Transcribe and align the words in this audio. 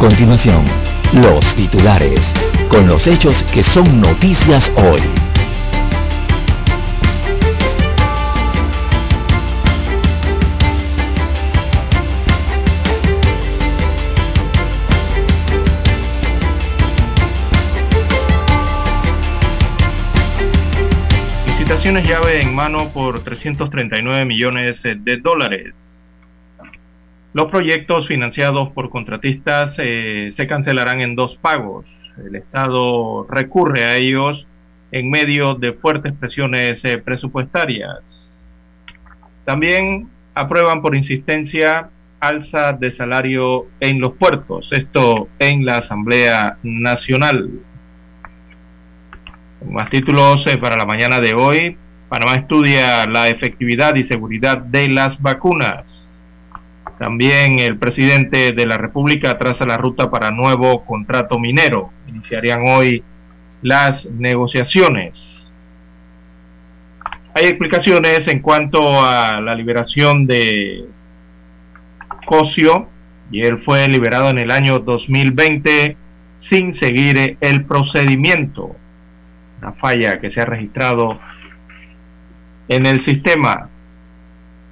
Continuación, 0.00 0.64
los 1.12 1.44
titulares, 1.56 2.20
con 2.70 2.88
los 2.88 3.06
hechos 3.06 3.42
que 3.52 3.62
son 3.62 4.00
noticias 4.00 4.72
hoy. 4.76 5.02
llave 22.02 22.40
en 22.40 22.54
mano 22.54 22.90
por 22.92 23.22
339 23.22 24.24
millones 24.24 24.82
de 24.82 25.16
dólares. 25.18 25.74
Los 27.32 27.50
proyectos 27.50 28.08
financiados 28.08 28.70
por 28.70 28.90
contratistas 28.90 29.76
eh, 29.78 30.32
se 30.34 30.46
cancelarán 30.48 31.00
en 31.00 31.14
dos 31.14 31.36
pagos. 31.36 31.86
El 32.18 32.34
Estado 32.34 33.24
recurre 33.28 33.84
a 33.84 33.96
ellos 33.96 34.46
en 34.90 35.10
medio 35.10 35.54
de 35.54 35.72
fuertes 35.72 36.12
presiones 36.14 36.84
eh, 36.84 36.98
presupuestarias. 36.98 38.44
También 39.44 40.08
aprueban 40.34 40.82
por 40.82 40.96
insistencia 40.96 41.90
alza 42.18 42.72
de 42.72 42.90
salario 42.90 43.66
en 43.78 44.00
los 44.00 44.14
puertos, 44.14 44.68
esto 44.72 45.28
en 45.38 45.64
la 45.64 45.78
Asamblea 45.78 46.58
Nacional. 46.62 47.48
Más 49.68 49.88
títulos 49.90 50.46
eh, 50.46 50.58
para 50.58 50.76
la 50.76 50.84
mañana 50.84 51.20
de 51.20 51.34
hoy. 51.34 51.76
Panamá 52.08 52.34
estudia 52.34 53.06
la 53.06 53.28
efectividad 53.28 53.94
y 53.94 54.04
seguridad 54.04 54.58
de 54.58 54.88
las 54.88 55.20
vacunas. 55.22 56.09
También 57.00 57.60
el 57.60 57.78
presidente 57.78 58.52
de 58.52 58.66
la 58.66 58.76
República 58.76 59.38
traza 59.38 59.64
la 59.64 59.78
ruta 59.78 60.10
para 60.10 60.30
nuevo 60.30 60.84
contrato 60.84 61.38
minero. 61.38 61.90
Iniciarían 62.06 62.60
hoy 62.66 63.02
las 63.62 64.04
negociaciones. 64.04 65.50
Hay 67.32 67.46
explicaciones 67.46 68.28
en 68.28 68.40
cuanto 68.40 69.00
a 69.02 69.40
la 69.40 69.54
liberación 69.54 70.26
de 70.26 70.84
Cosio, 72.26 72.90
y 73.30 73.40
él 73.40 73.62
fue 73.64 73.88
liberado 73.88 74.28
en 74.28 74.36
el 74.36 74.50
año 74.50 74.80
2020 74.80 75.96
sin 76.36 76.74
seguir 76.74 77.38
el 77.40 77.64
procedimiento 77.64 78.76
una 79.62 79.72
falla 79.72 80.20
que 80.20 80.30
se 80.30 80.42
ha 80.42 80.44
registrado 80.44 81.18
en 82.68 82.84
el 82.84 83.02
sistema. 83.02 83.70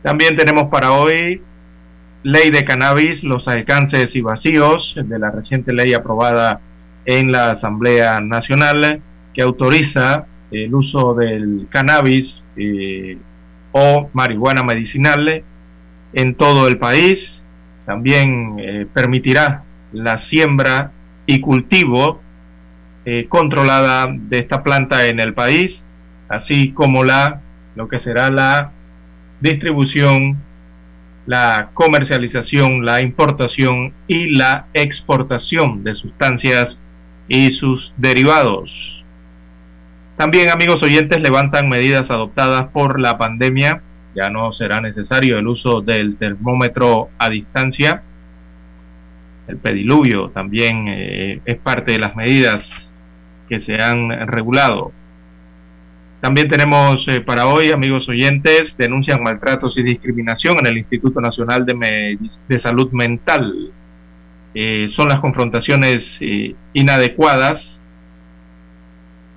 También 0.03 0.37
tenemos 0.37 0.69
para 0.71 0.93
hoy 0.93 1.43
ley 2.23 2.51
de 2.51 2.65
cannabis, 2.65 3.23
los 3.23 3.49
alcances 3.49 4.15
y 4.17 4.21
vacíos 4.21 4.95
de 4.97 5.19
la 5.19 5.31
reciente 5.31 5.73
ley 5.73 5.95
aprobada 5.95 6.61
en 7.05 7.33
la 7.33 7.53
Asamblea 7.53 8.21
Nacional 8.21 9.01
que 9.33 9.43
autoriza 9.43 10.27
el 10.51 10.75
uso 10.75 11.15
del 11.15 11.67
cannabis 11.71 12.43
eh, 12.57 13.19
o 13.73 14.11
marihuana 14.13 14.63
medicinal 14.63 15.43
en 16.13 16.35
todo 16.35 16.69
el 16.69 16.79
país. 16.79 17.41
También 17.87 18.57
eh, 18.59 18.87
permitirá 18.93 19.63
la 19.93 20.19
siembra 20.19 20.93
y 21.27 21.41
cultivo 21.41 22.21
eh, 23.05 23.27
controlada 23.29 24.09
de 24.11 24.39
esta 24.39 24.63
planta 24.63 25.07
en 25.07 25.21
el 25.21 25.35
país, 25.35 25.83
así 26.29 26.73
como 26.73 27.05
la 27.05 27.41
lo 27.79 27.89
que 27.89 28.01
será 28.01 28.29
la 28.29 28.73
distribución, 29.41 30.37
la 31.29 31.69
comercialización, 31.75 32.87
la 32.87 33.03
importación 33.03 33.93
y 34.07 34.35
la 34.35 34.65
exportación 34.73 35.85
de 35.85 35.95
sustancias 35.95 36.79
y 37.29 37.53
sus 37.53 37.93
derivados. 37.99 39.05
También, 40.17 40.49
amigos 40.49 40.83
oyentes, 40.83 41.21
levantan 41.21 41.69
medidas 41.69 42.11
adoptadas 42.11 42.69
por 42.69 42.99
la 42.99 43.19
pandemia. 43.19 43.83
Ya 44.15 44.31
no 44.31 44.55
será 44.55 44.81
necesario 44.81 45.39
el 45.39 45.47
uso 45.49 45.83
del 45.83 46.17
termómetro 46.17 47.11
a 47.19 47.29
distancia. 47.29 48.03
El 49.49 49.59
pediluvio 49.59 50.31
también 50.31 50.87
eh, 50.89 51.43
es 51.45 51.59
parte 51.59 51.93
de 51.93 51.99
las 51.99 52.17
medidas 52.17 52.67
que 53.51 53.61
se 53.61 53.83
han 53.83 54.27
regulado. 54.29 54.93
También 56.21 56.49
tenemos 56.49 57.07
eh, 57.07 57.21
para 57.21 57.47
hoy, 57.47 57.71
amigos 57.71 58.09
oyentes, 58.09 58.77
denuncian 58.77 59.23
maltratos 59.23 59.79
y 59.79 59.85
discriminación 59.85 60.59
en 60.59 60.67
el 60.67 60.79
Instituto 60.79 61.21
Nacional 61.21 61.65
de, 61.65 62.19
de 62.49 62.61
Salud 62.61 62.91
Mental. 62.91 63.71
Eh, 64.53 64.91
son 64.97 65.09
las 65.09 65.21
confrontaciones 65.21 66.17
eh, 66.21 66.57
inadecuadas 66.73 67.79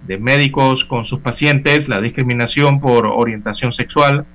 de 0.07 0.17
médicos 0.17 0.83
con 0.85 1.05
sus 1.05 1.19
pacientes, 1.19 1.87
la 1.87 2.01
discriminación 2.01 2.81
por 2.81 3.05
orientación 3.05 3.73
sexual, 3.73 4.25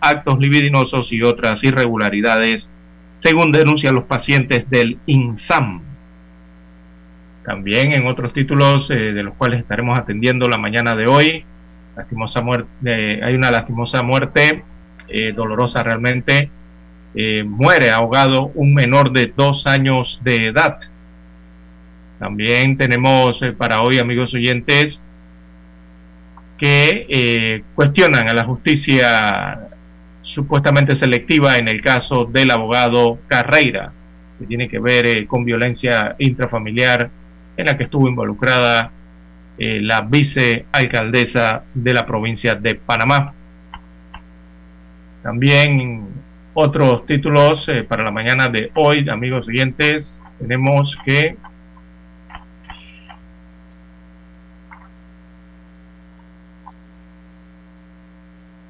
actos 0.00 0.38
libidinosos 0.38 1.12
y 1.12 1.22
otras 1.22 1.64
irregularidades, 1.64 2.68
según 3.18 3.50
denuncian 3.50 3.96
los 3.96 4.04
pacientes 4.04 4.70
del 4.70 5.00
INSAM. 5.06 5.82
También 7.44 7.92
en 7.92 8.06
otros 8.06 8.32
títulos 8.32 8.86
de 8.88 9.22
los 9.22 9.34
cuales 9.34 9.60
estaremos 9.60 9.98
atendiendo 9.98 10.48
la 10.48 10.58
mañana 10.58 10.94
de 10.94 11.06
hoy, 11.06 11.44
lastimosa 11.96 12.42
muerte, 12.42 13.20
hay 13.24 13.34
una 13.34 13.50
lastimosa 13.50 14.02
muerte, 14.02 14.62
eh, 15.08 15.32
dolorosa 15.32 15.82
realmente, 15.82 16.50
eh, 17.14 17.42
muere 17.42 17.90
ahogado 17.90 18.50
un 18.54 18.74
menor 18.74 19.12
de 19.12 19.32
dos 19.34 19.66
años 19.66 20.20
de 20.22 20.48
edad. 20.48 20.78
También 22.18 22.76
tenemos 22.76 23.40
para 23.56 23.82
hoy, 23.82 23.98
amigos 23.98 24.32
oyentes, 24.34 25.00
que 26.58 27.62
cuestionan 27.74 28.28
a 28.28 28.34
la 28.34 28.44
justicia 28.44 29.68
supuestamente 30.22 30.96
selectiva 30.96 31.58
en 31.58 31.68
el 31.68 31.82
caso 31.82 32.24
del 32.24 32.50
abogado 32.50 33.18
Carreira, 33.26 33.92
que 34.38 34.46
tiene 34.46 34.68
que 34.68 34.78
ver 34.78 35.26
con 35.26 35.44
violencia 35.44 36.14
intrafamiliar 36.18 37.10
en 37.56 37.66
la 37.66 37.76
que 37.76 37.84
estuvo 37.84 38.08
involucrada 38.08 38.90
eh, 39.58 39.80
la 39.80 40.02
vicealcaldesa 40.02 41.64
de 41.72 41.94
la 41.94 42.04
provincia 42.04 42.54
de 42.54 42.74
Panamá. 42.74 43.32
También 45.22 46.08
otros 46.52 47.06
títulos 47.06 47.66
eh, 47.68 47.82
para 47.84 48.04
la 48.04 48.10
mañana 48.10 48.48
de 48.48 48.70
hoy, 48.74 49.08
amigos 49.08 49.46
siguientes, 49.46 50.18
tenemos 50.38 50.96
que 51.04 51.36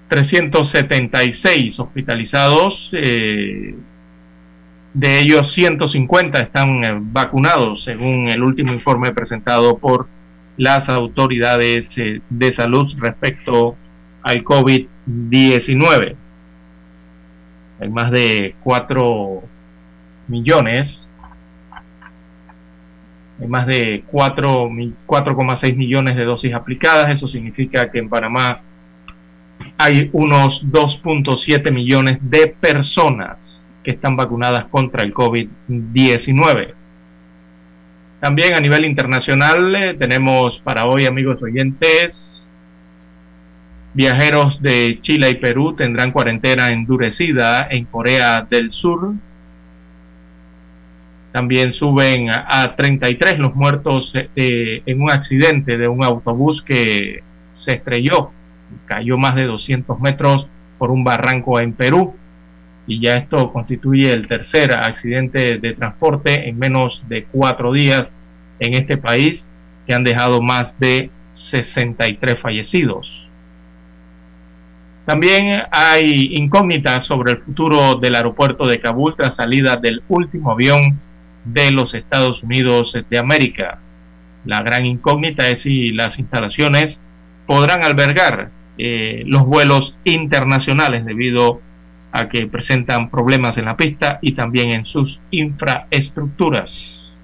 ...376 0.08 1.80
hospitalizados... 1.80 2.90
Eh, 2.92 3.74
de 4.94 5.20
ellos 5.20 5.52
150 5.52 6.40
están 6.40 7.12
vacunados, 7.12 7.84
según 7.84 8.30
el 8.30 8.42
último 8.42 8.72
informe 8.72 9.12
presentado 9.12 9.76
por 9.76 10.08
las 10.56 10.88
autoridades 10.88 11.88
eh, 11.96 12.20
de 12.28 12.52
salud 12.52 12.92
respecto 12.98 13.76
al 14.22 14.42
COVID-19. 14.44 16.16
Hay 17.78 17.88
más 17.90 18.10
de 18.10 18.54
4 18.62 19.42
millones, 20.28 21.06
hay 23.40 23.46
más 23.48 23.66
de 23.66 24.04
4,6 24.10 25.76
millones 25.76 26.16
de 26.16 26.24
dosis 26.24 26.54
aplicadas. 26.54 27.14
Eso 27.14 27.28
significa 27.28 27.90
que 27.90 27.98
en 27.98 28.08
Panamá 28.08 28.62
hay 29.78 30.08
unos 30.12 30.64
2.7 30.66 31.70
millones 31.70 32.18
de 32.22 32.48
personas 32.48 33.62
que 33.82 33.92
están 33.92 34.16
vacunadas 34.16 34.66
contra 34.66 35.02
el 35.02 35.12
COVID-19. 35.12 36.74
También 38.20 38.54
a 38.54 38.60
nivel 38.60 38.84
internacional 38.86 39.74
eh, 39.74 39.94
tenemos 39.94 40.58
para 40.60 40.86
hoy, 40.86 41.04
amigos 41.04 41.42
oyentes, 41.42 42.48
viajeros 43.92 44.60
de 44.62 44.98
Chile 45.02 45.30
y 45.30 45.34
Perú 45.34 45.74
tendrán 45.74 46.12
cuarentena 46.12 46.70
endurecida 46.70 47.66
en 47.70 47.84
Corea 47.84 48.46
del 48.48 48.72
Sur. 48.72 49.14
También 51.32 51.74
suben 51.74 52.30
a, 52.30 52.74
33 52.74 53.38
los 53.38 53.54
muertos 53.54 54.12
eh, 54.14 54.82
en 54.86 55.02
un 55.02 55.10
accidente 55.10 55.76
de 55.76 55.86
un 55.86 56.02
autobús 56.02 56.62
que 56.62 57.22
se 57.52 57.72
estrelló, 57.72 58.30
cayó 58.86 59.18
más 59.18 59.34
de 59.34 59.44
200 59.44 60.00
metros 60.00 60.46
por 60.78 60.90
un 60.90 61.04
barranco 61.04 61.60
en 61.60 61.74
Perú. 61.74 62.14
Y 62.86 63.00
ya 63.00 63.16
esto 63.16 63.52
constituye 63.52 64.12
el 64.12 64.28
tercer 64.28 64.72
accidente 64.72 65.58
de 65.58 65.74
transporte 65.74 66.48
en 66.48 66.58
menos 66.58 67.02
de 67.08 67.24
cuatro 67.24 67.72
días 67.72 68.08
en 68.58 68.74
este 68.74 68.96
país, 68.96 69.44
que 69.86 69.94
han 69.94 70.04
dejado 70.04 70.40
más 70.40 70.78
de 70.78 71.10
63 71.34 72.38
fallecidos. 72.40 73.26
También 75.04 75.62
hay 75.70 76.34
incógnitas 76.34 77.06
sobre 77.06 77.32
el 77.32 77.38
futuro 77.38 77.94
del 77.94 78.16
aeropuerto 78.16 78.66
de 78.66 78.80
Kabul 78.80 79.14
tras 79.16 79.36
salida 79.36 79.76
del 79.76 80.02
último 80.08 80.50
avión 80.50 80.98
de 81.44 81.70
los 81.70 81.94
Estados 81.94 82.42
Unidos 82.42 82.92
de 83.08 83.18
América. 83.18 83.78
La 84.44 84.62
gran 84.62 84.84
incógnita 84.84 85.48
es 85.48 85.62
si 85.62 85.92
las 85.92 86.18
instalaciones 86.18 86.98
podrán 87.46 87.84
albergar 87.84 88.50
eh, 88.78 89.22
los 89.26 89.46
vuelos 89.46 89.96
internacionales 90.04 91.04
debido 91.04 91.60
a 92.18 92.28
que 92.28 92.46
presentan 92.46 93.10
problemas 93.10 93.56
en 93.58 93.66
la 93.66 93.76
pista 93.76 94.18
y 94.22 94.32
también 94.32 94.70
en 94.70 94.86
sus 94.86 95.20
infraestructuras. 95.30 97.14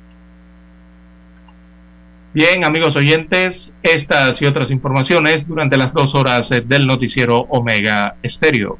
Bien, 2.34 2.64
amigos 2.64 2.96
oyentes, 2.96 3.70
estas 3.82 4.40
y 4.40 4.46
otras 4.46 4.70
informaciones 4.70 5.46
durante 5.46 5.76
las 5.76 5.92
dos 5.92 6.14
horas 6.14 6.48
del 6.48 6.86
noticiero 6.86 7.40
Omega 7.50 8.16
Estéreo. 8.22 8.78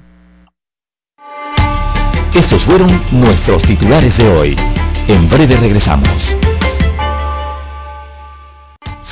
Estos 2.35 2.63
fueron 2.63 2.89
nuestros 3.13 3.61
titulares 3.63 4.17
de 4.17 4.27
hoy. 4.27 4.57
En 5.07 5.29
breve 5.29 5.57
regresamos. 5.57 6.35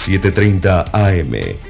7.30 0.06 0.90
AM 0.92 1.69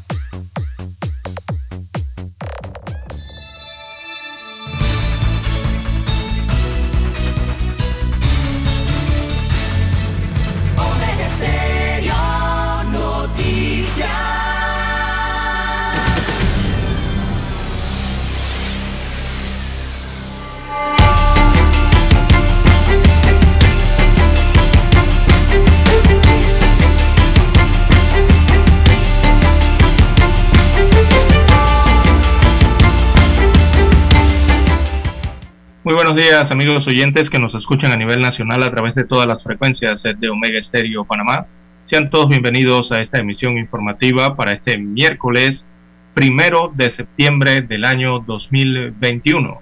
Muy 35.83 35.95
buenos 35.95 36.15
días 36.15 36.51
amigos 36.51 36.85
oyentes 36.85 37.31
que 37.31 37.39
nos 37.39 37.55
escuchan 37.55 37.91
a 37.91 37.97
nivel 37.97 38.19
nacional 38.19 38.61
a 38.61 38.69
través 38.69 38.93
de 38.93 39.03
todas 39.03 39.25
las 39.25 39.41
frecuencias 39.41 40.03
de 40.03 40.29
Omega 40.29 40.59
Estéreo 40.59 41.05
Panamá. 41.05 41.47
Sean 41.87 42.11
todos 42.11 42.29
bienvenidos 42.29 42.91
a 42.91 43.01
esta 43.01 43.17
emisión 43.17 43.57
informativa 43.57 44.35
para 44.35 44.51
este 44.51 44.77
miércoles 44.77 45.65
primero 46.13 46.71
de 46.75 46.91
septiembre 46.91 47.61
del 47.61 47.83
año 47.83 48.19
2021. 48.19 49.59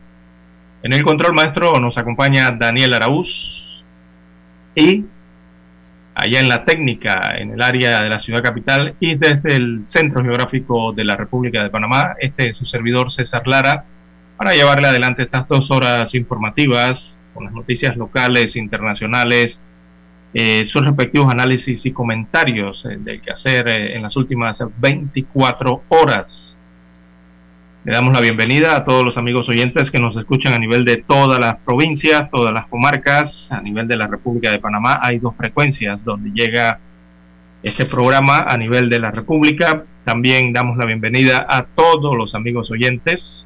En 0.83 0.91
el 0.91 1.03
control 1.03 1.33
maestro 1.33 1.79
nos 1.79 1.97
acompaña 1.97 2.51
Daniel 2.51 2.95
Araúz 2.95 3.81
y 4.75 5.05
allá 6.15 6.41
en 6.41 6.49
la 6.49 6.65
técnica, 6.65 7.37
en 7.37 7.51
el 7.51 7.61
área 7.61 8.03
de 8.03 8.09
la 8.09 8.19
ciudad 8.19 8.43
capital 8.43 8.93
y 8.99 9.15
desde 9.15 9.55
el 9.55 9.83
centro 9.87 10.21
geográfico 10.21 10.91
de 10.91 11.05
la 11.05 11.15
República 11.15 11.63
de 11.63 11.69
Panamá, 11.69 12.15
este 12.19 12.49
es 12.49 12.57
su 12.57 12.65
servidor 12.65 13.09
César 13.13 13.47
Lara 13.47 13.85
para 14.39 14.55
llevarle 14.55 14.87
adelante 14.87 15.23
estas 15.23 15.49
dos 15.49 15.69
horas 15.69 16.15
informativas 16.15 17.13
con 17.33 17.43
las 17.43 17.53
noticias 17.53 17.97
locales, 17.97 18.55
internacionales, 18.55 19.59
eh, 20.33 20.65
sus 20.65 20.81
respectivos 20.85 21.29
análisis 21.29 21.85
y 21.85 21.91
comentarios 21.91 22.85
eh, 22.85 22.95
del 23.01 23.19
que 23.19 23.31
hacer 23.31 23.67
eh, 23.67 23.97
en 23.97 24.01
las 24.01 24.15
últimas 24.15 24.57
24 24.77 25.83
horas. 25.89 26.55
Le 27.83 27.91
damos 27.91 28.13
la 28.13 28.21
bienvenida 28.21 28.77
a 28.77 28.85
todos 28.85 29.03
los 29.03 29.17
amigos 29.17 29.49
oyentes 29.49 29.91
que 29.91 29.99
nos 29.99 30.15
escuchan 30.15 30.53
a 30.53 30.59
nivel 30.59 30.85
de 30.85 31.03
todas 31.05 31.37
las 31.37 31.57
provincias, 31.57 32.31
todas 32.31 32.53
las 32.53 32.65
comarcas, 32.67 33.51
a 33.51 33.59
nivel 33.59 33.89
de 33.89 33.97
la 33.97 34.07
República 34.07 34.51
de 34.51 34.59
Panamá. 34.59 34.99
Hay 35.01 35.19
dos 35.19 35.35
frecuencias 35.35 36.01
donde 36.05 36.29
llega 36.31 36.79
este 37.61 37.83
programa 37.83 38.39
a 38.47 38.55
nivel 38.55 38.89
de 38.89 38.99
la 38.99 39.11
República. 39.11 39.83
También 40.05 40.53
damos 40.53 40.77
la 40.77 40.85
bienvenida 40.85 41.45
a 41.49 41.65
todos 41.65 42.15
los 42.15 42.35
amigos 42.35 42.71
oyentes 42.71 43.45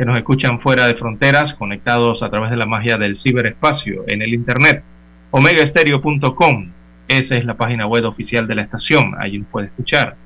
que 0.00 0.06
nos 0.06 0.16
escuchan 0.16 0.60
fuera 0.60 0.86
de 0.86 0.94
fronteras, 0.94 1.52
conectados 1.52 2.22
a 2.22 2.30
través 2.30 2.50
de 2.50 2.56
la 2.56 2.64
magia 2.64 2.96
del 2.96 3.20
ciberespacio 3.20 4.04
en 4.06 4.22
el 4.22 4.32
Internet. 4.32 4.82
Omegaestereo.com, 5.30 6.70
esa 7.06 7.34
es 7.34 7.44
la 7.44 7.58
página 7.58 7.86
web 7.86 8.06
oficial 8.06 8.46
de 8.46 8.54
la 8.54 8.62
estación, 8.62 9.14
allí 9.20 9.40
nos 9.40 9.48
puede 9.48 9.66
escuchar. 9.66 10.16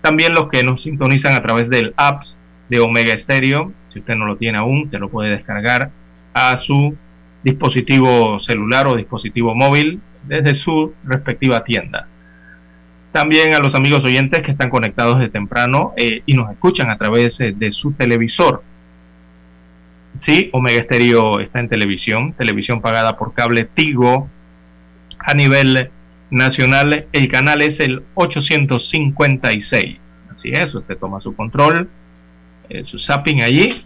También 0.00 0.34
los 0.34 0.48
que 0.48 0.64
nos 0.64 0.82
sintonizan 0.82 1.34
a 1.34 1.42
través 1.42 1.68
del 1.68 1.94
app 1.96 2.24
de 2.70 2.80
Omega 2.80 3.16
Stereo, 3.16 3.72
si 3.92 4.00
usted 4.00 4.16
no 4.16 4.26
lo 4.26 4.34
tiene 4.34 4.58
aún, 4.58 4.90
te 4.90 4.98
lo 4.98 5.08
puede 5.08 5.30
descargar 5.30 5.92
a 6.34 6.58
su 6.58 6.96
dispositivo 7.44 8.40
celular 8.40 8.88
o 8.88 8.96
dispositivo 8.96 9.54
móvil 9.54 10.00
desde 10.26 10.56
su 10.56 10.92
respectiva 11.04 11.62
tienda. 11.62 12.08
También 13.12 13.54
a 13.54 13.60
los 13.60 13.76
amigos 13.76 14.02
oyentes 14.02 14.42
que 14.42 14.50
están 14.50 14.70
conectados 14.70 15.20
de 15.20 15.28
temprano 15.28 15.92
eh, 15.96 16.24
y 16.26 16.34
nos 16.34 16.50
escuchan 16.50 16.90
a 16.90 16.98
través 16.98 17.38
eh, 17.38 17.54
de 17.56 17.70
su 17.70 17.92
televisor 17.92 18.64
Sí, 20.18 20.50
Omega 20.52 20.82
Stereo 20.82 21.40
está 21.40 21.60
en 21.60 21.68
televisión, 21.68 22.34
televisión 22.34 22.82
pagada 22.82 23.16
por 23.16 23.32
cable 23.32 23.64
Tigo 23.64 24.28
a 25.18 25.34
nivel 25.34 25.90
nacional. 26.30 27.06
El 27.12 27.28
canal 27.28 27.62
es 27.62 27.80
el 27.80 28.02
856. 28.14 29.98
Así 30.34 30.50
es, 30.50 30.74
usted 30.74 30.98
toma 30.98 31.20
su 31.20 31.34
control, 31.34 31.88
eh, 32.68 32.84
su 32.86 32.98
zapping 32.98 33.42
allí, 33.42 33.84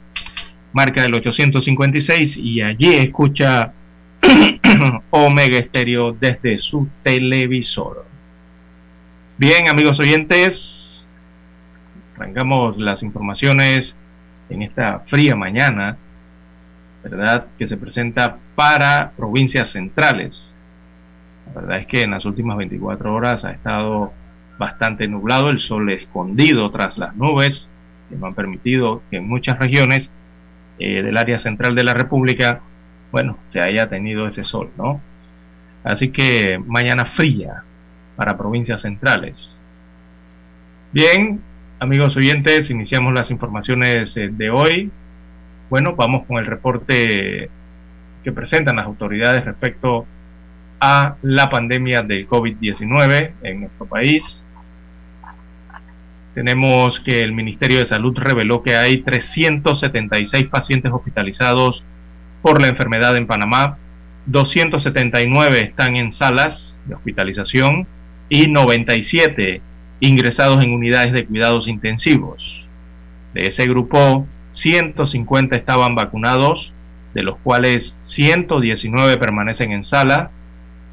marca 0.72 1.04
el 1.04 1.14
856 1.14 2.36
y 2.36 2.62
allí 2.62 2.94
escucha 2.94 3.72
Omega 5.10 5.58
Stereo 5.58 6.12
desde 6.12 6.58
su 6.58 6.88
televisor. 7.02 8.06
Bien, 9.36 9.68
amigos 9.68 9.98
oyentes, 9.98 11.06
arrancamos 12.16 12.78
las 12.78 13.02
informaciones 13.02 13.96
en 14.48 14.62
esta 14.62 15.00
fría 15.08 15.34
mañana 15.34 15.98
¿verdad? 17.04 17.46
Que 17.58 17.68
se 17.68 17.76
presenta 17.76 18.38
para 18.54 19.12
provincias 19.16 19.70
centrales. 19.70 20.40
La 21.46 21.60
verdad 21.60 21.78
es 21.80 21.86
que 21.86 22.00
en 22.00 22.12
las 22.12 22.24
últimas 22.24 22.56
24 22.56 23.14
horas 23.14 23.44
ha 23.44 23.52
estado 23.52 24.12
bastante 24.58 25.06
nublado, 25.06 25.50
el 25.50 25.60
sol 25.60 25.90
escondido 25.90 26.70
tras 26.70 26.96
las 26.96 27.14
nubes, 27.16 27.68
que 28.08 28.16
no 28.16 28.26
han 28.26 28.34
permitido 28.34 29.02
que 29.10 29.18
en 29.18 29.28
muchas 29.28 29.58
regiones 29.58 30.08
eh, 30.78 31.02
del 31.02 31.16
área 31.16 31.38
central 31.40 31.74
de 31.74 31.84
la 31.84 31.94
República, 31.94 32.60
bueno, 33.12 33.36
se 33.52 33.60
haya 33.60 33.88
tenido 33.88 34.26
ese 34.26 34.44
sol, 34.44 34.70
¿no? 34.78 35.00
Así 35.84 36.10
que 36.10 36.58
mañana 36.66 37.04
fría 37.16 37.64
para 38.16 38.38
provincias 38.38 38.82
centrales. 38.82 39.54
Bien, 40.92 41.40
amigos 41.80 42.16
oyentes, 42.16 42.70
iniciamos 42.70 43.12
las 43.12 43.30
informaciones 43.30 44.16
eh, 44.16 44.30
de 44.32 44.50
hoy 44.50 44.90
bueno, 45.70 45.94
vamos 45.96 46.26
con 46.26 46.38
el 46.38 46.46
reporte 46.46 47.48
que 48.22 48.32
presentan 48.32 48.76
las 48.76 48.86
autoridades 48.86 49.44
respecto 49.44 50.06
a 50.80 51.16
la 51.22 51.50
pandemia 51.50 52.02
del 52.02 52.28
COVID-19 52.28 53.32
en 53.42 53.60
nuestro 53.60 53.86
país. 53.86 54.40
Tenemos 56.34 57.00
que 57.00 57.20
el 57.20 57.32
Ministerio 57.32 57.78
de 57.78 57.86
Salud 57.86 58.16
reveló 58.16 58.62
que 58.62 58.76
hay 58.76 59.02
376 59.02 60.46
pacientes 60.48 60.92
hospitalizados 60.92 61.84
por 62.42 62.60
la 62.60 62.68
enfermedad 62.68 63.16
en 63.16 63.26
Panamá, 63.26 63.78
279 64.26 65.60
están 65.60 65.96
en 65.96 66.12
salas 66.12 66.78
de 66.86 66.94
hospitalización 66.94 67.86
y 68.28 68.48
97 68.48 69.60
ingresados 70.00 70.62
en 70.64 70.72
unidades 70.72 71.12
de 71.12 71.26
cuidados 71.26 71.68
intensivos. 71.68 72.66
De 73.32 73.46
ese 73.46 73.66
grupo, 73.66 74.26
150 74.54 75.56
estaban 75.56 75.94
vacunados, 75.94 76.72
de 77.12 77.22
los 77.22 77.36
cuales 77.38 77.96
119 78.02 79.16
permanecen 79.18 79.72
en 79.72 79.84
sala 79.84 80.30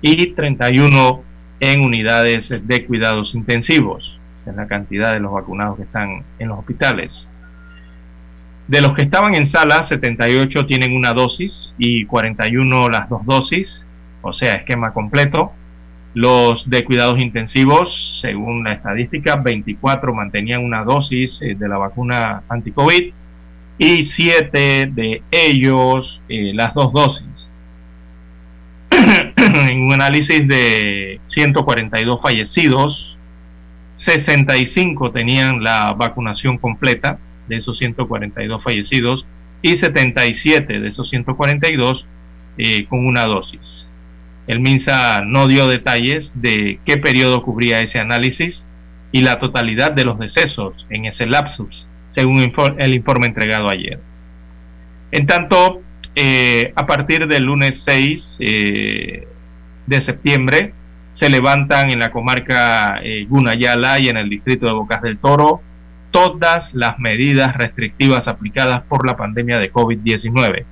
y 0.01 0.33
31 0.33 1.23
en 1.59 1.81
unidades 1.81 2.49
de 2.49 2.85
cuidados 2.85 3.33
intensivos. 3.35 4.19
Es 4.45 4.55
la 4.55 4.67
cantidad 4.67 5.13
de 5.13 5.19
los 5.19 5.31
vacunados 5.31 5.77
que 5.77 5.83
están 5.83 6.23
en 6.39 6.47
los 6.47 6.59
hospitales. 6.59 7.27
De 8.67 8.81
los 8.81 8.93
que 8.95 9.03
estaban 9.03 9.35
en 9.35 9.47
sala, 9.47 9.83
78 9.83 10.65
tienen 10.65 10.95
una 10.95 11.13
dosis 11.13 11.73
y 11.77 12.05
41 12.05 12.89
las 12.89 13.09
dos 13.09 13.25
dosis, 13.25 13.85
o 14.21 14.33
sea, 14.33 14.55
esquema 14.55 14.93
completo. 14.93 15.51
Los 16.13 16.69
de 16.69 16.83
cuidados 16.83 17.19
intensivos, 17.21 18.19
según 18.21 18.63
la 18.63 18.73
estadística, 18.73 19.35
24 19.37 20.13
mantenían 20.13 20.63
una 20.63 20.83
dosis 20.83 21.41
eh, 21.41 21.55
de 21.55 21.69
la 21.69 21.77
vacuna 21.77 22.43
anti-COVID 22.49 23.13
y 23.77 24.05
7 24.05 24.91
de 24.93 25.23
ellos 25.31 26.21
eh, 26.29 26.51
las 26.53 26.73
dos 26.73 26.93
dosis. 26.93 27.27
en 29.37 29.81
un 29.81 29.93
análisis 29.93 30.47
de 30.47 31.19
142 31.27 32.21
fallecidos, 32.21 33.17
65 33.95 35.11
tenían 35.11 35.63
la 35.63 35.93
vacunación 35.93 36.57
completa 36.57 37.19
de 37.47 37.57
esos 37.57 37.77
142 37.77 38.63
fallecidos 38.63 39.25
y 39.61 39.77
77 39.77 40.79
de 40.79 40.89
esos 40.89 41.09
142 41.09 42.05
eh, 42.57 42.85
con 42.87 43.05
una 43.05 43.25
dosis. 43.25 43.87
El 44.47 44.59
MINSA 44.59 45.21
no 45.21 45.47
dio 45.47 45.67
detalles 45.67 46.31
de 46.33 46.79
qué 46.85 46.97
periodo 46.97 47.43
cubría 47.43 47.81
ese 47.81 47.99
análisis 47.99 48.65
y 49.11 49.21
la 49.21 49.39
totalidad 49.39 49.91
de 49.91 50.05
los 50.05 50.17
decesos 50.19 50.85
en 50.89 51.05
ese 51.05 51.25
lapsus, 51.25 51.87
según 52.13 52.51
el 52.77 52.95
informe 52.95 53.27
entregado 53.27 53.69
ayer. 53.69 53.99
En 55.11 55.27
tanto, 55.27 55.81
eh, 56.15 56.73
a 56.75 56.85
partir 56.85 57.27
del 57.27 57.43
lunes 57.43 57.81
6 57.83 58.37
eh, 58.39 59.27
de 59.87 60.01
septiembre, 60.01 60.73
se 61.13 61.29
levantan 61.29 61.91
en 61.91 61.99
la 61.99 62.11
comarca 62.11 62.99
eh, 63.03 63.25
Gunayala 63.27 63.99
y 63.99 64.09
en 64.09 64.17
el 64.17 64.29
distrito 64.29 64.65
de 64.65 64.73
Bocas 64.73 65.01
del 65.01 65.17
Toro 65.17 65.61
todas 66.11 66.73
las 66.73 66.99
medidas 66.99 67.55
restrictivas 67.57 68.27
aplicadas 68.27 68.81
por 68.83 69.05
la 69.05 69.15
pandemia 69.15 69.57
de 69.57 69.71
COVID-19. 69.71 70.65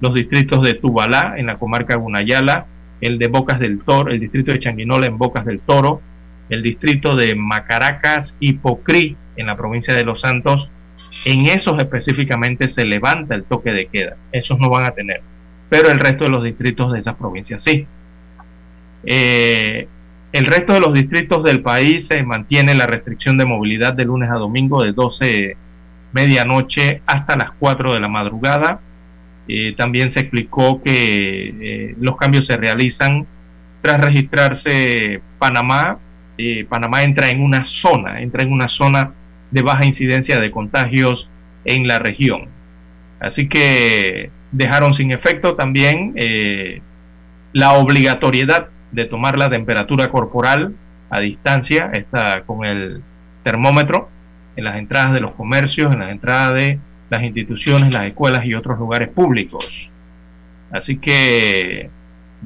Los 0.01 0.15
distritos 0.15 0.65
de 0.65 0.75
Tubalá 0.75 1.35
en 1.37 1.47
la 1.47 1.57
comarca 1.57 1.97
Gunayala, 1.97 2.67
el 3.01 3.19
de 3.19 3.29
Bocas 3.29 3.59
del 3.59 3.81
Toro, 3.81 4.11
el 4.11 4.21
distrito 4.21 4.53
de 4.53 4.61
Changuinola 4.61 5.07
en 5.07 5.19
Bocas 5.19 5.45
del 5.45 5.61
Toro, 5.61 6.01
el 6.49 6.63
distrito 6.63 7.17
de 7.17 7.35
Macaracas 7.35 8.35
y 8.41 8.55
Pocrí, 8.55 9.17
en 9.37 9.47
la 9.47 9.57
provincia 9.57 9.95
de 9.95 10.05
Los 10.05 10.21
Santos, 10.21 10.71
en 11.25 11.47
esos 11.47 11.79
específicamente 11.81 12.69
se 12.69 12.85
levanta 12.85 13.35
el 13.35 13.45
toque 13.45 13.73
de 13.73 13.87
queda. 13.87 14.17
Esos 14.33 14.59
no 14.59 14.69
van 14.69 14.85
a 14.85 14.91
tener. 14.91 15.23
Pero 15.69 15.91
el 15.91 16.01
resto 16.01 16.25
de 16.25 16.31
los 16.31 16.45
distritos 16.45 16.93
de 16.93 17.01
esas 17.01 17.17
provincias 17.17 17.63
sí. 17.63 17.87
Eh, 19.05 19.89
el 20.33 20.45
resto 20.45 20.75
de 20.75 20.81
los 20.81 20.93
distritos 20.93 21.43
del 21.43 21.63
país 21.63 22.07
se 22.07 22.23
mantiene 22.23 22.75
la 22.75 22.87
restricción 22.87 23.39
de 23.39 23.47
movilidad 23.47 23.95
de 23.95 24.05
lunes 24.05 24.31
a 24.31 24.35
domingo 24.35 24.83
de 24.83 24.93
12 24.93 25.57
medianoche 26.13 27.03
hasta 27.07 27.37
las 27.37 27.53
4 27.59 27.95
de 27.95 28.01
la 28.01 28.09
madrugada. 28.09 28.81
Eh, 29.47 29.75
también 29.77 30.11
se 30.11 30.21
explicó 30.21 30.83
que 30.83 31.55
eh, 31.61 31.95
los 31.99 32.17
cambios 32.19 32.47
se 32.47 32.57
realizan 32.59 33.27
tras 33.81 34.01
registrarse 34.01 35.23
Panamá 35.39 35.99
eh, 36.37 36.67
Panamá 36.69 37.03
entra 37.03 37.31
en 37.31 37.43
una 37.43 37.65
zona, 37.65 38.21
entra 38.21 38.43
en 38.43 38.53
una 38.53 38.69
zona 38.69 39.13
de 39.51 39.63
baja 39.63 39.87
incidencia 39.87 40.39
de 40.39 40.51
contagios 40.51 41.29
en 41.65 41.89
la 41.89 41.99
región. 41.99 42.49
Así 43.19 43.49
que 43.49 44.31
dejaron 44.53 44.95
sin 44.95 45.11
efecto 45.11 45.55
también 45.57 46.15
la 47.53 47.73
obligatoriedad 47.73 48.69
de 48.93 49.05
tomar 49.05 49.37
la 49.37 49.51
temperatura 49.51 50.11
corporal 50.11 50.75
a 51.11 51.21
distancia, 51.21 51.91
está 51.93 52.43
con 52.43 52.65
el 52.65 53.03
termómetro 53.43 54.09
en 54.57 54.65
las 54.65 54.77
entradas 54.77 55.13
de 55.13 55.21
los 55.21 55.33
comercios, 55.33 55.93
en 55.93 56.01
las 56.01 56.11
entradas 56.11 56.55
de 56.55 56.79
las 57.11 57.23
instituciones, 57.23 57.93
las 57.93 58.05
escuelas 58.05 58.45
y 58.45 58.55
otros 58.55 58.79
lugares 58.79 59.09
públicos. 59.09 59.91
Así 60.71 60.99
que 60.99 61.91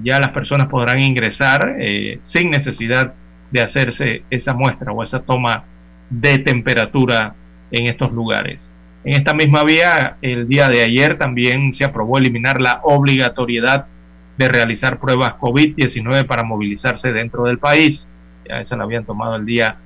ya 0.02 0.20
las 0.20 0.30
personas 0.30 0.68
podrán 0.68 1.00
ingresar 1.00 1.76
eh, 1.78 2.20
sin 2.24 2.50
necesidad 2.50 3.14
de 3.50 3.60
hacerse 3.60 4.22
esa 4.30 4.54
muestra 4.54 4.92
o 4.92 5.02
esa 5.02 5.20
toma 5.20 5.64
de 6.08 6.38
temperatura 6.38 7.34
en 7.70 7.86
estos 7.86 8.12
lugares. 8.12 8.58
En 9.04 9.14
esta 9.14 9.34
misma 9.34 9.64
vía, 9.64 10.16
el 10.22 10.46
día 10.46 10.68
de 10.68 10.82
ayer 10.82 11.18
también 11.18 11.74
se 11.74 11.84
aprobó 11.84 12.18
eliminar 12.18 12.60
la 12.60 12.80
obligatoriedad 12.84 13.86
de 14.36 14.48
realizar 14.48 14.98
pruebas 14.98 15.34
COVID-19 15.34 16.26
para 16.26 16.44
movilizarse 16.44 17.12
dentro 17.12 17.44
del 17.44 17.58
país. 17.58 18.08
Ya 18.48 18.60
esa 18.60 18.76
la 18.76 18.84
habían 18.84 19.04
tomado 19.04 19.36
el 19.36 19.44
día 19.44 19.76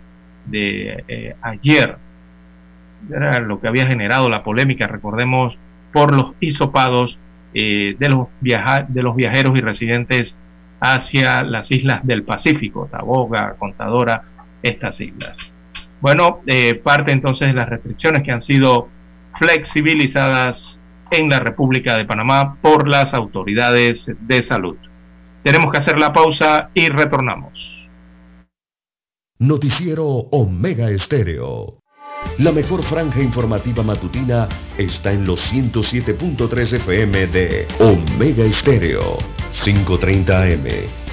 de 0.47 1.05
eh, 1.09 1.37
ayer. 1.43 1.97
Era 3.11 3.41
lo 3.41 3.61
que 3.61 3.69
había 3.69 3.87
generado 3.87 4.29
la 4.29 4.43
polémica, 4.43 4.87
recordemos, 4.87 5.59
por 5.93 6.15
los 6.15 6.33
hisopados 6.41 7.19
eh, 7.55 7.97
de, 7.99 8.09
los 8.09 8.29
de 8.41 9.03
los 9.03 9.17
viajeros 9.17 9.59
y 9.59 9.61
residentes 9.61 10.37
hacia 10.81 11.43
las 11.43 11.71
islas 11.71 12.07
del 12.07 12.23
Pacífico, 12.23 12.89
Taboga, 12.91 13.55
Contadora, 13.59 14.25
estas 14.63 15.01
islas. 15.01 15.37
Bueno, 16.01 16.41
eh, 16.47 16.75
parte 16.75 17.13
entonces 17.13 17.49
de 17.49 17.55
las 17.55 17.69
restricciones 17.69 18.23
que 18.23 18.33
han 18.33 18.43
sido 18.43 18.89
flexibilizadas 19.39 20.76
en 21.11 21.29
la 21.29 21.39
República 21.41 21.97
de 21.97 22.05
Panamá 22.05 22.57
por 22.61 22.89
las 22.89 23.15
autoridades 23.15 24.07
de 24.07 24.43
salud. 24.43 24.77
Tenemos 25.43 25.71
que 25.71 25.79
hacer 25.79 25.99
la 25.99 26.13
pausa 26.13 26.71
y 26.75 26.89
retornamos. 26.89 27.89
Noticiero 29.39 30.07
Omega 30.07 30.91
Estéreo. 30.91 31.79
La 32.39 32.53
mejor 32.53 32.83
franja 32.85 33.23
informativa 33.23 33.83
matutina 33.83 34.49
está 34.77 35.13
en 35.13 35.25
los 35.25 35.53
107.3 35.53 36.73
FM 36.75 37.27
de 37.29 37.67
Omega 37.79 38.45
Estéreo. 38.45 39.19
5.30 39.63 40.31
AM. 40.31 40.67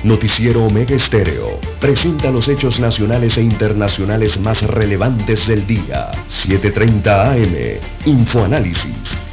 Noticiero 0.03 0.65
Omega 0.65 0.95
Estéreo. 0.95 1.59
Presenta 1.79 2.31
los 2.31 2.47
hechos 2.47 2.79
nacionales 2.79 3.38
e 3.38 3.41
internacionales 3.41 4.39
más 4.39 4.63
relevantes 4.63 5.47
del 5.47 5.65
día. 5.65 6.12
7.30 6.29 7.05
AM. 7.07 7.79
Infoanálisis. 8.05 9.32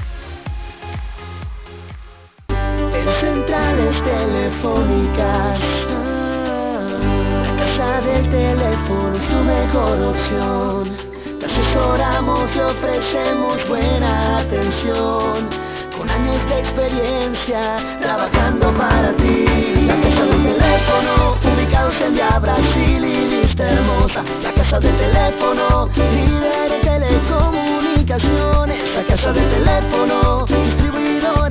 En 2.93 3.07
centrales 3.19 4.03
telefónicas, 4.03 5.59
la 7.43 7.51
casa 7.57 8.01
del 8.01 8.29
teléfono 8.29 9.15
es 9.15 9.25
tu 9.29 9.37
mejor 9.37 10.01
opción 10.01 11.11
te 11.41 11.47
asesoramos 11.47 12.55
y 12.55 12.59
ofrecemos 12.59 13.67
buena 13.67 14.37
atención. 14.37 15.49
Con 15.97 16.07
años 16.07 16.37
de 16.49 16.59
experiencia 16.59 17.77
trabajando 17.99 18.71
para 18.77 19.11
ti. 19.13 19.45
La 19.87 19.95
casa 19.95 20.25
del 20.25 20.43
teléfono, 20.43 21.35
ubicados 21.43 21.99
en 22.01 22.13
Via 22.13 22.37
Brasil 22.37 23.03
y 23.03 23.41
lista 23.41 23.71
hermosa. 23.71 24.23
La 24.43 24.53
casa 24.53 24.79
del 24.79 24.95
teléfono, 24.97 25.89
líder 25.95 26.69
de 26.69 26.77
telecomunicaciones. 26.83 28.83
La 28.95 29.03
casa 29.03 29.33
del 29.33 29.49
teléfono, 29.49 30.45
distribuidores 30.45 31.50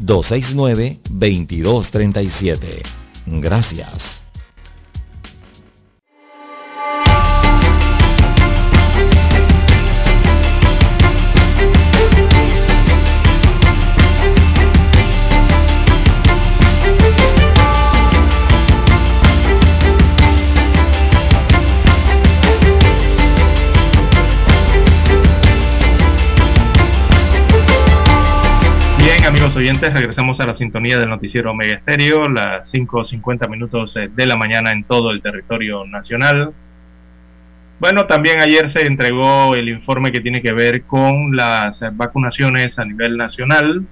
269-2237. 0.00 2.82
Gracias. 3.26 4.23
Amigos 29.54 29.70
oyentes, 29.70 29.94
regresamos 29.94 30.40
a 30.40 30.46
la 30.46 30.56
sintonía 30.56 30.98
del 30.98 31.08
noticiero 31.08 31.52
Omega 31.52 31.74
Estéreo, 31.74 32.28
las 32.28 32.72
5.50 32.74 33.48
minutos 33.48 33.96
eh, 33.96 34.10
de 34.12 34.26
la 34.26 34.36
mañana 34.36 34.72
en 34.72 34.82
todo 34.82 35.12
el 35.12 35.22
territorio 35.22 35.84
nacional. 35.86 36.52
Bueno, 37.78 38.06
también 38.06 38.40
ayer 38.40 38.70
se 38.70 38.84
entregó 38.84 39.54
el 39.54 39.68
informe 39.68 40.10
que 40.10 40.20
tiene 40.20 40.42
que 40.42 40.52
ver 40.52 40.82
con 40.82 41.36
las 41.36 41.78
vacunaciones 41.92 42.78
a 42.80 42.84
nivel 42.84 43.16
nacional. 43.16 43.86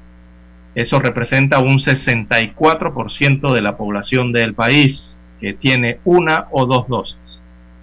Eso 0.76 1.00
representa 1.00 1.60
un 1.60 1.78
64% 1.80 3.54
de 3.54 3.62
la 3.62 3.78
población 3.78 4.32
del 4.32 4.56
país 4.56 5.16
que 5.40 5.54
tiene 5.54 6.00
una 6.04 6.48
o 6.52 6.66
dos 6.66 6.88
dosis. 6.88 7.40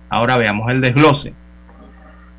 Ahora 0.09 0.37
veamos 0.37 0.69
el 0.71 0.81
desglose. 0.81 1.33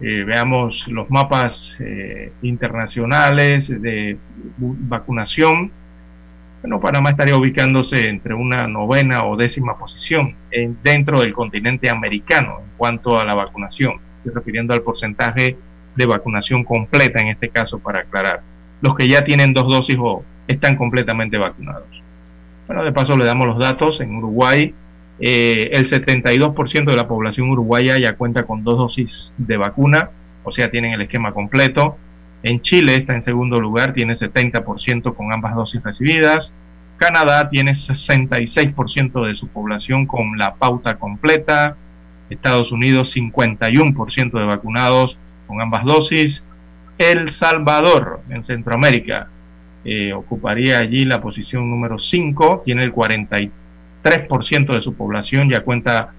eh, 0.00 0.24
veamos 0.24 0.86
los 0.88 1.10
mapas 1.10 1.76
eh, 1.80 2.32
internacionales 2.42 3.68
de 3.68 4.16
vacunación. 4.58 5.72
Bueno, 6.62 6.80
Panamá 6.80 7.10
estaría 7.10 7.36
ubicándose 7.36 8.08
entre 8.08 8.34
una 8.34 8.66
novena 8.66 9.24
o 9.24 9.36
décima 9.36 9.78
posición 9.78 10.34
dentro 10.82 11.20
del 11.20 11.32
continente 11.32 11.88
americano 11.88 12.60
en 12.60 12.70
cuanto 12.76 13.18
a 13.18 13.24
la 13.24 13.34
vacunación. 13.34 13.94
estoy 14.18 14.34
refiriendo 14.34 14.74
al 14.74 14.82
porcentaje 14.82 15.56
de 15.94 16.06
vacunación 16.06 16.64
completa 16.64 17.20
en 17.20 17.28
este 17.28 17.48
caso 17.48 17.78
para 17.78 18.00
aclarar, 18.00 18.42
los 18.80 18.96
que 18.96 19.08
ya 19.08 19.24
tienen 19.24 19.52
dos 19.52 19.68
dosis 19.68 19.96
o 19.98 20.24
están 20.46 20.76
completamente 20.76 21.38
vacunados. 21.38 21.88
Bueno, 22.66 22.84
de 22.84 22.92
paso 22.92 23.16
le 23.16 23.24
damos 23.24 23.46
los 23.46 23.58
datos, 23.58 24.00
en 24.00 24.14
Uruguay 24.14 24.74
eh, 25.20 25.70
el 25.72 25.90
72% 25.90 26.84
de 26.84 26.96
la 26.96 27.08
población 27.08 27.50
uruguaya 27.50 27.98
ya 27.98 28.16
cuenta 28.16 28.44
con 28.44 28.62
dos 28.62 28.78
dosis 28.78 29.32
de 29.36 29.56
vacuna, 29.56 30.10
o 30.44 30.52
sea, 30.52 30.70
tienen 30.70 30.92
el 30.92 31.02
esquema 31.02 31.32
completo. 31.32 31.96
En 32.42 32.60
Chile 32.62 32.94
está 32.94 33.14
en 33.14 33.22
segundo 33.22 33.60
lugar, 33.60 33.92
tiene 33.94 34.16
70% 34.16 35.14
con 35.14 35.32
ambas 35.32 35.54
dosis 35.56 35.82
recibidas. 35.82 36.52
Canadá 36.96 37.48
tiene 37.50 37.72
66% 37.72 39.26
de 39.26 39.36
su 39.36 39.48
población 39.48 40.06
con 40.06 40.38
la 40.38 40.54
pauta 40.54 40.96
completa. 40.98 41.76
Estados 42.30 42.70
Unidos 42.72 43.16
51% 43.16 44.38
de 44.38 44.44
vacunados 44.44 45.18
con 45.46 45.60
ambas 45.60 45.84
dosis. 45.84 46.44
El 46.98 47.32
Salvador, 47.32 48.20
en 48.28 48.44
Centroamérica, 48.44 49.28
eh, 49.84 50.12
ocuparía 50.12 50.78
allí 50.78 51.04
la 51.04 51.20
posición 51.20 51.70
número 51.70 51.98
5, 51.98 52.62
tiene 52.64 52.82
el 52.82 52.92
43% 52.92 53.50
de 54.02 54.80
su 54.82 54.94
población, 54.94 55.50
ya 55.50 55.60
cuenta 55.60 56.12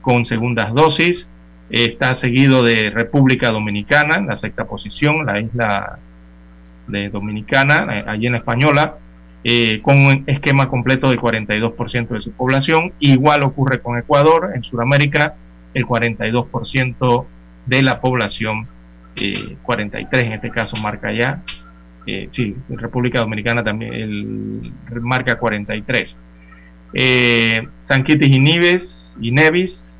con 0.00 0.26
segundas 0.26 0.72
dosis. 0.74 1.28
está 1.68 2.14
seguido 2.16 2.62
de 2.62 2.90
República 2.90 3.50
Dominicana, 3.50 4.16
en 4.16 4.28
la 4.28 4.38
sexta 4.38 4.66
posición, 4.66 5.26
la 5.26 5.40
isla 5.40 5.98
de 6.86 7.08
Dominicana, 7.08 7.98
eh, 7.98 8.04
allí 8.06 8.26
en 8.26 8.32
la 8.32 8.38
Española, 8.38 8.98
eh, 9.42 9.80
con 9.82 9.96
un 9.96 10.24
esquema 10.28 10.68
completo 10.68 11.08
del 11.10 11.18
42% 11.18 12.14
de 12.14 12.20
su 12.20 12.32
población. 12.32 12.92
Igual 13.00 13.42
ocurre 13.42 13.80
con 13.80 13.98
Ecuador, 13.98 14.52
en 14.54 14.62
Sudamérica, 14.62 15.34
el 15.74 15.84
42% 15.86 17.26
de 17.66 17.82
la 17.82 18.00
población, 18.00 18.68
43 19.62 20.22
en 20.24 20.32
este 20.32 20.50
caso 20.50 20.76
marca 20.76 21.10
ya, 21.10 21.42
eh, 22.06 22.28
sí, 22.30 22.56
República 22.68 23.18
Dominicana 23.18 23.64
también 23.64 23.92
el, 23.92 24.72
marca 25.00 25.38
43. 25.38 26.16
Eh, 26.92 27.66
San 27.82 28.04
y 28.06 28.38
Nives 28.38 29.14
y 29.20 29.30
Nevis 29.30 29.98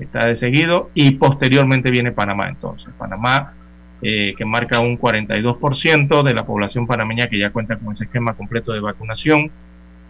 está 0.00 0.26
de 0.26 0.36
seguido 0.36 0.90
y 0.94 1.12
posteriormente 1.12 1.90
viene 1.90 2.12
Panamá 2.12 2.48
entonces. 2.48 2.92
Panamá 2.98 3.54
eh, 4.02 4.34
que 4.36 4.44
marca 4.44 4.80
un 4.80 4.98
42% 4.98 6.22
de 6.22 6.34
la 6.34 6.44
población 6.44 6.86
panameña 6.86 7.28
que 7.28 7.38
ya 7.38 7.50
cuenta 7.50 7.76
con 7.76 7.94
ese 7.94 8.04
esquema 8.04 8.34
completo 8.34 8.72
de 8.72 8.80
vacunación. 8.80 9.50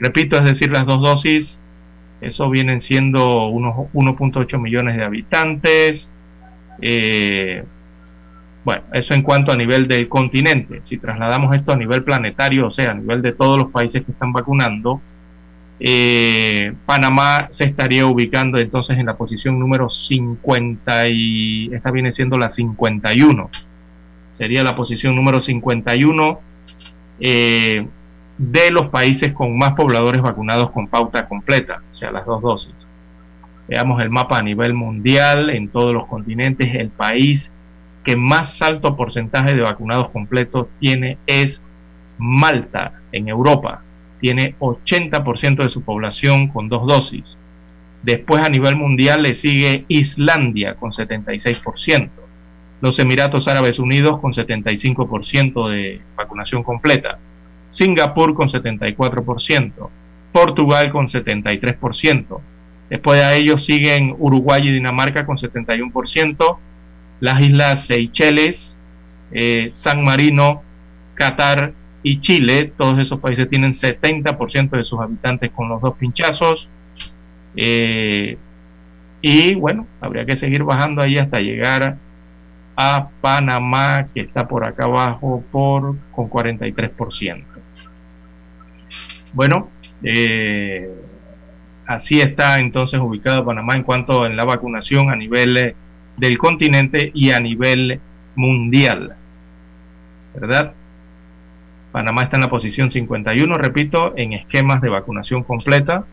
Repito, 0.00 0.36
es 0.36 0.44
decir, 0.44 0.70
las 0.72 0.86
dos 0.86 1.00
dosis, 1.00 1.56
eso 2.20 2.50
vienen 2.50 2.82
siendo 2.82 3.46
unos 3.46 3.76
1.8 3.94 4.58
millones 4.60 4.96
de 4.96 5.04
habitantes. 5.04 6.08
Eh, 6.82 7.64
bueno, 8.64 8.82
eso 8.92 9.14
en 9.14 9.22
cuanto 9.22 9.52
a 9.52 9.56
nivel 9.56 9.86
del 9.86 10.08
continente. 10.08 10.80
Si 10.82 10.98
trasladamos 10.98 11.54
esto 11.54 11.72
a 11.72 11.76
nivel 11.76 12.02
planetario, 12.02 12.66
o 12.66 12.70
sea, 12.72 12.90
a 12.90 12.94
nivel 12.94 13.22
de 13.22 13.32
todos 13.32 13.56
los 13.56 13.70
países 13.70 14.04
que 14.04 14.10
están 14.10 14.32
vacunando, 14.32 15.00
eh, 15.78 16.72
Panamá 16.86 17.48
se 17.50 17.64
estaría 17.64 18.06
ubicando 18.06 18.58
entonces 18.58 18.98
en 18.98 19.06
la 19.06 19.16
posición 19.16 19.58
número 19.58 19.90
50 19.90 21.08
y 21.08 21.74
esta 21.74 21.90
viene 21.90 22.12
siendo 22.12 22.38
la 22.38 22.50
51. 22.50 23.50
Sería 24.38 24.62
la 24.62 24.76
posición 24.76 25.14
número 25.14 25.40
51 25.40 26.40
eh, 27.20 27.86
de 28.38 28.70
los 28.70 28.88
países 28.88 29.32
con 29.32 29.56
más 29.56 29.74
pobladores 29.74 30.22
vacunados 30.22 30.70
con 30.70 30.88
pauta 30.88 31.26
completa, 31.26 31.82
o 31.92 31.96
sea, 31.96 32.10
las 32.10 32.26
dos 32.26 32.42
dosis. 32.42 32.74
Veamos 33.68 34.00
el 34.02 34.10
mapa 34.10 34.38
a 34.38 34.42
nivel 34.42 34.74
mundial, 34.74 35.50
en 35.50 35.68
todos 35.68 35.92
los 35.92 36.06
continentes, 36.06 36.74
el 36.74 36.90
país 36.90 37.50
que 38.04 38.14
más 38.14 38.62
alto 38.62 38.94
porcentaje 38.96 39.54
de 39.54 39.62
vacunados 39.62 40.10
completos 40.10 40.68
tiene 40.78 41.18
es 41.26 41.60
Malta, 42.18 43.00
en 43.10 43.28
Europa. 43.28 43.82
Tiene 44.20 44.54
80% 44.58 45.64
de 45.64 45.70
su 45.70 45.82
población 45.82 46.48
con 46.48 46.68
dos 46.68 46.86
dosis. 46.86 47.36
Después 48.02 48.42
a 48.42 48.48
nivel 48.48 48.76
mundial 48.76 49.22
le 49.22 49.34
sigue 49.34 49.84
Islandia 49.88 50.74
con 50.74 50.92
76%. 50.92 52.10
Los 52.80 52.98
Emiratos 52.98 53.48
Árabes 53.48 53.78
Unidos 53.78 54.20
con 54.20 54.32
75% 54.32 55.68
de 55.70 56.00
vacunación 56.16 56.62
completa. 56.62 57.18
Singapur 57.70 58.34
con 58.34 58.48
74%. 58.48 59.72
Portugal 60.32 60.92
con 60.92 61.08
73%. 61.08 62.40
Después 62.90 63.20
de 63.20 63.36
ellos 63.36 63.64
siguen 63.64 64.14
Uruguay 64.18 64.62
y 64.64 64.72
Dinamarca 64.72 65.26
con 65.26 65.38
71% 65.38 66.58
las 67.20 67.40
islas 67.40 67.86
Seychelles, 67.86 68.74
eh, 69.32 69.70
San 69.72 70.04
Marino, 70.04 70.62
Qatar 71.14 71.72
y 72.08 72.20
Chile, 72.20 72.72
todos 72.78 73.00
esos 73.00 73.18
países 73.18 73.50
tienen 73.50 73.72
70% 73.72 74.70
de 74.70 74.84
sus 74.84 75.00
habitantes 75.00 75.50
con 75.50 75.68
los 75.68 75.82
dos 75.82 75.96
pinchazos. 75.96 76.68
Eh, 77.56 78.38
y 79.20 79.54
bueno, 79.56 79.88
habría 80.00 80.24
que 80.24 80.36
seguir 80.36 80.62
bajando 80.62 81.02
ahí 81.02 81.18
hasta 81.18 81.40
llegar 81.40 81.96
a 82.76 83.08
Panamá, 83.20 84.06
que 84.14 84.20
está 84.20 84.46
por 84.46 84.64
acá 84.64 84.84
abajo 84.84 85.42
por 85.50 85.96
con 86.12 86.30
43%. 86.30 87.44
Bueno, 89.32 89.68
eh, 90.04 90.88
así 91.86 92.20
está 92.20 92.60
entonces 92.60 93.00
ubicado 93.00 93.44
Panamá 93.44 93.74
en 93.74 93.82
cuanto 93.82 94.26
en 94.26 94.36
la 94.36 94.44
vacunación 94.44 95.10
a 95.10 95.16
nivel 95.16 95.74
del 96.16 96.38
continente 96.38 97.10
y 97.12 97.32
a 97.32 97.40
nivel 97.40 97.98
mundial. 98.36 99.16
¿Verdad? 100.36 100.72
Panamá 101.96 102.24
está 102.24 102.36
en 102.36 102.42
la 102.42 102.50
posición 102.50 102.90
51, 102.90 103.54
repito, 103.54 104.12
en 104.18 104.34
esquemas 104.34 104.82
de 104.82 104.90
vacunación 104.90 105.44
completa 105.44 106.04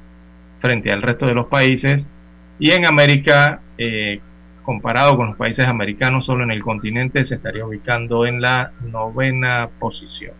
frente 0.61 0.93
al 0.93 1.01
resto 1.01 1.25
de 1.25 1.33
los 1.33 1.47
países. 1.47 2.07
Y 2.57 2.71
en 2.71 2.85
América, 2.85 3.59
eh, 3.77 4.21
comparado 4.63 5.17
con 5.17 5.27
los 5.27 5.35
países 5.35 5.65
americanos, 5.65 6.25
solo 6.25 6.45
en 6.45 6.51
el 6.51 6.61
continente 6.61 7.25
se 7.25 7.35
estaría 7.35 7.65
ubicando 7.65 8.25
en 8.25 8.39
la 8.39 8.71
novena 8.89 9.67
posición. 9.77 10.31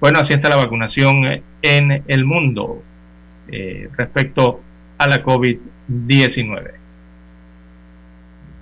Bueno, 0.00 0.20
así 0.20 0.32
está 0.32 0.48
la 0.48 0.56
vacunación 0.56 1.42
en 1.60 2.02
el 2.08 2.24
mundo 2.24 2.82
eh, 3.48 3.90
respecto 3.98 4.62
a 4.96 5.08
la 5.08 5.22
COVID-19. 5.22 6.70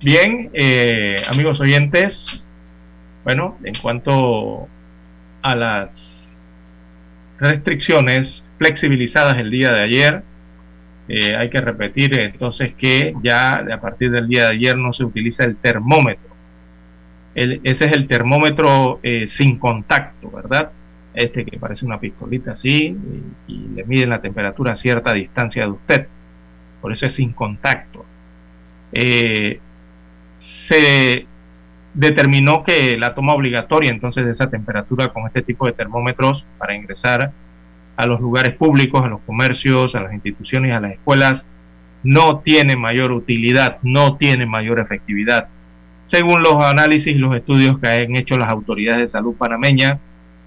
Bien, 0.01 0.49
eh, 0.51 1.15
amigos 1.29 1.61
oyentes, 1.61 2.45
bueno, 3.23 3.57
en 3.63 3.75
cuanto 3.75 4.67
a 5.45 5.53
las 5.53 6.41
restricciones 7.37 8.43
flexibilizadas 8.57 9.37
el 9.37 9.51
día 9.51 9.71
de 9.71 9.83
ayer, 9.83 10.23
eh, 11.07 11.35
hay 11.35 11.51
que 11.51 11.61
repetir 11.61 12.19
entonces 12.19 12.73
que 12.73 13.13
ya 13.21 13.53
a 13.71 13.79
partir 13.79 14.09
del 14.09 14.27
día 14.27 14.45
de 14.45 14.55
ayer 14.55 14.75
no 14.75 14.91
se 14.91 15.03
utiliza 15.03 15.43
el 15.43 15.55
termómetro. 15.57 16.33
ese 17.35 17.85
es 17.85 17.91
el 17.91 18.07
termómetro 18.07 18.99
eh, 19.03 19.27
sin 19.29 19.59
contacto, 19.59 20.31
¿verdad? 20.31 20.71
Este 21.13 21.45
que 21.45 21.59
parece 21.59 21.85
una 21.85 21.99
pistolita 21.99 22.53
así 22.53 22.97
y, 23.47 23.67
le 23.75 23.83
mide 23.83 24.07
la 24.07 24.21
temperatura 24.21 24.73
a 24.73 24.77
cierta 24.77 25.13
distancia 25.13 25.63
de 25.63 25.69
usted. 25.69 26.07
Por 26.81 26.91
eso 26.91 27.05
es 27.05 27.13
sin 27.13 27.33
contacto. 27.33 28.03
Eh, 28.93 29.59
se 30.39 31.27
determinó 31.95 32.63
que 32.63 32.97
la 32.97 33.15
toma 33.15 33.33
obligatoria 33.33 33.89
entonces 33.89 34.25
de 34.25 34.33
esa 34.33 34.49
temperatura 34.49 35.07
con 35.07 35.25
este 35.25 35.41
tipo 35.41 35.65
de 35.65 35.73
termómetros 35.73 36.45
para 36.57 36.75
ingresar 36.75 37.31
a 37.95 38.05
los 38.05 38.19
lugares 38.19 38.55
públicos, 38.55 39.03
a 39.03 39.07
los 39.07 39.21
comercios, 39.21 39.95
a 39.95 40.01
las 40.01 40.13
instituciones, 40.13 40.75
a 40.75 40.81
las 40.81 40.91
escuelas, 40.91 41.45
no 42.03 42.39
tiene 42.39 42.75
mayor 42.75 43.13
utilidad, 43.13 43.77
no 43.81 44.17
tiene 44.17 44.45
mayor 44.45 44.79
efectividad. 44.79 45.47
Según 46.07 46.43
los 46.43 46.61
análisis 46.61 47.15
y 47.15 47.17
los 47.17 47.35
estudios 47.35 47.79
que 47.79 47.87
han 47.87 48.15
hecho 48.15 48.37
las 48.37 48.49
autoridades 48.49 49.01
de 49.01 49.09
salud 49.09 49.35
panameña 49.35 49.99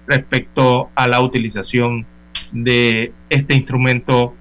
respecto 0.07 0.89
a 0.95 1.07
la 1.07 1.19
utilización 1.21 2.05
de 2.51 3.11
este 3.29 3.55
instrumento 3.55 4.35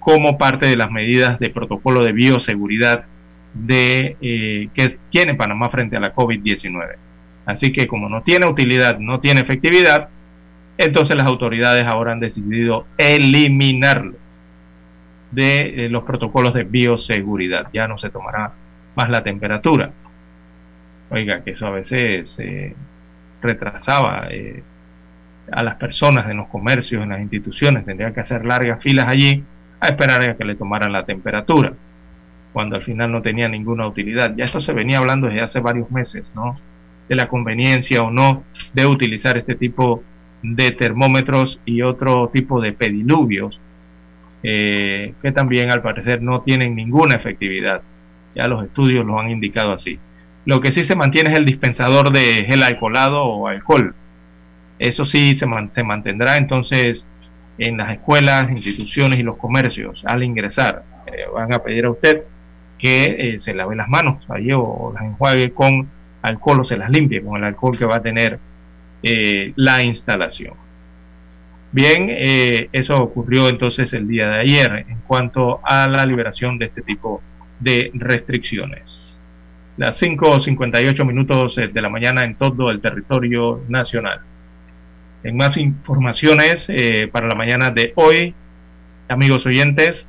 como 0.00 0.38
parte 0.38 0.66
de 0.66 0.76
las 0.76 0.90
medidas 0.90 1.38
de 1.38 1.50
protocolo 1.50 2.02
de 2.02 2.12
bioseguridad 2.12 3.04
de 3.54 4.16
eh, 4.20 4.68
que 4.74 4.98
tiene 5.10 5.34
Panamá 5.34 5.70
frente 5.70 5.96
a 5.96 6.00
la 6.00 6.14
COVID-19. 6.14 6.96
Así 7.46 7.72
que 7.72 7.86
como 7.86 8.08
no 8.08 8.22
tiene 8.22 8.46
utilidad, 8.46 8.98
no 8.98 9.20
tiene 9.20 9.40
efectividad, 9.40 10.08
entonces 10.76 11.16
las 11.16 11.26
autoridades 11.26 11.84
ahora 11.86 12.12
han 12.12 12.20
decidido 12.20 12.86
eliminarlo 12.98 14.16
de 15.30 15.86
eh, 15.86 15.88
los 15.88 16.04
protocolos 16.04 16.54
de 16.54 16.64
bioseguridad. 16.64 17.68
Ya 17.72 17.88
no 17.88 17.98
se 17.98 18.10
tomará 18.10 18.52
más 18.94 19.10
la 19.10 19.22
temperatura. 19.22 19.90
Oiga, 21.10 21.42
que 21.42 21.52
eso 21.52 21.66
a 21.66 21.70
veces 21.70 22.34
eh, 22.38 22.74
retrasaba 23.40 24.28
a 25.50 25.62
las 25.62 25.76
personas 25.76 26.30
en 26.30 26.36
los 26.36 26.48
comercios, 26.48 27.02
en 27.02 27.08
las 27.08 27.20
instituciones, 27.20 27.86
tendrían 27.86 28.12
que 28.12 28.20
hacer 28.20 28.44
largas 28.44 28.82
filas 28.82 29.08
allí 29.08 29.42
a 29.80 29.88
esperar 29.88 30.22
a 30.22 30.36
que 30.36 30.44
le 30.44 30.54
tomaran 30.54 30.92
la 30.92 31.04
temperatura. 31.04 31.72
Cuando 32.52 32.76
al 32.76 32.84
final 32.84 33.12
no 33.12 33.22
tenía 33.22 33.48
ninguna 33.48 33.86
utilidad. 33.86 34.34
Ya 34.36 34.44
esto 34.44 34.60
se 34.60 34.72
venía 34.72 34.98
hablando 34.98 35.26
desde 35.26 35.42
hace 35.42 35.60
varios 35.60 35.90
meses, 35.90 36.24
¿no? 36.34 36.58
De 37.08 37.14
la 37.14 37.28
conveniencia 37.28 38.02
o 38.02 38.10
no 38.10 38.44
de 38.72 38.86
utilizar 38.86 39.38
este 39.38 39.54
tipo 39.54 40.02
de 40.42 40.70
termómetros 40.70 41.60
y 41.64 41.82
otro 41.82 42.30
tipo 42.32 42.60
de 42.60 42.72
pediluvios 42.72 43.60
eh, 44.42 45.14
que 45.20 45.32
también 45.32 45.70
al 45.72 45.82
parecer 45.82 46.22
no 46.22 46.42
tienen 46.42 46.74
ninguna 46.74 47.16
efectividad. 47.16 47.82
Ya 48.34 48.46
los 48.46 48.64
estudios 48.64 49.04
lo 49.04 49.18
han 49.18 49.30
indicado 49.30 49.72
así. 49.72 49.98
Lo 50.44 50.60
que 50.60 50.72
sí 50.72 50.84
se 50.84 50.94
mantiene 50.94 51.32
es 51.32 51.38
el 51.38 51.44
dispensador 51.44 52.12
de 52.12 52.44
gel 52.44 52.62
alcoholado 52.62 53.24
o 53.24 53.48
alcohol. 53.48 53.94
Eso 54.78 55.06
sí 55.06 55.36
se, 55.36 55.46
se 55.74 55.82
mantendrá 55.82 56.36
entonces 56.36 57.04
en 57.58 57.76
las 57.76 57.92
escuelas, 57.92 58.50
instituciones 58.50 59.18
y 59.18 59.24
los 59.24 59.36
comercios 59.36 60.02
al 60.06 60.22
ingresar. 60.22 60.84
Eh, 61.06 61.24
van 61.34 61.52
a 61.52 61.58
pedir 61.58 61.86
a 61.86 61.90
usted 61.90 62.22
que 62.78 63.34
eh, 63.34 63.40
se 63.40 63.54
lave 63.54 63.76
las 63.76 63.88
manos 63.88 64.24
ahí 64.28 64.50
o 64.52 64.92
las 64.94 65.04
enjuague 65.04 65.52
con 65.52 65.88
alcohol 66.22 66.60
o 66.60 66.64
se 66.64 66.76
las 66.76 66.90
limpie 66.90 67.22
con 67.22 67.36
el 67.36 67.44
alcohol 67.44 67.76
que 67.76 67.84
va 67.84 67.96
a 67.96 68.02
tener 68.02 68.38
eh, 69.02 69.52
la 69.56 69.82
instalación. 69.82 70.54
Bien, 71.70 72.08
eso 72.72 72.96
ocurrió 72.96 73.50
entonces 73.50 73.92
el 73.92 74.08
día 74.08 74.26
de 74.26 74.40
ayer 74.40 74.86
en 74.88 75.00
cuanto 75.06 75.60
a 75.62 75.86
la 75.86 76.06
liberación 76.06 76.56
de 76.56 76.64
este 76.64 76.80
tipo 76.80 77.20
de 77.60 77.90
restricciones. 77.92 79.18
Las 79.76 80.00
5.58 80.02 81.04
minutos 81.04 81.56
de 81.56 81.80
la 81.80 81.90
mañana 81.90 82.24
en 82.24 82.36
todo 82.36 82.70
el 82.70 82.80
territorio 82.80 83.62
nacional. 83.68 84.22
En 85.22 85.36
más 85.36 85.56
informaciones 85.56 86.64
eh, 86.68 87.08
para 87.12 87.28
la 87.28 87.36
mañana 87.36 87.70
de 87.70 87.92
hoy, 87.94 88.34
amigos 89.08 89.44
oyentes, 89.46 90.07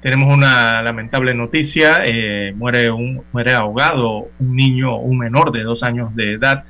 tenemos 0.00 0.34
una 0.34 0.82
lamentable 0.82 1.34
noticia. 1.34 2.02
Eh, 2.04 2.52
muere, 2.56 2.90
un, 2.90 3.22
muere 3.32 3.54
ahogado 3.54 4.28
un 4.38 4.56
niño, 4.56 4.96
un 4.96 5.18
menor 5.18 5.52
de 5.52 5.62
dos 5.62 5.82
años 5.82 6.14
de 6.14 6.34
edad. 6.34 6.64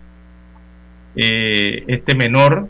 Eh, 1.17 1.85
este 1.88 2.14
menor 2.14 2.69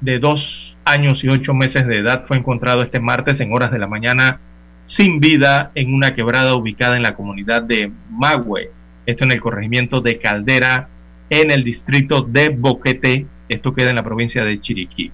de 0.00 0.18
dos 0.18 0.76
años 0.84 1.22
y 1.24 1.28
ocho 1.28 1.52
meses 1.54 1.86
de 1.86 1.98
edad 1.98 2.24
fue 2.26 2.38
encontrado 2.38 2.82
este 2.82 3.00
martes 3.00 3.40
en 3.40 3.52
horas 3.52 3.70
de 3.70 3.78
la 3.78 3.86
mañana 3.86 4.40
sin 4.86 5.20
vida 5.20 5.70
en 5.74 5.94
una 5.94 6.14
quebrada 6.14 6.54
ubicada 6.56 6.96
en 6.96 7.02
la 7.02 7.14
comunidad 7.14 7.62
de 7.62 7.92
Magüe, 8.10 8.70
esto 9.06 9.24
en 9.24 9.32
el 9.32 9.40
corregimiento 9.40 10.00
de 10.00 10.18
Caldera, 10.18 10.88
en 11.28 11.52
el 11.52 11.62
distrito 11.62 12.22
de 12.22 12.48
Boquete, 12.48 13.26
esto 13.48 13.72
queda 13.72 13.90
en 13.90 13.96
la 13.96 14.02
provincia 14.02 14.44
de 14.44 14.60
Chiriquí. 14.60 15.12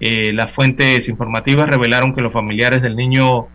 Eh, 0.00 0.32
las 0.32 0.52
fuentes 0.54 1.08
informativas 1.08 1.68
revelaron 1.68 2.14
que 2.14 2.20
los 2.20 2.32
familiares 2.32 2.82
del 2.82 2.96
niño 2.96 3.48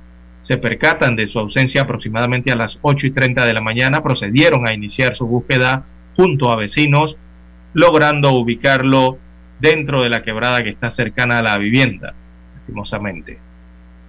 se 0.44 0.58
percatan 0.58 1.16
de 1.16 1.28
su 1.28 1.40
ausencia 1.40 1.82
aproximadamente 1.82 2.52
a 2.52 2.56
las 2.56 2.78
8 2.82 3.08
y 3.08 3.12
30 3.12 3.46
de 3.46 3.54
la 3.54 3.62
mañana, 3.62 4.04
procedieron 4.04 4.68
a 4.68 4.74
iniciar 4.74 5.16
su 5.16 5.26
búsqueda 5.26 5.86
junto 6.18 6.52
a 6.52 6.58
vecinos, 6.58 7.16
logrando 7.74 8.34
ubicarlo 8.34 9.18
dentro 9.60 10.02
de 10.02 10.10
la 10.10 10.24
quebrada 10.24 10.64
que 10.64 10.70
está 10.70 10.92
cercana 10.92 11.40
a 11.40 11.44
la 11.44 11.58
vivienda, 11.58 12.14
lastimosamente. 12.58 13.40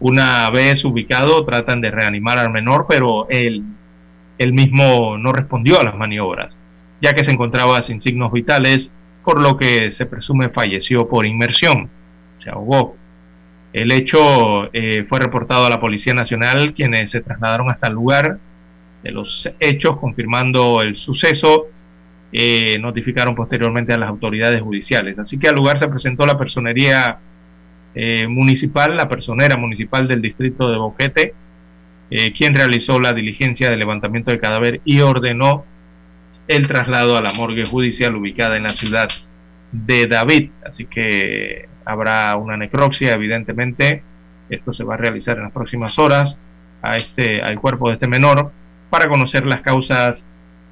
Una 0.01 0.51
vez 0.51 0.85
ubicado, 0.85 1.45
tratan 1.45 1.81
de 1.81 1.93
reanimar 1.93 2.39
al 2.39 2.51
menor, 2.51 2.87
pero 2.89 3.29
él, 3.31 3.63
él 4.39 4.53
mismo 4.53 5.17
no 5.17 5.33
respondió 5.33 5.81
a 5.81 5.85
las 5.85 5.97
maniobras 5.97 6.57
ya 7.05 7.15
que 7.15 7.25
se 7.25 7.31
encontraba 7.31 7.83
sin 7.83 8.01
signos 8.01 8.33
vitales, 8.33 8.91
por 9.25 9.39
lo 9.41 9.59
que 9.59 9.93
se 9.93 10.07
presume 10.07 10.49
falleció 10.49 11.07
por 11.07 11.27
inmersión, 11.27 11.91
se 12.45 12.51
ahogó. 12.51 12.97
El 13.73 13.91
hecho 13.91 14.73
eh, 14.73 15.05
fue 15.09 15.19
reportado 15.19 15.67
a 15.67 15.71
la 15.71 15.81
Policía 15.81 16.15
Nacional, 16.15 16.75
quienes 16.75 17.11
se 17.11 17.23
trasladaron 17.23 17.71
hasta 17.71 17.89
el 17.89 17.95
lugar 17.95 18.39
de 19.03 19.11
los 19.11 19.49
hechos, 19.59 19.99
confirmando 19.99 20.81
el 20.81 20.97
suceso, 20.97 21.67
eh, 22.33 22.79
notificaron 22.79 23.35
posteriormente 23.35 23.93
a 23.93 23.99
las 23.99 24.09
autoridades 24.09 24.63
judiciales. 24.63 25.19
Así 25.19 25.39
que 25.39 25.49
al 25.49 25.57
lugar 25.57 25.81
se 25.81 25.89
presentó 25.89 26.25
la 26.25 26.39
personería 26.39 27.19
eh, 27.97 28.29
municipal, 28.29 28.97
la 28.97 29.09
personera 29.09 29.57
municipal 29.57 30.07
del 30.07 30.23
distrito 30.23 30.71
de 30.71 30.79
Boquete, 30.79 31.35
quien 32.37 32.55
realizó 32.55 33.01
la 33.01 33.13
diligencia 33.13 33.69
de 33.69 33.77
levantamiento 33.77 34.31
del 34.31 34.39
cadáver 34.39 34.81
y 34.85 35.01
ordenó 35.01 35.65
el 36.47 36.69
traslado 36.69 37.17
a 37.17 37.23
la 37.23 37.33
morgue 37.33 37.65
judicial 37.65 38.15
ubicada 38.15 38.57
en 38.57 38.63
la 38.63 38.71
ciudad 38.71 39.09
de 39.75 40.07
David. 40.07 40.51
Así 40.65 40.87
que 40.87 41.69
habrá 41.85 42.37
una 42.37 42.57
necropsia, 42.57 43.13
evidentemente. 43.13 44.03
Esto 44.49 44.73
se 44.73 44.85
va 44.85 44.95
a 44.95 44.99
realizar 44.99 45.37
en 45.37 45.45
las 45.45 45.53
próximas 45.53 45.99
horas 45.99 46.37
a 46.81 46.97
este, 46.97 47.43
al 47.43 47.61
cuerpo 47.61 47.89
de 47.89 47.95
este 47.95 48.07
menor 48.07 48.53
para 48.91 49.09
conocer 49.09 49.45
las 49.47 49.63
causas 49.63 50.23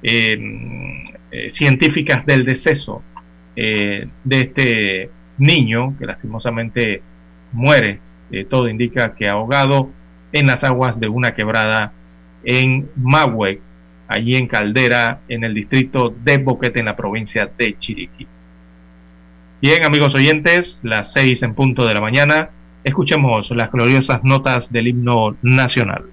eh, 0.01 0.37
eh, 1.31 1.51
científicas 1.53 2.25
del 2.25 2.45
deceso 2.45 3.03
eh, 3.55 4.07
de 4.23 4.39
este 4.39 5.09
niño 5.37 5.95
que 5.97 6.05
lastimosamente 6.05 7.01
muere. 7.51 7.99
todo 8.49 8.67
indica 8.67 9.13
que 9.15 9.27
ahogado 9.27 9.89
en 10.31 10.47
las 10.47 10.63
aguas 10.63 10.99
de 10.99 11.07
una 11.07 11.35
quebrada 11.35 11.91
en 12.43 12.89
Mahuec, 12.95 13.61
allí 14.07 14.35
en 14.35 14.47
Caldera, 14.47 15.19
en 15.27 15.43
el 15.43 15.53
distrito 15.53 16.09
de 16.23 16.37
Boquete, 16.37 16.79
en 16.79 16.85
la 16.85 16.95
provincia 16.95 17.49
de 17.57 17.77
Chiriquí. 17.77 18.27
Bien, 19.63 19.85
amigos 19.85 20.13
oyentes, 20.13 20.77
las 20.83 21.13
seis 21.13 21.41
en 21.41 21.55
punto 21.55 21.85
de 21.85 21.93
la 21.93 22.01
mañana, 22.01 22.49
escuchemos 22.83 23.49
las 23.51 23.71
gloriosas 23.71 24.21
notas 24.21 24.69
del 24.73 24.89
himno 24.89 25.37
nacional. 25.41 26.03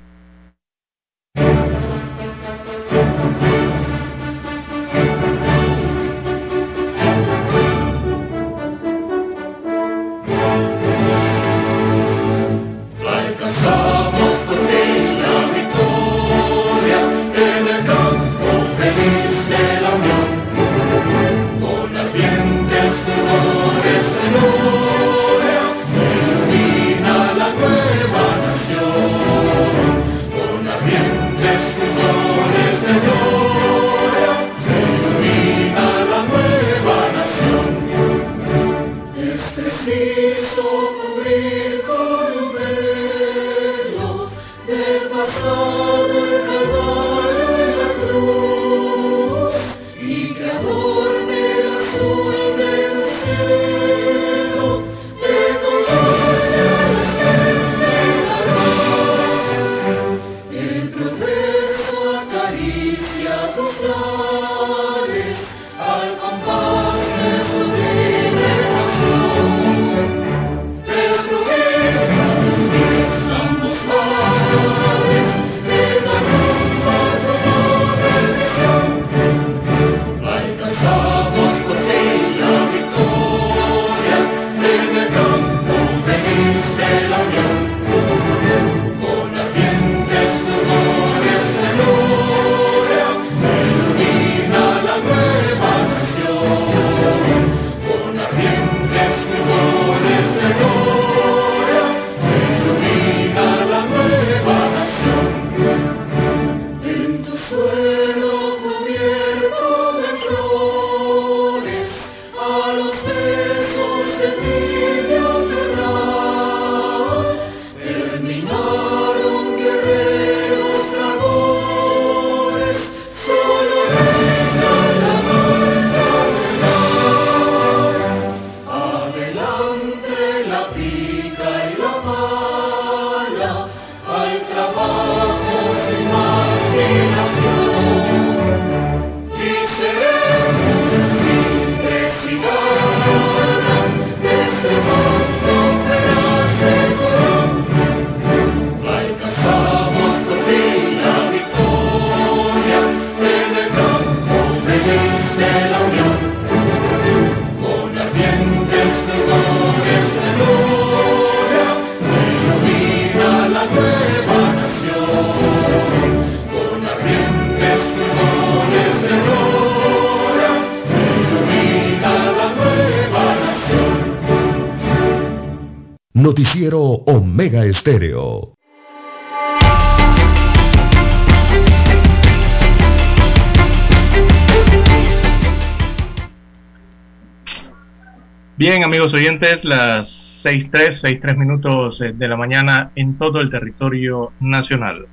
Amigos 188.90 189.14
oyentes, 189.14 189.64
las 189.64 190.42
6.3, 190.44 191.00
6.3 191.00 191.37
minutos 191.37 192.00
eh, 192.00 192.12
de 192.12 192.26
la 192.26 192.37
mañana 192.37 192.90
en 192.96 193.16
todo 193.16 193.40
el 193.40 193.48
territorio 193.48 194.33
nacional. 194.40 195.07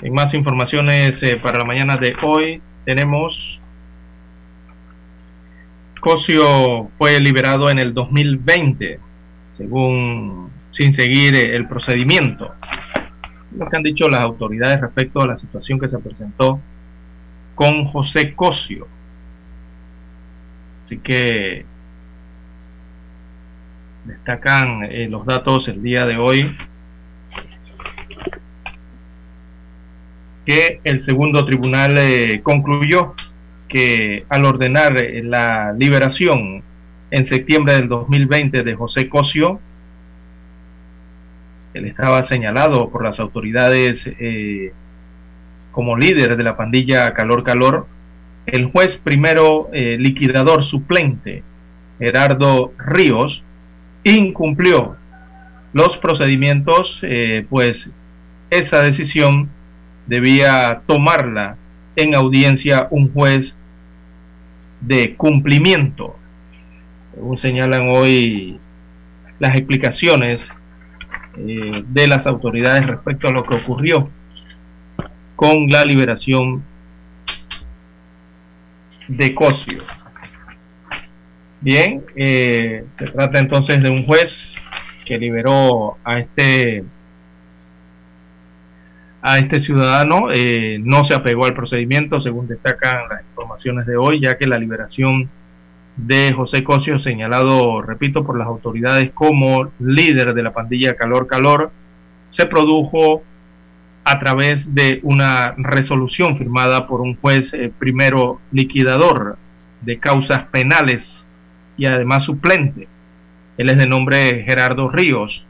En 0.00 0.14
más 0.14 0.32
informaciones 0.32 1.22
eh, 1.22 1.36
para 1.36 1.58
la 1.58 1.66
mañana 1.66 1.98
de 1.98 2.16
hoy 2.22 2.62
tenemos 2.86 3.60
Cosio 6.00 6.90
fue 6.96 7.20
liberado 7.20 7.68
en 7.68 7.78
el 7.78 7.92
2020, 7.92 9.00
según 9.58 10.50
sin 10.72 10.94
seguir 10.94 11.34
eh, 11.34 11.56
el 11.56 11.68
procedimiento. 11.68 12.54
Lo 13.54 13.68
que 13.68 13.76
han 13.76 13.82
dicho 13.82 14.08
las 14.08 14.22
autoridades 14.22 14.80
respecto 14.80 15.20
a 15.20 15.26
la 15.26 15.36
situación 15.36 15.78
que 15.78 15.90
se 15.90 15.98
presentó 15.98 16.58
con 17.54 17.84
José 17.84 18.32
Cosio. 18.34 18.88
Así 20.86 20.96
que 20.96 21.75
destacan 24.06 24.84
eh, 24.84 25.08
los 25.10 25.26
datos 25.26 25.68
el 25.68 25.82
día 25.82 26.06
de 26.06 26.16
hoy 26.16 26.56
que 30.44 30.80
el 30.84 31.02
segundo 31.02 31.44
tribunal 31.44 31.98
eh, 31.98 32.40
concluyó 32.42 33.14
que 33.68 34.24
al 34.28 34.44
ordenar 34.44 34.96
eh, 35.02 35.22
la 35.24 35.72
liberación 35.72 36.62
en 37.10 37.26
septiembre 37.26 37.74
del 37.74 37.88
2020 37.88 38.62
de 38.62 38.74
José 38.74 39.08
Cosio, 39.08 39.60
él 41.74 41.86
estaba 41.86 42.22
señalado 42.24 42.90
por 42.90 43.04
las 43.04 43.20
autoridades 43.20 44.08
como 45.72 45.96
líder 45.96 46.36
de 46.36 46.42
la 46.42 46.56
pandilla 46.56 47.12
Calor 47.12 47.44
Calor, 47.44 47.86
el 48.46 48.70
juez 48.70 48.96
primero 48.96 49.68
liquidador 49.72 50.64
suplente, 50.64 51.42
Gerardo 51.98 52.72
Ríos, 52.78 53.44
incumplió 54.14 54.96
los 55.72 55.96
procedimientos, 55.98 57.00
pues 57.50 57.88
esa 58.50 58.82
decisión 58.82 59.50
debía 60.06 60.82
tomarla 60.86 61.56
en 61.96 62.14
audiencia 62.14 62.88
un 62.90 63.12
juez 63.12 63.54
de 64.80 65.16
cumplimiento. 65.16 66.16
Según 67.14 67.38
señalan 67.38 67.88
hoy 67.88 68.58
las 69.38 69.56
explicaciones 69.56 70.46
eh, 71.38 71.82
de 71.86 72.08
las 72.08 72.26
autoridades 72.26 72.86
respecto 72.86 73.28
a 73.28 73.32
lo 73.32 73.44
que 73.44 73.56
ocurrió 73.56 74.08
con 75.34 75.68
la 75.68 75.84
liberación 75.84 76.62
de 79.08 79.34
Cosio. 79.34 79.82
Bien, 81.66 82.04
eh, 82.14 82.84
se 82.96 83.06
trata 83.08 83.40
entonces 83.40 83.82
de 83.82 83.90
un 83.90 84.06
juez 84.06 84.54
que 85.04 85.18
liberó 85.18 85.96
a 86.04 86.20
este 86.20 86.84
a 89.20 89.38
este 89.38 89.60
ciudadano 89.60 90.30
eh, 90.32 90.78
no 90.80 91.04
se 91.04 91.14
apegó 91.14 91.44
al 91.44 91.54
procedimiento, 91.54 92.20
según 92.20 92.46
destacan 92.46 93.08
las 93.10 93.22
informaciones 93.22 93.84
de 93.86 93.96
hoy, 93.96 94.20
ya 94.20 94.38
que 94.38 94.46
la 94.46 94.58
liberación 94.58 95.28
de 95.96 96.32
José 96.34 96.62
Cosio, 96.62 97.00
señalado, 97.00 97.82
repito, 97.82 98.24
por 98.24 98.38
las 98.38 98.46
autoridades 98.46 99.10
como 99.10 99.72
líder 99.80 100.34
de 100.34 100.44
la 100.44 100.52
pandilla 100.52 100.94
Calor 100.94 101.26
Calor, 101.26 101.72
se 102.30 102.46
produjo 102.46 103.24
a 104.04 104.20
través 104.20 104.72
de 104.72 105.00
una 105.02 105.52
resolución 105.56 106.38
firmada 106.38 106.86
por 106.86 107.00
un 107.00 107.16
juez 107.16 107.52
eh, 107.54 107.72
primero 107.76 108.40
liquidador 108.52 109.36
de 109.82 109.98
causas 109.98 110.46
penales 110.52 111.25
y 111.76 111.86
además 111.86 112.24
suplente. 112.24 112.88
Él 113.58 113.70
es 113.70 113.78
de 113.78 113.86
nombre 113.86 114.42
Gerardo 114.44 114.88
Ríos, 114.88 115.44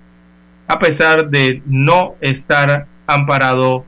a 0.68 0.78
pesar 0.78 1.28
de 1.30 1.62
no 1.66 2.14
estar 2.20 2.86
amparado 3.06 3.84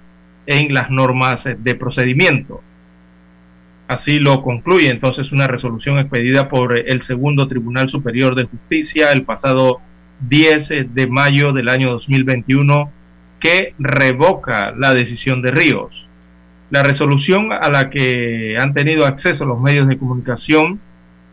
en 0.46 0.72
las 0.72 0.90
normas 0.90 1.44
de 1.44 1.74
procedimiento. 1.74 2.62
Así 3.87 4.18
lo 4.18 4.42
concluye 4.42 4.90
entonces 4.90 5.33
una 5.33 5.46
resolución 5.46 5.98
expedida 5.98 6.48
por 6.48 6.79
el 6.79 7.03
segundo 7.03 7.48
Tribunal 7.48 7.88
Superior 7.88 8.35
de 8.35 8.44
Justicia 8.44 9.12
el 9.12 9.22
pasado 9.22 9.81
10 10.29 10.94
de 10.94 11.07
mayo 11.07 11.53
del 11.53 11.68
año 11.68 11.90
2021 11.92 12.92
que 13.40 13.74
revoca 13.79 14.72
la 14.72 14.92
decisión 14.92 15.42
de 15.42 15.53
Ríos. 15.53 16.07
La 16.70 16.83
resolución 16.83 17.51
a 17.53 17.70
la 17.70 17.88
que 17.88 18.59
han 18.59 18.74
tenido 18.74 19.07
acceso 19.07 19.46
los 19.46 19.61
medios 19.61 19.88
de 19.88 19.96
comunicación 19.96 20.81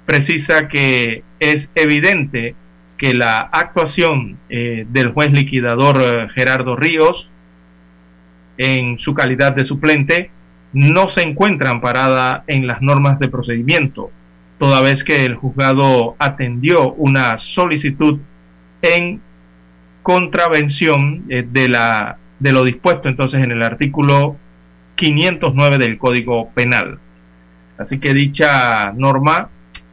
precisa 0.05 0.67
que 0.67 1.23
es 1.39 1.69
evidente 1.75 2.55
que 2.97 3.13
la 3.13 3.39
actuación 3.39 4.37
eh, 4.49 4.85
del 4.89 5.11
juez 5.11 5.31
liquidador 5.31 5.97
eh, 6.01 6.27
Gerardo 6.33 6.75
Ríos 6.75 7.29
en 8.57 8.99
su 8.99 9.13
calidad 9.13 9.53
de 9.53 9.65
suplente 9.65 10.31
no 10.73 11.09
se 11.09 11.21
encuentra 11.21 11.69
amparada 11.69 12.43
en 12.47 12.67
las 12.67 12.81
normas 12.81 13.19
de 13.19 13.29
procedimiento, 13.29 14.11
toda 14.59 14.81
vez 14.81 15.03
que 15.03 15.25
el 15.25 15.35
juzgado 15.35 16.15
atendió 16.19 16.93
una 16.93 17.37
solicitud 17.37 18.19
en 18.81 19.21
contravención 20.03 21.25
eh, 21.29 21.45
de, 21.49 21.67
la, 21.67 22.17
de 22.39 22.51
lo 22.51 22.63
dispuesto 22.63 23.09
entonces 23.09 23.43
en 23.43 23.51
el 23.51 23.63
artículo 23.63 24.37
509 24.95 25.77
del 25.77 25.97
Código 25.97 26.49
Penal. 26.51 26.99
Así 27.77 27.99
que 27.99 28.13
dicha 28.13 28.93
norma 28.93 29.49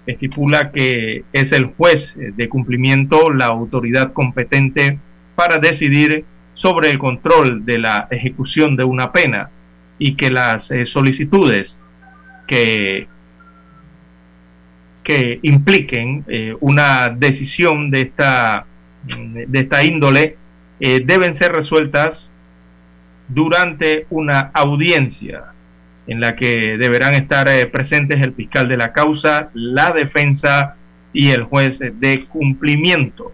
estipula 0.06 0.72
que 0.72 1.24
es 1.32 1.52
el 1.52 1.66
juez 1.66 2.14
eh, 2.16 2.32
de 2.34 2.48
cumplimiento 2.48 3.30
la 3.30 3.46
autoridad 3.46 4.12
competente 4.12 4.98
para 5.34 5.58
decidir 5.58 6.24
sobre 6.54 6.90
el 6.90 6.98
control 6.98 7.64
de 7.64 7.78
la 7.78 8.08
ejecución 8.10 8.76
de 8.76 8.84
una 8.84 9.12
pena 9.12 9.50
y 9.98 10.16
que 10.16 10.30
las 10.30 10.70
eh, 10.70 10.86
solicitudes 10.86 11.78
que, 12.46 13.06
que 15.04 15.38
impliquen 15.42 16.24
eh, 16.28 16.54
una 16.60 17.08
decisión 17.08 17.90
de 17.90 18.00
esta, 18.02 18.66
de 19.04 19.58
esta 19.58 19.84
índole 19.84 20.36
deben 20.80 21.36
ser 21.36 21.52
resueltas 21.52 22.28
durante 23.28 24.06
una 24.10 24.50
audiencia 24.52 25.51
en 26.06 26.20
la 26.20 26.36
que 26.36 26.76
deberán 26.78 27.14
estar 27.14 27.48
presentes 27.70 28.20
el 28.20 28.34
fiscal 28.34 28.68
de 28.68 28.76
la 28.76 28.92
causa, 28.92 29.50
la 29.54 29.92
defensa 29.92 30.76
y 31.12 31.30
el 31.30 31.44
juez 31.44 31.78
de 31.78 32.26
cumplimiento. 32.26 33.32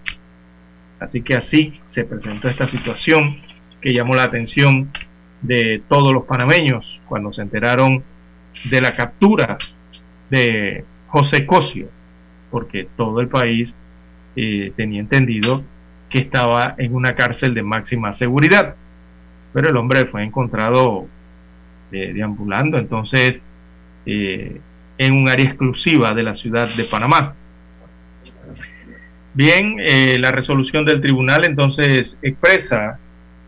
Así 1.01 1.23
que 1.23 1.35
así 1.35 1.81
se 1.87 2.05
presentó 2.05 2.49
esta 2.49 2.69
situación 2.69 3.39
que 3.81 3.93
llamó 3.93 4.15
la 4.15 4.25
atención 4.25 4.91
de 5.43 5.83
todos 5.89 6.13
los 6.13 6.25
panameños 6.25 7.01
cuando 7.07 7.33
se 7.33 7.43
enteraron 7.43 8.03
de 8.71 8.81
la 8.81 8.97
captura 8.97 9.57
de 10.31 10.85
José 11.07 11.47
Cosio, 11.47 11.89
porque 12.51 12.89
todo 12.97 13.21
el 13.21 13.29
país 13.29 13.75
eh, 14.35 14.73
tenía 14.77 15.01
entendido 15.01 15.63
que 16.11 16.19
estaba 16.19 16.75
en 16.79 16.95
una 16.95 17.15
cárcel 17.15 17.55
de 17.55 17.63
máxima 17.63 18.15
seguridad, 18.15 18.75
pero 19.53 19.69
el 19.69 19.77
hombre 19.77 20.07
fue 20.07 20.25
encontrado 20.25 21.07
eh, 21.93 22.13
deambulando 22.15 22.79
entonces 22.79 23.37
eh, 24.07 24.61
en 24.99 25.13
un 25.13 25.29
área 25.29 25.47
exclusiva 25.47 26.13
de 26.15 26.23
la 26.23 26.35
ciudad 26.35 26.69
de 26.75 26.85
Panamá. 26.85 27.35
Bien, 29.35 29.77
eh, 29.79 30.17
la 30.19 30.33
resolución 30.33 30.85
del 30.85 31.01
tribunal 31.01 31.45
entonces 31.45 32.19
expresa 32.23 32.99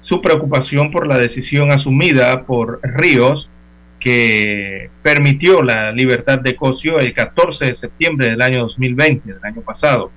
su 0.02 0.22
preocupación 0.22 0.90
por 0.90 1.06
la 1.06 1.18
decisión 1.18 1.72
asumida 1.72 2.44
por 2.44 2.80
Ríos 2.82 3.50
que 3.98 4.90
permitió 5.02 5.62
la 5.62 5.92
libertad 5.92 6.38
de 6.38 6.56
Cosio 6.56 6.98
el 6.98 7.12
14 7.12 7.66
de 7.66 7.74
septiembre 7.74 8.30
del 8.30 8.40
año 8.40 8.62
2020, 8.62 9.34
del 9.34 9.44
año 9.44 9.60
pasado, 9.60 10.10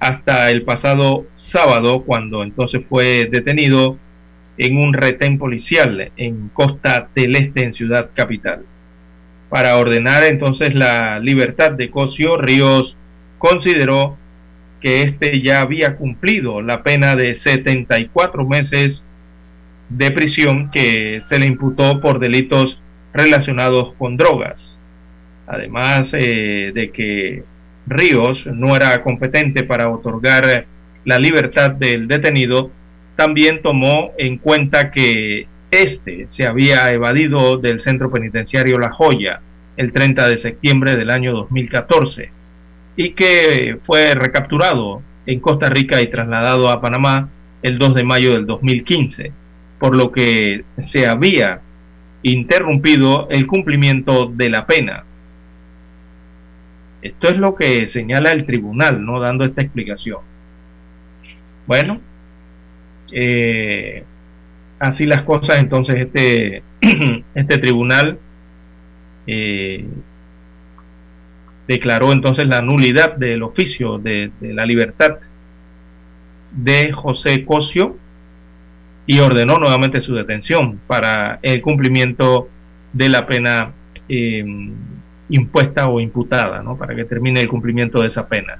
hasta 0.00 0.50
el 0.50 0.62
pasado 0.62 1.26
sábado, 1.36 2.02
cuando 2.04 2.42
entonces 2.42 2.82
fue 2.88 3.28
detenido 3.30 3.98
en 4.58 4.76
un 4.76 4.92
retén 4.92 5.38
policial 5.38 6.10
en 6.16 6.48
Costa 6.52 7.08
del 7.14 7.36
Este, 7.36 7.64
en 7.64 7.74
Ciudad 7.74 8.10
Capital. 8.14 8.62
Para 9.48 9.78
ordenar 9.78 10.24
entonces 10.24 10.74
la 10.74 11.20
libertad 11.20 11.72
de 11.72 11.90
Cosio, 11.90 12.36
Ríos 12.36 12.96
consideró 13.38 14.18
que 14.80 15.02
éste 15.02 15.40
ya 15.40 15.60
había 15.60 15.96
cumplido 15.96 16.60
la 16.60 16.82
pena 16.82 17.16
de 17.16 17.34
74 17.34 18.46
meses 18.46 19.02
de 19.88 20.10
prisión 20.10 20.70
que 20.70 21.22
se 21.28 21.38
le 21.38 21.46
imputó 21.46 22.00
por 22.00 22.18
delitos 22.18 22.80
relacionados 23.12 23.94
con 23.94 24.16
drogas. 24.16 24.76
Además 25.46 26.10
eh, 26.12 26.72
de 26.74 26.90
que 26.90 27.42
Ríos 27.86 28.46
no 28.46 28.76
era 28.76 29.02
competente 29.02 29.62
para 29.62 29.88
otorgar 29.88 30.66
la 31.04 31.18
libertad 31.18 31.70
del 31.70 32.06
detenido, 32.06 32.70
también 33.18 33.62
tomó 33.62 34.12
en 34.16 34.38
cuenta 34.38 34.92
que 34.92 35.48
este 35.72 36.28
se 36.30 36.46
había 36.46 36.92
evadido 36.92 37.56
del 37.56 37.80
centro 37.80 38.12
penitenciario 38.12 38.78
La 38.78 38.92
Joya 38.92 39.40
el 39.76 39.92
30 39.92 40.28
de 40.28 40.38
septiembre 40.38 40.96
del 40.96 41.10
año 41.10 41.32
2014 41.32 42.30
y 42.94 43.14
que 43.14 43.78
fue 43.84 44.14
recapturado 44.14 45.02
en 45.26 45.40
Costa 45.40 45.68
Rica 45.68 46.00
y 46.00 46.06
trasladado 46.06 46.68
a 46.68 46.80
Panamá 46.80 47.28
el 47.62 47.80
2 47.80 47.96
de 47.96 48.04
mayo 48.04 48.34
del 48.34 48.46
2015, 48.46 49.32
por 49.80 49.96
lo 49.96 50.12
que 50.12 50.64
se 50.86 51.08
había 51.08 51.60
interrumpido 52.22 53.26
el 53.30 53.48
cumplimiento 53.48 54.26
de 54.32 54.48
la 54.48 54.64
pena. 54.64 55.02
Esto 57.02 57.30
es 57.30 57.36
lo 57.36 57.56
que 57.56 57.88
señala 57.88 58.30
el 58.30 58.46
tribunal, 58.46 59.04
¿no? 59.04 59.18
Dando 59.18 59.44
esta 59.44 59.62
explicación. 59.62 60.18
Bueno, 61.66 62.00
eh, 63.12 64.04
así 64.78 65.06
las 65.06 65.22
cosas, 65.22 65.58
entonces 65.58 65.96
este, 65.96 66.62
este 67.34 67.58
tribunal 67.58 68.18
eh, 69.26 69.84
declaró 71.66 72.12
entonces 72.12 72.46
la 72.46 72.62
nulidad 72.62 73.16
del 73.16 73.42
oficio 73.42 73.98
de, 73.98 74.30
la 74.40 74.64
libertad 74.64 75.18
de 76.52 76.92
José 76.92 77.44
Cosio 77.44 77.96
y 79.06 79.20
ordenó 79.20 79.58
nuevamente 79.58 80.02
su 80.02 80.14
detención 80.14 80.80
para 80.86 81.38
el 81.42 81.60
cumplimiento 81.60 82.48
de 82.92 83.08
la 83.08 83.26
pena 83.26 83.72
eh, 84.08 84.44
impuesta 85.28 85.88
o 85.88 86.00
imputada, 86.00 86.62
¿no? 86.62 86.76
para 86.76 86.94
que 86.94 87.04
termine 87.04 87.40
el 87.40 87.48
cumplimiento 87.48 88.00
de 88.00 88.08
esa 88.08 88.28
pena. 88.28 88.58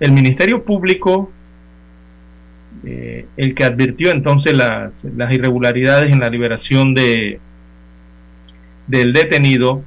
El 0.00 0.12
Ministerio 0.12 0.64
Público, 0.64 1.30
eh, 2.84 3.26
el 3.36 3.54
que 3.54 3.64
advirtió 3.64 4.10
entonces 4.10 4.52
las, 4.52 4.92
irregularidades 5.04 6.12
en 6.12 6.20
la 6.20 6.28
liberación 6.28 6.94
de, 6.94 7.40
del 8.86 9.12
detenido, 9.12 9.82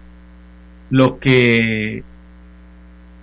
lo 0.89 1.20
que 1.20 2.03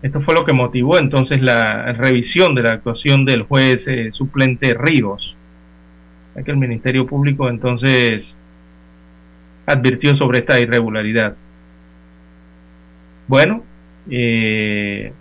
esto 0.03 0.21
fue 0.21 0.35
lo 0.35 0.45
que 0.45 0.53
motivó 0.53 0.99
entonces 0.99 1.43
la 1.43 1.93
revisión 1.95 2.55
de 2.55 2.63
la 2.63 2.75
actuación 2.75 3.25
del 3.25 3.43
juez 3.43 3.89
eh, 3.89 4.11
suplente 4.13 4.75
Ríos, 4.75 5.37
ya 6.37 6.43
el 6.47 6.57
Ministerio 6.59 7.07
Público 7.07 7.49
entonces 7.49 8.37
advirtió 9.67 10.15
sobre 10.15 10.41
esta 10.41 10.61
irregularidad. 10.61 11.35
Bueno, 13.27 13.65
eh, 14.09 15.13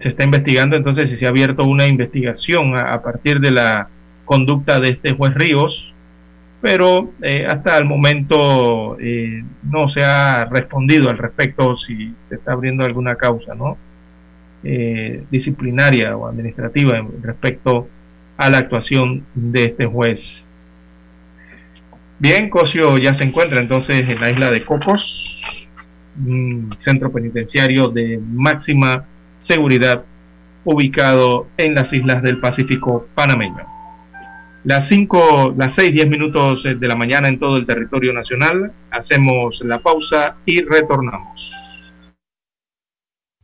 se 0.00 0.08
está 0.08 0.24
investigando 0.24 0.76
entonces 0.76 1.10
si 1.10 1.16
se 1.16 1.26
ha 1.26 1.28
abierto 1.28 1.64
una 1.64 1.86
investigación 1.86 2.76
a, 2.76 3.00
partir 3.02 3.38
de 3.38 3.50
la 3.50 3.88
conducta 4.24 4.80
de 4.80 4.90
este 4.90 5.12
juez 5.12 5.34
Ríos, 5.34 5.94
pero 6.62 7.10
eh, 7.22 7.46
hasta 7.46 7.76
el 7.76 7.84
momento 7.84 8.98
eh, 8.98 9.44
no 9.62 9.88
se 9.88 10.02
ha 10.02 10.46
respondido 10.46 11.10
al 11.10 11.18
respecto 11.18 11.76
si 11.76 12.14
se 12.28 12.36
está 12.36 12.52
abriendo 12.52 12.84
alguna 12.84 13.16
causa 13.16 13.54
¿no? 13.54 13.76
Eh, 14.62 15.24
disciplinaria 15.30 16.16
o 16.16 16.26
administrativa 16.26 17.00
respecto 17.22 17.88
a 18.36 18.48
la 18.48 18.58
actuación 18.58 19.24
de 19.34 19.64
este 19.64 19.86
juez. 19.86 20.44
Bien, 22.18 22.50
Cosio 22.50 22.98
ya 22.98 23.14
se 23.14 23.24
encuentra 23.24 23.60
entonces 23.60 24.02
en 24.02 24.20
la 24.20 24.30
isla 24.30 24.50
de 24.50 24.64
Cocos, 24.64 25.66
un 26.26 26.74
centro 26.80 27.10
penitenciario 27.10 27.88
de 27.88 28.20
máxima 28.22 29.06
seguridad 29.40 30.04
ubicado 30.64 31.48
en 31.56 31.74
las 31.74 31.92
islas 31.92 32.22
del 32.22 32.40
Pacífico 32.40 33.06
panameño. 33.14 33.66
Las 34.64 34.88
5, 34.88 35.54
las 35.56 35.74
6, 35.74 35.92
10 35.92 36.08
minutos 36.08 36.62
de 36.64 36.86
la 36.86 36.94
mañana 36.94 37.28
en 37.28 37.38
todo 37.38 37.56
el 37.56 37.64
territorio 37.64 38.12
nacional, 38.12 38.72
hacemos 38.90 39.60
la 39.64 39.78
pausa 39.78 40.36
y 40.44 40.62
retornamos. 40.62 41.50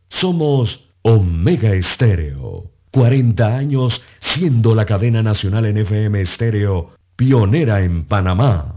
Somos 0.09 0.93
Omega 1.01 1.71
Estéreo, 1.73 2.65
40 2.91 3.57
años 3.57 4.03
siendo 4.19 4.75
la 4.75 4.85
cadena 4.85 5.23
nacional 5.23 5.65
en 5.65 5.77
FM 5.77 6.21
Estéreo, 6.21 6.91
pionera 7.15 7.79
en 7.81 8.05
Panamá. 8.05 8.76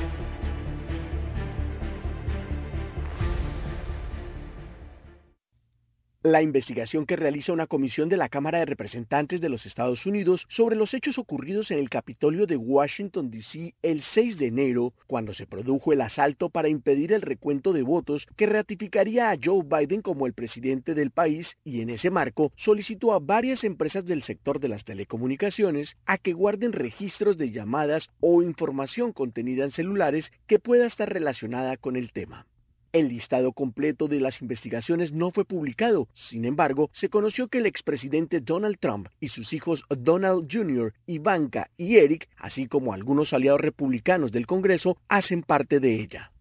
La 6.23 6.43
investigación 6.43 7.07
que 7.07 7.15
realiza 7.15 7.51
una 7.51 7.65
comisión 7.65 8.07
de 8.07 8.15
la 8.15 8.29
Cámara 8.29 8.59
de 8.59 8.65
Representantes 8.65 9.41
de 9.41 9.49
los 9.49 9.65
Estados 9.65 10.05
Unidos 10.05 10.45
sobre 10.49 10.75
los 10.75 10.93
hechos 10.93 11.17
ocurridos 11.17 11.71
en 11.71 11.79
el 11.79 11.89
Capitolio 11.89 12.45
de 12.45 12.57
Washington, 12.57 13.31
D.C. 13.31 13.73
el 13.81 14.03
6 14.03 14.37
de 14.37 14.45
enero, 14.45 14.93
cuando 15.07 15.33
se 15.33 15.47
produjo 15.47 15.93
el 15.93 16.01
asalto 16.01 16.51
para 16.51 16.69
impedir 16.69 17.11
el 17.11 17.23
recuento 17.23 17.73
de 17.73 17.81
votos 17.81 18.27
que 18.35 18.45
ratificaría 18.45 19.31
a 19.31 19.37
Joe 19.43 19.63
Biden 19.65 20.03
como 20.03 20.27
el 20.27 20.33
presidente 20.33 20.93
del 20.93 21.09
país 21.09 21.57
y 21.63 21.81
en 21.81 21.89
ese 21.89 22.11
marco 22.11 22.51
solicitó 22.55 23.13
a 23.13 23.19
varias 23.19 23.63
empresas 23.63 24.05
del 24.05 24.21
sector 24.21 24.59
de 24.59 24.69
las 24.69 24.85
telecomunicaciones 24.85 25.97
a 26.05 26.19
que 26.19 26.33
guarden 26.33 26.73
registros 26.73 27.35
de 27.39 27.49
llamadas 27.49 28.11
o 28.19 28.43
información 28.43 29.11
contenida 29.11 29.63
en 29.63 29.71
celulares 29.71 30.31
que 30.45 30.59
pueda 30.59 30.85
estar 30.85 31.11
relacionada 31.11 31.77
con 31.77 31.95
el 31.95 32.11
tema. 32.11 32.45
El 32.93 33.07
listado 33.07 33.53
completo 33.53 34.09
de 34.09 34.19
las 34.19 34.41
investigaciones 34.41 35.13
no 35.13 35.31
fue 35.31 35.45
publicado. 35.45 36.09
Sin 36.13 36.43
embargo, 36.43 36.89
se 36.91 37.07
conoció 37.07 37.47
que 37.47 37.59
el 37.59 37.65
expresidente 37.65 38.41
Donald 38.41 38.79
Trump 38.79 39.07
y 39.21 39.29
sus 39.29 39.53
hijos 39.53 39.85
Donald 39.89 40.47
Jr., 40.51 40.93
Ivanka 41.05 41.69
y 41.77 41.95
Eric, 41.97 42.27
así 42.35 42.67
como 42.67 42.93
algunos 42.93 43.31
aliados 43.31 43.61
republicanos 43.61 44.33
del 44.33 44.45
Congreso, 44.45 44.97
hacen 45.07 45.41
parte 45.41 45.79
de 45.79 46.01
ella. 46.01 46.31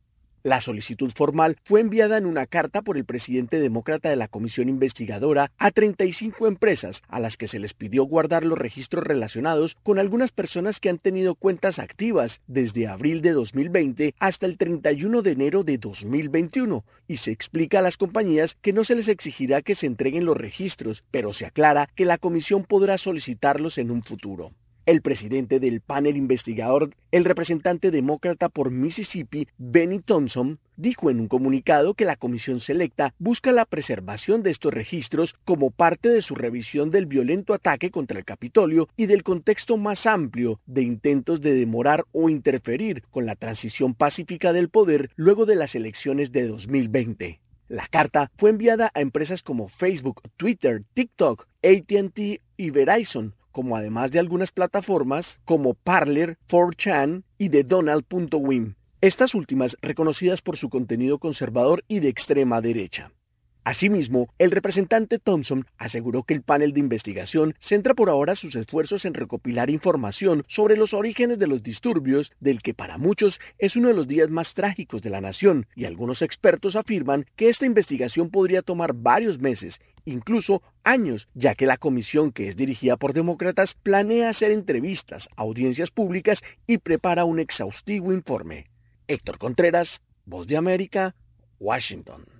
La 0.43 0.62
solicitud 0.62 1.12
formal 1.14 1.59
fue 1.64 1.82
enviada 1.82 2.16
en 2.16 2.24
una 2.24 2.47
carta 2.47 2.80
por 2.80 2.97
el 2.97 3.05
presidente 3.05 3.61
demócrata 3.61 4.09
de 4.09 4.16
la 4.16 4.26
comisión 4.26 4.70
investigadora 4.70 5.53
a 5.59 5.70
35 5.70 6.47
empresas 6.47 7.03
a 7.09 7.20
las 7.20 7.36
que 7.36 7.47
se 7.47 7.59
les 7.59 7.74
pidió 7.74 8.05
guardar 8.05 8.47
los 8.47 8.59
registros 8.59 9.05
relacionados 9.05 9.76
con 9.82 9.99
algunas 9.99 10.32
personas 10.32 10.80
que 10.80 10.88
han 10.88 10.97
tenido 10.97 11.34
cuentas 11.34 11.78
activas 11.78 12.41
desde 12.47 12.88
abril 12.88 13.20
de 13.20 13.32
2020 13.32 14.14
hasta 14.18 14.47
el 14.47 14.57
31 14.57 15.20
de 15.20 15.32
enero 15.32 15.62
de 15.62 15.76
2021 15.76 16.84
y 17.07 17.18
se 17.18 17.32
explica 17.32 17.80
a 17.80 17.82
las 17.82 17.99
compañías 17.99 18.57
que 18.62 18.72
no 18.72 18.84
se 18.84 18.95
les 18.95 19.09
exigirá 19.09 19.61
que 19.61 19.74
se 19.74 19.86
entreguen 19.86 20.24
los 20.24 20.38
registros, 20.38 21.05
pero 21.11 21.34
se 21.34 21.45
aclara 21.45 21.91
que 21.95 22.07
la 22.07 22.16
comisión 22.16 22.64
podrá 22.64 22.97
solicitarlos 22.97 23.76
en 23.76 23.91
un 23.91 24.03
futuro. 24.03 24.53
El 24.91 25.03
presidente 25.03 25.61
del 25.61 25.82
panel 25.82 26.16
investigador, 26.16 26.91
el 27.12 27.24
representante 27.24 27.93
demócrata 27.93 28.49
por 28.49 28.72
Mississippi, 28.72 29.47
Benny 29.57 30.01
Thompson, 30.01 30.59
dijo 30.76 31.11
en 31.11 31.20
un 31.20 31.28
comunicado 31.28 31.95
que 31.95 32.05
la 32.05 32.16
comisión 32.16 32.59
selecta 32.59 33.14
busca 33.20 33.53
la 33.53 33.66
preservación 33.66 34.43
de 34.43 34.51
estos 34.51 34.74
registros 34.74 35.36
como 35.45 35.70
parte 35.70 36.09
de 36.09 36.22
su 36.22 36.34
revisión 36.34 36.91
del 36.91 37.07
violento 37.07 37.55
ataque 37.55 37.93
contra 37.93 38.18
el 38.18 38.24
Capitolio 38.24 38.88
y 38.97 39.07
del 39.07 39.22
contexto 39.22 39.76
más 39.76 40.07
amplio 40.07 40.59
de 40.66 40.82
intentos 40.82 41.41
de 41.41 41.55
demorar 41.55 42.05
o 42.11 42.28
interferir 42.28 43.05
con 43.12 43.26
la 43.26 43.36
transición 43.36 43.95
pacífica 43.95 44.53
del 44.53 44.70
poder 44.70 45.11
luego 45.14 45.47
de 45.47 45.55
las 45.55 45.76
elecciones 45.76 46.32
de 46.32 46.49
2020. 46.49 47.38
La 47.68 47.86
carta 47.86 48.32
fue 48.36 48.51
enviada 48.51 48.91
a 48.93 49.01
empresas 49.01 49.45
como 49.45 49.68
Facebook, 49.68 50.22
Twitter, 50.36 50.82
TikTok, 50.95 51.47
ATT 51.62 52.41
y 52.57 52.70
Verizon, 52.70 53.36
como 53.53 53.77
además 53.77 54.11
de 54.11 54.19
algunas 54.19 54.51
plataformas 54.51 55.41
como 55.45 55.75
Parler, 55.75 56.39
4chan 56.49 57.25
y 57.39 57.49
de 57.49 57.65
Donald.wim, 57.65 58.75
estas 59.01 59.35
últimas 59.35 59.77
reconocidas 59.81 60.43
por 60.43 60.57
su 60.57 60.69
contenido 60.69 61.19
conservador 61.19 61.85
y 61.89 62.01
de 62.01 62.09
extrema 62.09 62.61
derecha. 62.61 63.13
Asimismo, 63.63 64.33
el 64.39 64.51
representante 64.51 65.19
Thompson 65.19 65.67
aseguró 65.77 66.23
que 66.23 66.33
el 66.33 66.43
panel 66.43 66.73
de 66.73 66.81
investigación 66.81 67.55
centra 67.61 67.95
por 67.95 68.09
ahora 68.09 68.35
sus 68.35 68.57
esfuerzos 68.57 69.05
en 69.05 69.13
recopilar 69.13 69.69
información 69.69 70.45
sobre 70.49 70.79
los 70.79 70.95
orígenes 70.95 71.39
de 71.39 71.47
los 71.47 71.63
disturbios, 71.63 72.33
del 72.41 72.63
que 72.63 72.73
para 72.73 72.97
muchos 72.97 73.39
es 73.59 73.77
uno 73.77 73.89
de 73.89 73.95
los 73.95 74.09
días 74.09 74.31
más 74.31 74.55
trágicos 74.55 75.03
de 75.03 75.11
la 75.11 75.21
nación, 75.21 75.67
y 75.77 75.85
algunos 75.85 76.23
expertos 76.23 76.75
afirman 76.75 77.27
que 77.37 77.51
esta 77.51 77.67
investigación 77.67 78.31
podría 78.31 78.63
tomar 78.63 78.95
varios 78.95 79.39
meses, 79.39 79.79
incluso 80.07 80.63
años, 80.83 81.29
ya 81.35 81.55
que 81.55 81.67
la 81.67 81.77
comisión 81.77 82.33
que 82.33 82.49
es 82.49 82.57
dirigida 82.57 82.97
por 82.97 83.13
demócratas 83.13 83.75
planea 83.75 84.31
hacer 84.31 84.53
entrevistas, 84.53 85.29
audiencias 85.37 85.91
públicas 85.91 86.43
y 86.67 86.79
prepara 86.79 87.27
un 87.27 87.39
exhaustivo 87.39 88.15
informe. 88.15 88.69
Héctor 89.07 89.39
Contreras, 89.39 90.01
Voz 90.25 90.47
de 90.47 90.57
América, 90.57 91.15
Washington. 91.59 92.39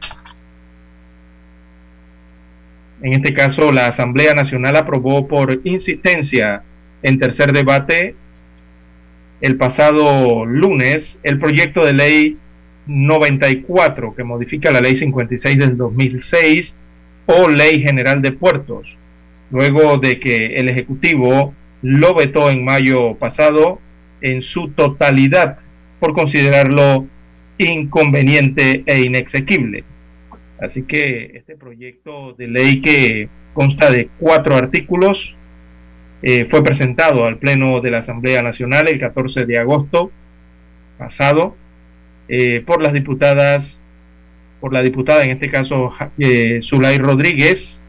en 3.01 3.13
este 3.13 3.33
caso, 3.33 3.71
la 3.71 3.87
Asamblea 3.87 4.33
Nacional 4.33 4.75
aprobó 4.75 5.27
por 5.27 5.61
insistencia 5.63 6.63
en 7.01 7.17
tercer 7.17 7.53
debate 7.53 8.15
el 9.39 9.55
pasado 9.55 10.45
lunes 10.45 11.17
el 11.23 11.39
proyecto 11.39 11.85
de 11.85 11.93
ley 11.93 12.37
94 12.87 14.15
que 14.15 14.23
modifica 14.23 14.71
la 14.71 14.81
ley 14.81 14.95
56 14.95 15.57
del 15.57 15.77
2006 15.77 16.75
o 17.27 17.47
ley 17.47 17.81
general 17.81 18.21
de 18.21 18.33
puertos, 18.33 18.97
luego 19.51 19.97
de 19.97 20.19
que 20.19 20.57
el 20.57 20.67
Ejecutivo 20.67 21.53
lo 21.81 22.15
vetó 22.15 22.49
en 22.49 22.65
mayo 22.65 23.15
pasado 23.15 23.79
en 24.21 24.41
su 24.41 24.69
totalidad 24.69 25.59
por 25.99 26.13
considerarlo 26.13 27.05
inconveniente 27.57 28.83
e 28.85 29.01
inexequible. 29.01 29.83
Así 30.61 30.83
que 30.83 31.31
este 31.35 31.55
proyecto 31.55 32.33
de 32.33 32.47
ley 32.47 32.81
que 32.81 33.29
consta 33.53 33.89
de 33.89 34.09
cuatro 34.19 34.55
artículos 34.55 35.35
eh, 36.21 36.47
fue 36.51 36.63
presentado 36.63 37.25
al 37.25 37.37
Pleno 37.37 37.79
de 37.79 37.91
la 37.91 37.99
Asamblea 37.99 38.41
Nacional 38.41 38.89
el 38.89 38.99
14 38.99 39.45
de 39.45 39.57
agosto 39.57 40.11
pasado 40.97 41.55
eh, 42.27 42.61
por 42.65 42.81
las 42.81 42.91
diputadas, 42.91 43.79
por 44.59 44.73
la 44.73 44.81
diputada 44.81 45.23
en 45.23 45.31
este 45.31 45.49
caso 45.49 45.93
eh, 46.17 46.59
Zulay 46.61 46.97
Rodríguez 46.97 47.79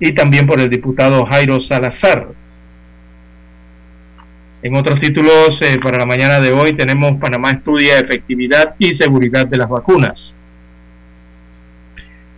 y 0.00 0.12
también 0.12 0.48
por 0.48 0.58
el 0.58 0.68
diputado 0.68 1.24
Jairo 1.26 1.60
Salazar. 1.60 2.26
En 4.62 4.74
otros 4.74 5.00
títulos 5.00 5.60
para 5.80 5.98
la 5.98 6.06
mañana 6.06 6.40
de 6.40 6.50
hoy 6.50 6.72
tenemos 6.72 7.20
Panamá 7.20 7.52
estudia 7.52 8.00
efectividad 8.00 8.74
y 8.80 8.94
seguridad 8.94 9.46
de 9.46 9.56
las 9.56 9.68
vacunas 9.68 10.34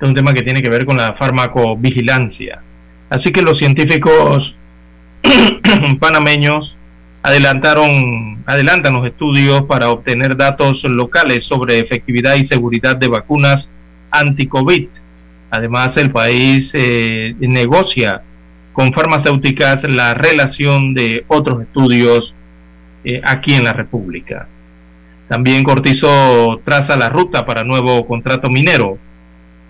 es 0.01 0.09
un 0.09 0.15
tema 0.15 0.33
que 0.33 0.43
tiene 0.43 0.63
que 0.63 0.71
ver 0.71 0.87
con 0.87 0.97
la 0.97 1.15
farmacovigilancia. 1.15 2.63
Así 3.11 3.33
que 3.33 3.43
los 3.43 3.59
científicos 3.59 4.55
panameños 6.01 6.77
adelantaron, 7.23 8.43
adelantan 8.47 8.95
los 8.95 9.07
estudios 9.07 9.65
para 9.67 9.91
obtener 9.91 10.37
datos 10.37 10.85
locales 10.85 11.45
sobre 11.45 11.79
efectividad 11.79 12.37
y 12.37 12.47
seguridad 12.47 12.97
de 12.97 13.09
vacunas 13.09 13.69
anti-COVID. 14.11 14.89
Además, 15.51 15.97
el 15.99 16.11
país 16.11 16.71
eh, 16.73 17.35
negocia 17.41 18.23
con 18.73 18.93
farmacéuticas 18.95 19.85
la 19.85 20.15
relación 20.15 20.95
de 20.95 21.25
otros 21.29 21.61
estudios 21.61 22.35
eh, 23.05 23.21
aquí 23.23 23.53
en 23.55 23.65
la 23.65 23.75
República. 23.75 24.47
También 25.29 25.63
Cortizo 25.63 26.61
traza 26.65 26.97
la 26.97 27.11
ruta 27.11 27.45
para 27.45 27.65
nuevo 27.65 28.07
contrato 28.07 28.49
minero 28.49 28.99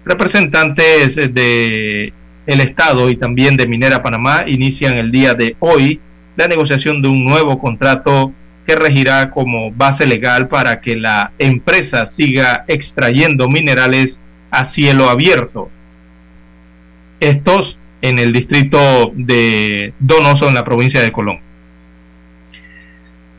Representantes 0.05 1.17
de 1.17 2.13
el 2.47 2.61
Estado 2.61 3.11
y 3.11 3.17
también 3.17 3.57
de 3.57 3.67
Minera 3.67 4.03
Panamá 4.03 4.45
inician 4.47 4.97
el 4.97 5.13
día 5.13 5.35
de 5.35 5.57
hoy 5.61 6.01
la 6.37 6.49
negociación 6.49 7.03
de 7.03 7.09
un 7.09 7.25
nuevo 7.25 7.59
contrato 7.59 8.33
que 8.67 8.77
regirá 8.77 9.31
como 9.31 9.71
base 9.73 10.07
legal 10.07 10.49
para 10.49 10.81
que 10.81 10.97
la 10.97 11.33
empresa 11.39 12.07
siga 12.07 12.65
extrayendo 12.67 13.49
minerales 13.49 14.19
a 14.51 14.67
cielo 14.67 15.09
abierto. 15.09 15.71
Estos 17.21 17.77
en 18.03 18.19
el 18.19 18.33
distrito 18.33 19.13
de 19.15 19.93
Donoso, 19.99 20.49
en 20.49 20.55
la 20.55 20.65
provincia 20.65 21.03
de 21.03 21.13
Colón. 21.13 21.41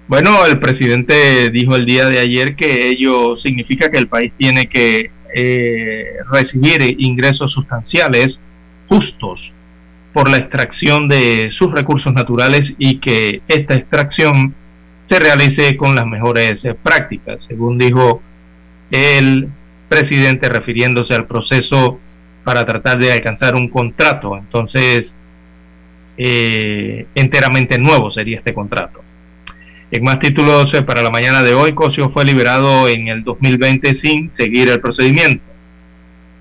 Bueno, 0.07 0.45
el 0.45 0.59
presidente 0.59 1.49
dijo 1.49 1.75
el 1.75 1.85
día 1.85 2.05
de 2.07 2.19
ayer 2.19 2.55
que 2.55 2.89
ello 2.89 3.37
significa 3.37 3.89
que 3.89 3.97
el 3.97 4.07
país 4.07 4.31
tiene 4.37 4.67
que 4.67 5.09
eh, 5.33 6.15
recibir 6.29 6.95
ingresos 6.99 7.51
sustanciales 7.51 8.39
justos 8.87 9.51
por 10.13 10.29
la 10.29 10.37
extracción 10.37 11.07
de 11.07 11.49
sus 11.51 11.71
recursos 11.71 12.13
naturales 12.13 12.73
y 12.77 12.99
que 12.99 13.41
esta 13.47 13.75
extracción 13.75 14.53
se 15.07 15.19
realice 15.19 15.77
con 15.77 15.95
las 15.95 16.05
mejores 16.05 16.63
eh, 16.65 16.73
prácticas, 16.73 17.43
según 17.45 17.77
dijo 17.77 18.21
el 18.91 19.49
presidente 19.89 20.49
refiriéndose 20.49 21.13
al 21.13 21.27
proceso 21.27 21.99
para 22.43 22.65
tratar 22.65 22.97
de 22.99 23.11
alcanzar 23.11 23.55
un 23.55 23.69
contrato. 23.69 24.37
Entonces, 24.37 25.13
eh, 26.17 27.07
enteramente 27.15 27.77
nuevo 27.77 28.11
sería 28.11 28.37
este 28.37 28.53
contrato. 28.53 29.01
En 29.93 30.05
más 30.05 30.19
títulos 30.19 30.73
eh, 30.73 30.83
para 30.83 31.01
la 31.01 31.09
mañana 31.09 31.43
de 31.43 31.53
hoy, 31.53 31.73
Cosio 31.73 32.11
fue 32.11 32.23
liberado 32.23 32.87
en 32.87 33.09
el 33.09 33.25
2020 33.25 33.93
sin 33.95 34.33
seguir 34.33 34.69
el 34.69 34.79
procedimiento. 34.79 35.43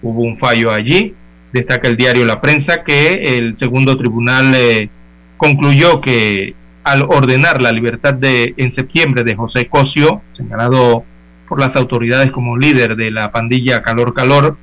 Hubo 0.03 0.23
un 0.23 0.39
fallo 0.39 0.71
allí. 0.71 1.15
Destaca 1.53 1.89
el 1.89 1.97
diario 1.97 2.25
La 2.25 2.41
Prensa 2.41 2.85
que 2.85 3.37
el 3.37 3.59
segundo 3.59 3.99
tribunal 3.99 4.55
eh, 4.55 4.89
concluyó 5.37 6.01
que 6.01 6.55
al 6.85 7.03
ordenar 7.03 7.61
la 7.61 7.73
libertad 7.73 8.15
de 8.15 8.55
en 8.57 8.71
septiembre 8.71 9.25
de 9.25 9.35
José 9.35 9.67
Cosio, 9.67 10.23
señalado 10.31 11.03
por 11.49 11.59
las 11.59 11.75
autoridades 11.75 12.31
como 12.31 12.57
líder 12.57 12.95
de 12.95 13.11
la 13.11 13.33
pandilla 13.33 13.83
Calor 13.83 14.15
Calor, 14.15 14.59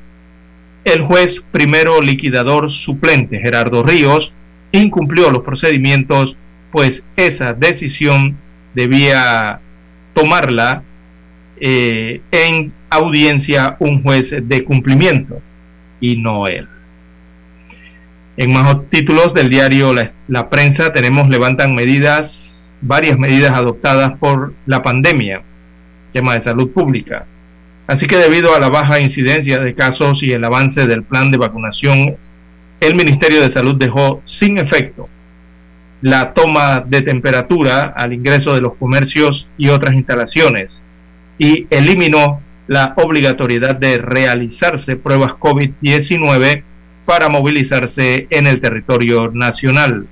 el 0.86 1.02
juez 1.02 1.44
primero 1.52 2.02
liquidador 2.02 2.72
suplente 2.72 3.42
Gerardo 3.42 3.84
Ríos 3.84 4.32
incumplió 4.72 5.30
los 5.30 5.44
procedimientos, 5.44 6.38
pues 6.72 7.04
esa 7.18 7.52
decisión 7.52 8.38
debía 8.74 9.60
tomarla 10.14 10.84
eh, 11.60 12.22
en 12.32 12.74
audiencia 12.90 13.76
un 13.80 14.04
juez 14.04 14.30
de 14.42 14.64
cumplimiento 14.64 15.42
y 16.00 16.18
no 16.18 16.48
él. 16.48 16.68
En 18.38 18.54
más 18.54 18.78
títulos 18.90 19.34
del 19.34 19.50
diario 19.50 19.94
la, 20.28 20.50
Prensa 20.50 20.94
tenemos 20.94 21.28
levantan 21.30 21.74
medidas, 21.74 22.72
varias 22.82 23.18
medidas 23.18 23.52
adoptadas 23.54 24.18
por 24.20 24.54
la 24.68 24.84
pandemia, 24.84 25.42
tema 26.14 26.36
de 26.36 26.44
salud 26.44 26.70
pública. 26.72 27.26
Así 27.88 28.06
que 28.06 28.18
debido 28.18 28.54
a 28.54 28.60
la 28.60 28.70
baja 28.70 29.00
incidencia 29.00 29.60
de 29.60 29.74
casos 29.74 30.22
y 30.22 30.32
el 30.32 30.44
avance 30.44 30.86
del 30.86 31.04
plan 31.04 31.32
de 31.32 31.38
vacunación, 31.38 32.16
el 32.80 32.96
Ministerio 32.96 33.42
de 33.42 33.52
Salud 33.52 33.76
dejó 33.76 34.22
sin 34.26 34.60
efecto 34.60 35.10
la 36.02 36.34
toma 36.34 36.84
de 36.86 37.02
temperatura 37.02 37.94
al 37.96 38.14
ingreso 38.14 38.54
de 38.54 38.62
los 38.62 38.76
comercios 38.76 39.48
y 39.58 39.70
otras 39.70 39.96
instalaciones 39.96 40.82
y 41.38 41.68
eliminó 41.70 42.42
la 42.68 42.94
obligatoriedad 42.98 43.76
de 43.76 43.98
realizarse 43.98 44.96
pruebas 44.96 45.32
COVID-19 45.34 46.64
para 47.06 47.30
movilizarse 47.30 48.28
en 48.30 48.48
el 48.48 48.60
territorio 48.60 49.32
nacional. 49.32 50.08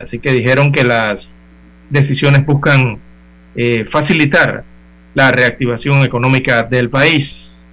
Así 0.00 0.18
que 0.18 0.32
dijeron 0.32 0.72
que 0.72 0.84
las 0.84 1.28
decisiones 1.90 2.44
buscan 2.46 2.98
eh, 3.54 3.86
facilitar 3.90 4.64
la 5.14 5.30
reactivación 5.30 6.02
económica 6.02 6.62
del 6.62 6.90
país. 6.90 7.68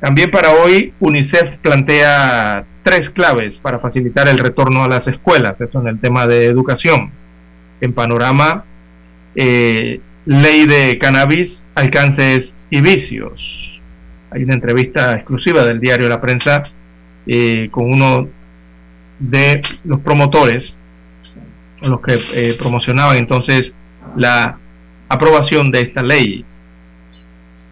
También 0.00 0.30
para 0.30 0.52
hoy, 0.52 0.94
UNICEF 0.98 1.58
plantea 1.58 2.64
tres 2.82 3.10
claves 3.10 3.58
para 3.58 3.78
facilitar 3.78 4.28
el 4.28 4.38
retorno 4.38 4.84
a 4.84 4.88
las 4.88 5.06
escuelas, 5.06 5.60
eso 5.60 5.80
en 5.80 5.88
el 5.88 6.00
tema 6.00 6.26
de 6.26 6.46
educación. 6.46 7.10
En 7.80 7.92
panorama, 7.92 8.64
eh, 9.34 10.00
ley 10.26 10.66
de 10.66 10.98
cannabis, 10.98 11.62
alcances 11.74 12.54
y 12.70 12.80
vicios. 12.80 13.80
Hay 14.30 14.44
una 14.44 14.54
entrevista 14.54 15.12
exclusiva 15.12 15.64
del 15.64 15.80
diario 15.80 16.08
La 16.08 16.20
Prensa 16.20 16.64
eh, 17.26 17.68
con 17.70 17.90
uno 17.90 18.28
de 19.18 19.62
los 19.84 20.00
promotores, 20.00 20.74
los 21.80 22.00
que 22.00 22.20
eh, 22.32 22.56
promocionaban 22.58 23.16
entonces 23.16 23.72
la 24.16 24.58
aprobación 25.08 25.70
de 25.70 25.80
esta 25.80 26.02
ley. 26.02 26.44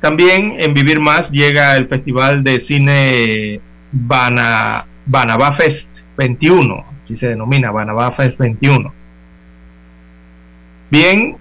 También 0.01 0.57
en 0.59 0.75
Vivir 0.75 1.01
Más 1.01 1.31
llega 1.31 1.77
el 1.77 1.89
Festival 1.89 2.45
de 2.45 2.61
Cine 2.61 3.61
Bana, 3.91 4.87
Banabá 5.09 5.55
Fest 5.55 5.87
21, 6.17 6.85
si 7.07 7.17
se 7.17 7.29
denomina 7.29 7.71
Banabá 7.71 8.13
Fest 8.13 8.39
21. 8.39 8.93
Bien, 10.91 11.37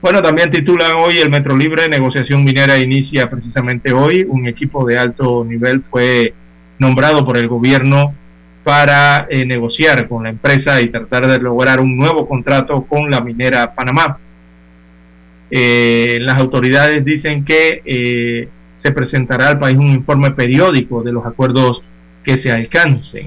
Bueno, 0.00 0.22
también 0.22 0.50
titulan 0.50 0.92
hoy 0.96 1.18
el 1.18 1.28
Metro 1.28 1.54
Libre, 1.54 1.90
negociación 1.90 2.42
minera 2.42 2.78
inicia 2.78 3.28
precisamente 3.28 3.92
hoy. 3.92 4.24
Un 4.26 4.46
equipo 4.46 4.86
de 4.86 4.96
alto 4.96 5.44
nivel 5.44 5.82
fue 5.90 6.32
nombrado 6.78 7.26
por 7.26 7.36
el 7.36 7.48
gobierno 7.48 8.14
para 8.64 9.26
eh, 9.28 9.44
negociar 9.44 10.08
con 10.08 10.22
la 10.22 10.30
empresa 10.30 10.80
y 10.80 10.88
tratar 10.88 11.26
de 11.26 11.38
lograr 11.38 11.80
un 11.80 11.98
nuevo 11.98 12.26
contrato 12.26 12.84
con 12.84 13.10
la 13.10 13.20
minera 13.20 13.74
Panamá. 13.74 14.16
Eh, 15.54 16.16
las 16.22 16.38
autoridades 16.38 17.04
dicen 17.04 17.44
que 17.44 17.82
eh, 17.84 18.48
se 18.78 18.90
presentará 18.90 19.48
al 19.48 19.58
país 19.58 19.76
un 19.76 19.88
informe 19.88 20.30
periódico 20.30 21.02
de 21.02 21.12
los 21.12 21.26
acuerdos 21.26 21.82
que 22.24 22.38
se 22.38 22.50
alcancen. 22.50 23.26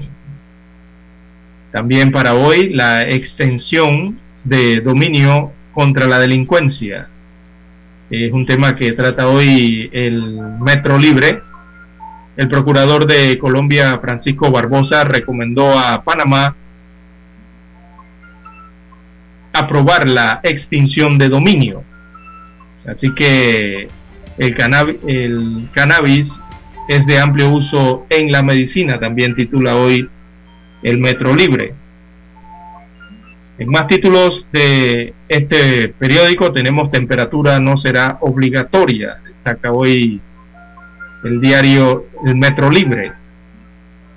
También 1.70 2.10
para 2.10 2.34
hoy 2.34 2.70
la 2.70 3.02
extensión 3.02 4.18
de 4.42 4.80
dominio 4.80 5.52
contra 5.72 6.08
la 6.08 6.18
delincuencia. 6.18 7.08
Es 8.10 8.32
un 8.32 8.44
tema 8.44 8.74
que 8.74 8.90
trata 8.90 9.28
hoy 9.28 9.88
el 9.92 10.40
Metro 10.60 10.98
Libre. 10.98 11.42
El 12.36 12.48
procurador 12.48 13.06
de 13.06 13.38
Colombia, 13.38 13.98
Francisco 14.00 14.50
Barbosa, 14.50 15.04
recomendó 15.04 15.78
a 15.78 16.02
Panamá 16.02 16.56
aprobar 19.52 20.08
la 20.08 20.40
extinción 20.42 21.18
de 21.18 21.28
dominio. 21.28 21.84
Así 22.86 23.12
que 23.14 23.88
el, 24.38 24.54
cannabis 25.72 26.30
es 26.88 27.06
de 27.06 27.18
amplio 27.18 27.50
uso 27.50 28.06
en 28.10 28.30
la 28.30 28.42
medicina, 28.42 29.00
también 29.00 29.34
titula 29.34 29.76
hoy 29.76 30.08
el 30.82 30.98
Metro 30.98 31.34
Libre. 31.34 31.74
En 33.58 33.70
más 33.70 33.88
títulos 33.88 34.46
de 34.52 35.14
este 35.28 35.88
periódico 35.88 36.52
tenemos 36.52 36.90
temperatura 36.90 37.58
no 37.58 37.78
será 37.78 38.18
obligatoria. 38.20 39.16
Destaca 39.24 39.72
hoy 39.72 40.20
el 41.24 41.40
diario 41.40 42.06
El 42.24 42.36
Metro 42.36 42.70
Libre. 42.70 43.12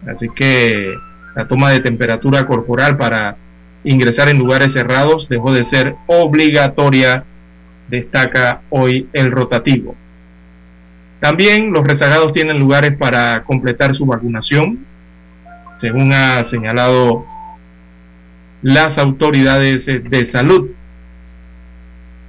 Así 0.05 0.27
que 0.35 0.93
la 1.35 1.47
toma 1.47 1.71
de 1.71 1.79
temperatura 1.79 2.45
corporal 2.45 2.97
para 2.97 3.37
ingresar 3.83 4.29
en 4.29 4.37
lugares 4.37 4.73
cerrados 4.73 5.27
dejó 5.29 5.53
de 5.53 5.65
ser 5.65 5.95
obligatoria, 6.07 7.23
destaca 7.89 8.61
hoy 8.69 9.07
el 9.13 9.31
rotativo. 9.31 9.95
También 11.19 11.71
los 11.71 11.85
rezagados 11.85 12.33
tienen 12.33 12.59
lugares 12.59 12.95
para 12.97 13.43
completar 13.43 13.95
su 13.95 14.05
vacunación, 14.05 14.85
según 15.81 16.13
ha 16.13 16.43
señalado 16.45 17.25
las 18.61 18.97
autoridades 18.97 19.85
de 19.85 20.25
salud 20.27 20.69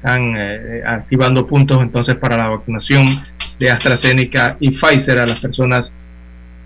están 0.01 0.35
eh, 0.35 0.83
activando 0.87 1.47
puntos 1.47 1.83
entonces 1.83 2.15
para 2.15 2.39
la 2.39 2.49
vacunación 2.49 3.23
de 3.59 3.71
AstraZeneca 3.71 4.57
y 4.59 4.71
Pfizer 4.71 5.19
a 5.19 5.27
las 5.27 5.41
personas 5.41 5.93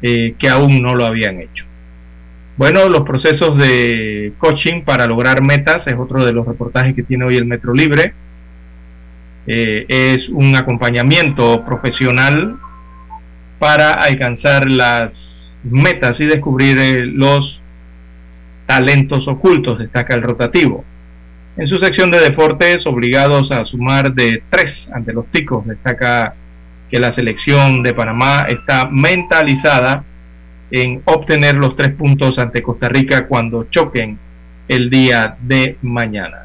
eh, 0.02 0.36
que 0.38 0.48
aún 0.48 0.80
no 0.80 0.94
lo 0.94 1.04
habían 1.04 1.40
hecho. 1.40 1.64
Bueno, 2.56 2.88
los 2.88 3.02
procesos 3.02 3.58
de 3.58 4.34
coaching 4.38 4.82
para 4.82 5.08
lograr 5.08 5.42
metas 5.42 5.84
es 5.88 5.94
otro 5.98 6.24
de 6.24 6.32
los 6.32 6.46
reportajes 6.46 6.94
que 6.94 7.02
tiene 7.02 7.24
hoy 7.24 7.36
el 7.36 7.44
Metro 7.44 7.74
Libre. 7.74 8.14
Es 9.46 10.28
un 10.28 10.56
acompañamiento 10.56 11.64
profesional 11.64 12.56
para 13.58 13.92
alcanzar 13.92 14.70
las 14.70 15.54
metas 15.64 16.20
y 16.20 16.26
descubrir 16.26 17.06
los 17.06 17.60
talentos 18.66 19.28
ocultos, 19.28 19.78
destaca 19.78 20.14
el 20.14 20.22
rotativo. 20.22 20.84
En 21.56 21.68
su 21.68 21.78
sección 21.78 22.10
de 22.10 22.20
deportes, 22.20 22.86
obligados 22.86 23.52
a 23.52 23.64
sumar 23.64 24.12
de 24.12 24.42
tres 24.50 24.88
ante 24.92 25.12
los 25.12 25.26
ticos, 25.26 25.66
destaca 25.66 26.34
que 26.90 26.98
la 26.98 27.12
selección 27.12 27.82
de 27.82 27.94
Panamá 27.94 28.46
está 28.48 28.88
mentalizada 28.90 30.04
en 30.70 31.02
obtener 31.04 31.54
los 31.54 31.76
tres 31.76 31.94
puntos 31.94 32.38
ante 32.38 32.62
Costa 32.62 32.88
Rica 32.88 33.26
cuando 33.26 33.64
choquen 33.70 34.18
el 34.68 34.90
día 34.90 35.36
de 35.40 35.76
mañana. 35.82 36.43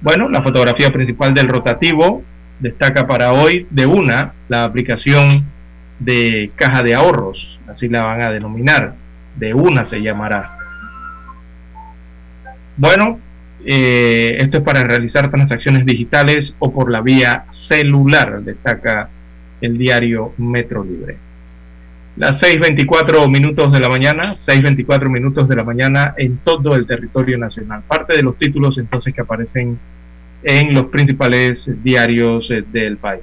Bueno, 0.00 0.28
la 0.28 0.42
fotografía 0.42 0.92
principal 0.92 1.34
del 1.34 1.48
rotativo 1.48 2.22
destaca 2.60 3.06
para 3.06 3.32
hoy 3.32 3.66
de 3.70 3.86
una 3.86 4.32
la 4.48 4.64
aplicación 4.64 5.44
de 5.98 6.52
caja 6.54 6.82
de 6.82 6.94
ahorros, 6.94 7.58
así 7.66 7.88
la 7.88 8.04
van 8.04 8.22
a 8.22 8.30
denominar, 8.30 8.94
de 9.36 9.54
una 9.54 9.88
se 9.88 10.00
llamará. 10.00 10.56
Bueno, 12.76 13.18
eh, 13.64 14.36
esto 14.38 14.58
es 14.58 14.62
para 14.62 14.84
realizar 14.84 15.30
transacciones 15.30 15.84
digitales 15.84 16.54
o 16.60 16.72
por 16.72 16.90
la 16.92 17.00
vía 17.00 17.46
celular, 17.50 18.40
destaca 18.42 19.08
el 19.60 19.76
diario 19.76 20.32
Metro 20.38 20.84
Libre. 20.84 21.27
Las 22.18 22.42
6.24 22.42 23.30
minutos 23.30 23.72
de 23.72 23.78
la 23.78 23.88
mañana, 23.88 24.34
6.24 24.44 25.08
minutos 25.08 25.48
de 25.48 25.54
la 25.54 25.62
mañana 25.62 26.14
en 26.16 26.38
todo 26.38 26.74
el 26.74 26.84
territorio 26.84 27.38
nacional. 27.38 27.82
Parte 27.86 28.14
de 28.14 28.24
los 28.24 28.36
títulos 28.36 28.76
entonces 28.76 29.14
que 29.14 29.20
aparecen 29.20 29.78
en 30.42 30.74
los 30.74 30.86
principales 30.86 31.70
diarios 31.84 32.50
eh, 32.50 32.64
del 32.72 32.96
país. 32.96 33.22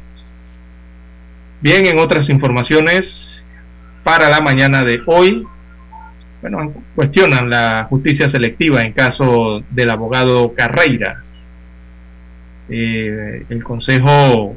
Bien, 1.60 1.86
en 1.88 2.00
otras 2.00 2.30
informaciones, 2.30 3.44
para 4.06 4.30
la 4.30 4.40
mañana 4.40 4.86
de 4.86 5.02
hoy, 5.08 5.46
bueno, 6.42 6.74
cuestionan 6.96 7.50
la 7.50 7.88
justicia 7.90 8.30
selectiva 8.30 8.82
en 8.82 8.94
caso 8.94 9.62
del 9.72 9.90
abogado 9.90 10.54
Carreira. 10.54 11.22
Eh, 12.70 13.46
el 13.50 13.62
Consejo 13.62 14.56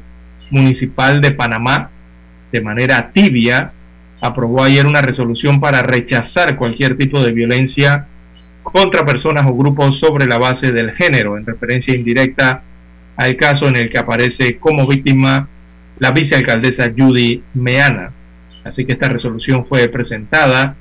Municipal 0.53 1.21
de 1.21 1.33
Panamá, 1.33 1.91
de 2.53 2.61
manera 2.61 3.11
tibia, 3.11 3.73
aprobó 4.21 4.65
ayer 4.65 4.87
una 4.87 5.03
resolución 5.03 5.61
para 5.61 5.83
rechazar 5.83 6.57
cualquier 6.57 6.97
tipo 6.97 7.23
de 7.23 7.33
violencia 7.33 8.07
contra 8.63 9.07
personas 9.07 9.47
o 9.47 9.55
grupos 9.55 9.99
sobre 9.99 10.27
la 10.27 10.39
base 10.39 10.73
del 10.73 10.93
género, 10.93 11.37
en 11.39 11.47
referencia 11.47 11.95
indirecta 11.95 12.63
al 13.17 13.37
caso 13.37 13.69
en 13.69 13.77
el 13.77 13.91
que 13.91 13.99
aparece 13.99 14.59
como 14.59 14.87
víctima 14.87 15.49
la 15.99 16.13
vicealcaldesa 16.13 16.93
Judy 16.97 17.43
Meana. 17.55 18.13
Así 18.65 18.85
que 18.85 18.93
esta 18.93 19.09
resolución 19.09 19.67
fue 19.67 19.89
presentada 19.89 20.77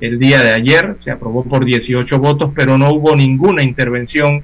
el 0.00 0.18
día 0.18 0.42
de 0.42 0.52
ayer, 0.52 0.96
se 0.98 1.10
aprobó 1.10 1.44
por 1.44 1.64
18 1.64 2.18
votos, 2.18 2.52
pero 2.54 2.76
no 2.76 2.90
hubo 2.90 3.16
ninguna 3.16 3.62
intervención 3.62 4.42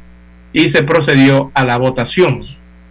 y 0.52 0.68
se 0.68 0.82
procedió 0.82 1.50
a 1.54 1.64
la 1.64 1.76
votación, 1.78 2.42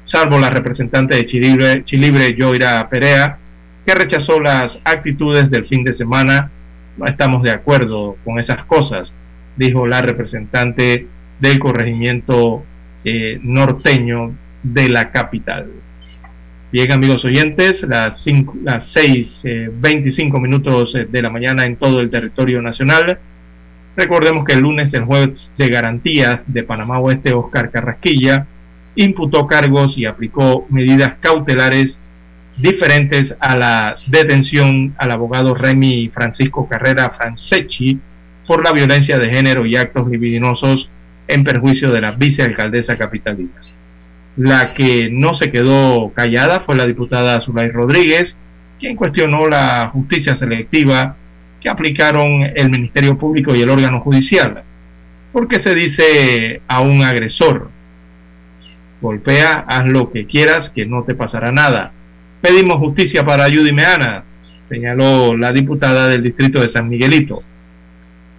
salvo 0.06 0.38
la 0.38 0.50
representante 0.50 1.16
de 1.16 1.26
Chilibre, 1.26 1.84
Chilibre 1.84 2.36
Joira 2.38 2.88
Perea, 2.90 3.38
que 3.86 3.96
rechazó 3.96 4.40
las 4.40 4.80
actitudes 4.84 5.50
del 5.50 5.68
fin 5.68 5.84
de 5.84 5.96
semana. 5.96 6.52
No 6.98 7.06
estamos 7.06 7.44
de 7.44 7.52
acuerdo 7.52 8.18
con 8.24 8.40
esas 8.40 8.66
cosas, 8.66 9.14
dijo 9.58 9.88
la 9.88 10.02
representante 10.02 11.08
del 11.40 11.60
corregimiento 11.60 12.64
eh, 13.04 13.40
norteño 13.42 14.36
de 14.64 14.90
la 14.90 15.12
capital. 15.12 15.68
Bien, 16.72 16.92
amigos 16.92 17.26
oyentes, 17.26 17.84
las, 17.84 18.26
las 18.64 18.96
6.25 18.96 20.38
eh, 20.38 20.40
minutos 20.40 20.96
eh, 20.96 21.06
de 21.10 21.22
la 21.22 21.30
mañana 21.30 21.66
en 21.66 21.76
todo 21.76 22.00
el 22.00 22.10
territorio 22.10 22.62
nacional. 22.62 23.20
Recordemos 23.98 24.46
que 24.46 24.54
el 24.54 24.62
lunes 24.62 24.94
el 24.94 25.04
juez 25.04 25.52
de 25.58 25.68
garantías 25.68 26.40
de 26.48 26.64
Panamá 26.64 27.00
Oeste, 27.00 27.34
Oscar 27.34 27.72
Carrasquilla, 27.72 28.48
imputó 28.96 29.48
cargos 29.48 29.98
y 29.98 30.06
aplicó 30.06 30.66
medidas 30.70 31.16
cautelares 31.20 32.00
diferentes 32.58 33.36
a 33.40 33.56
la 33.56 33.98
detención 34.08 34.94
al 34.98 35.12
abogado 35.12 35.56
Remy 35.56 36.10
Francisco 36.14 36.68
Carrera 36.68 37.12
Franceschi 37.12 38.00
por 38.46 38.64
la 38.64 38.72
violencia 38.72 39.18
de 39.18 39.30
género 39.30 39.66
y 39.66 39.76
actos 39.76 40.10
libidinosos 40.10 40.90
en 41.28 41.44
perjuicio 41.44 41.92
de 41.92 42.02
la 42.02 42.12
vicealcaldesa 42.12 42.98
capitalina. 42.98 43.62
La 44.38 44.74
que 44.74 45.10
no 45.12 45.36
se 45.36 45.52
quedó 45.52 46.12
callada 46.14 46.62
fue 46.62 46.76
la 46.76 46.86
diputada 46.86 47.42
Zulay 47.42 47.70
Rodríguez, 47.70 48.36
quien 48.80 48.96
cuestionó 48.96 49.48
la 49.48 49.90
justicia 49.94 50.38
selectiva 50.38 51.16
que 51.62 51.70
aplicaron 51.70 52.52
el 52.56 52.70
Ministerio 52.70 53.18
Público 53.18 53.56
y 53.56 53.62
el 53.62 53.70
órgano 53.70 54.02
judicial. 54.02 54.64
Porque 55.32 55.60
se 55.60 55.76
dice 55.76 56.62
a 56.68 56.82
un 56.82 57.04
agresor, 57.04 57.70
golpea, 59.02 59.66
haz 59.68 59.86
lo 59.86 60.12
que 60.12 60.26
quieras, 60.26 60.70
que 60.70 60.86
no 60.86 61.04
te 61.04 61.16
pasará 61.16 61.52
nada. 61.52 61.92
Pedimos 62.42 62.80
justicia 62.80 63.24
para 63.24 63.46
Judy 63.46 63.72
Meana, 63.72 64.24
señaló 64.68 65.38
la 65.38 65.52
diputada 65.52 66.08
del 66.08 66.24
distrito 66.24 66.60
de 66.60 66.70
San 66.70 66.90
Miguelito. 66.90 67.40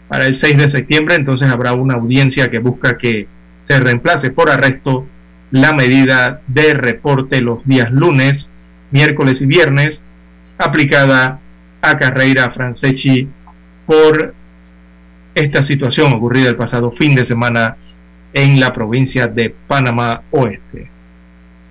Para 0.08 0.26
el 0.26 0.34
6 0.34 0.58
de 0.58 0.68
septiembre 0.70 1.14
entonces 1.14 1.48
habrá 1.48 1.72
una 1.72 1.94
audiencia 1.94 2.50
que 2.50 2.58
busca 2.58 2.98
que 2.98 3.28
se 3.62 3.78
reemplace 3.78 4.30
por 4.30 4.50
arresto 4.50 5.06
la 5.52 5.72
medida 5.72 6.40
de 6.48 6.74
reporte 6.74 7.40
los 7.40 7.64
días 7.64 7.92
lunes, 7.92 8.48
miércoles 8.90 9.40
y 9.40 9.46
viernes, 9.46 10.00
aplicada 10.58 11.38
a 11.80 11.96
Carreira 11.96 12.50
Franceschi 12.50 13.28
por 13.86 14.34
esta 15.34 15.62
situación 15.62 16.12
ocurrida 16.12 16.48
el 16.48 16.56
pasado 16.56 16.90
fin 16.90 17.14
de 17.14 17.24
semana 17.24 17.76
en 18.34 18.58
la 18.58 18.72
provincia 18.72 19.28
de 19.28 19.54
Panamá 19.68 20.22
Oeste. 20.32 20.91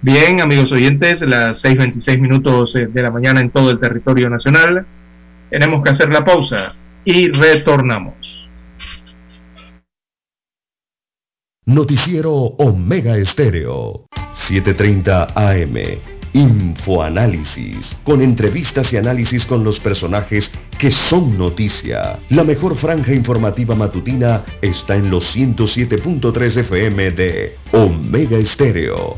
Bien, 0.03 0.41
amigos 0.41 0.71
oyentes, 0.71 1.21
las 1.21 1.63
6.26 1.63 2.19
minutos 2.19 2.75
eh, 2.75 2.87
de 2.87 3.03
la 3.03 3.11
mañana 3.11 3.39
en 3.39 3.51
todo 3.51 3.69
el 3.69 3.79
territorio 3.79 4.31
nacional. 4.31 4.87
Tenemos 5.51 5.83
que 5.83 5.91
hacer 5.91 6.09
la 6.11 6.25
pausa 6.25 6.73
y 7.05 7.29
retornamos. 7.31 8.15
Noticiero 11.67 12.33
Omega 12.33 13.15
Estéreo, 13.15 14.07
7:30 14.33 15.33
AM. 15.35 15.77
Infoanálisis, 16.33 17.95
con 18.03 18.23
entrevistas 18.23 18.91
y 18.93 18.97
análisis 18.97 19.45
con 19.45 19.63
los 19.63 19.79
personajes 19.79 20.51
que 20.79 20.89
son 20.89 21.37
noticia. 21.37 22.17
La 22.29 22.43
mejor 22.43 22.75
franja 22.75 23.13
informativa 23.13 23.75
matutina 23.75 24.45
está 24.61 24.95
en 24.95 25.11
los 25.11 25.35
107.3 25.35 26.57
FM 26.61 27.11
de 27.11 27.57
Omega 27.73 28.37
Estéreo, 28.37 29.17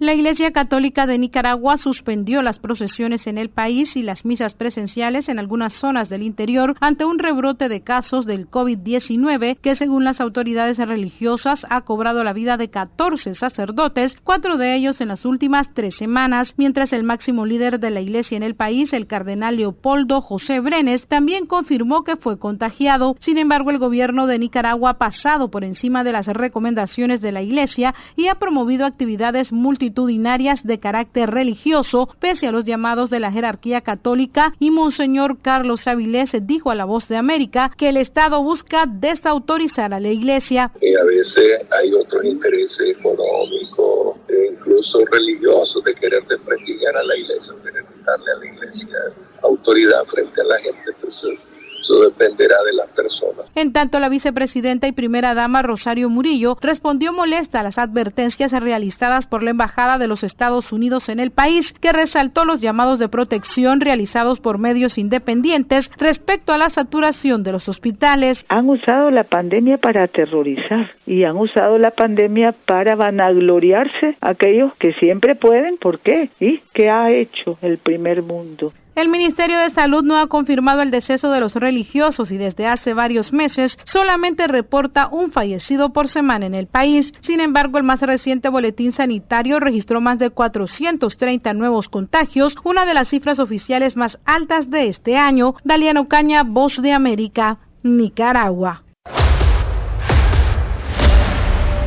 La 0.00 0.14
Iglesia 0.14 0.50
Católica 0.50 1.06
de 1.06 1.18
Nicaragua 1.18 1.76
suspendió 1.76 2.40
las 2.40 2.58
procesiones 2.58 3.26
en 3.26 3.36
el 3.36 3.50
país 3.50 3.96
y 3.96 4.02
las 4.02 4.24
misas 4.24 4.54
presenciales 4.54 5.28
en 5.28 5.38
algunas 5.38 5.74
zonas 5.74 6.08
del 6.08 6.22
interior 6.22 6.74
ante 6.80 7.04
un 7.04 7.18
rebrote 7.18 7.68
de 7.68 7.82
casos 7.82 8.24
del 8.24 8.48
COVID-19 8.48 9.58
que 9.60 9.76
según 9.76 10.04
las 10.04 10.22
autoridades 10.22 10.78
religiosas 10.78 11.66
ha 11.68 11.82
cobrado 11.82 12.24
la 12.24 12.32
vida 12.32 12.56
de 12.56 12.70
14 12.70 13.34
sacerdotes, 13.34 14.16
cuatro 14.24 14.56
de 14.56 14.74
ellos 14.74 15.02
en 15.02 15.08
las 15.08 15.26
últimas 15.26 15.68
tres 15.74 15.96
semanas, 15.96 16.54
mientras 16.56 16.94
el 16.94 17.04
máximo 17.04 17.44
líder 17.44 17.78
de 17.78 17.90
la 17.90 18.00
Iglesia 18.00 18.38
en 18.38 18.42
el 18.42 18.54
país, 18.54 18.94
el 18.94 19.06
cardenal 19.06 19.58
Leopoldo 19.58 20.22
José 20.22 20.60
Brenes, 20.60 21.06
también 21.08 21.44
confirmó 21.44 22.04
que 22.04 22.16
fue 22.16 22.38
contagiado. 22.38 23.16
Sin 23.20 23.36
embargo, 23.36 23.70
el 23.70 23.78
gobierno 23.78 24.26
de 24.26 24.38
Nicaragua 24.38 24.92
ha 24.92 24.98
pasado 24.98 25.50
por 25.50 25.62
encima 25.62 26.04
de 26.04 26.12
las 26.12 26.26
recomendaciones 26.26 27.20
de 27.20 27.32
la 27.32 27.42
Iglesia 27.42 27.94
y 28.16 28.28
ha 28.28 28.36
promovido 28.36 28.86
actividades 28.86 29.52
multitudinarias 29.52 29.89
multitudinarias 29.90 30.60
de 30.62 30.78
carácter 30.78 31.30
religioso, 31.30 32.08
pese 32.20 32.46
a 32.46 32.52
los 32.52 32.64
llamados 32.64 33.10
de 33.10 33.18
la 33.18 33.32
jerarquía 33.32 33.80
católica, 33.80 34.52
y 34.60 34.70
Monseñor 34.70 35.38
Carlos 35.42 35.86
Avilés 35.86 36.30
dijo 36.42 36.70
a 36.70 36.74
La 36.76 36.84
Voz 36.84 37.08
de 37.08 37.16
América 37.16 37.72
que 37.76 37.88
el 37.88 37.96
Estado 37.96 38.42
busca 38.42 38.84
desautorizar 38.86 39.92
a 39.92 40.00
la 40.00 40.08
Iglesia. 40.08 40.70
Y 40.80 40.94
a 40.94 41.04
veces 41.04 41.66
hay 41.72 41.92
otros 41.92 42.24
intereses 42.24 42.96
económicos, 42.96 44.16
e 44.28 44.52
incluso 44.52 45.04
religiosos, 45.10 45.82
de 45.82 45.94
querer 45.94 46.24
desprestigiar 46.28 46.96
a 46.96 47.02
la 47.02 47.16
Iglesia, 47.16 47.52
de 47.54 47.62
querer 47.62 47.84
quitarle 47.86 48.26
a 48.30 48.38
la 48.38 48.46
Iglesia 48.46 48.96
autoridad 49.42 50.04
frente 50.04 50.40
a 50.40 50.44
la 50.44 50.58
gente. 50.58 50.82
Entonces, 50.86 51.38
eso 51.80 52.00
dependerá 52.00 52.56
de 52.64 52.72
las 52.74 52.88
personas. 52.90 53.46
En 53.54 53.72
tanto, 53.72 53.98
la 54.00 54.08
vicepresidenta 54.08 54.86
y 54.86 54.92
primera 54.92 55.34
dama 55.34 55.62
Rosario 55.62 56.08
Murillo 56.08 56.56
respondió 56.60 57.12
molesta 57.12 57.60
a 57.60 57.62
las 57.62 57.78
advertencias 57.78 58.52
realizadas 58.52 59.26
por 59.26 59.42
la 59.42 59.50
Embajada 59.50 59.98
de 59.98 60.08
los 60.08 60.22
Estados 60.22 60.72
Unidos 60.72 61.08
en 61.08 61.20
el 61.20 61.30
país, 61.30 61.72
que 61.80 61.92
resaltó 61.92 62.44
los 62.44 62.60
llamados 62.60 62.98
de 62.98 63.08
protección 63.08 63.80
realizados 63.80 64.40
por 64.40 64.58
medios 64.58 64.98
independientes 64.98 65.90
respecto 65.98 66.52
a 66.52 66.58
la 66.58 66.70
saturación 66.70 67.42
de 67.42 67.52
los 67.52 67.68
hospitales. 67.68 68.44
Han 68.48 68.68
usado 68.68 69.10
la 69.10 69.24
pandemia 69.24 69.78
para 69.78 70.04
aterrorizar 70.04 70.90
y 71.06 71.24
han 71.24 71.36
usado 71.36 71.78
la 71.78 71.90
pandemia 71.90 72.52
para 72.66 72.94
vanagloriarse 72.94 74.16
aquellos 74.20 74.74
que 74.76 74.92
siempre 74.94 75.34
pueden. 75.34 75.76
¿Por 75.76 76.00
qué? 76.00 76.30
¿Y 76.40 76.60
qué 76.72 76.90
ha 76.90 77.10
hecho 77.10 77.58
el 77.62 77.78
primer 77.78 78.22
mundo? 78.22 78.72
El 79.00 79.08
Ministerio 79.08 79.58
de 79.58 79.70
Salud 79.70 80.04
no 80.04 80.18
ha 80.18 80.26
confirmado 80.26 80.82
el 80.82 80.90
deceso 80.90 81.30
de 81.30 81.40
los 81.40 81.54
religiosos 81.54 82.30
y 82.30 82.36
desde 82.36 82.66
hace 82.66 82.92
varios 82.92 83.32
meses 83.32 83.78
solamente 83.84 84.46
reporta 84.46 85.08
un 85.10 85.32
fallecido 85.32 85.94
por 85.94 86.08
semana 86.08 86.44
en 86.44 86.54
el 86.54 86.66
país. 86.66 87.10
Sin 87.22 87.40
embargo, 87.40 87.78
el 87.78 87.84
más 87.84 88.00
reciente 88.00 88.50
boletín 88.50 88.92
sanitario 88.92 89.58
registró 89.58 90.02
más 90.02 90.18
de 90.18 90.28
430 90.28 91.54
nuevos 91.54 91.88
contagios, 91.88 92.54
una 92.62 92.84
de 92.84 92.92
las 92.92 93.08
cifras 93.08 93.38
oficiales 93.38 93.96
más 93.96 94.18
altas 94.26 94.68
de 94.68 94.88
este 94.88 95.16
año. 95.16 95.54
Daliano 95.64 96.06
Caña, 96.06 96.42
Voz 96.42 96.82
de 96.82 96.92
América, 96.92 97.56
Nicaragua. 97.82 98.82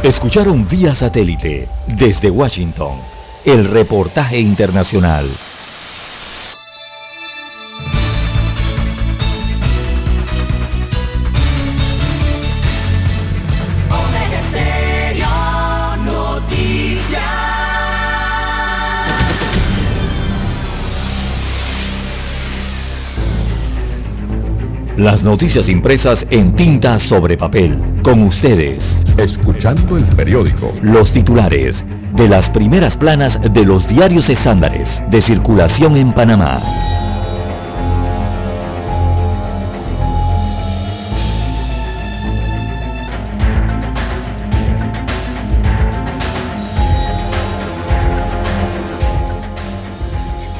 Escucharon 0.01 0.67
vía 0.67 0.95
satélite 0.95 1.69
desde 1.89 2.31
Washington 2.31 2.97
el 3.45 3.65
reportaje 3.65 4.39
internacional. 4.39 5.29
Las 24.97 25.23
noticias 25.23 25.69
impresas 25.69 26.23
en 26.29 26.55
tinta 26.55 26.99
sobre 26.99 27.35
papel. 27.35 27.79
Con 28.03 28.21
ustedes. 28.21 28.85
Escuchando 29.17 29.97
el 29.97 30.05
periódico. 30.15 30.71
Los 30.83 31.11
titulares 31.11 31.83
de 32.15 32.29
las 32.29 32.47
primeras 32.51 32.95
planas 32.95 33.39
de 33.41 33.65
los 33.65 33.87
diarios 33.87 34.29
estándares 34.29 35.01
de 35.09 35.19
circulación 35.19 35.97
en 35.97 36.13
Panamá. 36.13 36.61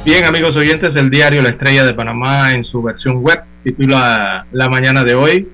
Bien, 0.04 0.26
amigos 0.26 0.56
oyentes, 0.56 0.96
el 0.96 1.12
diario 1.12 1.44
La 1.44 1.50
Estrella 1.50 1.86
de 1.86 1.94
Panamá 1.94 2.52
en 2.52 2.64
su 2.64 2.82
versión 2.82 3.18
web 3.22 3.53
titula 3.64 4.46
La 4.52 4.70
mañana 4.70 5.04
de 5.04 5.16
hoy. 5.16 5.48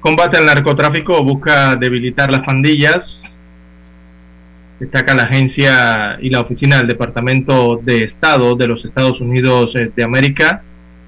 Combate 0.00 0.36
al 0.36 0.46
narcotráfico 0.46 1.22
busca 1.22 1.76
debilitar 1.76 2.30
las 2.30 2.42
pandillas. 2.42 3.22
Destaca 4.80 5.14
la 5.14 5.24
agencia 5.24 6.18
y 6.20 6.30
la 6.30 6.40
oficina 6.40 6.78
del 6.78 6.88
Departamento 6.88 7.80
de 7.82 8.04
Estado 8.04 8.56
de 8.56 8.66
los 8.66 8.84
Estados 8.84 9.20
Unidos 9.20 9.74
eh, 9.76 9.90
de 9.94 10.02
América. 10.02 10.62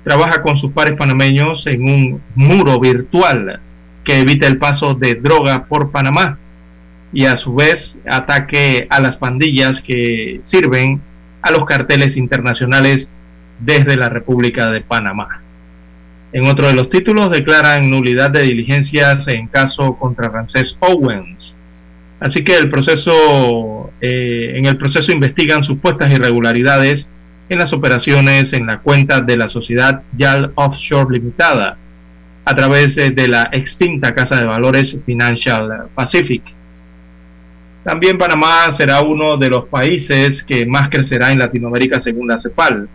Trabaja 0.04 0.42
con 0.42 0.56
sus 0.56 0.72
pares 0.72 0.96
panameños 0.96 1.66
en 1.66 1.82
un 1.82 2.22
muro 2.34 2.78
virtual 2.78 3.60
que 4.04 4.20
evita 4.20 4.46
el 4.46 4.58
paso 4.58 4.94
de 4.94 5.14
droga 5.14 5.64
por 5.64 5.90
Panamá 5.90 6.38
y 7.12 7.24
a 7.24 7.36
su 7.38 7.54
vez 7.54 7.96
ataque 8.08 8.86
a 8.88 9.00
las 9.00 9.16
pandillas 9.16 9.80
que 9.80 10.40
sirven 10.44 11.00
a 11.42 11.50
los 11.50 11.64
carteles 11.64 12.16
internacionales 12.16 13.08
desde 13.58 13.96
la 13.96 14.08
República 14.08 14.70
de 14.70 14.80
Panamá. 14.80 15.45
En 16.36 16.44
otro 16.44 16.66
de 16.66 16.74
los 16.74 16.90
títulos 16.90 17.30
declaran 17.30 17.88
nulidad 17.88 18.30
de 18.30 18.42
diligencias 18.42 19.26
en 19.26 19.46
caso 19.46 19.96
contra 19.96 20.28
Ramsés 20.28 20.76
Owens. 20.80 21.56
Así 22.20 22.44
que 22.44 22.58
el 22.58 22.68
proceso, 22.68 23.90
eh, 24.02 24.52
en 24.54 24.66
el 24.66 24.76
proceso 24.76 25.12
investigan 25.12 25.64
supuestas 25.64 26.12
irregularidades 26.12 27.08
en 27.48 27.58
las 27.58 27.72
operaciones 27.72 28.52
en 28.52 28.66
la 28.66 28.80
cuenta 28.80 29.22
de 29.22 29.34
la 29.38 29.48
sociedad 29.48 30.02
YAL 30.14 30.52
Offshore 30.56 31.10
Limitada 31.10 31.78
a 32.44 32.54
través 32.54 32.96
de 32.96 33.28
la 33.28 33.48
extinta 33.52 34.14
Casa 34.14 34.36
de 34.36 34.44
Valores 34.44 34.94
Financial 35.06 35.88
Pacific. 35.94 36.42
También 37.82 38.18
Panamá 38.18 38.70
será 38.76 39.00
uno 39.00 39.38
de 39.38 39.48
los 39.48 39.68
países 39.68 40.42
que 40.42 40.66
más 40.66 40.90
crecerá 40.90 41.32
en 41.32 41.38
Latinoamérica 41.38 41.98
según 42.02 42.28
la 42.28 42.38
CEPAL. 42.38 42.90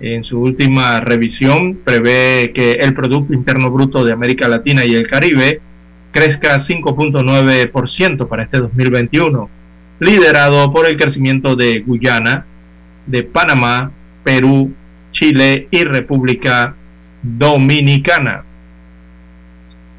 En 0.00 0.24
su 0.24 0.40
última 0.40 1.00
revisión 1.00 1.78
prevé 1.84 2.52
que 2.54 2.72
el 2.72 2.94
Producto 2.94 3.32
Interno 3.32 3.70
Bruto 3.70 4.04
de 4.04 4.12
América 4.12 4.48
Latina 4.48 4.84
y 4.84 4.94
el 4.94 5.06
Caribe 5.06 5.60
crezca 6.10 6.58
5.9% 6.58 8.28
para 8.28 8.44
este 8.44 8.58
2021, 8.58 9.48
liderado 10.00 10.72
por 10.72 10.86
el 10.86 10.96
crecimiento 10.96 11.56
de 11.56 11.80
Guyana, 11.80 12.44
de 13.06 13.22
Panamá, 13.22 13.92
Perú, 14.22 14.72
Chile 15.12 15.68
y 15.70 15.84
República 15.84 16.74
Dominicana. 17.22 18.44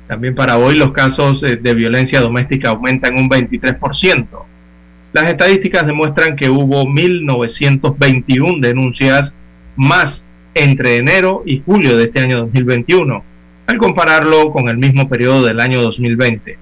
También 0.08 0.36
para 0.36 0.58
hoy 0.58 0.78
los 0.78 0.92
casos 0.92 1.42
eh, 1.44 1.56
de 1.56 1.74
violencia 1.74 2.22
doméstica 2.22 2.70
aumentan 2.70 3.16
un 3.16 3.30
23%. 3.30 4.28
Las 5.14 5.30
estadísticas 5.30 5.88
demuestran 5.88 6.36
que 6.36 6.50
hubo 6.50 6.84
1.921 6.84 8.60
denuncias 8.60 9.34
más 9.76 10.24
entre 10.54 10.98
enero 10.98 11.44
y 11.46 11.62
julio 11.66 11.98
de 11.98 12.06
este 12.06 12.22
año 12.22 12.40
2021, 12.40 13.24
al 13.68 13.78
compararlo 13.78 14.52
con 14.52 14.70
el 14.70 14.78
mismo 14.78 15.10
periodo 15.10 15.46
del 15.46 15.60
año 15.60 15.82
2020. 15.82 16.58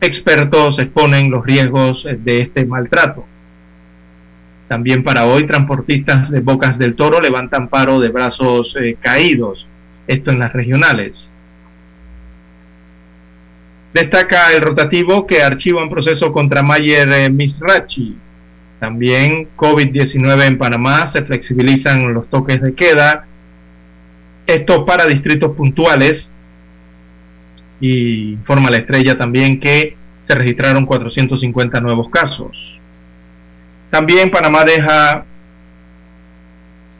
Expertos 0.00 0.78
exponen 0.78 1.30
los 1.30 1.44
riesgos 1.44 2.06
de 2.24 2.40
este 2.40 2.64
maltrato. 2.64 3.24
También 4.68 5.04
para 5.04 5.26
hoy, 5.26 5.46
transportistas 5.46 6.30
de 6.30 6.40
Bocas 6.40 6.78
del 6.78 6.94
Toro 6.94 7.20
levantan 7.20 7.68
paro 7.68 8.00
de 8.00 8.08
brazos 8.08 8.74
eh, 8.80 8.96
caídos, 9.00 9.66
esto 10.06 10.30
en 10.30 10.38
las 10.38 10.52
regionales. 10.52 11.28
Destaca 13.92 14.52
el 14.52 14.62
rotativo 14.62 15.26
que 15.26 15.42
archiva 15.42 15.82
un 15.82 15.90
proceso 15.90 16.32
contra 16.32 16.62
Mayer 16.62 17.08
eh, 17.12 17.28
Misrachi. 17.28 18.16
También 18.82 19.46
COVID-19 19.56 20.44
en 20.44 20.58
Panamá, 20.58 21.06
se 21.06 21.22
flexibilizan 21.22 22.12
los 22.12 22.28
toques 22.28 22.60
de 22.60 22.74
queda. 22.74 23.26
Esto 24.44 24.84
para 24.84 25.06
distritos 25.06 25.54
puntuales. 25.54 26.28
Y 27.80 28.32
informa 28.32 28.72
la 28.72 28.78
estrella 28.78 29.16
también 29.16 29.60
que 29.60 29.96
se 30.24 30.34
registraron 30.34 30.84
450 30.84 31.80
nuevos 31.80 32.10
casos. 32.10 32.80
También 33.90 34.32
Panamá 34.32 34.64
deja 34.64 35.26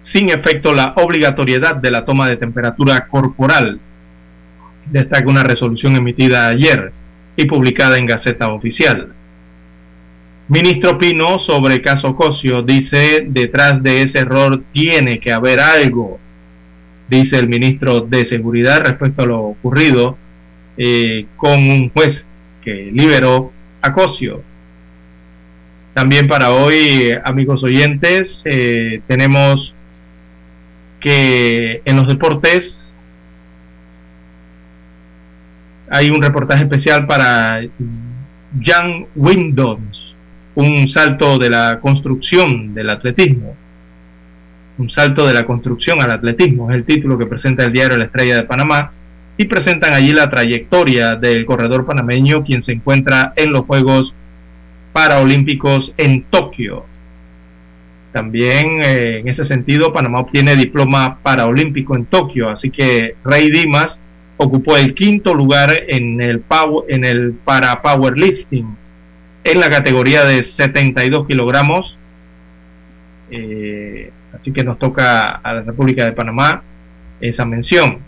sin 0.02 0.30
efecto 0.30 0.72
la 0.72 0.94
obligatoriedad 0.98 1.74
de 1.74 1.90
la 1.90 2.04
toma 2.04 2.28
de 2.28 2.36
temperatura 2.36 3.08
corporal 3.08 3.80
destaca 4.86 5.28
una 5.28 5.42
resolución 5.42 5.96
emitida 5.96 6.46
ayer 6.46 6.92
y 7.34 7.44
publicada 7.46 7.98
en 7.98 8.06
Gaceta 8.06 8.52
Oficial. 8.52 9.14
Ministro 10.52 10.98
Pino 10.98 11.38
sobre 11.38 11.80
caso 11.80 12.14
Cosio 12.14 12.60
dice, 12.60 13.24
detrás 13.26 13.82
de 13.82 14.02
ese 14.02 14.18
error 14.18 14.62
tiene 14.70 15.18
que 15.18 15.32
haber 15.32 15.60
algo, 15.60 16.20
dice 17.08 17.38
el 17.38 17.48
ministro 17.48 18.02
de 18.02 18.26
Seguridad 18.26 18.82
respecto 18.82 19.22
a 19.22 19.26
lo 19.26 19.40
ocurrido 19.40 20.18
eh, 20.76 21.24
con 21.38 21.54
un 21.54 21.88
juez 21.88 22.26
que 22.62 22.90
liberó 22.92 23.50
a 23.80 23.94
Cosio. 23.94 24.42
También 25.94 26.28
para 26.28 26.50
hoy, 26.50 27.14
amigos 27.24 27.64
oyentes, 27.64 28.42
eh, 28.44 29.00
tenemos 29.06 29.74
que 31.00 31.80
en 31.86 31.96
los 31.96 32.08
deportes 32.08 32.92
hay 35.88 36.10
un 36.10 36.20
reportaje 36.20 36.64
especial 36.64 37.06
para 37.06 37.62
Jan 38.60 39.06
Windows, 39.16 40.11
un 40.54 40.88
salto 40.88 41.38
de 41.38 41.50
la 41.50 41.80
construcción 41.80 42.74
del 42.74 42.90
atletismo. 42.90 43.56
Un 44.78 44.90
salto 44.90 45.26
de 45.26 45.34
la 45.34 45.44
construcción 45.44 46.02
al 46.02 46.10
atletismo 46.10 46.70
es 46.70 46.76
el 46.76 46.84
título 46.84 47.18
que 47.18 47.26
presenta 47.26 47.64
el 47.64 47.72
diario 47.72 47.96
La 47.96 48.04
Estrella 48.04 48.36
de 48.36 48.42
Panamá 48.44 48.92
y 49.36 49.44
presentan 49.46 49.94
allí 49.94 50.12
la 50.12 50.30
trayectoria 50.30 51.14
del 51.14 51.46
corredor 51.46 51.86
panameño 51.86 52.44
quien 52.44 52.62
se 52.62 52.72
encuentra 52.72 53.32
en 53.36 53.52
los 53.52 53.64
Juegos 53.66 54.14
Paralímpicos 54.92 55.92
en 55.96 56.24
Tokio. 56.24 56.84
También 58.12 58.82
eh, 58.82 59.20
en 59.20 59.28
ese 59.28 59.46
sentido 59.46 59.92
Panamá 59.92 60.20
obtiene 60.20 60.54
diploma 60.54 61.18
paraolímpico 61.22 61.96
en 61.96 62.04
Tokio, 62.04 62.50
así 62.50 62.70
que 62.70 63.16
Rey 63.24 63.50
Dimas 63.50 63.98
ocupó 64.36 64.76
el 64.76 64.94
quinto 64.94 65.32
lugar 65.32 65.72
en 65.88 66.20
el, 66.20 66.40
power, 66.40 66.84
en 66.88 67.04
el 67.04 67.32
para 67.32 67.80
powerlifting 67.80 68.81
en 69.44 69.60
la 69.60 69.70
categoría 69.70 70.24
de 70.24 70.44
72 70.44 71.26
kilogramos. 71.26 71.96
Eh, 73.30 74.10
así 74.34 74.52
que 74.52 74.64
nos 74.64 74.78
toca 74.78 75.28
a 75.28 75.54
la 75.54 75.62
República 75.62 76.04
de 76.04 76.12
Panamá 76.12 76.62
esa 77.20 77.44
mención. 77.44 77.98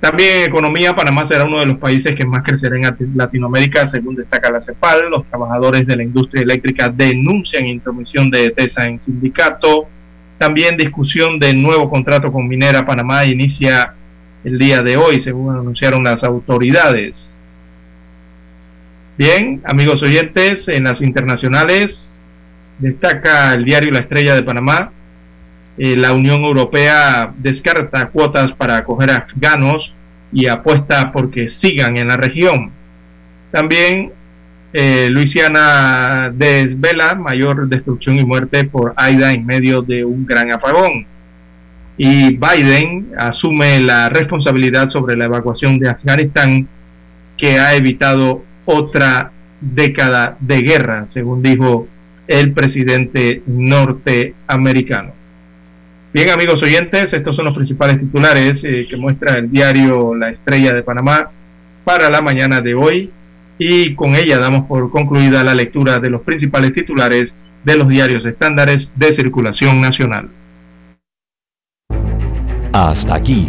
También 0.00 0.38
en 0.38 0.48
economía, 0.48 0.96
Panamá 0.96 1.28
será 1.28 1.44
uno 1.44 1.60
de 1.60 1.66
los 1.66 1.78
países 1.78 2.16
que 2.16 2.26
más 2.26 2.42
crecerá 2.42 2.74
en 2.74 3.12
Latinoamérica, 3.14 3.86
según 3.86 4.16
destaca 4.16 4.50
la 4.50 4.60
CEPAL. 4.60 5.08
Los 5.08 5.24
trabajadores 5.26 5.86
de 5.86 5.94
la 5.94 6.02
industria 6.02 6.42
eléctrica 6.42 6.88
denuncian 6.88 7.66
intromisión 7.66 8.28
de 8.28 8.50
TESA 8.50 8.88
en 8.88 9.00
sindicato. 9.00 9.86
También 10.38 10.76
discusión 10.76 11.38
de 11.38 11.54
nuevo 11.54 11.88
contrato 11.88 12.32
con 12.32 12.48
Minera 12.48 12.84
Panamá 12.84 13.24
inicia 13.24 13.94
el 14.42 14.58
día 14.58 14.82
de 14.82 14.96
hoy, 14.96 15.22
según 15.22 15.54
anunciaron 15.54 16.02
las 16.02 16.24
autoridades. 16.24 17.31
Bien, 19.24 19.62
amigos 19.64 20.02
oyentes, 20.02 20.66
en 20.66 20.82
las 20.82 21.00
internacionales 21.00 22.10
destaca 22.80 23.54
el 23.54 23.64
diario 23.64 23.92
La 23.92 24.00
Estrella 24.00 24.34
de 24.34 24.42
Panamá. 24.42 24.90
Eh, 25.78 25.96
la 25.96 26.12
Unión 26.12 26.42
Europea 26.42 27.32
descarta 27.38 28.08
cuotas 28.08 28.50
para 28.54 28.78
acoger 28.78 29.12
afganos 29.12 29.94
y 30.32 30.48
apuesta 30.48 31.12
porque 31.12 31.50
sigan 31.50 31.98
en 31.98 32.08
la 32.08 32.16
región. 32.16 32.72
También 33.52 34.10
eh, 34.72 35.06
Luisiana 35.08 36.32
desvela 36.34 37.14
mayor 37.14 37.68
destrucción 37.68 38.18
y 38.18 38.24
muerte 38.24 38.64
por 38.64 38.92
Aida 38.96 39.32
en 39.32 39.46
medio 39.46 39.82
de 39.82 40.04
un 40.04 40.26
gran 40.26 40.50
apagón. 40.50 41.06
Y 41.96 42.36
Biden 42.38 43.12
asume 43.16 43.78
la 43.78 44.08
responsabilidad 44.08 44.90
sobre 44.90 45.16
la 45.16 45.26
evacuación 45.26 45.78
de 45.78 45.90
Afganistán 45.90 46.66
que 47.36 47.60
ha 47.60 47.76
evitado 47.76 48.42
otra 48.64 49.32
década 49.60 50.36
de 50.40 50.60
guerra, 50.62 51.06
según 51.08 51.42
dijo 51.42 51.88
el 52.26 52.52
presidente 52.52 53.42
norteamericano. 53.46 55.12
Bien, 56.12 56.30
amigos 56.30 56.62
oyentes, 56.62 57.12
estos 57.12 57.34
son 57.36 57.46
los 57.46 57.54
principales 57.54 57.98
titulares 57.98 58.62
eh, 58.64 58.86
que 58.88 58.96
muestra 58.96 59.38
el 59.38 59.50
diario 59.50 60.14
La 60.14 60.30
Estrella 60.30 60.72
de 60.72 60.82
Panamá 60.82 61.30
para 61.84 62.10
la 62.10 62.20
mañana 62.20 62.60
de 62.60 62.74
hoy 62.74 63.10
y 63.58 63.94
con 63.94 64.14
ella 64.14 64.38
damos 64.38 64.66
por 64.66 64.90
concluida 64.90 65.42
la 65.42 65.54
lectura 65.54 65.98
de 65.98 66.10
los 66.10 66.22
principales 66.22 66.74
titulares 66.74 67.34
de 67.64 67.76
los 67.76 67.88
diarios 67.88 68.26
estándares 68.26 68.90
de 68.96 69.14
circulación 69.14 69.80
nacional. 69.80 70.28
Hasta 72.72 73.14
aquí 73.14 73.48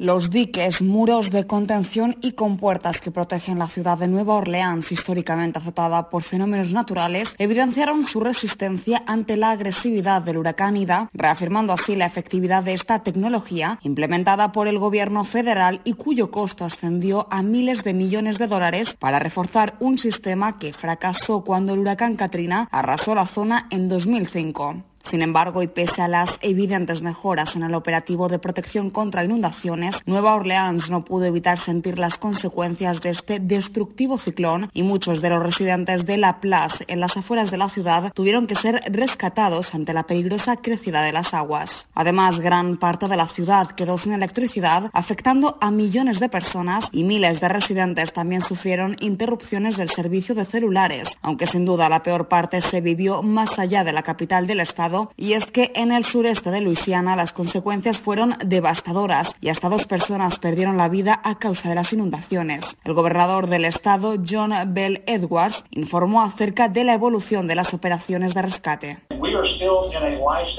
Los 0.00 0.30
diques, 0.30 0.80
muros 0.80 1.28
de 1.32 1.48
contención 1.48 2.14
y 2.20 2.34
compuertas 2.34 3.00
que 3.00 3.10
protegen 3.10 3.58
la 3.58 3.66
ciudad 3.66 3.98
de 3.98 4.06
Nueva 4.06 4.34
Orleans, 4.34 4.92
históricamente 4.92 5.58
azotada 5.58 6.08
por 6.08 6.22
fenómenos 6.22 6.72
naturales, 6.72 7.28
evidenciaron 7.36 8.04
su 8.04 8.20
resistencia 8.20 9.02
ante 9.06 9.36
la 9.36 9.50
agresividad 9.50 10.22
del 10.22 10.36
huracán 10.36 10.76
Ida, 10.76 11.10
reafirmando 11.12 11.72
así 11.72 11.96
la 11.96 12.06
efectividad 12.06 12.62
de 12.62 12.74
esta 12.74 13.02
tecnología 13.02 13.80
implementada 13.82 14.52
por 14.52 14.68
el 14.68 14.78
gobierno 14.78 15.24
federal 15.24 15.80
y 15.82 15.94
cuyo 15.94 16.30
costo 16.30 16.64
ascendió 16.64 17.26
a 17.28 17.42
miles 17.42 17.82
de 17.82 17.92
millones 17.92 18.38
de 18.38 18.46
dólares 18.46 18.94
para 19.00 19.18
reforzar 19.18 19.74
un 19.80 19.98
sistema 19.98 20.60
que 20.60 20.72
fracasó 20.72 21.42
cuando 21.42 21.74
el 21.74 21.80
huracán 21.80 22.14
Katrina 22.14 22.68
arrasó 22.70 23.16
la 23.16 23.26
zona 23.26 23.66
en 23.70 23.88
2005. 23.88 24.76
Sin 25.10 25.22
embargo, 25.22 25.62
y 25.62 25.68
pese 25.68 26.02
a 26.02 26.08
las 26.08 26.30
evidentes 26.42 27.00
mejoras 27.00 27.56
en 27.56 27.62
el 27.62 27.74
operativo 27.74 28.28
de 28.28 28.38
protección 28.38 28.90
contra 28.90 29.24
inundaciones, 29.24 29.96
Nueva 30.04 30.34
Orleans 30.34 30.90
no 30.90 31.04
pudo 31.04 31.24
evitar 31.24 31.58
sentir 31.58 31.98
las 31.98 32.18
consecuencias 32.18 33.00
de 33.00 33.10
este 33.10 33.40
destructivo 33.40 34.18
ciclón 34.18 34.70
y 34.74 34.82
muchos 34.82 35.22
de 35.22 35.30
los 35.30 35.42
residentes 35.42 36.04
de 36.04 36.18
La 36.18 36.40
Place, 36.40 36.84
en 36.88 37.00
las 37.00 37.16
afueras 37.16 37.50
de 37.50 37.56
la 37.56 37.70
ciudad, 37.70 38.12
tuvieron 38.12 38.46
que 38.46 38.56
ser 38.56 38.82
rescatados 38.90 39.74
ante 39.74 39.94
la 39.94 40.02
peligrosa 40.02 40.56
crecida 40.56 41.00
de 41.02 41.12
las 41.12 41.32
aguas. 41.32 41.70
Además, 41.94 42.38
gran 42.38 42.76
parte 42.76 43.08
de 43.08 43.16
la 43.16 43.28
ciudad 43.28 43.68
quedó 43.68 43.96
sin 43.96 44.12
electricidad, 44.12 44.90
afectando 44.92 45.56
a 45.60 45.70
millones 45.70 46.20
de 46.20 46.28
personas 46.28 46.84
y 46.92 47.04
miles 47.04 47.40
de 47.40 47.48
residentes 47.48 48.12
también 48.12 48.42
sufrieron 48.42 48.96
interrupciones 49.00 49.76
del 49.76 49.90
servicio 49.90 50.34
de 50.34 50.44
celulares, 50.44 51.04
aunque 51.22 51.46
sin 51.46 51.64
duda 51.64 51.88
la 51.88 52.02
peor 52.02 52.28
parte 52.28 52.60
se 52.70 52.82
vivió 52.82 53.22
más 53.22 53.58
allá 53.58 53.84
de 53.84 53.92
la 53.92 54.02
capital 54.02 54.46
del 54.46 54.60
estado 54.60 54.97
y 55.16 55.34
es 55.34 55.44
que 55.46 55.72
en 55.74 55.92
el 55.92 56.04
sureste 56.04 56.50
de 56.50 56.60
Luisiana 56.60 57.16
las 57.16 57.32
consecuencias 57.32 57.98
fueron 57.98 58.34
devastadoras 58.44 59.28
y 59.40 59.48
hasta 59.48 59.68
dos 59.68 59.86
personas 59.86 60.38
perdieron 60.38 60.76
la 60.76 60.88
vida 60.88 61.20
a 61.24 61.38
causa 61.38 61.68
de 61.68 61.74
las 61.74 61.92
inundaciones. 61.92 62.64
El 62.84 62.94
gobernador 62.94 63.48
del 63.48 63.64
estado, 63.64 64.16
John 64.28 64.52
Bell 64.68 65.02
Edwards, 65.06 65.62
informó 65.70 66.22
acerca 66.22 66.68
de 66.68 66.84
la 66.84 66.94
evolución 66.94 67.46
de 67.46 67.54
las 67.54 67.72
operaciones 67.74 68.34
de 68.34 68.42
rescate. 68.42 68.98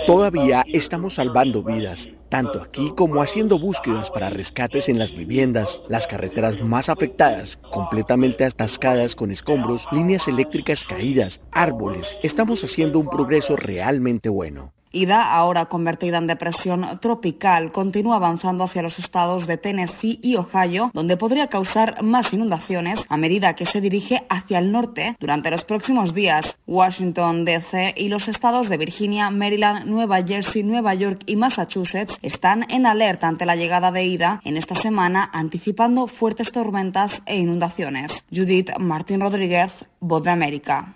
Todavía 0.06 0.64
estamos 0.68 1.16
salvando 1.16 1.64
vidas 1.64 2.08
tanto 2.30 2.62
aquí 2.62 2.94
como 2.96 3.22
haciendo 3.22 3.60
búsquedas 3.60 4.10
para 4.12 4.30
rescates 4.30 4.88
en 4.88 5.00
las 5.00 5.14
viviendas, 5.14 5.82
las 5.90 6.08
carreteras 6.08 6.62
más 6.62 6.90
afectadas, 6.90 7.58
completamente 7.58 8.46
atascadas 8.46 9.16
con 9.16 9.32
escombros, 9.32 9.86
líneas 9.92 10.28
eléctricas 10.28 10.86
caídas, 10.86 11.42
árboles. 11.52 12.16
Estamos 12.24 12.64
haciendo 12.64 13.00
un 13.00 13.10
progreso 13.10 13.56
realmente 13.56 14.29
bueno. 14.30 14.72
Ida, 14.92 15.36
ahora 15.36 15.66
convertida 15.66 16.18
en 16.18 16.26
depresión 16.26 17.00
tropical, 17.00 17.72
continúa 17.72 18.16
avanzando 18.16 18.64
hacia 18.64 18.82
los 18.82 18.98
estados 18.98 19.46
de 19.46 19.58
Tennessee 19.58 20.20
y 20.24 20.36
Ohio, 20.36 20.90
donde 20.96 21.16
podría 21.16 21.48
causar 21.48 22.02
más 22.02 22.34
inundaciones 22.34 23.00
a 23.08 23.18
medida 23.18 23.56
que 23.56 23.68
se 23.68 23.82
dirige 23.82 24.26
hacia 24.30 24.58
el 24.58 24.72
norte 24.72 25.16
durante 25.20 25.52
los 25.52 25.64
próximos 25.64 26.16
días. 26.16 26.44
Washington, 26.66 27.46
D.C. 27.46 27.94
y 27.98 28.10
los 28.10 28.28
estados 28.28 28.68
de 28.68 28.78
Virginia, 28.78 29.30
Maryland, 29.30 29.86
Nueva 29.86 30.24
Jersey, 30.24 30.64
Nueva 30.64 30.96
York 30.96 31.22
y 31.28 31.36
Massachusetts 31.36 32.16
están 32.24 32.66
en 32.72 32.88
alerta 32.88 33.28
ante 33.28 33.46
la 33.46 33.56
llegada 33.56 33.92
de 33.92 34.06
Ida 34.06 34.42
en 34.44 34.58
esta 34.58 34.74
semana, 34.82 35.30
anticipando 35.32 36.08
fuertes 36.08 36.52
tormentas 36.52 37.12
e 37.28 37.38
inundaciones. 37.38 38.12
Judith 38.32 38.72
Martín 38.80 39.22
Rodríguez, 39.22 39.72
Voz 40.00 40.24
de 40.24 40.32
América. 40.32 40.96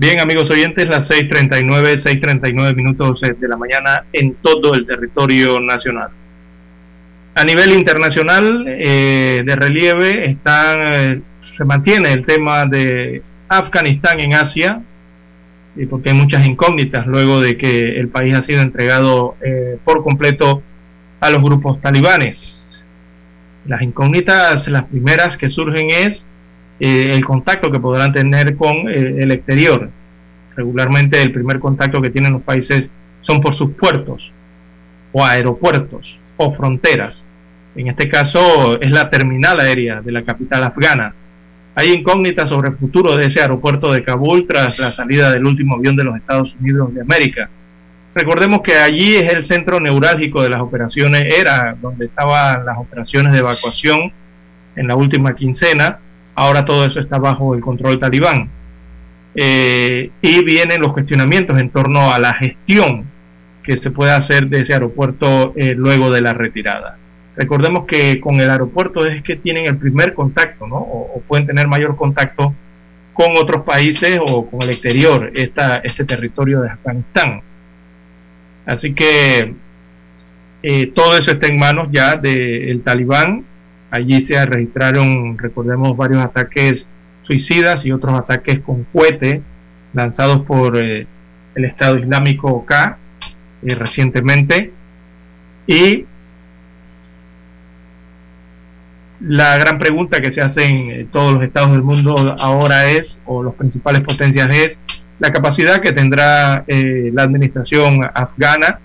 Bien, 0.00 0.20
amigos 0.20 0.48
oyentes, 0.48 0.86
las 0.88 1.10
6.39, 1.10 2.00
6.39 2.00 2.76
minutos 2.76 3.20
eh, 3.24 3.34
de 3.36 3.48
la 3.48 3.56
mañana 3.56 4.04
en 4.12 4.34
todo 4.34 4.74
el 4.74 4.86
territorio 4.86 5.58
nacional. 5.58 6.10
A 7.34 7.42
nivel 7.42 7.72
internacional, 7.72 8.64
eh, 8.68 9.42
de 9.44 9.56
relieve, 9.56 10.30
están, 10.30 10.78
eh, 10.82 11.20
se 11.56 11.64
mantiene 11.64 12.12
el 12.12 12.24
tema 12.24 12.64
de 12.64 13.22
Afganistán 13.48 14.20
en 14.20 14.34
Asia, 14.34 14.80
y 15.74 15.86
porque 15.86 16.10
hay 16.10 16.14
muchas 16.14 16.46
incógnitas 16.46 17.04
luego 17.08 17.40
de 17.40 17.56
que 17.56 17.98
el 17.98 18.06
país 18.06 18.36
ha 18.36 18.44
sido 18.44 18.62
entregado 18.62 19.34
por 19.82 20.04
completo 20.04 20.62
a 21.18 21.28
los 21.30 21.42
grupos 21.42 21.80
talibanes. 21.80 22.80
Las 23.66 23.82
incógnitas, 23.82 24.68
las 24.68 24.84
primeras 24.84 25.36
que 25.36 25.50
surgen 25.50 25.90
es 25.90 26.24
eh, 26.80 27.12
el 27.14 27.24
contacto 27.24 27.72
que 27.72 27.80
podrán 27.80 28.12
tener 28.12 28.56
con 28.56 28.88
eh, 28.88 29.16
el 29.18 29.32
exterior. 29.32 29.90
Regularmente 30.56 31.20
el 31.20 31.32
primer 31.32 31.58
contacto 31.58 32.00
que 32.00 32.10
tienen 32.10 32.32
los 32.32 32.42
países 32.42 32.88
son 33.20 33.40
por 33.40 33.54
sus 33.54 33.72
puertos 33.72 34.32
o 35.12 35.24
aeropuertos 35.24 36.18
o 36.36 36.54
fronteras. 36.54 37.24
En 37.74 37.88
este 37.88 38.08
caso 38.08 38.80
es 38.80 38.90
la 38.90 39.10
terminal 39.10 39.60
aérea 39.60 40.00
de 40.00 40.12
la 40.12 40.22
capital 40.22 40.64
afgana. 40.64 41.14
Hay 41.74 41.92
incógnitas 41.92 42.48
sobre 42.48 42.70
el 42.70 42.76
futuro 42.76 43.16
de 43.16 43.26
ese 43.26 43.40
aeropuerto 43.40 43.92
de 43.92 44.02
Kabul 44.02 44.46
tras 44.48 44.78
la 44.78 44.90
salida 44.90 45.30
del 45.30 45.46
último 45.46 45.76
avión 45.76 45.94
de 45.94 46.04
los 46.04 46.16
Estados 46.16 46.56
Unidos 46.60 46.92
de 46.94 47.02
América. 47.02 47.48
Recordemos 48.14 48.62
que 48.62 48.74
allí 48.74 49.14
es 49.14 49.32
el 49.32 49.44
centro 49.44 49.78
neurálgico 49.78 50.42
de 50.42 50.48
las 50.48 50.60
operaciones, 50.60 51.32
era 51.38 51.76
donde 51.80 52.06
estaban 52.06 52.64
las 52.64 52.78
operaciones 52.78 53.32
de 53.32 53.38
evacuación 53.38 54.12
en 54.74 54.88
la 54.88 54.96
última 54.96 55.36
quincena 55.36 55.98
Ahora 56.38 56.64
todo 56.64 56.84
eso 56.84 57.00
está 57.00 57.18
bajo 57.18 57.52
el 57.56 57.60
control 57.60 57.98
talibán. 57.98 58.48
Eh, 59.34 60.12
y 60.22 60.44
vienen 60.44 60.80
los 60.80 60.92
cuestionamientos 60.92 61.60
en 61.60 61.70
torno 61.70 62.12
a 62.12 62.18
la 62.20 62.32
gestión 62.34 63.06
que 63.64 63.76
se 63.78 63.90
puede 63.90 64.12
hacer 64.12 64.46
de 64.46 64.60
ese 64.60 64.72
aeropuerto 64.72 65.52
eh, 65.56 65.74
luego 65.74 66.12
de 66.12 66.20
la 66.20 66.34
retirada. 66.34 66.96
Recordemos 67.34 67.86
que 67.86 68.20
con 68.20 68.40
el 68.40 68.48
aeropuerto 68.50 69.04
es 69.04 69.20
que 69.24 69.34
tienen 69.34 69.66
el 69.66 69.78
primer 69.78 70.14
contacto, 70.14 70.68
¿no? 70.68 70.76
O, 70.76 71.20
pueden 71.26 71.44
tener 71.44 71.66
mayor 71.66 71.96
contacto 71.96 72.54
con 73.14 73.36
otros 73.36 73.64
países 73.64 74.20
o 74.24 74.48
con 74.48 74.62
el 74.62 74.70
exterior, 74.70 75.32
este 75.34 76.04
territorio 76.04 76.60
de 76.60 76.70
Afganistán. 76.70 77.42
Así 78.64 78.94
que 78.94 79.54
eh, 80.62 80.86
todo 80.94 81.18
eso 81.18 81.32
está 81.32 81.48
en 81.48 81.58
manos 81.58 81.88
ya 81.90 82.14
del 82.14 82.80
talibán 82.82 83.44
Allí 83.90 84.26
se 84.26 84.44
registraron, 84.44 85.38
recordemos, 85.38 85.96
varios 85.96 86.22
ataques 86.22 86.86
suicidas 87.22 87.84
y 87.86 87.92
otros 87.92 88.18
ataques 88.18 88.60
con 88.60 88.84
cohete 88.84 89.42
lanzados 89.94 90.44
por 90.46 90.76
eh, 90.76 91.06
el 91.54 91.64
Estado 91.64 91.98
Islámico 91.98 92.64
K 92.66 92.98
eh, 93.62 93.74
recientemente. 93.74 94.72
Y 95.66 96.04
la 99.20 99.58
gran 99.58 99.78
pregunta 99.78 100.20
que 100.20 100.32
se 100.32 100.40
hacen 100.40 100.90
eh, 100.90 101.06
todos 101.10 101.34
los 101.34 101.42
estados 101.42 101.72
del 101.72 101.82
mundo 101.82 102.36
ahora 102.38 102.86
es, 102.90 103.18
o 103.24 103.42
los 103.42 103.54
principales 103.54 104.02
potencias 104.02 104.48
es, 104.54 104.78
la 105.18 105.32
capacidad 105.32 105.80
que 105.80 105.90
tendrá 105.90 106.64
la 106.68 107.22
administración 107.24 108.08
afgana 108.14 108.78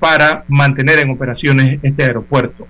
para 0.00 0.44
mantener 0.48 1.00
en 1.00 1.10
operaciones 1.10 1.80
este 1.82 2.04
aeropuerto. 2.04 2.66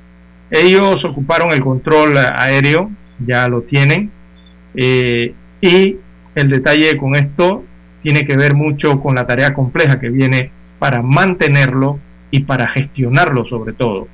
Ellos 0.50 1.04
ocuparon 1.04 1.52
el 1.52 1.60
control 1.60 2.16
aéreo, 2.16 2.90
ya 3.24 3.48
lo 3.48 3.62
tienen, 3.62 4.10
eh, 4.74 5.34
y 5.60 5.96
el 6.34 6.48
detalle 6.48 6.96
con 6.96 7.16
esto 7.16 7.64
tiene 8.02 8.26
que 8.26 8.36
ver 8.36 8.54
mucho 8.54 9.00
con 9.00 9.16
la 9.16 9.26
tarea 9.26 9.52
compleja 9.52 10.00
que 10.00 10.08
viene 10.08 10.50
para 10.78 11.02
mantenerlo 11.02 11.98
y 12.30 12.40
para 12.40 12.68
gestionarlo 12.68 13.44
sobre 13.46 13.72
todo. 13.72 14.08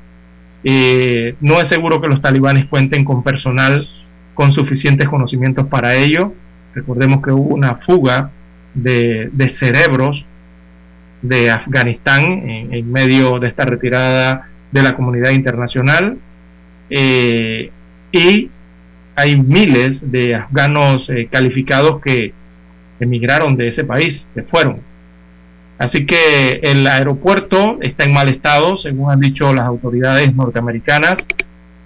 Eh, 0.65 1.35
no 1.41 1.61
es 1.61 1.69
seguro 1.69 2.01
que 2.01 2.09
los 2.09 2.23
talibanes 2.23 2.67
cuenten 2.67 3.05
con 3.05 3.23
personal 3.23 3.87
con 4.33 4.53
suficientes 4.53 5.09
conocimientos 5.09 5.67
para 5.69 5.95
ello. 5.95 6.33
Recordemos 6.75 7.23
que 7.23 7.31
hubo 7.31 7.55
una 7.55 7.77
fuga 7.77 8.31
de, 8.75 9.31
cerebros 9.53 10.25
de 11.23 11.51
Afganistán 11.51 12.23
en 12.23 12.91
medio 12.91 13.39
de 13.39 13.49
esta 13.49 13.65
retirada 13.65 14.49
de 14.75 14.83
la 14.83 14.97
comunidad 14.97 15.31
internacional 15.31 16.19
eh, 16.91 17.71
y 18.11 18.51
hay 19.15 19.41
miles 19.41 20.11
de 20.11 20.35
afganos 20.35 21.09
eh, 21.09 21.29
calificados 21.31 22.03
que 22.03 22.35
emigraron 22.99 23.57
de 23.57 23.69
ese 23.69 23.85
país, 23.85 24.27
se 24.35 24.43
fueron. 24.43 24.81
Así 25.79 26.07
que 26.07 26.59
el 26.65 26.85
aeropuerto 26.89 27.79
está 27.83 28.03
en 28.05 28.15
mal 28.15 28.29
estado, 28.29 28.77
según 28.77 29.13
han 29.13 29.21
dicho 29.21 29.55
las 29.55 29.65
autoridades 29.65 30.35
norteamericanas. 30.35 31.25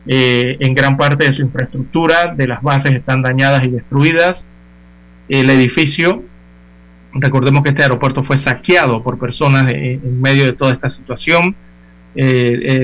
Eh, 0.06 0.56
en 0.60 0.74
gran 0.74 0.96
parte 0.96 1.24
de 1.24 1.34
su 1.34 1.42
infraestructura, 1.42 2.34
de 2.34 2.46
las 2.46 2.62
bases 2.62 2.92
están 2.92 3.20
dañadas 3.20 3.66
y 3.66 3.70
destruidas. 3.70 4.46
El 5.28 5.50
edificio, 5.50 6.22
recordemos 7.12 7.62
que 7.62 7.70
este 7.70 7.82
aeropuerto 7.82 8.24
fue 8.24 8.38
saqueado 8.38 9.02
por 9.02 9.18
personas 9.18 9.70
en 9.70 10.22
medio 10.22 10.44
de 10.44 10.54
toda 10.54 10.72
esta 10.72 10.88
situación 10.88 11.54
eh, 12.14 12.82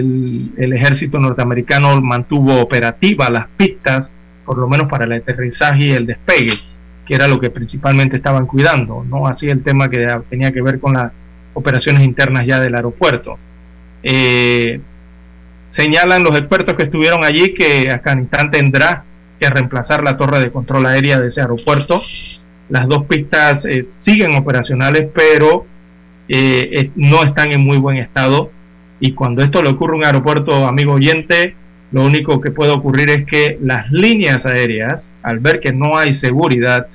el, 0.57 0.73
ejército 0.73 1.19
norteamericano 1.19 2.01
mantuvo 2.01 2.61
operativas 2.61 3.31
las 3.31 3.47
pistas, 3.57 4.13
por 4.45 4.59
lo 4.59 4.69
menos 4.69 4.89
para 4.89 5.05
el 5.05 5.13
aterrizaje 5.13 5.87
y 5.87 5.91
el 5.93 6.07
despegue, 6.07 6.55
que 7.07 7.15
era 7.15 7.27
lo 7.27 7.41
que 7.41 7.51
principalmente 7.51 8.17
estaban 8.17 8.47
cuidando, 8.47 9.05
no 9.05 9.27
así 9.27 9.49
el 9.49 9.63
tema 9.63 9.89
que 9.89 10.07
tenía 10.29 10.53
que 10.53 10.63
ver 10.63 10.79
con 10.79 10.95
las 10.95 11.13
operaciones 11.55 12.05
internas 12.05 12.47
ya 12.47 12.61
del 12.61 12.75
aeropuerto. 12.75 13.39
Eh, 14.03 14.81
señalan 15.71 16.23
los 16.23 16.39
expertos 16.39 16.75
que 16.75 16.85
estuvieron 16.85 17.25
allí 17.25 17.55
que 17.55 17.91
Afganistán 17.91 18.51
tendrá 18.51 19.05
que 19.41 19.49
reemplazar 19.49 20.05
la 20.05 20.17
torre 20.17 20.41
de 20.41 20.53
control 20.53 20.87
aérea 20.87 21.19
de 21.19 21.29
ese 21.29 21.41
aeropuerto. 21.41 22.03
Las 22.69 22.87
dos 22.89 23.07
pistas 23.07 23.65
eh, 23.65 23.87
siguen 23.99 24.35
operacionales, 24.35 25.09
pero 25.15 25.67
no 26.97 27.23
están 27.23 27.53
en 27.53 27.61
muy 27.61 27.77
buen 27.77 27.99
estado 27.99 28.51
Y 29.01 29.13
cuando 29.13 29.43
esto 29.43 29.63
le 29.63 29.71
ocurre 29.71 29.95
a 29.95 29.97
un 29.97 30.05
aeropuerto, 30.05 30.67
amigo 30.67 30.95
oyente, 30.95 31.55
lo 31.93 32.05
único 32.05 32.41
que 32.41 32.51
puede 32.51 32.73
ocurrir 32.73 33.11
es 33.11 33.27
que 33.27 33.59
las 33.63 33.91
líneas 33.93 34.45
aéreas, 34.47 35.11
al 35.23 35.39
ver 35.39 35.61
que 35.61 35.73
no 35.73 35.97
hay 35.97 36.15
seguridad 36.15 36.89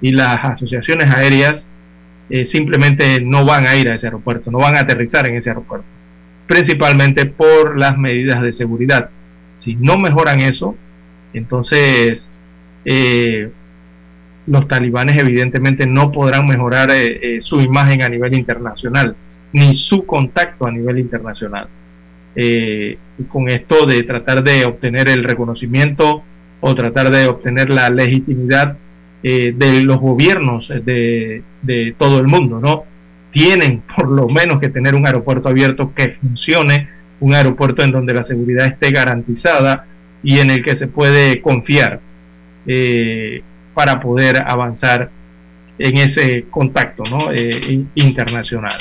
y 0.00 0.10
las 0.10 0.44
asociaciones 0.44 1.10
aéreas 1.10 1.66
eh, 2.28 2.46
simplemente 2.46 3.20
no 3.20 3.44
van 3.44 3.66
a 3.66 3.76
ir 3.76 3.88
a 3.88 3.94
ese 3.94 4.06
aeropuerto, 4.06 4.50
no 4.50 4.58
van 4.58 4.76
a 4.76 4.80
aterrizar 4.80 5.28
en 5.28 5.36
ese 5.36 5.50
aeropuerto, 5.50 5.86
principalmente 6.46 7.26
por 7.26 7.78
las 7.78 7.96
medidas 7.96 8.42
de 8.42 8.52
seguridad. 8.52 9.10
Si 9.60 9.76
no 9.76 9.96
mejoran 9.96 10.40
eso, 10.40 10.74
entonces 11.32 12.26
eh, 12.84 13.50
los 14.46 14.66
talibanes 14.66 15.18
evidentemente 15.18 15.86
no 15.86 16.10
podrán 16.10 16.46
mejorar 16.46 16.90
eh, 16.90 17.38
su 17.42 17.60
imagen 17.60 18.02
a 18.02 18.08
nivel 18.08 18.34
internacional, 18.34 19.14
ni 19.52 19.74
su 19.76 20.06
contacto 20.06 20.66
a 20.66 20.70
nivel 20.70 20.98
internacional. 20.98 21.68
con 23.28 23.48
esto 23.48 23.86
de 23.86 24.02
tratar 24.04 24.42
de 24.42 24.64
obtener 24.64 25.08
el 25.08 25.22
reconocimiento 25.22 26.22
o 26.60 26.74
tratar 26.74 27.10
de 27.10 27.26
obtener 27.26 27.68
la 27.68 27.90
legitimidad 27.90 28.76
eh, 29.24 29.52
de 29.54 29.82
los 29.82 30.00
gobiernos 30.00 30.68
de, 30.68 31.42
de, 31.62 31.94
todo 31.98 32.18
el 32.18 32.26
mundo, 32.26 32.58
¿no? 32.58 32.84
Tienen 33.30 33.82
por 33.94 34.08
lo 34.08 34.28
menos 34.28 34.60
que 34.60 34.68
tener 34.68 34.94
un 34.94 35.06
aeropuerto 35.06 35.48
abierto 35.48 35.92
que 35.94 36.16
funcione, 36.20 36.88
un 37.20 37.34
aeropuerto 37.34 37.82
en 37.82 37.92
donde 37.92 38.14
la 38.14 38.24
seguridad 38.24 38.66
esté 38.66 38.90
garantizada 38.90 39.86
y 40.22 40.38
en 40.38 40.50
el 40.50 40.64
que 40.64 40.76
se 40.76 40.86
puede 40.86 41.40
confiar 41.40 42.00
eh, 42.66 43.42
para 43.74 44.00
poder 44.00 44.42
avanzar 44.46 45.10
en 45.78 45.98
ese 45.98 46.46
contacto 46.50 47.02
¿no? 47.10 47.32
Eh, 47.32 47.84
internacional. 47.94 48.78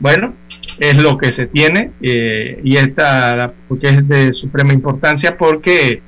Bueno, 0.00 0.34
es 0.78 0.96
lo 0.96 1.16
que 1.18 1.32
se 1.32 1.46
tiene 1.46 1.92
y 2.00 2.76
esta 2.76 3.52
porque 3.68 3.88
es 3.88 4.08
de 4.08 4.34
suprema 4.34 4.72
importancia 4.72 5.36
porque 5.38 6.02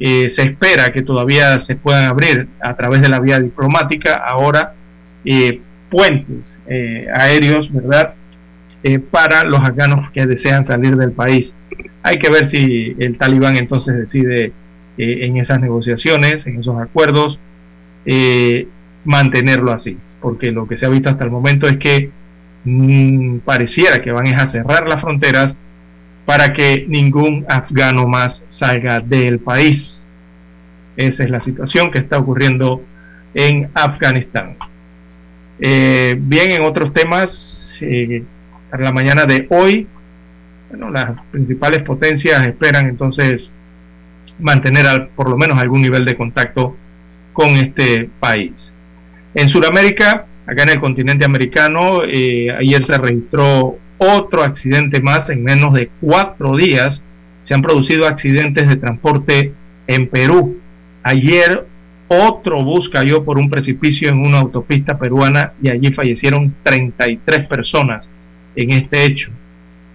eh, 0.00 0.30
se 0.30 0.42
espera 0.42 0.92
que 0.92 1.02
todavía 1.02 1.60
se 1.60 1.74
puedan 1.74 2.04
abrir 2.04 2.46
a 2.60 2.76
través 2.76 3.02
de 3.02 3.08
la 3.08 3.18
vía 3.18 3.40
diplomática 3.40 4.14
ahora 4.14 4.74
eh, 5.24 5.60
puentes 5.90 6.60
eh, 6.66 7.06
aéreos, 7.12 7.72
¿verdad? 7.72 8.14
para 9.10 9.42
los 9.42 9.60
afganos 9.60 10.08
que 10.12 10.24
desean 10.24 10.64
salir 10.64 10.96
del 10.96 11.10
país. 11.10 11.52
Hay 12.04 12.18
que 12.18 12.30
ver 12.30 12.48
si 12.48 12.94
el 13.00 13.18
talibán 13.18 13.56
entonces 13.56 13.96
decide 13.96 14.52
en 14.96 15.36
esas 15.36 15.60
negociaciones, 15.60 16.46
en 16.46 16.60
esos 16.60 16.80
acuerdos, 16.80 17.40
mantenerlo 19.04 19.72
así, 19.72 19.98
porque 20.22 20.52
lo 20.52 20.68
que 20.68 20.78
se 20.78 20.86
ha 20.86 20.90
visto 20.90 21.10
hasta 21.10 21.24
el 21.24 21.30
momento 21.30 21.66
es 21.66 21.76
que 21.78 22.10
mm, 22.64 23.38
pareciera 23.38 24.00
que 24.02 24.12
van 24.12 24.34
a 24.34 24.48
cerrar 24.48 24.86
las 24.88 25.00
fronteras 25.00 25.54
para 26.24 26.52
que 26.52 26.84
ningún 26.86 27.46
afgano 27.48 28.06
más 28.06 28.42
salga 28.48 29.00
del 29.00 29.38
país. 29.38 30.06
Esa 30.96 31.24
es 31.24 31.30
la 31.30 31.40
situación 31.40 31.90
que 31.90 31.98
está 31.98 32.18
ocurriendo 32.18 32.82
en 33.34 33.70
Afganistán. 33.74 34.56
Eh, 35.60 36.16
bien, 36.18 36.50
en 36.50 36.62
otros 36.62 36.92
temas, 36.92 37.78
eh, 37.80 38.22
para 38.70 38.84
la 38.84 38.92
mañana 38.92 39.24
de 39.24 39.46
hoy, 39.50 39.86
bueno, 40.70 40.90
las 40.90 41.18
principales 41.30 41.82
potencias 41.82 42.46
esperan 42.46 42.88
entonces 42.88 43.50
mantener 44.38 45.08
por 45.16 45.28
lo 45.28 45.36
menos 45.36 45.58
algún 45.58 45.82
nivel 45.82 46.04
de 46.04 46.16
contacto 46.16 46.76
con 47.32 47.50
este 47.50 48.08
país. 48.20 48.72
En 49.34 49.48
Sudamérica, 49.48 50.26
acá 50.48 50.62
en 50.62 50.70
el 50.70 50.80
continente 50.80 51.24
americano, 51.24 52.02
eh, 52.04 52.50
ayer 52.58 52.84
se 52.84 52.96
registró 52.96 53.78
otro 53.98 54.42
accidente 54.42 55.00
más 55.00 55.28
en 55.28 55.44
menos 55.44 55.74
de 55.74 55.90
cuatro 56.00 56.56
días. 56.56 57.02
Se 57.44 57.54
han 57.54 57.62
producido 57.62 58.06
accidentes 58.06 58.66
de 58.66 58.76
transporte 58.76 59.52
en 59.86 60.08
Perú. 60.08 60.58
Ayer 61.02 61.66
otro 62.08 62.64
bus 62.64 62.88
cayó 62.88 63.24
por 63.24 63.38
un 63.38 63.50
precipicio 63.50 64.08
en 64.08 64.20
una 64.20 64.38
autopista 64.38 64.98
peruana 64.98 65.52
y 65.60 65.68
allí 65.68 65.92
fallecieron 65.92 66.54
33 66.62 67.46
personas 67.46 68.08
en 68.56 68.70
este 68.70 69.04
hecho 69.04 69.30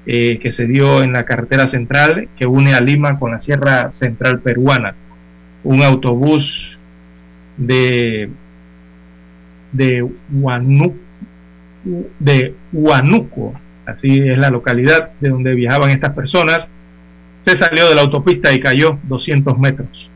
eh, 0.05 0.37
que 0.39 0.51
se 0.51 0.67
dio 0.67 1.01
en 1.01 1.13
la 1.13 1.25
carretera 1.25 1.67
central 1.67 2.29
que 2.37 2.45
une 2.45 2.75
a 2.75 2.81
Lima 2.81 3.17
con 3.17 3.31
la 3.31 3.39
Sierra 3.39 3.91
Central 3.91 4.39
peruana. 4.41 4.93
Un 5.63 5.81
autobús 5.81 6.77
de 7.57 8.29
de 9.73 10.07
Huanuco, 12.71 13.53
así 13.85 14.19
es 14.19 14.37
la 14.37 14.49
localidad 14.49 15.11
de 15.19 15.29
donde 15.29 15.53
viajaban 15.53 15.89
estas 15.89 16.13
personas, 16.13 16.67
se 17.41 17.55
salió 17.57 17.89
de 17.89 17.95
la 17.95 18.01
autopista 18.01 18.53
y 18.53 18.59
cayó 18.59 18.97
200 19.03 19.57
metros. 19.59 20.09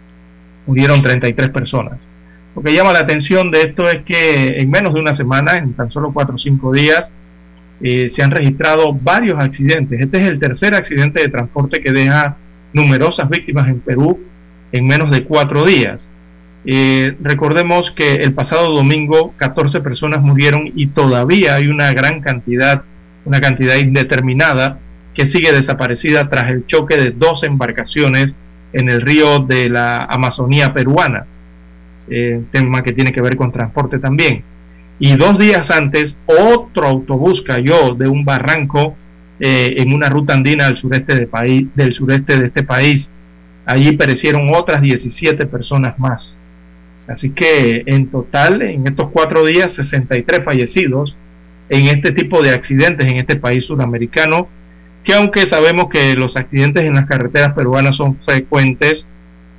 Murieron 0.65 1.01
33 1.01 1.49
personas. 1.49 2.07
Lo 2.55 2.63
que 2.63 2.73
llama 2.73 2.93
la 2.93 2.99
atención 2.99 3.51
de 3.51 3.61
esto 3.63 3.89
es 3.89 4.03
que 4.03 4.59
en 4.59 4.69
menos 4.71 4.93
de 4.93 5.01
una 5.01 5.13
semana, 5.13 5.57
en 5.57 5.73
tan 5.73 5.91
solo 5.91 6.11
4 6.11 6.35
o 6.35 6.39
5 6.39 6.71
días, 6.71 7.11
eh, 7.81 8.09
se 8.09 8.23
han 8.23 8.31
registrado 8.31 8.93
varios 8.93 9.39
accidentes. 9.39 10.01
Este 10.01 10.17
es 10.23 10.29
el 10.29 10.39
tercer 10.39 10.73
accidente 10.73 11.21
de 11.21 11.29
transporte 11.29 11.81
que 11.81 11.91
deja 11.91 12.37
numerosas 12.73 13.29
víctimas 13.29 13.67
en 13.67 13.79
Perú 13.81 14.19
en 14.71 14.87
menos 14.87 15.11
de 15.11 15.23
4 15.23 15.65
días. 15.65 16.05
Eh, 16.69 17.15
recordemos 17.21 17.91
que 17.91 18.15
el 18.15 18.33
pasado 18.33 18.73
domingo 18.73 19.33
14 19.37 19.79
personas 19.79 20.21
murieron 20.21 20.69
y 20.75 20.87
todavía 20.87 21.55
hay 21.55 21.67
una 21.67 21.93
gran 21.93 22.19
cantidad 22.19 22.83
una 23.27 23.41
cantidad 23.41 23.75
indeterminada 23.75 24.79
que 25.13 25.27
sigue 25.27 25.51
desaparecida 25.51 26.29
tras 26.29 26.51
el 26.51 26.65
choque 26.65 26.97
de 26.97 27.11
dos 27.11 27.43
embarcaciones 27.43 28.33
en 28.73 28.89
el 28.89 29.01
río 29.01 29.39
de 29.39 29.69
la 29.69 29.97
Amazonía 29.97 30.73
peruana, 30.73 31.25
eh, 32.09 32.41
tema 32.51 32.83
que 32.83 32.93
tiene 32.93 33.11
que 33.11 33.21
ver 33.21 33.35
con 33.35 33.51
transporte 33.51 33.99
también. 33.99 34.43
Y 34.99 35.15
dos 35.15 35.37
días 35.37 35.69
antes, 35.71 36.15
otro 36.25 36.87
autobús 36.87 37.41
cayó 37.41 37.95
de 37.95 38.07
un 38.07 38.23
barranco 38.23 38.95
eh, 39.39 39.75
en 39.77 39.93
una 39.93 40.09
ruta 40.09 40.33
andina 40.33 40.67
del 40.67 40.77
sureste, 40.77 41.15
de 41.15 41.67
del 41.75 41.93
sureste 41.93 42.37
de 42.37 42.47
este 42.47 42.63
país. 42.63 43.09
Allí 43.65 43.91
perecieron 43.93 44.53
otras 44.53 44.81
17 44.81 45.45
personas 45.47 45.99
más. 45.99 46.36
Así 47.07 47.29
que 47.29 47.83
en 47.85 48.07
total, 48.07 48.61
en 48.61 48.87
estos 48.87 49.09
cuatro 49.11 49.45
días, 49.45 49.73
63 49.73 50.43
fallecidos 50.43 51.15
en 51.69 51.87
este 51.87 52.11
tipo 52.11 52.41
de 52.41 52.51
accidentes 52.51 53.09
en 53.09 53.17
este 53.17 53.35
país 53.35 53.65
sudamericano, 53.65 54.47
que 55.03 55.13
aunque 55.13 55.47
sabemos 55.47 55.89
que 55.89 56.15
los 56.15 56.35
accidentes 56.35 56.83
en 56.83 56.93
las 56.93 57.07
carreteras 57.07 57.53
peruanas 57.53 57.95
son 57.95 58.17
frecuentes 58.25 59.07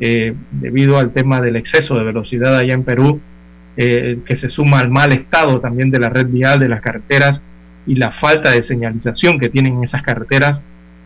eh, 0.00 0.34
debido 0.52 0.98
al 0.98 1.12
tema 1.12 1.40
del 1.40 1.56
exceso 1.56 1.96
de 1.96 2.04
velocidad 2.04 2.56
allá 2.56 2.74
en 2.74 2.84
Perú, 2.84 3.20
eh, 3.76 4.18
que 4.26 4.36
se 4.36 4.50
suma 4.50 4.80
al 4.80 4.90
mal 4.90 5.12
estado 5.12 5.60
también 5.60 5.90
de 5.90 6.00
la 6.00 6.08
red 6.08 6.26
vial 6.26 6.60
de 6.60 6.68
las 6.68 6.80
carreteras 6.80 7.40
y 7.86 7.94
la 7.94 8.12
falta 8.12 8.50
de 8.50 8.62
señalización 8.62 9.38
que 9.38 9.48
tienen 9.48 9.82
esas 9.82 10.02
carreteras, 10.02 10.60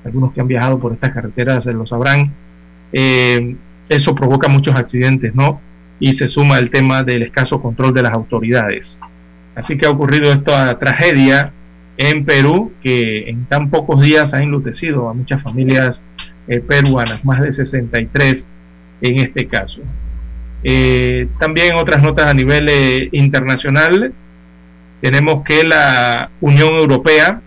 algunos 0.05 0.33
que 0.33 0.41
han 0.41 0.49
viajado 0.49 0.79
por 0.81 0.93
estas 0.93 1.13
carreteras 1.13 1.65
lo 1.67 1.87
sabrán, 1.87 2.33
eh, 2.93 3.57
eso 3.89 4.15
provoca 4.15 4.49
muchos 4.49 4.75
accidentes, 4.75 5.35
¿no? 5.35 5.61
Y 6.03 6.15
se 6.15 6.29
suma 6.29 6.59
el 6.59 6.69
tema 6.69 7.05
del 7.05 7.23
escaso 7.23 7.63
control 7.63 7.95
de 7.95 8.03
las 8.03 8.13
autoridades. 8.13 8.99
Así 9.55 9.79
que 9.79 9.87
ha 9.87 9.91
ocurrido 9.91 10.33
esta 10.33 10.77
tragedia 10.81 11.53
en 11.97 12.25
Perú 12.25 12.73
que 12.83 13.29
en 13.29 13.45
tan 13.45 13.71
pocos 13.71 14.03
días 14.03 14.35
ha 14.35 14.43
enlutecido 14.43 15.09
a 15.09 15.15
muchas 15.15 15.41
familias 15.45 16.03
eh, 16.49 16.59
peruanas, 16.59 17.25
más 17.25 17.41
de 17.41 17.53
63 17.53 18.45
en 19.01 19.19
este 19.21 19.47
caso. 19.47 19.81
Eh, 20.65 21.29
también 21.39 21.77
otras 21.77 22.03
notas 22.03 22.27
a 22.27 22.35
nivel 22.35 22.69
eh, 22.69 23.09
internacional, 23.13 24.13
tenemos 25.01 25.45
que 25.45 25.63
la 25.63 26.31
Unión 26.41 26.75
Europea 26.75 27.41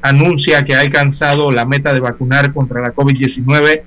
anuncia 0.00 0.64
que 0.64 0.74
ha 0.74 0.80
alcanzado 0.80 1.50
la 1.50 1.66
meta 1.66 1.92
de 1.92 2.00
vacunar 2.00 2.54
contra 2.54 2.80
la 2.80 2.94
COVID-19 2.94 3.82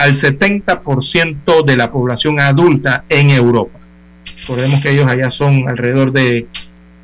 al 0.00 0.16
70% 0.16 1.64
de 1.64 1.76
la 1.76 1.90
población 1.92 2.40
adulta 2.40 3.04
en 3.08 3.30
Europa. 3.30 3.78
Recordemos 4.40 4.80
que 4.80 4.92
ellos 4.92 5.06
allá 5.06 5.30
son 5.30 5.68
alrededor 5.68 6.12
de 6.12 6.46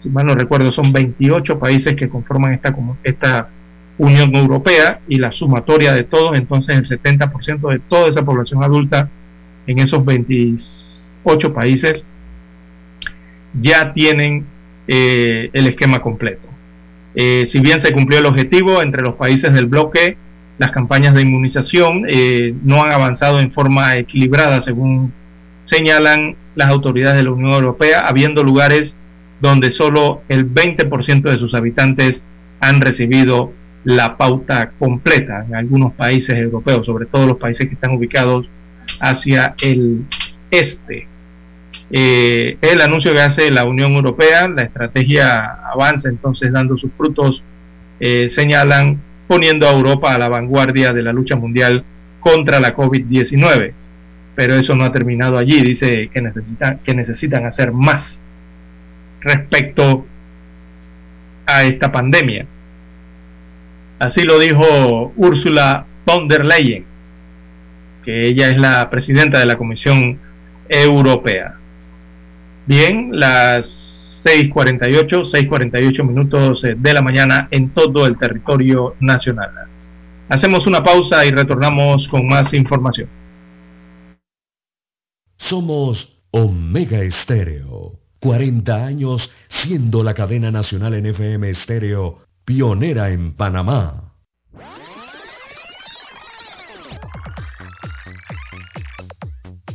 si 0.02 0.08
mal 0.08 0.26
no 0.26 0.34
recuerdo, 0.34 0.72
son 0.72 0.92
28 0.92 1.58
países 1.58 1.94
que 1.96 2.08
conforman 2.08 2.60
esta, 3.02 3.48
Unión 3.98 4.34
Europea 4.34 5.00
y 5.08 5.16
la 5.16 5.32
sumatoria 5.32 5.94
de 5.94 6.04
todos, 6.04 6.36
entonces 6.36 6.76
el 6.76 6.86
70% 6.86 7.70
de 7.70 7.78
toda 7.78 8.10
esa 8.10 8.22
población 8.22 8.62
adulta 8.62 9.08
en 9.66 9.78
esos 9.78 10.04
28 10.04 11.54
países 11.54 12.04
ya 13.58 13.94
tienen 13.94 14.44
eh, 14.86 15.48
el 15.54 15.68
esquema 15.68 16.02
completo. 16.02 16.46
Eh, 17.14 17.46
si 17.48 17.60
bien 17.60 17.80
se 17.80 17.90
cumplió 17.92 18.18
el 18.18 18.26
objetivo 18.26 18.82
entre 18.82 19.00
los 19.00 19.14
países 19.14 19.50
del 19.54 19.64
bloque, 19.64 20.18
las 20.58 20.70
campañas 20.70 21.14
de 21.14 21.22
inmunización 21.22 22.04
eh, 22.08 22.54
no 22.62 22.82
han 22.82 22.92
avanzado 22.92 23.40
en 23.40 23.52
forma 23.52 23.96
equilibrada, 23.96 24.62
según 24.62 25.12
señalan 25.66 26.36
las 26.54 26.70
autoridades 26.70 27.18
de 27.18 27.24
la 27.24 27.32
Unión 27.32 27.52
Europea, 27.52 28.06
habiendo 28.06 28.42
lugares 28.42 28.94
donde 29.40 29.70
solo 29.70 30.22
el 30.28 30.52
20% 30.52 31.22
de 31.22 31.38
sus 31.38 31.54
habitantes 31.54 32.22
han 32.60 32.80
recibido 32.80 33.52
la 33.84 34.16
pauta 34.16 34.72
completa 34.78 35.44
en 35.46 35.54
algunos 35.54 35.92
países 35.92 36.34
europeos, 36.36 36.86
sobre 36.86 37.06
todo 37.06 37.26
los 37.26 37.36
países 37.36 37.68
que 37.68 37.74
están 37.74 37.92
ubicados 37.92 38.48
hacia 39.00 39.54
el 39.60 40.04
este. 40.50 41.06
Eh, 41.90 42.56
el 42.62 42.80
anuncio 42.80 43.12
que 43.12 43.20
hace 43.20 43.50
la 43.50 43.64
Unión 43.64 43.92
Europea, 43.92 44.48
la 44.48 44.62
estrategia 44.62 45.58
avanza 45.72 46.08
entonces 46.08 46.50
dando 46.52 46.76
sus 46.76 46.90
frutos, 46.94 47.44
eh, 48.00 48.28
señalan 48.30 49.00
poniendo 49.26 49.68
a 49.68 49.72
Europa 49.72 50.14
a 50.14 50.18
la 50.18 50.28
vanguardia 50.28 50.92
de 50.92 51.02
la 51.02 51.12
lucha 51.12 51.36
mundial 51.36 51.84
contra 52.20 52.60
la 52.60 52.74
COVID-19. 52.74 53.72
Pero 54.34 54.54
eso 54.54 54.74
no 54.74 54.84
ha 54.84 54.92
terminado 54.92 55.38
allí, 55.38 55.62
dice 55.62 56.10
que 56.12 56.20
necesitan, 56.20 56.78
que 56.78 56.94
necesitan 56.94 57.46
hacer 57.46 57.72
más 57.72 58.20
respecto 59.20 60.06
a 61.46 61.64
esta 61.64 61.90
pandemia. 61.90 62.46
Así 63.98 64.22
lo 64.22 64.38
dijo 64.38 65.12
Ursula 65.16 65.86
von 66.04 66.28
der 66.28 66.44
Leyen, 66.44 66.84
que 68.04 68.26
ella 68.26 68.50
es 68.50 68.58
la 68.58 68.90
presidenta 68.90 69.38
de 69.38 69.46
la 69.46 69.56
Comisión 69.56 70.18
Europea. 70.68 71.54
Bien, 72.66 73.08
las 73.12 73.85
6.48, 74.26 75.24
6.48 75.24 76.04
minutos 76.04 76.64
eh, 76.64 76.74
de 76.76 76.92
la 76.92 77.00
mañana 77.00 77.46
en 77.52 77.70
todo 77.70 78.06
el 78.06 78.18
territorio 78.18 78.96
nacional. 78.98 79.52
Hacemos 80.28 80.66
una 80.66 80.82
pausa 80.82 81.24
y 81.24 81.30
retornamos 81.30 82.08
con 82.08 82.26
más 82.26 82.52
información. 82.52 83.08
Somos 85.36 86.20
Omega 86.32 87.02
Estéreo, 87.02 88.00
40 88.18 88.84
años 88.84 89.32
siendo 89.46 90.02
la 90.02 90.14
cadena 90.14 90.50
nacional 90.50 90.94
en 90.94 91.06
FM 91.06 91.48
Estéreo, 91.48 92.18
pionera 92.44 93.10
en 93.10 93.34
Panamá. 93.34 94.05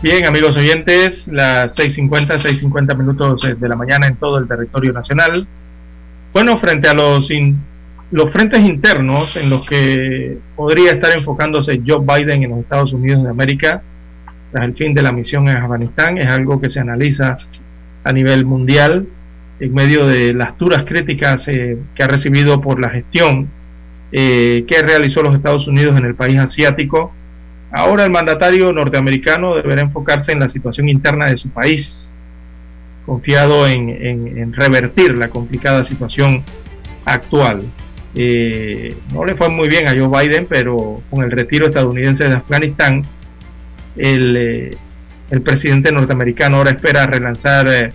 Bien, 0.00 0.26
amigos 0.26 0.56
oyentes, 0.56 1.26
las 1.26 1.74
6.50, 1.76 2.40
6.50 2.40 2.96
minutos 2.96 3.44
eh, 3.44 3.56
de 3.58 3.68
la 3.68 3.74
mañana 3.74 4.06
en 4.06 4.14
todo 4.14 4.38
el 4.38 4.46
territorio 4.46 4.92
nacional. 4.92 5.44
Bueno, 6.32 6.60
frente 6.60 6.86
a 6.88 6.94
los, 6.94 7.28
los 8.12 8.32
frentes 8.32 8.60
internos 8.60 9.34
en 9.34 9.50
los 9.50 9.66
que 9.66 10.38
podría 10.54 10.92
estar 10.92 11.10
enfocándose 11.18 11.82
Joe 11.84 11.98
Biden 11.98 12.44
en 12.44 12.50
los 12.50 12.60
Estados 12.60 12.92
Unidos 12.92 13.24
de 13.24 13.30
América 13.30 13.82
tras 14.52 14.66
el 14.66 14.74
fin 14.76 14.94
de 14.94 15.02
la 15.02 15.10
misión 15.10 15.48
en 15.48 15.56
Afganistán, 15.56 16.16
es 16.16 16.28
algo 16.28 16.60
que 16.60 16.70
se 16.70 16.78
analiza 16.78 17.36
a 18.04 18.12
nivel 18.12 18.44
mundial 18.44 19.04
en 19.58 19.74
medio 19.74 20.06
de 20.06 20.32
las 20.32 20.56
duras 20.58 20.84
críticas 20.84 21.42
eh, 21.48 21.76
que 21.96 22.04
ha 22.04 22.06
recibido 22.06 22.60
por 22.60 22.80
la 22.80 22.90
gestión 22.90 23.48
eh, 24.12 24.64
que 24.68 24.80
realizó 24.80 25.22
los 25.22 25.34
Estados 25.34 25.66
Unidos 25.66 25.98
en 25.98 26.06
el 26.06 26.14
país 26.14 26.38
asiático 26.38 27.12
Ahora 27.70 28.04
el 28.04 28.10
mandatario 28.10 28.72
norteamericano 28.72 29.56
deberá 29.56 29.82
enfocarse 29.82 30.32
en 30.32 30.40
la 30.40 30.48
situación 30.48 30.88
interna 30.88 31.26
de 31.26 31.36
su 31.36 31.50
país, 31.50 32.10
confiado 33.04 33.66
en, 33.66 34.52
revertir 34.54 35.16
la 35.16 35.28
complicada 35.28 35.84
situación 35.84 36.44
actual. 37.04 37.64
Eh, 38.14 38.96
no 39.12 39.24
le 39.24 39.34
fue 39.34 39.50
muy 39.50 39.68
bien 39.68 39.86
a 39.86 39.90
Joe 39.90 40.08
Biden, 40.08 40.46
pero 40.48 41.02
con 41.10 41.22
el 41.22 41.30
retiro 41.30 41.66
estadounidense 41.66 42.24
de 42.24 42.36
Afganistán, 42.36 43.04
el, 43.96 44.36
eh, 44.36 44.76
presidente 45.44 45.92
norteamericano 45.92 46.56
ahora 46.56 46.70
espera 46.70 47.06
relanzar 47.06 47.68
eh, 47.68 47.92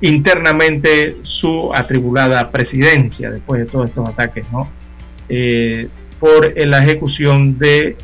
internamente 0.00 1.16
su 1.22 1.72
atribulada 1.72 2.50
presidencia 2.50 3.30
después 3.30 3.60
de 3.60 3.66
todos 3.66 3.90
estos 3.90 4.08
ataques, 4.08 4.44
¿no? 4.50 4.68
por 6.20 6.52
la 6.56 6.82
ejecución 6.84 7.58
de 7.58 7.96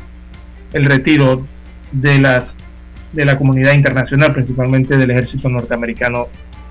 el 0.73 0.85
retiro 0.85 1.45
de 1.91 2.19
las 2.19 2.57
de 3.11 3.25
la 3.25 3.37
comunidad 3.37 3.73
internacional, 3.73 4.33
principalmente 4.33 4.95
del 4.95 5.11
ejército 5.11 5.49
norteamericano 5.49 6.27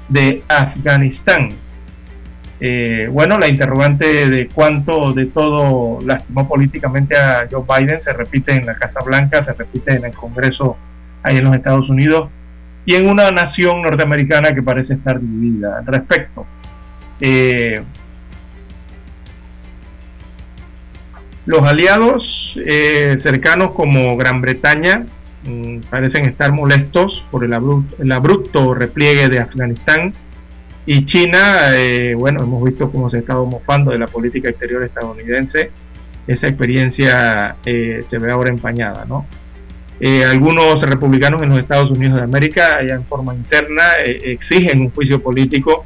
de 0.09 0.43
Afganistán. 0.48 1.51
Eh, 2.60 3.09
bueno, 3.10 3.39
la 3.39 3.48
interrogante 3.48 4.28
de 4.28 4.48
cuánto 4.48 5.12
de 5.12 5.27
todo 5.27 5.98
lastimó 6.02 6.47
políticamente 6.47 7.16
a 7.16 7.47
Joe 7.51 7.64
Biden 7.66 8.02
se 8.02 8.12
repite 8.12 8.55
en 8.55 8.66
la 8.66 8.74
Casa 8.74 9.01
Blanca, 9.02 9.43
se 9.43 9.52
repite 9.55 9.94
en 9.94 10.05
el 10.05 10.12
Congreso 10.12 10.77
ahí 11.22 11.39
en 11.39 11.44
los 11.44 11.56
Estados 11.56 11.89
Unidos 11.89 12.28
y 12.85 12.94
en 12.94 13.09
una 13.09 13.31
nación 13.31 13.82
norteamericana 13.82 14.55
que 14.55 14.62
parece 14.62 14.94
estar 14.94 15.20
dividida 15.20 15.78
al 15.78 15.86
respecto. 15.86 16.47
Eh, 17.20 17.82
Los 21.51 21.62
aliados 21.62 22.56
eh, 22.64 23.16
cercanos 23.18 23.72
como 23.72 24.16
Gran 24.16 24.40
Bretaña 24.40 25.06
mm, 25.43 25.81
parecen 25.90 26.27
estar 26.27 26.52
molestos 26.52 27.24
por 27.32 27.43
el 27.43 27.52
abrupto, 28.12 28.72
repliegue 28.72 29.28
de 29.28 29.40
Afganistán 29.40 30.14
y 30.86 31.05
China, 31.06 31.72
eh, 31.74 32.14
bueno, 32.14 32.44
hemos 32.44 32.62
visto 32.62 32.93
cómo 32.93 33.10
se 33.10 33.16
ha 33.16 33.20
estado 33.20 33.44
mofando 33.47 33.90
de 33.90 33.98
la 33.98 34.06
política 34.06 34.48
exterior 34.48 34.85
estadounidense. 34.85 35.72
Esa 36.28 36.47
experiencia 36.47 37.56
eh, 37.66 38.05
se 38.09 38.18
ve 38.18 38.31
ahora 38.31 38.51
empañada, 38.51 39.05
¿no? 39.05 39.27
algunos 40.31 40.81
republicanos 40.81 41.43
en 41.43 41.51
los 41.51 41.59
Estados 41.59 41.90
Unidos 41.90 42.16
de 42.18 42.22
América, 42.22 42.81
ya 42.86 42.94
en 42.94 43.05
forma 43.05 43.35
interna, 43.35 43.97
exigen 44.05 44.82
un 44.82 44.90
juicio 44.90 45.20
político 45.20 45.85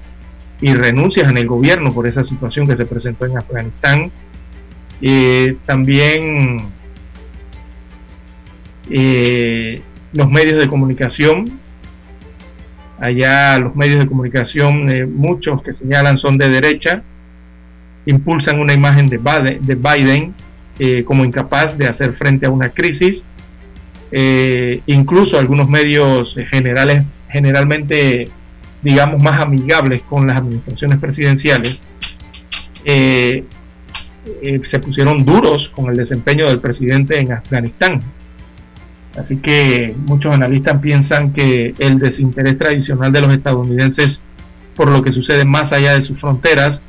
y 0.60 0.74
renuncias 0.74 1.28
en 1.28 1.38
el 1.38 1.48
gobierno 1.48 1.92
por 1.92 2.06
esa 2.06 2.22
situación 2.22 2.68
que 2.68 2.76
se 2.76 2.84
presentó 2.84 3.24
en 3.24 3.38
Afganistán 3.38 4.12
también 5.66 6.72
eh, 8.90 9.80
los 10.12 10.30
medios 10.30 10.60
de 10.60 10.68
comunicación. 10.68 11.58
Allá 12.98 13.58
los 13.58 13.74
medios 13.74 14.00
de 14.00 14.06
comunicación, 14.06 14.88
eh, 14.90 15.04
muchos 15.04 15.62
que 15.62 15.74
señalan 15.74 16.18
son 16.18 16.38
de 16.38 16.48
derecha, 16.48 17.02
impulsan 18.06 18.60
una 18.60 18.72
imagen 18.72 19.08
de 19.08 19.18
Biden, 19.18 20.34
eh, 20.78 21.04
como 21.04 21.24
incapaz 21.24 21.76
de 21.76 21.86
hacer 21.86 22.14
frente 22.14 22.46
a 22.46 22.50
una 22.50 22.70
crisis. 22.70 23.24
incluso 24.86 25.38
algunos 25.38 25.68
medios 25.68 26.36
generales, 26.50 27.04
generalmente, 27.28 28.30
digamos, 28.80 29.20
más 29.20 29.40
amigables 29.40 30.02
con 30.02 30.28
las 30.28 30.36
administraciones 30.36 31.00
presidenciales, 31.00 31.80
eh, 32.84 33.44
se 34.68 34.78
pusieron 34.78 35.24
duros 35.24 35.68
con 35.68 35.86
el 35.90 35.96
desempeño 35.96 36.46
del 36.46 36.60
presidente 36.60 37.18
en 37.18 37.32
Afganistán. 37.32 38.02
Así 39.16 39.36
que 39.36 39.94
muchos 39.96 40.34
analistas 40.34 40.80
piensan 40.80 41.32
que 41.32 41.74
el 41.78 41.98
desinterés 41.98 42.59
tradicional 42.59 43.12
de 43.12 43.20
los 43.20 43.32
estadounidenses 43.32 44.20
por 44.74 44.90
lo 44.90 45.02
que 45.02 45.12
sucede 45.12 45.44
más 45.44 45.72
allá 45.72 45.94
de 45.94 46.02
sus 46.02 46.18
fronteras 46.20 46.80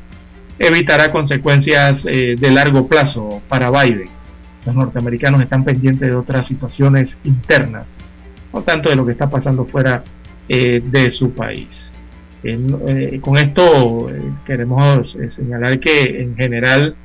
evitará 0.57 1.11
consecuencias 1.11 2.03
eh, 2.05 2.35
de 2.39 2.51
largo 2.51 2.87
plazo 2.87 3.41
para 3.47 3.69
Biden. 3.69 4.09
Los 4.65 4.73
norteamericanos 4.73 5.41
están 5.41 5.63
pendientes 5.63 6.09
de 6.09 6.15
otras 6.15 6.47
situaciones 6.47 7.17
internas, 7.23 7.85
no 8.51 8.61
tanto 8.61 8.89
de 8.89 8.95
lo 8.95 9.05
que 9.05 9.11
está 9.11 9.29
pasando 9.29 9.65
fuera 9.65 10.03
eh, 10.49 10.81
de 10.83 11.11
su 11.11 11.31
país. 11.31 11.91
con 13.21 13.37
esto 13.37 14.09
queremos 14.45 15.15
señalar 15.35 15.79
que 15.79 16.21
en 16.21 16.35
general 16.35 16.95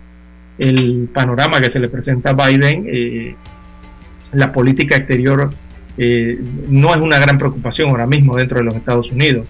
el 0.60 1.08
panorama 1.12 1.60
que 1.60 1.70
se 1.70 1.80
le 1.80 1.88
presenta 1.88 2.30
a 2.30 2.32
Biden, 2.34 2.86
eh, 2.86 3.34
la 4.32 4.52
política 4.52 4.96
exterior 4.96 5.50
eh, 5.96 6.38
no 6.68 6.94
es 6.94 7.00
una 7.00 7.18
gran 7.18 7.38
preocupación 7.38 7.90
ahora 7.90 8.06
mismo 8.06 8.36
dentro 8.36 8.58
de 8.58 8.64
los 8.64 8.74
Estados 8.74 9.10
Unidos. 9.10 9.46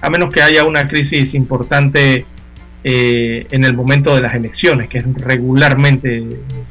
a 0.00 0.10
menos 0.10 0.32
que 0.32 0.42
haya 0.42 0.64
una 0.64 0.88
crisis 0.88 1.32
importante 1.32 2.26
eh, 2.82 3.46
en 3.50 3.64
el 3.64 3.74
momento 3.74 4.14
de 4.14 4.20
las 4.20 4.34
elecciones, 4.34 4.88
que 4.88 5.00
regularmente 5.00 6.18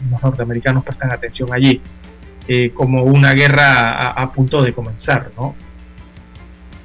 los 0.10 0.22
norteamericanos 0.22 0.84
prestan 0.84 1.12
atención 1.12 1.53
allí, 1.53 1.80
eh, 2.48 2.72
como 2.74 3.03
una 3.03 3.32
guerra 3.34 4.08
a, 4.08 4.34
punto 4.34 4.62
de 4.62 4.74
comenzar, 4.74 5.32
¿no? 5.38 5.56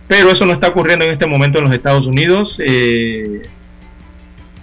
Pero 0.06 0.30
eso 0.30 0.46
no 0.46 0.52
está 0.52 0.68
ocurriendo 0.68 1.04
en 1.04 1.12
este 1.12 1.26
momento 1.26 1.58
en 1.58 1.64
los 1.64 1.74
Estados 1.74 2.06
Unidos, 2.06 2.56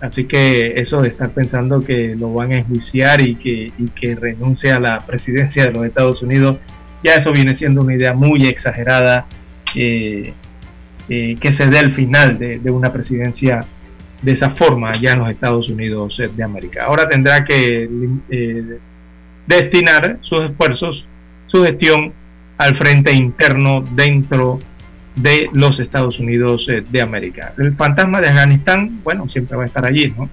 así 0.03 0.25
que 0.25 0.73
eso 0.75 1.01
de 1.01 1.07
estar 1.07 1.29
pensando 1.29 1.83
que 1.83 2.13
lo 2.15 2.33
van 2.33 2.51
a 2.51 2.57
enjuiciar 2.57 3.21
y 3.21 3.35
que, 3.35 3.71
y 3.77 4.13
renuncie 4.15 4.73
a 4.73 4.79
la 4.79 5.05
presidencia 5.05 5.63
de 5.63 5.71
los 5.71 5.85
Estados 5.85 6.21
Unidos, 6.21 6.57
ya 7.03 7.15
eso 7.15 7.31
viene 7.31 7.55
siendo 7.55 7.81
una 7.81 7.95
idea 7.95 8.13
muy 8.13 8.45
exagerada, 8.45 9.25
que 9.73 10.33
se 11.07 11.67
dé 11.67 11.79
el 11.79 11.93
final 11.93 12.37
de, 12.37 12.69
una 12.69 12.91
presidencia 12.91 13.65
de 14.21 14.31
esa 14.33 14.51
forma 14.51 14.91
allá 14.91 15.13
en 15.13 15.19
los 15.19 15.29
Estados 15.29 15.69
Unidos 15.69 16.21
de 16.35 16.43
América. 16.43 16.83
Ahora 16.85 17.07
tendrá 17.07 17.45
que 17.45 17.89
eh, 18.29 18.77
destinar 19.47 20.17
sus 20.21 20.49
esfuerzos, 20.49 21.05
su 21.47 21.63
gestión 21.63 22.11
al 22.57 22.75
frente 22.75 23.13
interno 23.13 23.85
dentro 23.95 24.59
de 24.59 24.72
los 25.53 25.79
Estados 25.79 26.19
Unidos 26.19 26.67
eh, 26.69 26.83
de 26.89 27.01
América. 27.01 27.53
El 27.57 27.75
fantasma 27.75 28.19
de 28.19 28.29
Afganistán, 28.29 29.01
bueno, 29.03 29.29
siempre 29.29 29.57
va 29.57 29.63
a 29.63 29.67
estar 29.67 29.85
allí, 29.85 30.13
¿no? 30.17 30.29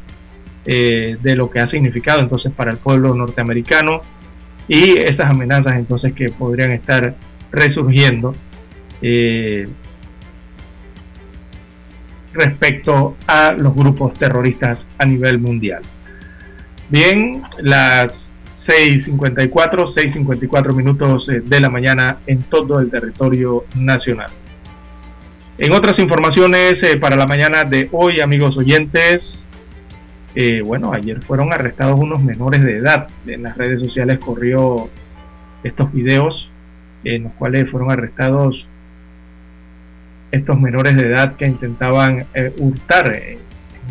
Eh, 0.65 1.17
de 1.21 1.37
lo 1.37 1.51
que 1.51 1.61
ha 1.61 1.69
significado 1.69 2.21
entonces 2.21 2.53
para 2.53 2.71
el 2.71 2.77
pueblo 2.79 3.15
norteamericano 3.15 4.03
y 4.69 4.99
esas 4.99 5.31
amenazas 5.31 5.75
entonces 5.77 6.13
que 6.13 6.29
podrían 6.29 6.73
estar 6.73 7.15
resurgiendo 7.51 8.35
respecto 12.33 13.17
a 13.27 13.53
los 13.53 13.75
grupos 13.75 14.15
terroristas 14.15 14.87
a 14.99 15.07
nivel 15.07 15.39
mundial. 15.39 15.83
Bien, 16.91 17.43
las 17.61 18.33
6.54, 18.67 19.95
6.54 19.95 20.75
minutos 20.75 21.29
eh, 21.29 21.41
de 21.41 21.61
la 21.61 21.71
mañana 21.71 22.19
en 22.27 22.43
todo 22.45 22.79
el 22.79 22.91
territorio 22.91 23.65
nacional. 23.75 24.31
En 25.61 25.75
otras 25.75 25.99
informaciones 25.99 26.83
eh, 26.83 26.97
para 26.97 27.17
la 27.17 27.27
mañana 27.27 27.65
de 27.65 27.91
hoy, 27.93 28.23
amigos 28.23 28.57
oyentes, 28.57 29.47
eh, 30.35 30.63
bueno, 30.63 30.91
ayer 30.95 31.21
fueron 31.21 31.53
arrestados 31.53 32.01
unos 32.01 32.23
menores 32.23 32.65
de 32.65 32.79
edad. 32.79 33.09
En 33.27 33.43
las 33.43 33.59
redes 33.59 33.79
sociales 33.79 34.19
corrió 34.21 34.89
estos 35.63 35.93
videos 35.93 36.51
en 37.05 37.25
los 37.25 37.35
cuales 37.35 37.71
fueron 37.71 37.91
arrestados 37.91 38.67
estos 40.33 40.59
menores 40.59 40.97
de 40.97 41.09
edad 41.09 41.37
que 41.37 41.45
intentaban 41.45 42.27
eh, 42.33 42.55
hurtar 42.57 43.15
en 43.15 43.39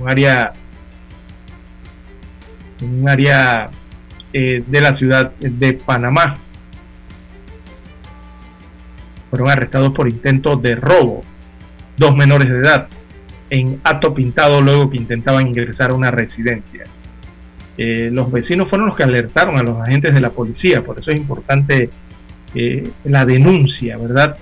un 0.01 0.09
área 0.09 0.53
en 2.81 3.01
un 3.03 3.09
área 3.09 3.69
de 4.33 4.81
la 4.81 4.95
ciudad 4.95 5.33
de 5.37 5.73
Panamá. 5.73 6.39
Fueron 9.29 9.51
arrestados 9.51 9.93
por 9.93 10.09
intento 10.09 10.55
de 10.55 10.75
robo, 10.75 11.23
dos 11.99 12.15
menores 12.15 12.49
de 12.49 12.57
edad, 12.57 12.87
en 13.49 13.79
acto 13.83 14.13
pintado 14.13 14.61
luego 14.61 14.89
que 14.89 14.97
intentaban 14.97 15.47
ingresar 15.47 15.91
a 15.91 15.93
una 15.93 16.09
residencia. 16.09 16.85
Eh, 17.77 18.09
los 18.11 18.31
vecinos 18.31 18.69
fueron 18.69 18.87
los 18.87 18.95
que 18.95 19.03
alertaron 19.03 19.57
a 19.57 19.63
los 19.63 19.79
agentes 19.79 20.13
de 20.13 20.21
la 20.21 20.31
policía, 20.31 20.83
por 20.83 20.99
eso 20.99 21.11
es 21.11 21.17
importante 21.17 21.89
la 23.03 23.27
denuncia, 23.27 23.95
¿verdad? 23.95 24.35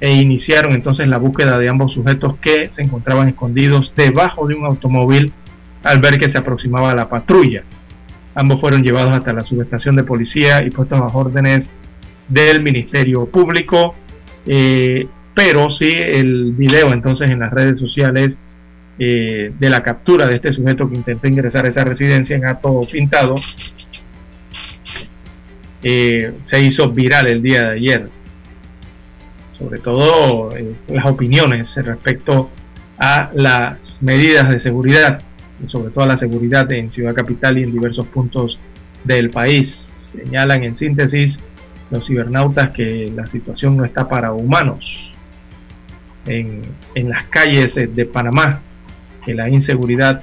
e 0.00 0.14
iniciaron 0.14 0.72
entonces 0.72 1.06
la 1.06 1.18
búsqueda 1.18 1.58
de 1.58 1.68
ambos 1.68 1.92
sujetos 1.92 2.36
que 2.38 2.70
se 2.74 2.82
encontraban 2.82 3.28
escondidos 3.28 3.92
debajo 3.94 4.46
de 4.46 4.54
un 4.54 4.64
automóvil 4.64 5.32
al 5.82 6.00
ver 6.00 6.18
que 6.18 6.30
se 6.30 6.38
aproximaba 6.38 6.94
la 6.94 7.08
patrulla. 7.08 7.62
Ambos 8.34 8.60
fueron 8.60 8.82
llevados 8.82 9.12
hasta 9.12 9.32
la 9.32 9.44
subestación 9.44 9.96
de 9.96 10.04
policía 10.04 10.62
y 10.62 10.70
puestos 10.70 10.98
bajo 10.98 11.18
órdenes 11.18 11.70
del 12.28 12.62
Ministerio 12.62 13.26
Público, 13.26 13.94
eh, 14.46 15.06
pero 15.34 15.70
sí 15.70 15.92
el 15.92 16.52
video 16.52 16.92
entonces 16.92 17.28
en 17.28 17.40
las 17.40 17.52
redes 17.52 17.78
sociales 17.78 18.38
eh, 18.98 19.52
de 19.58 19.70
la 19.70 19.82
captura 19.82 20.26
de 20.26 20.36
este 20.36 20.52
sujeto 20.52 20.88
que 20.88 20.96
intentó 20.96 21.28
ingresar 21.28 21.64
a 21.64 21.68
esa 21.68 21.84
residencia 21.84 22.36
en 22.36 22.44
acto 22.44 22.86
pintado 22.90 23.36
eh, 25.82 26.32
se 26.44 26.62
hizo 26.62 26.90
viral 26.90 27.26
el 27.26 27.42
día 27.42 27.62
de 27.62 27.70
ayer 27.76 28.20
sobre 29.60 29.78
todo 29.78 30.56
eh, 30.56 30.74
las 30.88 31.06
opiniones 31.06 31.74
respecto 31.76 32.50
a 32.98 33.30
las 33.34 33.76
medidas 34.00 34.48
de 34.48 34.60
seguridad, 34.60 35.22
sobre 35.66 35.90
todo 35.90 36.04
a 36.04 36.06
la 36.06 36.18
seguridad 36.18 36.70
en 36.72 36.90
Ciudad 36.90 37.14
Capital 37.14 37.58
y 37.58 37.64
en 37.64 37.72
diversos 37.72 38.06
puntos 38.08 38.58
del 39.04 39.30
país. 39.30 39.86
Señalan 40.12 40.64
en 40.64 40.76
síntesis 40.76 41.38
los 41.90 42.06
cibernautas 42.06 42.70
que 42.72 43.12
la 43.14 43.26
situación 43.26 43.76
no 43.76 43.84
está 43.84 44.08
para 44.08 44.32
humanos. 44.32 45.14
En, 46.26 46.62
las 46.94 47.24
calles 47.24 47.74
de 47.74 48.06
Panamá, 48.06 48.60
que 49.24 49.34
la 49.34 49.48
inseguridad 49.48 50.22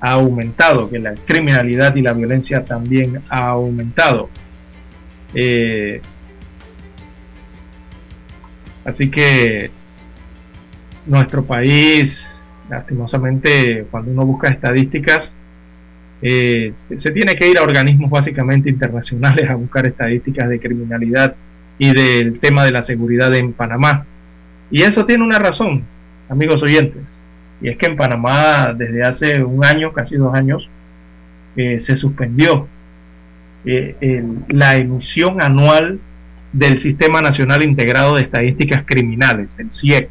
ha 0.00 0.12
aumentado, 0.12 0.88
que 0.90 0.98
la 0.98 1.14
criminalidad 1.14 1.96
y 1.96 2.02
la 2.02 2.12
violencia 2.12 2.64
también 2.64 3.22
ha 3.28 3.48
aumentado. 3.48 4.28
Eh, 5.34 6.00
Así 8.88 9.10
que 9.10 9.70
nuestro 11.04 11.44
país, 11.44 12.26
lastimosamente, 12.70 13.84
cuando 13.90 14.10
uno 14.10 14.24
busca 14.24 14.48
estadísticas, 14.48 15.34
eh, 16.22 16.72
se 16.96 17.10
tiene 17.10 17.36
que 17.36 17.50
ir 17.50 17.58
a 17.58 17.64
organismos 17.64 18.10
básicamente 18.10 18.70
internacionales 18.70 19.48
a 19.50 19.56
buscar 19.56 19.86
estadísticas 19.86 20.48
de 20.48 20.58
criminalidad 20.58 21.36
y 21.76 21.92
del 21.92 22.40
tema 22.40 22.64
de 22.64 22.70
la 22.70 22.82
seguridad 22.82 23.34
en 23.34 23.52
Panamá. 23.52 24.06
Y 24.70 24.82
eso 24.82 25.04
tiene 25.04 25.24
una 25.24 25.38
razón, 25.38 25.84
amigos 26.28 26.62
oyentes, 26.62 27.20
y 27.60 27.68
es 27.68 27.76
que 27.76 27.86
en 27.86 27.96
Panamá 27.96 28.74
desde 28.76 29.02
hace 29.02 29.42
un 29.42 29.64
año, 29.64 29.92
casi 29.92 30.16
dos 30.16 30.34
años, 30.34 30.68
eh, 31.56 31.80
se 31.80 31.96
suspendió 31.96 32.68
eh, 33.64 34.24
la 34.48 34.76
emisión 34.76 35.42
anual 35.42 35.98
del 36.52 36.78
Sistema 36.78 37.20
Nacional 37.20 37.62
Integrado 37.62 38.14
de 38.14 38.22
Estadísticas 38.22 38.84
Criminales, 38.86 39.56
el 39.58 39.72
CIEC. 39.72 40.08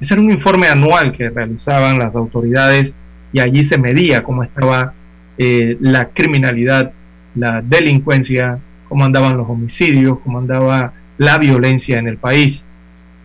Ese 0.00 0.14
era 0.14 0.22
un 0.22 0.30
informe 0.30 0.68
anual 0.68 1.12
que 1.12 1.28
realizaban 1.28 1.98
las 1.98 2.14
autoridades 2.14 2.94
y 3.32 3.40
allí 3.40 3.64
se 3.64 3.78
medía 3.78 4.22
cómo 4.22 4.42
estaba 4.42 4.94
eh, 5.36 5.76
la 5.80 6.08
criminalidad, 6.08 6.92
la 7.34 7.62
delincuencia, 7.62 8.58
cómo 8.88 9.04
andaban 9.04 9.36
los 9.36 9.48
homicidios, 9.48 10.18
cómo 10.20 10.38
andaba 10.38 10.92
la 11.18 11.38
violencia 11.38 11.98
en 11.98 12.08
el 12.08 12.16
país. 12.16 12.64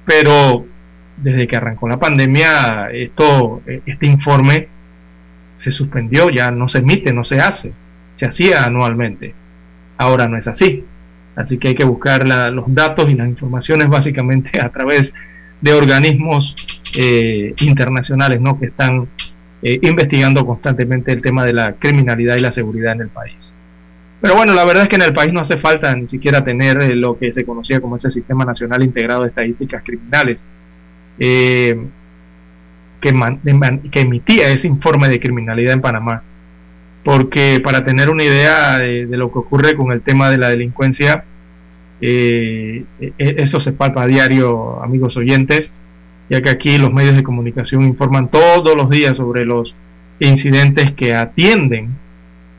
Pero 0.05 0.65
desde 1.17 1.47
que 1.47 1.55
arrancó 1.55 1.87
la 1.87 1.99
pandemia, 1.99 2.89
esto, 2.91 3.61
este 3.65 4.05
informe 4.05 4.67
se 5.59 5.71
suspendió, 5.71 6.29
ya 6.29 6.51
no 6.51 6.67
se 6.67 6.79
emite, 6.79 7.13
no 7.13 7.23
se 7.23 7.39
hace. 7.39 7.73
Se 8.15 8.25
hacía 8.25 8.65
anualmente. 8.65 9.33
Ahora 9.97 10.27
no 10.27 10.37
es 10.37 10.47
así. 10.47 10.83
Así 11.35 11.57
que 11.57 11.69
hay 11.69 11.75
que 11.75 11.85
buscar 11.85 12.27
los 12.27 12.65
datos 12.73 13.09
y 13.09 13.15
las 13.15 13.27
informaciones 13.27 13.87
básicamente 13.87 14.59
a 14.61 14.69
través 14.69 15.13
de 15.61 15.73
organismos 15.73 16.55
eh, 16.95 17.53
internacionales 17.61 18.41
¿no? 18.41 18.59
que 18.59 18.67
están 18.67 19.07
eh, 19.61 19.79
investigando 19.81 20.45
constantemente 20.45 21.11
el 21.11 21.21
tema 21.21 21.45
de 21.45 21.53
la 21.53 21.73
criminalidad 21.73 22.35
y 22.35 22.41
la 22.41 22.51
seguridad 22.51 22.93
en 22.93 23.01
el 23.01 23.09
país. 23.09 23.53
Pero 24.23 24.35
bueno, 24.37 24.53
la 24.53 24.63
verdad 24.63 24.83
es 24.83 24.89
que 24.89 24.95
en 24.95 25.01
el 25.01 25.13
país 25.13 25.33
no 25.33 25.41
hace 25.41 25.57
falta 25.57 25.93
ni 25.93 26.07
siquiera 26.07 26.45
tener 26.45 26.81
eh, 26.81 26.95
lo 26.95 27.19
que 27.19 27.33
se 27.33 27.43
conocía 27.43 27.81
como 27.81 27.97
ese 27.97 28.09
Sistema 28.09 28.45
Nacional 28.45 28.81
Integrado 28.81 29.23
de 29.23 29.27
Estadísticas 29.27 29.83
Criminales, 29.83 30.41
que, 31.17 31.77
que 33.01 33.99
emitía 33.99 34.47
ese 34.47 34.67
informe 34.67 35.09
de 35.09 35.19
criminalidad 35.19 35.73
en 35.73 35.81
Panamá. 35.81 36.23
Porque 37.03 37.59
para 37.61 37.83
tener 37.83 38.09
una 38.09 38.23
idea 38.23 38.77
de, 38.77 39.07
lo 39.09 39.29
que 39.29 39.39
ocurre 39.39 39.75
con 39.75 39.91
el 39.91 39.99
tema 39.99 40.29
de 40.29 40.37
la 40.37 40.47
delincuencia, 40.47 41.25
eh, 41.99 42.85
e, 43.01 43.13
eso 43.19 43.59
se 43.59 43.73
palpa 43.73 44.03
a 44.03 44.07
diario, 44.07 44.81
amigos 44.81 45.17
oyentes, 45.17 45.69
ya 46.29 46.41
que 46.41 46.49
aquí 46.49 46.77
los 46.77 46.93
medios 46.93 47.17
de 47.17 47.23
comunicación 47.23 47.83
informan 47.83 48.29
todos 48.29 48.73
los 48.77 48.89
días 48.89 49.17
sobre 49.17 49.43
los 49.43 49.75
incidentes 50.21 50.93
que 50.93 51.13
atienden, 51.13 51.97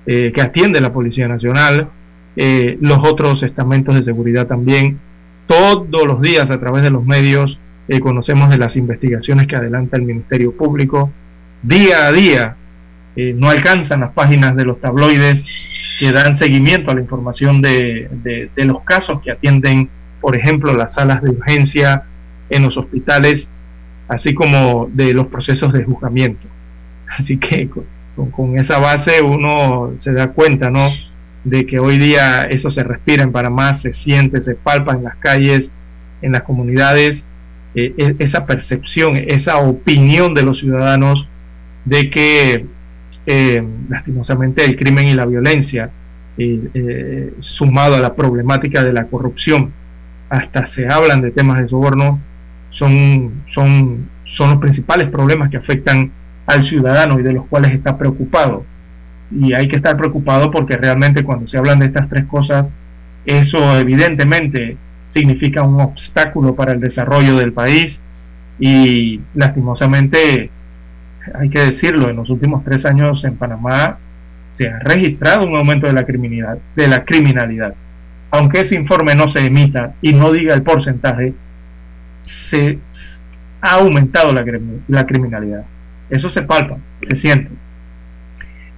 eh, 0.06 0.32
que 0.34 0.40
atiende 0.40 0.80
la 0.80 0.92
Policía 0.92 1.28
Nacional, 1.28 1.88
eh, 2.36 2.76
los 2.80 2.98
otros 3.02 3.42
estamentos 3.42 3.94
de 3.94 4.04
seguridad 4.04 4.46
también. 4.46 4.98
Todos 5.46 6.06
los 6.06 6.20
días 6.20 6.50
a 6.50 6.58
través 6.58 6.82
de 6.82 6.90
los 6.90 7.04
medios 7.04 7.58
conocemos 8.00 8.48
de 8.48 8.56
las 8.56 8.76
investigaciones 8.76 9.46
que 9.46 9.56
adelanta 9.56 9.98
el 9.98 10.02
Ministerio 10.02 10.52
Público. 10.56 11.10
Día 11.62 12.06
a 12.06 12.12
día 12.12 12.56
eh, 13.16 13.32
no 13.32 13.48
alcanzan 13.48 14.00
las 14.00 14.12
páginas 14.12 14.56
de 14.56 14.64
los 14.64 14.80
tabloides 14.80 15.44
que 16.00 16.10
dan 16.10 16.34
seguimiento 16.34 16.90
a 16.90 16.94
la 16.94 17.00
información 17.00 17.62
de, 17.62 18.50
los 18.56 18.82
casos 18.82 19.20
que 19.22 19.30
atienden, 19.30 19.88
por 20.20 20.36
ejemplo, 20.36 20.72
las 20.72 20.94
salas 20.94 21.22
de 21.22 21.30
urgencia 21.30 22.02
en 22.50 22.62
los 22.62 22.76
hospitales 22.76 23.48
así 24.08 24.34
como 24.34 24.90
de 24.92 25.14
los 25.14 25.28
procesos 25.28 25.72
de 25.72 25.84
juzgamiento. 25.84 26.46
Así 27.08 27.38
que 27.38 27.70
con, 28.14 28.58
esa 28.58 28.78
base 28.78 29.22
uno 29.22 29.92
se 29.98 30.12
da 30.12 30.28
cuenta, 30.28 30.70
¿no? 30.70 30.90
De 31.44 31.66
que 31.66 31.78
hoy 31.78 31.98
día 31.98 32.44
eso 32.44 32.70
se 32.70 32.84
respira 32.84 33.22
en 33.22 33.32
Panamá, 33.32 33.74
se 33.74 33.92
siente, 33.92 34.40
se 34.40 34.54
palpa 34.54 34.94
en 34.94 35.04
las 35.04 35.16
calles, 35.16 35.70
en 36.22 36.32
las 36.32 36.42
comunidades, 36.42 37.24
eh, 37.74 37.94
e, 37.96 38.16
esa 38.20 38.46
percepción, 38.46 39.16
esa 39.16 39.58
opinión 39.58 40.34
de 40.34 40.42
los 40.42 40.60
ciudadanos 40.60 41.26
de 41.84 42.10
que 42.10 42.66
eh, 43.26 43.64
lastimosamente 43.88 44.64
el 44.64 44.76
crimen 44.76 45.08
y 45.08 45.14
la 45.14 45.26
violencia, 45.26 45.90
eh, 46.36 47.32
sumado 47.40 47.94
a 47.94 48.00
la 48.00 48.14
problemática 48.14 48.82
de 48.82 48.92
la 48.92 49.06
corrupción, 49.06 49.72
hasta 50.30 50.66
se 50.66 50.88
hablan 50.88 51.20
de 51.20 51.30
temas 51.30 51.60
de 51.60 51.68
soborno, 51.68 52.20
son, 52.70 53.44
son, 53.52 54.08
son 54.24 54.50
los 54.50 54.58
principales 54.58 55.10
problemas 55.10 55.50
que 55.50 55.58
afectan 55.58 56.10
al 56.46 56.64
ciudadano 56.64 57.18
y 57.18 57.22
de 57.22 57.32
los 57.32 57.46
cuales 57.46 57.72
está 57.72 57.96
preocupado. 57.96 58.64
Y 59.30 59.54
hay 59.54 59.68
que 59.68 59.76
estar 59.76 59.96
preocupado 59.96 60.50
porque 60.50 60.76
realmente 60.76 61.24
cuando 61.24 61.46
se 61.46 61.58
hablan 61.58 61.80
de 61.80 61.86
estas 61.86 62.08
tres 62.08 62.24
cosas, 62.26 62.70
eso 63.26 63.78
evidentemente 63.78 64.76
significa 65.08 65.62
un 65.62 65.80
obstáculo 65.80 66.54
para 66.54 66.72
el 66.72 66.80
desarrollo 66.80 67.36
del 67.36 67.52
país 67.52 68.00
y 68.58 69.20
lastimosamente, 69.34 70.50
hay 71.34 71.50
que 71.50 71.60
decirlo, 71.60 72.10
en 72.10 72.16
los 72.16 72.30
últimos 72.30 72.64
tres 72.64 72.84
años 72.84 73.24
en 73.24 73.36
Panamá 73.36 73.98
se 74.52 74.68
ha 74.68 74.78
registrado 74.78 75.46
un 75.46 75.56
aumento 75.56 75.86
de 75.86 75.92
la 75.92 76.04
criminalidad. 76.04 76.58
De 76.76 76.86
la 76.86 77.04
criminalidad. 77.04 77.74
Aunque 78.30 78.60
ese 78.60 78.74
informe 78.74 79.14
no 79.14 79.28
se 79.28 79.46
emita 79.46 79.94
y 80.00 80.12
no 80.12 80.32
diga 80.32 80.54
el 80.54 80.62
porcentaje, 80.62 81.34
se 82.22 82.78
ha 83.60 83.72
aumentado 83.74 84.32
la, 84.32 84.44
la 84.88 85.06
criminalidad. 85.06 85.64
Eso 86.10 86.30
se 86.30 86.42
palpa, 86.42 86.76
se 87.08 87.16
siente. 87.16 87.50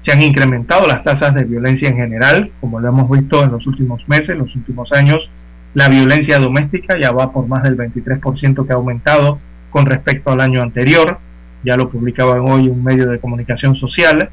Se 0.00 0.12
han 0.12 0.22
incrementado 0.22 0.86
las 0.86 1.02
tasas 1.02 1.34
de 1.34 1.44
violencia 1.44 1.88
en 1.88 1.96
general, 1.96 2.50
como 2.60 2.80
lo 2.80 2.88
hemos 2.88 3.10
visto 3.10 3.42
en 3.42 3.50
los 3.50 3.66
últimos 3.66 4.06
meses, 4.08 4.36
los 4.36 4.54
últimos 4.54 4.92
años. 4.92 5.30
La 5.74 5.88
violencia 5.88 6.38
doméstica 6.38 6.98
ya 6.98 7.10
va 7.12 7.32
por 7.32 7.48
más 7.48 7.62
del 7.62 7.76
23% 7.76 8.66
que 8.66 8.72
ha 8.72 8.76
aumentado 8.76 9.38
con 9.70 9.86
respecto 9.86 10.30
al 10.30 10.40
año 10.40 10.62
anterior. 10.62 11.18
Ya 11.64 11.76
lo 11.76 11.90
publicaban 11.90 12.40
hoy 12.40 12.68
un 12.68 12.84
medio 12.84 13.08
de 13.08 13.18
comunicación 13.18 13.74
social. 13.74 14.30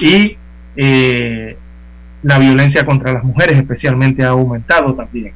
Y 0.00 0.36
eh, 0.76 1.56
la 2.22 2.38
violencia 2.38 2.86
contra 2.86 3.12
las 3.12 3.24
mujeres 3.24 3.58
especialmente 3.58 4.24
ha 4.24 4.28
aumentado 4.28 4.94
también. 4.94 5.32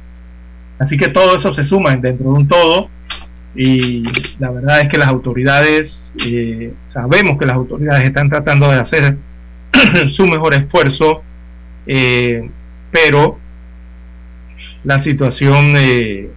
Así 0.79 0.97
que 0.97 1.09
todo 1.09 1.35
eso 1.35 1.53
se 1.53 1.65
suma 1.65 1.95
dentro 1.95 2.31
de 2.31 2.37
un 2.37 2.47
todo 2.47 2.89
y 3.55 4.03
la 4.39 4.49
verdad 4.49 4.81
es 4.81 4.89
que 4.89 4.97
las 4.97 5.09
autoridades, 5.09 6.11
eh, 6.25 6.73
sabemos 6.87 7.37
que 7.37 7.45
las 7.45 7.55
autoridades 7.55 8.03
están 8.03 8.29
tratando 8.29 8.69
de 8.69 8.79
hacer 8.79 9.17
su 10.11 10.25
mejor 10.25 10.55
esfuerzo, 10.55 11.21
eh, 11.85 12.49
pero 12.91 13.37
la 14.83 14.99
situación 14.99 15.75
eh, 15.77 16.29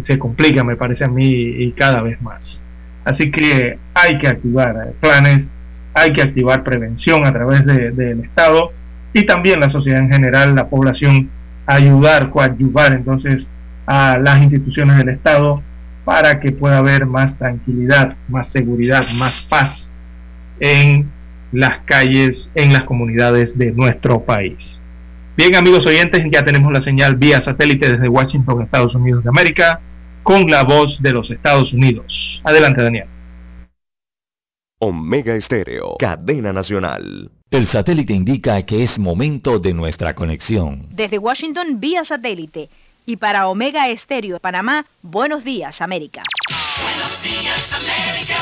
se 0.00 0.18
complica, 0.18 0.62
me 0.64 0.76
parece 0.76 1.04
a 1.04 1.08
mí, 1.08 1.24
y 1.24 1.72
cada 1.72 2.02
vez 2.02 2.20
más. 2.20 2.62
Así 3.04 3.30
que 3.30 3.78
hay 3.94 4.18
que 4.18 4.28
activar 4.28 4.92
planes, 5.00 5.48
hay 5.94 6.12
que 6.12 6.22
activar 6.22 6.62
prevención 6.62 7.24
a 7.26 7.32
través 7.32 7.64
del 7.66 8.20
Estado 8.20 8.72
y 9.12 9.24
también 9.24 9.60
la 9.60 9.70
sociedad 9.70 10.00
en 10.00 10.10
general, 10.10 10.54
la 10.54 10.68
población, 10.68 11.28
ayudar, 11.66 12.30
coadyuvar 12.30 12.92
entonces 12.92 13.46
a 13.86 14.18
las 14.18 14.42
instituciones 14.42 14.96
del 14.98 15.10
Estado 15.10 15.62
para 16.04 16.40
que 16.40 16.52
pueda 16.52 16.78
haber 16.78 17.06
más 17.06 17.36
tranquilidad, 17.38 18.16
más 18.28 18.50
seguridad, 18.50 19.10
más 19.12 19.40
paz 19.42 19.90
en 20.60 21.10
las 21.52 21.78
calles, 21.84 22.50
en 22.54 22.72
las 22.72 22.84
comunidades 22.84 23.56
de 23.56 23.72
nuestro 23.72 24.24
país. 24.24 24.78
Bien, 25.36 25.54
amigos 25.54 25.86
oyentes, 25.86 26.20
ya 26.30 26.44
tenemos 26.44 26.72
la 26.72 26.82
señal 26.82 27.16
vía 27.16 27.40
satélite 27.40 27.92
desde 27.92 28.08
Washington, 28.08 28.62
Estados 28.62 28.94
Unidos 28.94 29.22
de 29.24 29.30
América, 29.30 29.80
con 30.22 30.46
la 30.50 30.62
voz 30.62 31.00
de 31.00 31.12
los 31.12 31.30
Estados 31.30 31.72
Unidos. 31.72 32.40
Adelante, 32.44 32.82
Daniel. 32.82 33.06
Omega 34.78 35.34
Estéreo, 35.36 35.96
cadena 35.98 36.52
nacional. 36.52 37.30
El 37.50 37.66
satélite 37.66 38.12
indica 38.12 38.62
que 38.62 38.82
es 38.82 38.98
momento 38.98 39.58
de 39.58 39.74
nuestra 39.74 40.14
conexión. 40.14 40.88
Desde 40.90 41.18
Washington, 41.18 41.78
vía 41.78 42.02
satélite 42.02 42.68
y 43.06 43.16
para 43.16 43.48
Omega 43.48 43.88
Estéreo 43.88 44.38
Panamá, 44.40 44.86
buenos 45.02 45.44
días, 45.44 45.80
América. 45.80 46.22
Buenos 46.82 47.22
días, 47.22 47.72
América. 47.72 48.38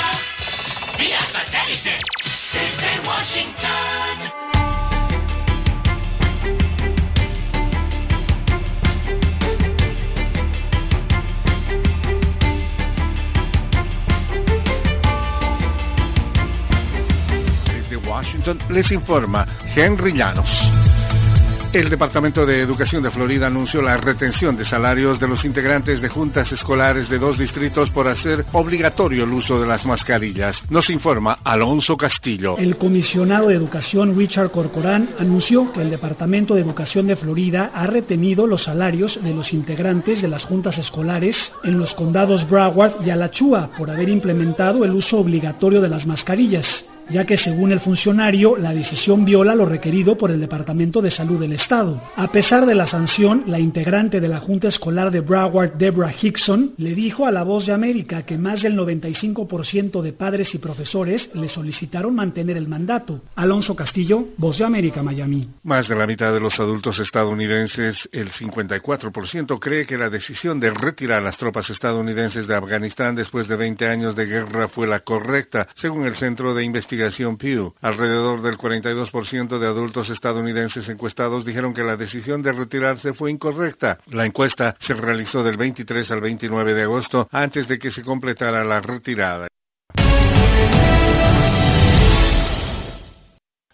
Vía 0.98 1.20
satélite 1.20 1.98
desde 2.52 3.08
Washington. 3.08 4.40
Desde 17.66 17.96
Washington 17.96 18.58
les 18.70 18.90
informa 18.90 19.46
Henry 19.74 20.12
Llanos. 20.12 20.70
El 21.72 21.88
Departamento 21.88 22.44
de 22.44 22.62
Educación 22.62 23.00
de 23.00 23.12
Florida 23.12 23.46
anunció 23.46 23.80
la 23.80 23.96
retención 23.96 24.56
de 24.56 24.64
salarios 24.64 25.20
de 25.20 25.28
los 25.28 25.44
integrantes 25.44 26.00
de 26.02 26.08
juntas 26.08 26.50
escolares 26.50 27.08
de 27.08 27.20
dos 27.20 27.38
distritos 27.38 27.90
por 27.90 28.08
hacer 28.08 28.44
obligatorio 28.50 29.22
el 29.22 29.32
uso 29.32 29.60
de 29.60 29.68
las 29.68 29.86
mascarillas. 29.86 30.64
Nos 30.68 30.90
informa 30.90 31.38
Alonso 31.44 31.96
Castillo. 31.96 32.58
El 32.58 32.76
comisionado 32.76 33.46
de 33.46 33.54
Educación 33.54 34.16
Richard 34.16 34.50
Corcorán 34.50 35.10
anunció 35.20 35.72
que 35.72 35.82
el 35.82 35.90
Departamento 35.90 36.56
de 36.56 36.62
Educación 36.62 37.06
de 37.06 37.14
Florida 37.14 37.70
ha 37.72 37.86
retenido 37.86 38.48
los 38.48 38.64
salarios 38.64 39.22
de 39.22 39.32
los 39.32 39.52
integrantes 39.52 40.20
de 40.22 40.28
las 40.28 40.46
juntas 40.46 40.76
escolares 40.76 41.52
en 41.62 41.78
los 41.78 41.94
condados 41.94 42.50
Broward 42.50 43.06
y 43.06 43.10
Alachua 43.10 43.70
por 43.78 43.90
haber 43.90 44.08
implementado 44.08 44.84
el 44.84 44.90
uso 44.90 45.18
obligatorio 45.18 45.80
de 45.80 45.88
las 45.88 46.04
mascarillas 46.04 46.84
ya 47.10 47.24
que 47.24 47.36
según 47.36 47.72
el 47.72 47.80
funcionario 47.80 48.56
la 48.56 48.72
decisión 48.72 49.24
viola 49.24 49.54
lo 49.54 49.66
requerido 49.66 50.16
por 50.16 50.30
el 50.30 50.40
Departamento 50.40 51.02
de 51.02 51.10
Salud 51.10 51.40
del 51.40 51.52
Estado. 51.52 52.00
A 52.16 52.30
pesar 52.30 52.66
de 52.66 52.74
la 52.74 52.86
sanción, 52.86 53.44
la 53.46 53.58
integrante 53.58 54.20
de 54.20 54.28
la 54.28 54.40
Junta 54.40 54.68
Escolar 54.68 55.10
de 55.10 55.20
Broward, 55.20 55.74
Deborah 55.74 56.14
Hickson, 56.20 56.74
le 56.76 56.94
dijo 56.94 57.26
a 57.26 57.32
La 57.32 57.42
Voz 57.42 57.66
de 57.66 57.72
América 57.72 58.22
que 58.22 58.38
más 58.38 58.62
del 58.62 58.76
95% 58.76 60.02
de 60.02 60.12
padres 60.12 60.54
y 60.54 60.58
profesores 60.58 61.30
le 61.34 61.48
solicitaron 61.48 62.14
mantener 62.14 62.56
el 62.56 62.68
mandato. 62.68 63.22
Alonso 63.34 63.74
Castillo, 63.74 64.28
Voz 64.36 64.58
de 64.58 64.64
América, 64.64 65.02
Miami. 65.02 65.48
Más 65.64 65.88
de 65.88 65.96
la 65.96 66.06
mitad 66.06 66.32
de 66.32 66.40
los 66.40 66.60
adultos 66.60 66.98
estadounidenses, 67.00 68.08
el 68.12 68.30
54%, 68.30 69.58
cree 69.58 69.86
que 69.86 69.98
la 69.98 70.10
decisión 70.10 70.60
de 70.60 70.70
retirar 70.70 71.22
las 71.22 71.36
tropas 71.36 71.70
estadounidenses 71.70 72.46
de 72.46 72.54
Afganistán 72.54 73.14
después 73.16 73.48
de 73.48 73.56
20 73.56 73.88
años 73.88 74.14
de 74.14 74.26
guerra 74.26 74.68
fue 74.68 74.86
la 74.86 75.00
correcta, 75.00 75.68
según 75.74 76.06
el 76.06 76.16
Centro 76.16 76.54
de 76.54 76.64
Investigación 76.64 76.99
Pew. 77.38 77.74
Alrededor 77.80 78.42
del 78.42 78.56
42% 78.56 79.58
de 79.58 79.66
adultos 79.66 80.10
estadounidenses 80.10 80.88
encuestados 80.88 81.44
dijeron 81.44 81.74
que 81.74 81.82
la 81.82 81.96
decisión 81.96 82.42
de 82.42 82.52
retirarse 82.52 83.14
fue 83.14 83.30
incorrecta. 83.30 83.98
La 84.06 84.26
encuesta 84.26 84.76
se 84.78 84.94
realizó 84.94 85.42
del 85.42 85.56
23 85.56 86.10
al 86.10 86.20
29 86.20 86.74
de 86.74 86.82
agosto 86.82 87.28
antes 87.30 87.68
de 87.68 87.78
que 87.78 87.90
se 87.90 88.02
completara 88.02 88.64
la 88.64 88.80
retirada. 88.80 89.48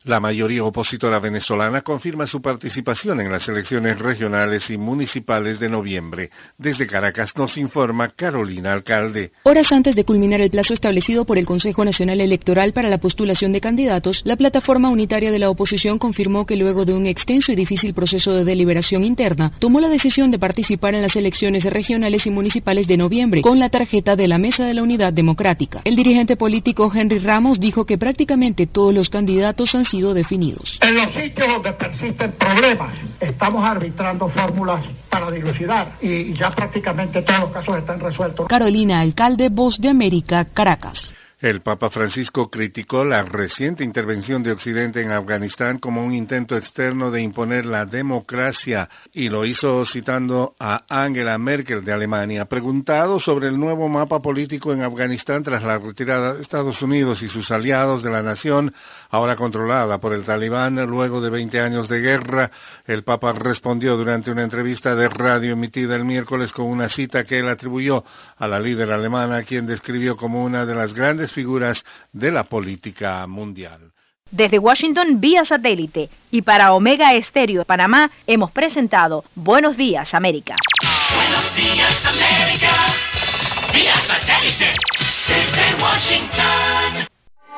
La 0.07 0.21
mayoría 0.21 0.63
opositora 0.63 1.19
venezolana 1.19 1.83
confirma 1.83 2.29
su 2.29 2.41
participación 2.41 3.21
en 3.21 3.33
las 3.33 3.49
elecciones 3.49 3.99
regionales 3.99 4.71
y 4.71 4.79
municipales 4.79 5.59
de 5.59 5.69
noviembre. 5.69 6.31
Desde 6.59 6.87
Caracas 6.87 7.33
nos 7.37 7.57
informa 7.57 8.11
Carolina 8.11 8.73
Alcalde. 8.73 9.33
Horas 9.43 9.73
antes 9.73 9.97
de 9.97 10.05
culminar 10.05 10.41
el 10.41 10.51
plazo 10.51 10.75
establecido 10.75 11.25
por 11.25 11.39
el 11.39 11.45
Consejo 11.45 11.85
Nacional 11.85 12.21
Electoral 12.21 12.73
para 12.73 12.89
la 12.89 12.99
postulación 12.99 13.51
de 13.51 13.61
candidatos, 13.61 14.23
la 14.25 14.37
plataforma 14.37 14.91
unitaria 14.91 15.33
de 15.33 15.41
la 15.41 15.51
oposición 15.51 15.99
confirmó 15.99 16.47
que 16.47 16.55
luego 16.55 16.85
de 16.85 16.93
un 16.93 17.07
extenso 17.07 17.51
y 17.51 17.57
difícil 17.57 17.93
proceso 17.93 18.33
de 18.33 18.45
deliberación 18.45 19.03
interna, 19.03 19.51
tomó 19.59 19.81
la 19.81 19.89
decisión 19.89 20.31
de 20.31 20.39
participar 20.39 20.95
en 20.95 21.03
las 21.03 21.17
elecciones 21.17 21.65
regionales 21.65 22.29
y 22.29 22.31
municipales 22.31 22.87
de 22.87 22.97
noviembre 22.97 23.43
con 23.43 23.59
la 23.59 23.71
tarjeta 23.71 24.15
de 24.15 24.29
la 24.29 24.39
Mesa 24.39 24.67
de 24.67 24.75
la 24.75 24.85
Unidad 24.85 25.13
Democrática. 25.13 25.81
El 25.83 25.97
dirigente 25.97 26.37
político 26.37 26.93
Henry 26.95 27.19
Ramos 27.19 27.59
dijo 27.59 27.87
que 27.87 27.99
prácticamente 27.99 28.69
todos 28.69 28.95
los 28.95 29.11
candidatos 29.11 29.75
han 29.75 29.85
sido 29.85 29.96
definidos. 30.15 30.79
En 30.83 30.97
los 30.97 31.13
sitios 31.13 31.49
donde 31.49 31.73
persisten 31.73 32.33
problemas, 32.33 32.99
estamos 33.21 33.65
arbitrando 33.65 34.29
fórmulas 34.29 34.85
para 35.09 35.31
dilucidar 35.31 35.97
y 36.01 36.35
ya 36.35 36.51
prácticamente 36.51 37.23
todos 37.23 37.41
los 37.41 37.51
casos 37.51 37.77
están 37.79 38.01
resueltos. 38.01 38.47
Carolina 38.49 39.01
Alcalde, 39.01 39.49
Voz 39.49 39.81
de 39.81 39.89
América, 39.89 40.45
Caracas. 40.45 41.15
El 41.39 41.61
Papa 41.61 41.91
Francisco 41.91 42.51
criticó 42.51 43.05
la 43.05 43.23
reciente 43.23 43.85
intervención 43.85 44.43
de 44.43 44.53
Occidente 44.53 45.03
en 45.03 45.11
Afganistán 45.11 45.79
como 45.79 46.03
un 46.03 46.15
intento 46.15 46.57
externo 46.57 47.11
de 47.11 47.21
imponer 47.21 47.67
la 47.67 47.85
democracia 47.85 48.89
y 49.13 49.29
lo 49.29 49.45
hizo 49.45 49.85
citando 49.85 50.55
a 50.59 50.85
Angela 50.89 51.37
Merkel 51.37 51.85
de 51.85 51.93
Alemania. 51.93 52.47
Preguntado 52.47 53.21
sobre 53.21 53.49
el 53.49 53.61
nuevo 53.61 53.87
mapa 53.87 54.23
político 54.23 54.73
en 54.73 54.81
Afganistán 54.81 55.43
tras 55.43 55.63
la 55.63 55.77
retirada 55.79 56.33
de 56.33 56.41
Estados 56.41 56.81
Unidos 56.81 57.23
y 57.23 57.29
sus 57.29 57.51
aliados 57.51 58.03
de 58.03 58.11
la 58.11 58.23
nación, 58.23 58.73
ahora 59.11 59.37
controlada 59.37 59.99
por 59.99 60.13
el 60.13 60.25
talibán 60.25 60.77
luego 60.87 61.21
de 61.21 61.31
20 61.31 61.61
años 61.61 61.89
de 61.89 62.01
guerra, 62.01 62.51
el 62.87 63.05
Papa 63.05 63.33
respondió 63.33 63.97
durante 63.97 64.31
una 64.31 64.43
entrevista 64.43 64.95
de 64.95 65.09
radio 65.09 65.53
emitida 65.53 65.97
el 65.97 66.05
miércoles 66.05 66.53
con 66.53 66.67
una 66.67 66.89
cita 66.89 67.25
que 67.25 67.39
él 67.39 67.49
atribuyó 67.49 68.05
a 68.37 68.47
la 68.47 68.61
líder 68.61 68.93
alemana, 68.93 69.43
quien 69.43 69.67
describió 69.67 70.17
como 70.17 70.45
una 70.45 70.67
de 70.67 70.75
las 70.75 70.95
grandes 70.95 71.33
figuras 71.33 71.85
de 72.13 72.31
la 72.31 72.45
política 72.45 73.27
mundial. 73.27 73.93
Desde 74.31 74.59
Washington 74.59 75.21
vía 75.21 75.45
satélite 75.45 76.11
y 76.33 76.43
para 76.43 76.75
Omega 76.75 77.15
Estéreo 77.15 77.61
de 77.61 77.65
Panamá 77.65 78.11
hemos 78.27 78.51
presentado 78.51 79.25
Buenos 79.37 79.77
Días 79.77 80.15
América. 80.15 80.57
Buenos 81.15 81.55
días 81.55 82.07
América, 82.07 82.73
vía 83.73 83.95
satélite 83.95 84.73
desde 85.29 85.83
Washington. 85.83 87.16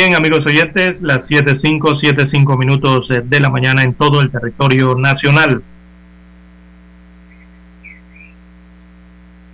Bien, 0.00 0.14
amigos 0.14 0.46
oyentes, 0.46 1.02
las 1.02 1.30
7.5, 1.30 1.78
7.5 1.78 2.56
minutos 2.56 3.10
eh, 3.10 3.20
de 3.22 3.38
la 3.38 3.50
mañana 3.50 3.82
en 3.82 3.92
todo 3.92 4.22
el 4.22 4.30
territorio 4.30 4.94
nacional. 4.94 5.62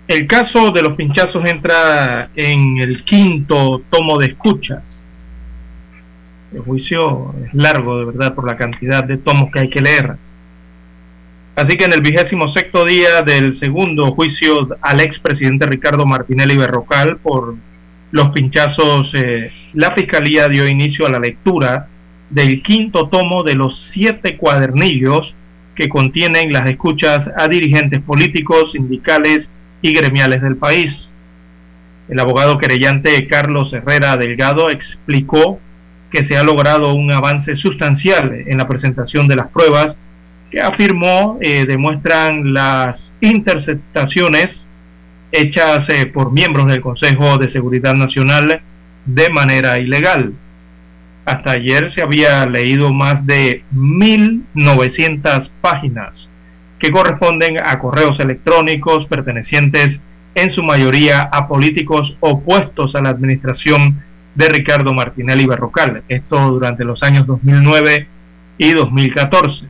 El 0.06 0.28
caso 0.28 0.70
de 0.70 0.82
los 0.82 0.94
pinchazos 0.94 1.44
entra 1.46 2.30
en 2.36 2.78
el 2.78 3.02
quinto 3.02 3.82
tomo 3.90 4.18
de 4.18 4.26
escuchas. 4.26 5.02
El 6.54 6.60
juicio 6.60 7.34
es 7.44 7.52
largo, 7.52 7.98
de 7.98 8.04
verdad, 8.04 8.32
por 8.36 8.46
la 8.46 8.56
cantidad 8.56 9.02
de 9.02 9.16
tomos 9.16 9.50
que 9.50 9.58
hay 9.58 9.68
que 9.68 9.80
leer. 9.80 10.14
Así 11.56 11.76
que 11.76 11.86
en 11.86 11.92
el 11.92 12.02
vigésimo 12.02 12.48
sexto 12.48 12.84
día 12.84 13.22
del 13.22 13.56
segundo 13.56 14.12
juicio 14.12 14.68
al 14.80 15.00
expresidente 15.00 15.66
Ricardo 15.66 16.06
Martinelli 16.06 16.56
Berrocal 16.56 17.16
por 17.16 17.56
los 18.10 18.30
pinchazos, 18.30 19.12
eh, 19.14 19.50
la 19.74 19.92
Fiscalía 19.92 20.48
dio 20.48 20.68
inicio 20.68 21.06
a 21.06 21.10
la 21.10 21.18
lectura 21.18 21.88
del 22.30 22.62
quinto 22.62 23.08
tomo 23.08 23.42
de 23.42 23.54
los 23.54 23.78
siete 23.78 24.36
cuadernillos 24.36 25.34
que 25.74 25.88
contienen 25.88 26.52
las 26.52 26.68
escuchas 26.68 27.30
a 27.36 27.48
dirigentes 27.48 28.00
políticos, 28.00 28.72
sindicales 28.72 29.50
y 29.82 29.92
gremiales 29.92 30.42
del 30.42 30.56
país. 30.56 31.10
El 32.08 32.18
abogado 32.20 32.58
querellante 32.58 33.26
Carlos 33.26 33.72
Herrera 33.72 34.16
Delgado 34.16 34.70
explicó 34.70 35.60
que 36.10 36.24
se 36.24 36.36
ha 36.36 36.42
logrado 36.42 36.94
un 36.94 37.12
avance 37.12 37.56
sustancial 37.56 38.32
en 38.46 38.58
la 38.58 38.68
presentación 38.68 39.28
de 39.28 39.36
las 39.36 39.48
pruebas 39.48 39.96
que 40.50 40.60
afirmó 40.60 41.38
eh, 41.40 41.66
demuestran 41.66 42.54
las 42.54 43.12
interceptaciones 43.20 44.65
hechas 45.32 45.88
eh, 45.88 46.06
por 46.06 46.32
miembros 46.32 46.66
del 46.66 46.80
Consejo 46.80 47.38
de 47.38 47.48
Seguridad 47.48 47.94
Nacional 47.94 48.60
de 49.04 49.30
manera 49.30 49.78
ilegal. 49.78 50.32
Hasta 51.24 51.52
ayer 51.52 51.90
se 51.90 52.02
había 52.02 52.46
leído 52.46 52.92
más 52.92 53.26
de 53.26 53.64
1.900 53.74 55.50
páginas 55.60 56.30
que 56.78 56.90
corresponden 56.90 57.58
a 57.64 57.78
correos 57.78 58.20
electrónicos 58.20 59.06
pertenecientes 59.06 60.00
en 60.34 60.50
su 60.50 60.62
mayoría 60.62 61.22
a 61.22 61.48
políticos 61.48 62.16
opuestos 62.20 62.94
a 62.94 63.00
la 63.00 63.08
administración 63.08 64.02
de 64.34 64.48
Ricardo 64.50 64.92
Martinelli 64.92 65.46
Berrocal, 65.46 66.02
esto 66.08 66.38
durante 66.50 66.84
los 66.84 67.02
años 67.02 67.26
2009 67.26 68.06
y 68.58 68.72
2014. 68.72 69.64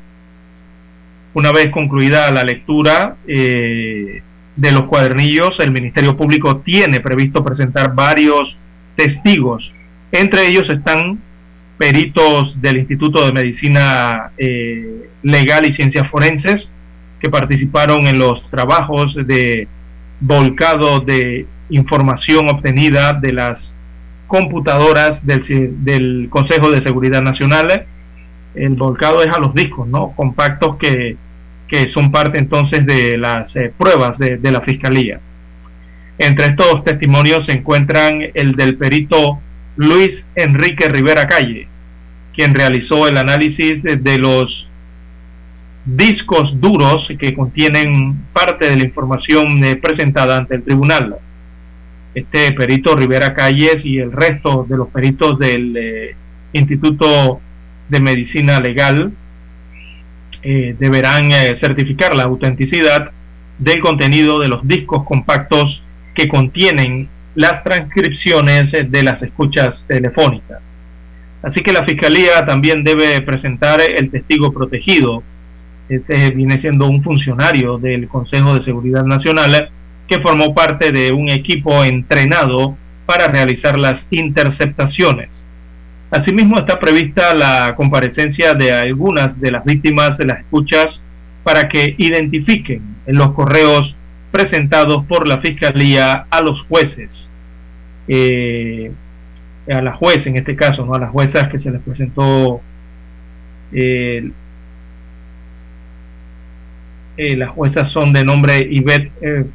Una 1.34 1.52
vez 1.52 1.70
concluida 1.70 2.30
la 2.32 2.42
lectura, 2.42 3.16
eh, 3.28 4.22
de 4.56 4.72
los 4.72 4.84
cuadernillos, 4.84 5.60
el 5.60 5.70
Ministerio 5.70 6.16
Público 6.16 6.58
tiene 6.58 7.00
previsto 7.00 7.44
presentar 7.44 7.94
varios 7.94 8.56
testigos. 8.96 9.72
Entre 10.10 10.48
ellos 10.48 10.68
están 10.70 11.18
peritos 11.76 12.60
del 12.60 12.78
Instituto 12.78 13.24
de 13.26 13.32
Medicina 13.32 14.30
eh, 14.38 15.10
Legal 15.22 15.66
y 15.66 15.72
Ciencias 15.72 16.08
Forenses 16.10 16.70
que 17.20 17.28
participaron 17.28 18.06
en 18.06 18.18
los 18.18 18.42
trabajos 18.50 19.14
de 19.14 19.68
volcado 20.20 21.00
de 21.00 21.46
información 21.68 22.48
obtenida 22.48 23.12
de 23.12 23.32
las 23.32 23.74
computadoras 24.26 25.24
del, 25.26 25.42
del 25.84 26.28
Consejo 26.30 26.70
de 26.70 26.80
Seguridad 26.80 27.22
Nacional. 27.22 27.86
El 28.54 28.74
volcado 28.74 29.22
es 29.22 29.34
a 29.34 29.38
los 29.38 29.54
discos, 29.54 29.86
¿no? 29.86 30.12
Compactos 30.16 30.76
que 30.76 31.16
que 31.68 31.88
son 31.88 32.12
parte 32.12 32.38
entonces 32.38 32.86
de 32.86 33.16
las 33.18 33.54
eh, 33.56 33.72
pruebas 33.76 34.18
de, 34.18 34.38
la 34.42 34.60
fiscalía. 34.60 35.20
Entre 36.18 36.46
estos 36.46 36.84
testimonios 36.84 37.46
se 37.46 37.52
encuentran 37.52 38.20
el 38.34 38.54
del 38.54 38.76
perito 38.76 39.40
Luis 39.76 40.24
Enrique 40.34 40.88
Rivera 40.88 41.26
Calle, 41.26 41.68
quien 42.34 42.54
realizó 42.54 43.06
el 43.08 43.16
análisis 43.18 43.82
de, 43.82 43.96
de 43.96 44.18
los 44.18 44.68
discos 45.84 46.60
duros 46.60 47.12
que 47.18 47.34
contienen 47.34 48.24
parte 48.32 48.68
de 48.68 48.76
la 48.76 48.84
información 48.84 49.62
eh, 49.64 49.76
presentada 49.76 50.38
ante 50.38 50.56
el 50.56 50.62
tribunal. 50.62 51.16
Este 52.14 52.52
perito 52.52 52.96
Rivera 52.96 53.34
Calles 53.34 53.84
y 53.84 53.98
el 53.98 54.10
resto 54.10 54.66
de 54.68 54.76
los 54.76 54.88
peritos 54.88 55.38
del 55.38 55.76
eh, 55.76 56.16
Instituto 56.52 57.40
de 57.88 58.00
Medicina 58.00 58.58
Legal 58.58 59.12
eh, 60.48 60.76
deberán 60.78 61.32
eh, 61.32 61.56
certificar 61.56 62.14
la 62.14 62.22
autenticidad 62.22 63.10
del 63.58 63.80
contenido 63.80 64.38
de 64.38 64.46
los 64.46 64.64
discos 64.68 65.02
compactos 65.02 65.82
que 66.14 66.28
contienen 66.28 67.08
las 67.34 67.64
transcripciones 67.64 68.70
de 68.70 69.02
las 69.02 69.22
escuchas 69.22 69.84
telefónicas. 69.88 70.80
Así 71.42 71.62
que 71.62 71.72
la 71.72 71.82
Fiscalía 71.82 72.46
también 72.46 72.84
debe 72.84 73.20
presentar 73.22 73.80
el 73.80 74.08
testigo 74.08 74.52
protegido 74.52 75.24
Este 75.88 76.30
viene 76.30 76.60
siendo 76.60 76.86
un 76.86 77.02
funcionario 77.02 77.78
del 77.78 78.06
Consejo 78.06 78.54
de 78.54 78.62
Seguridad 78.62 79.02
Nacional 79.02 79.70
que 80.06 80.20
formó 80.20 80.54
parte 80.54 80.92
de 80.92 81.10
un 81.10 81.28
equipo 81.28 81.82
entrenado 81.82 82.76
para 83.04 83.26
realizar 83.26 83.80
las 83.80 84.06
interceptaciones. 84.10 85.48
Asimismo, 86.10 86.58
está 86.58 86.78
prevista 86.78 87.34
la 87.34 87.74
comparecencia 87.74 88.54
de 88.54 88.72
algunas 88.72 89.40
de 89.40 89.50
las 89.50 89.64
víctimas 89.64 90.16
de 90.16 90.26
las 90.26 90.40
escuchas 90.40 91.02
para 91.42 91.68
que 91.68 91.96
identifiquen 91.98 92.82
en 93.06 93.16
los 93.16 93.32
correos 93.32 93.96
presentados 94.30 95.04
por 95.06 95.26
la 95.26 95.38
Fiscalía 95.38 96.26
a 96.30 96.40
los 96.40 96.62
jueces, 96.62 97.30
eh, 98.06 98.92
a 99.68 99.82
la 99.82 99.94
juez 99.94 100.26
en 100.26 100.36
este 100.36 100.54
caso, 100.54 100.86
no 100.86 100.94
a 100.94 101.00
las 101.00 101.10
juezas 101.10 101.48
que 101.48 101.58
se 101.58 101.70
les 101.72 101.80
presentó 101.82 102.60
eh, 103.72 104.30
eh, 107.16 107.36
las 107.36 107.50
juezas 107.50 107.88
son 107.88 108.12
de 108.12 108.24
nombre 108.24 108.60
Yvette 108.70 109.10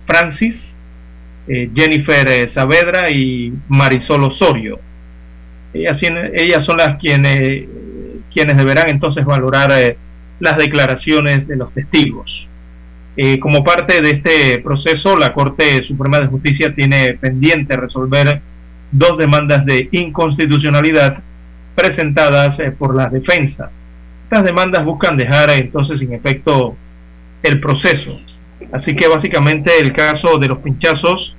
Francis, 0.05 0.75
Jennifer 1.47 2.49
Saavedra 2.49 3.09
y 3.09 3.53
Marisol 3.67 4.23
Osorio. 4.23 4.79
Ellas, 5.73 6.65
son 6.65 6.77
las 6.77 6.97
quienes, 6.97 7.65
quienes 8.33 8.57
deberán 8.57 8.89
entonces 8.89 9.25
valorar 9.25 9.71
eh, 9.71 9.97
las 10.39 10.57
declaraciones 10.57 11.47
de 11.47 11.55
los 11.55 11.73
testigos. 11.73 12.47
Eh, 13.17 13.39
como 13.39 13.63
parte 13.63 14.01
de 14.01 14.11
este 14.11 14.59
proceso, 14.59 15.17
la 15.17 15.33
Corte 15.33 15.83
Suprema 15.83 16.19
de 16.19 16.27
Justicia 16.27 16.73
tiene 16.73 17.13
pendiente 17.13 17.75
resolver 17.75 18.41
dos 18.91 19.17
demandas 19.17 19.65
de 19.65 19.89
inconstitucionalidad 19.91 21.19
presentadas 21.75 22.59
eh, 22.59 22.71
por 22.71 22.95
la 22.95 23.07
defensa. 23.09 23.69
Estas 24.23 24.45
demandas 24.45 24.85
buscan 24.85 25.17
dejar 25.17 25.49
entonces 25.51 25.99
sin 25.99 26.13
efecto 26.13 26.75
el 27.43 27.59
proceso. 27.59 28.19
Así 28.71 28.95
que 28.95 29.07
básicamente 29.07 29.79
el 29.79 29.93
caso 29.93 30.37
de 30.37 30.47
los 30.47 30.59
pinchazos 30.59 31.35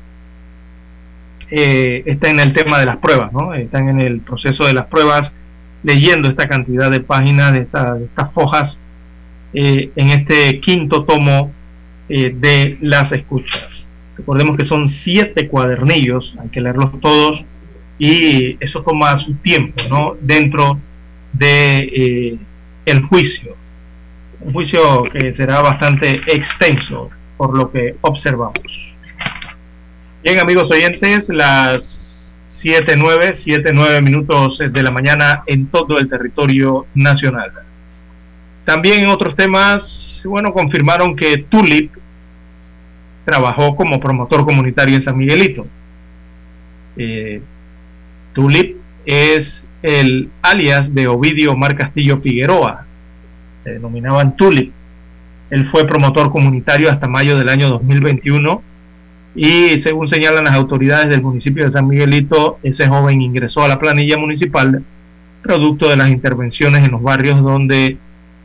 eh, 1.54 2.02
está 2.06 2.30
en 2.30 2.40
el 2.40 2.52
tema 2.54 2.78
de 2.80 2.86
las 2.86 2.96
pruebas, 2.96 3.32
¿no? 3.32 3.52
Están 3.54 3.88
en 3.90 4.00
el 4.00 4.20
proceso 4.20 4.64
de 4.64 4.72
las 4.74 4.86
pruebas, 4.86 5.32
leyendo 5.82 6.28
esta 6.28 6.48
cantidad 6.48 6.90
de 6.90 7.00
páginas, 7.00 7.52
de, 7.52 7.60
esta- 7.60 7.98
estas 7.98 8.32
fojas, 8.32 8.78
eh, 9.54 9.90
en 9.96 10.08
este 10.10 10.60
quinto 10.60 11.04
tomo 11.04 11.52
eh, 12.08 12.34
de 12.34 12.78
las 12.80 13.12
escuchas. 13.12 13.86
Recordemos 14.16 14.56
que 14.56 14.64
son 14.64 14.88
siete 14.88 15.48
cuadernillos, 15.48 16.34
hay 16.40 16.48
que 16.48 16.60
leerlos 16.60 16.98
todos 17.00 17.44
y 17.98 18.56
eso 18.64 18.82
toma 18.82 19.18
su 19.18 19.34
tiempo, 19.34 19.82
¿no? 19.90 20.16
Dentro 20.20 20.78
de 21.32 21.78
eh, 21.80 22.38
el 22.86 23.02
juicio 23.02 23.56
un 24.40 24.52
juicio 24.52 25.04
que 25.04 25.34
será 25.36 25.60
bastante 25.62 26.20
extenso 26.26 27.10
por 27.36 27.56
lo 27.56 27.70
que 27.70 27.94
observamos. 28.00 28.91
Bien, 30.22 30.38
amigos 30.38 30.70
oyentes, 30.70 31.28
las 31.30 32.36
7.9, 32.48 33.32
7.9 33.32 34.02
minutos 34.04 34.58
de 34.58 34.82
la 34.84 34.92
mañana 34.92 35.42
en 35.46 35.66
todo 35.66 35.98
el 35.98 36.08
territorio 36.08 36.86
nacional. 36.94 37.50
También 38.64 39.00
en 39.00 39.08
otros 39.08 39.34
temas, 39.34 40.22
bueno, 40.24 40.52
confirmaron 40.52 41.16
que 41.16 41.38
Tulip 41.38 41.90
trabajó 43.24 43.74
como 43.74 43.98
promotor 43.98 44.44
comunitario 44.44 44.94
en 44.94 45.02
San 45.02 45.16
Miguelito. 45.16 45.66
Eh, 46.96 47.42
Tulip 48.32 48.76
es 49.04 49.64
el 49.82 50.30
alias 50.40 50.94
de 50.94 51.08
Ovidio 51.08 51.56
Mar 51.56 51.76
Castillo 51.76 52.20
Figueroa, 52.20 52.86
se 53.64 53.70
denominaban 53.70 54.36
Tulip. 54.36 54.72
Él 55.50 55.66
fue 55.66 55.84
promotor 55.84 56.30
comunitario 56.30 56.92
hasta 56.92 57.08
mayo 57.08 57.36
del 57.36 57.48
año 57.48 57.68
2021 57.70 58.70
y 59.34 59.80
según 59.80 60.08
señalan 60.08 60.44
las 60.44 60.54
autoridades 60.54 61.08
del 61.08 61.22
municipio 61.22 61.64
de 61.64 61.72
San 61.72 61.88
Miguelito, 61.88 62.58
ese 62.62 62.88
joven 62.88 63.22
ingresó 63.22 63.62
a 63.62 63.68
la 63.68 63.78
planilla 63.78 64.18
municipal 64.18 64.82
producto 65.42 65.88
de 65.88 65.96
las 65.96 66.10
intervenciones 66.10 66.84
en 66.84 66.92
los 66.92 67.02
barrios 67.02 67.42
donde 67.42 67.96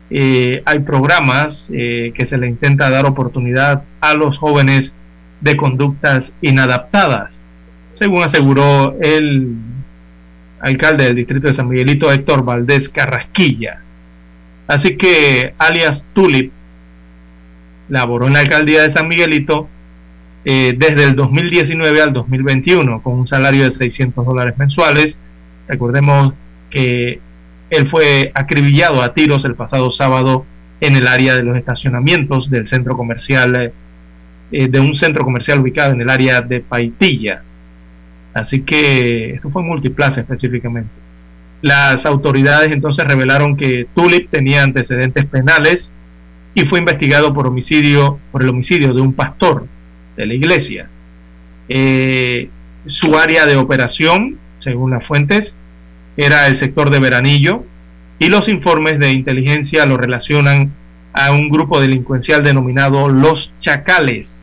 eh, 0.10 0.62
hay 0.66 0.80
programas 0.80 1.68
eh, 1.72 2.14
que 2.16 2.26
se 2.26 2.38
le 2.38 2.48
intenta 2.48 2.90
dar 2.90 3.06
oportunidad 3.06 3.84
a 4.00 4.14
los 4.14 4.38
jóvenes 4.38 4.94
de 5.42 5.58
conductas 5.58 6.32
inadaptadas, 6.42 7.42
según 7.94 8.24
aseguró 8.24 8.96
el 9.02 9.58
alcalde 10.62 11.06
del 11.06 11.16
distrito 11.16 11.50
de 11.50 11.54
San 11.54 11.68
Miguelito, 11.68 12.12
Héctor 12.12 12.44
Valdés 12.44 12.90
Carrasquilla. 12.90 13.82
Así 14.68 14.98
que 14.98 15.54
alias 15.58 16.04
Tulip 16.14 16.52
laboró 17.90 18.28
en 18.28 18.34
la 18.34 18.40
alcaldía 18.40 18.84
de 18.84 18.92
San 18.92 19.08
Miguelito 19.08 19.70
eh, 20.46 20.74
desde 20.78 21.04
el 21.04 21.16
2019 21.16 22.02
al 22.02 22.14
2021 22.14 23.02
con 23.02 23.14
un 23.14 23.28
salario 23.28 23.66
de 23.66 23.74
600 23.74 24.26
dólares 24.26 24.58
mensuales. 24.58 25.18
Recordemos 25.68 26.34
que 26.70 27.20
él 27.70 27.90
fue 27.90 28.32
acribillado 28.34 29.02
a 29.02 29.14
tiros 29.14 29.44
el 29.46 29.56
pasado 29.56 29.92
sábado 29.92 30.46
en 30.80 30.96
el 30.96 31.08
área 31.08 31.36
de 31.36 31.44
los 31.44 31.58
estacionamientos 31.58 32.50
del 32.50 32.68
centro 32.68 32.96
comercial, 32.96 33.74
eh, 34.52 34.68
de 34.68 34.80
un 34.80 34.96
centro 34.96 35.26
comercial 35.26 35.60
ubicado 35.60 35.94
en 35.94 36.02
el 36.02 36.10
área 36.10 36.42
de 36.42 36.62
Paitilla. 36.62 37.42
Así 38.34 38.62
que 38.62 39.32
esto 39.32 39.50
fue 39.50 39.64
Multiplaza 39.64 40.22
específicamente. 40.22 40.92
Las 41.62 42.06
autoridades 42.06 42.72
entonces 42.72 43.06
revelaron 43.06 43.58
que 43.58 43.88
Tulip 43.96 44.30
tenía 44.30 44.64
antecedentes 44.64 45.26
penales 45.26 45.92
y 46.54 46.66
fue 46.66 46.80
investigado 46.80 47.34
por 47.34 47.48
homicidio, 47.48 48.20
por 48.32 48.44
el 48.44 48.50
homicidio 48.50 48.94
de 48.94 49.02
un 49.02 49.14
pastor 49.14 49.66
de 50.18 50.26
la 50.26 50.34
iglesia. 50.34 50.90
Eh, 51.70 52.50
su 52.88 53.18
área 53.18 53.46
de 53.46 53.56
operación, 53.56 54.38
según 54.60 54.92
las 54.92 55.06
fuentes, 55.06 55.54
era 56.18 56.48
el 56.48 56.58
sector 56.58 56.90
de 56.90 57.00
Veranillo 57.00 57.64
y 58.20 58.30
los 58.30 58.50
informes 58.50 59.00
de 59.00 59.12
inteligencia 59.12 59.86
lo 59.86 59.98
relacionan 59.98 60.72
a 61.14 61.32
un 61.32 61.50
grupo 61.50 61.80
delincuencial 61.80 62.44
denominado 62.44 63.10
Los 63.10 63.54
Chacales. 63.62 64.34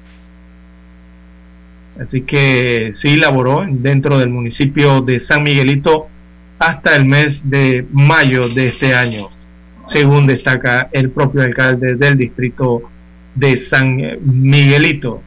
Así 2.01 2.23
que 2.23 2.93
sí 2.95 3.17
laboró 3.17 3.65
dentro 3.69 4.19
del 4.19 4.31
municipio 4.31 5.01
de 5.01 5.21
San 5.21 5.43
Miguelito 5.43 6.09
hasta 6.59 6.97
el 6.97 7.05
mes 7.05 7.49
de 7.49 7.87
mayo 7.93 8.49
de 8.49 8.69
este 8.69 8.95
año, 8.95 9.29
según 9.89 10.27
destaca 10.27 10.89
el 10.93 11.11
propio 11.11 11.43
alcalde 11.43 11.95
del 11.97 12.17
distrito 12.17 12.83
de 13.35 13.59
San 13.59 14.01
Miguelito. 14.23 15.23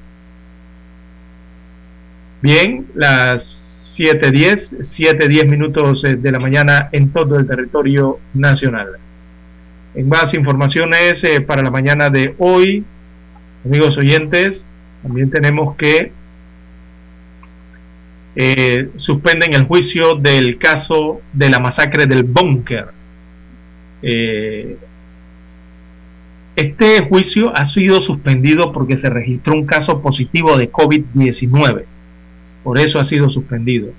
Bien, 2.41 2.87
las 2.95 3.93
7.10, 3.97 4.79
7.10 4.79 5.47
minutos 5.47 6.03
eh, 6.03 6.15
de 6.15 6.31
la 6.31 6.39
mañana 6.39 6.89
en 6.91 7.09
todo 7.11 7.37
el 7.37 7.47
territorio 7.47 8.19
nacional. 8.33 8.97
En 9.95 10.07
más 10.07 10.33
informaciones 10.33 11.23
eh, 11.23 11.41
para 11.41 11.63
la 11.63 11.71
mañana 11.71 12.09
de 12.09 12.35
hoy, 12.37 12.85
amigos 13.65 13.97
oyentes, 13.97 14.65
también 15.01 15.31
tenemos 15.31 15.75
que 15.75 16.11
eh, 18.39 18.91
suspenden 18.97 19.55
el 19.55 19.63
juicio 19.63 20.13
del 20.13 20.59
caso 20.59 21.21
de 21.33 21.49
la 21.49 21.57
masacre 21.57 22.05
del 22.05 22.21
búnker. 22.21 22.89
Eh, 24.03 24.77
este 26.55 27.01
juicio 27.01 27.51
ha 27.55 27.65
sido 27.65 27.99
suspendido 28.03 28.71
porque 28.71 28.99
se 28.99 29.09
registró 29.09 29.53
un 29.53 29.65
caso 29.65 30.03
positivo 30.03 30.55
de 30.55 30.71
COVID-19. 30.71 31.85
Por 32.67 32.79
eso 32.79 32.99
ha 32.99 33.05
sido 33.05 33.29
suspendido. 33.29 33.93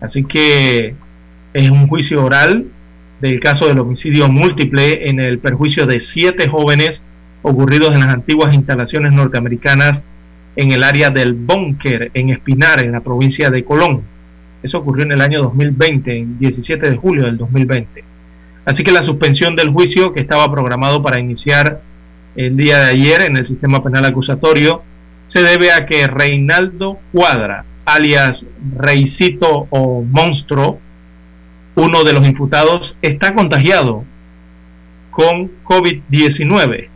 Así 0.00 0.22
que 0.22 0.94
es 1.52 1.68
un 1.68 1.88
juicio 1.88 2.24
oral 2.24 2.66
del 3.20 3.40
caso 3.40 3.66
del 3.66 3.80
homicidio 3.80 4.28
múltiple 4.28 5.10
en 5.10 5.18
el 5.18 5.40
perjuicio 5.40 5.84
de 5.84 5.98
siete 5.98 6.46
jóvenes 6.46 7.02
ocurridos 7.42 7.92
en 7.92 7.98
las 7.98 8.10
antiguas 8.10 8.54
instalaciones 8.54 9.12
norteamericanas 9.12 10.00
en 10.54 10.70
el 10.70 10.84
área 10.84 11.10
del 11.10 11.34
Búnker, 11.34 12.12
en 12.14 12.30
Espinar, 12.30 12.84
en 12.84 12.92
la 12.92 13.00
provincia 13.00 13.50
de 13.50 13.64
Colón. 13.64 14.02
Eso 14.62 14.78
ocurrió 14.78 15.04
en 15.04 15.10
el 15.10 15.20
año 15.20 15.42
2020, 15.42 16.18
en 16.18 16.38
17 16.38 16.90
de 16.90 16.96
julio 16.96 17.24
del 17.24 17.36
2020. 17.36 18.04
Así 18.64 18.84
que 18.84 18.92
la 18.92 19.02
suspensión 19.02 19.56
del 19.56 19.70
juicio 19.70 20.12
que 20.12 20.20
estaba 20.20 20.48
programado 20.52 21.02
para 21.02 21.18
iniciar 21.18 21.80
el 22.36 22.56
día 22.56 22.78
de 22.78 22.90
ayer 22.92 23.22
en 23.22 23.36
el 23.36 23.48
sistema 23.48 23.82
penal 23.82 24.04
acusatorio 24.04 24.84
se 25.26 25.42
debe 25.42 25.72
a 25.72 25.84
que 25.84 26.06
Reinaldo 26.06 27.00
Cuadra, 27.10 27.64
alias 27.88 28.44
Reicito 28.76 29.66
o 29.70 30.02
Monstruo, 30.02 30.78
uno 31.74 32.04
de 32.04 32.12
los 32.12 32.26
imputados, 32.26 32.96
está 33.02 33.34
contagiado 33.34 34.04
con 35.10 35.50
COVID-19. 35.64 36.88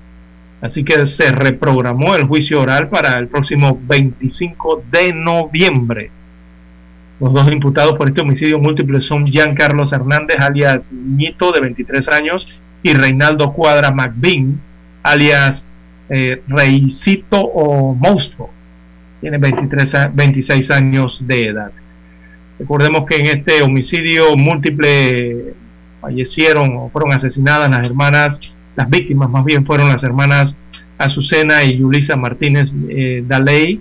Así 0.61 0.85
que 0.85 1.07
se 1.09 1.33
reprogramó 1.33 2.15
el 2.15 2.25
juicio 2.25 2.61
oral 2.61 2.89
para 2.89 3.19
el 3.19 3.29
próximo 3.29 3.81
25 3.83 4.85
de 4.91 5.13
noviembre. 5.13 6.11
Los 7.19 7.33
dos 7.33 7.51
imputados 7.51 7.97
por 7.97 8.09
este 8.09 8.21
homicidio 8.21 8.59
múltiple 8.59 9.01
son 9.01 9.27
Jean 9.27 9.55
Carlos 9.55 9.93
Hernández, 9.93 10.39
alias 10.39 10.91
Ñito, 10.93 11.53
de 11.53 11.61
23 11.61 12.09
años, 12.09 12.61
y 12.83 12.95
Reinaldo 12.95 13.53
Cuadra 13.53 13.91
McBean, 13.93 14.61
alias 15.03 15.65
eh, 16.09 16.43
Reisito 16.49 17.41
o 17.41 17.95
Monstruo. 17.95 18.51
Tiene 19.23 19.39
23, 19.39 20.15
26 20.15 20.71
años 20.73 21.23
de 21.25 21.47
edad. 21.47 21.71
Recordemos 22.59 23.07
que 23.09 23.17
en 23.17 23.27
este 23.27 23.63
homicidio 23.63 24.37
múltiple 24.37 25.55
fallecieron 26.01 26.77
o 26.77 26.89
fueron 26.89 27.13
asesinadas 27.13 27.71
las 27.71 27.87
hermanas, 27.87 28.41
las 28.75 28.91
víctimas 28.91 29.31
más 29.31 29.45
bien 29.45 29.65
fueron 29.65 29.91
las 29.91 30.03
hermanas 30.03 30.57
Azucena 30.99 31.63
y 31.63 31.79
Yulisa 31.79 32.17
Martínez 32.17 32.73
eh, 32.89 33.23
Daley, 33.25 33.81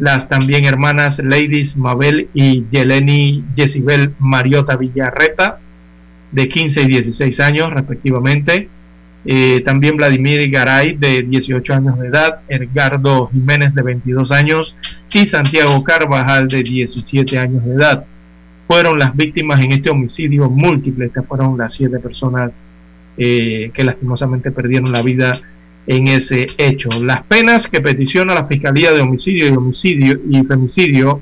las 0.00 0.28
también 0.28 0.64
hermanas 0.64 1.20
Ladies 1.20 1.76
Mabel 1.76 2.28
y 2.34 2.64
Yeleni 2.72 3.44
Yesibel 3.54 4.14
Mariota 4.18 4.76
Villarreta, 4.76 5.60
de 6.32 6.48
15 6.48 6.82
y 6.82 6.86
16 6.88 7.38
años 7.38 7.72
respectivamente. 7.72 8.68
Eh, 9.24 9.62
también 9.64 9.96
Vladimir 9.96 10.50
Garay, 10.50 10.96
de 10.96 11.22
18 11.22 11.74
años 11.74 11.98
de 11.98 12.08
edad, 12.08 12.40
Edgardo 12.48 13.28
Jiménez, 13.28 13.74
de 13.74 13.82
22 13.82 14.30
años, 14.32 14.74
y 15.12 15.26
Santiago 15.26 15.82
Carvajal, 15.84 16.48
de 16.48 16.62
17 16.62 17.38
años 17.38 17.64
de 17.64 17.74
edad. 17.74 18.04
Fueron 18.66 18.98
las 18.98 19.14
víctimas 19.14 19.64
en 19.64 19.72
este 19.72 19.90
homicidio 19.90 20.50
múltiple. 20.50 21.06
Estas 21.06 21.26
fueron 21.26 21.56
las 21.58 21.74
siete 21.74 21.98
personas 21.98 22.52
eh, 23.16 23.70
que 23.74 23.84
lastimosamente 23.84 24.50
perdieron 24.50 24.90
la 24.90 25.02
vida 25.02 25.40
en 25.86 26.08
ese 26.08 26.48
hecho. 26.58 26.88
Las 27.00 27.24
penas 27.24 27.68
que 27.68 27.80
peticiona 27.80 28.34
la 28.34 28.46
Fiscalía 28.46 28.92
de 28.92 29.02
Homicidio 29.02 29.48
y 29.48 29.56
Homicidio 29.56 30.20
y 30.28 30.42
Femicidio 30.44 31.20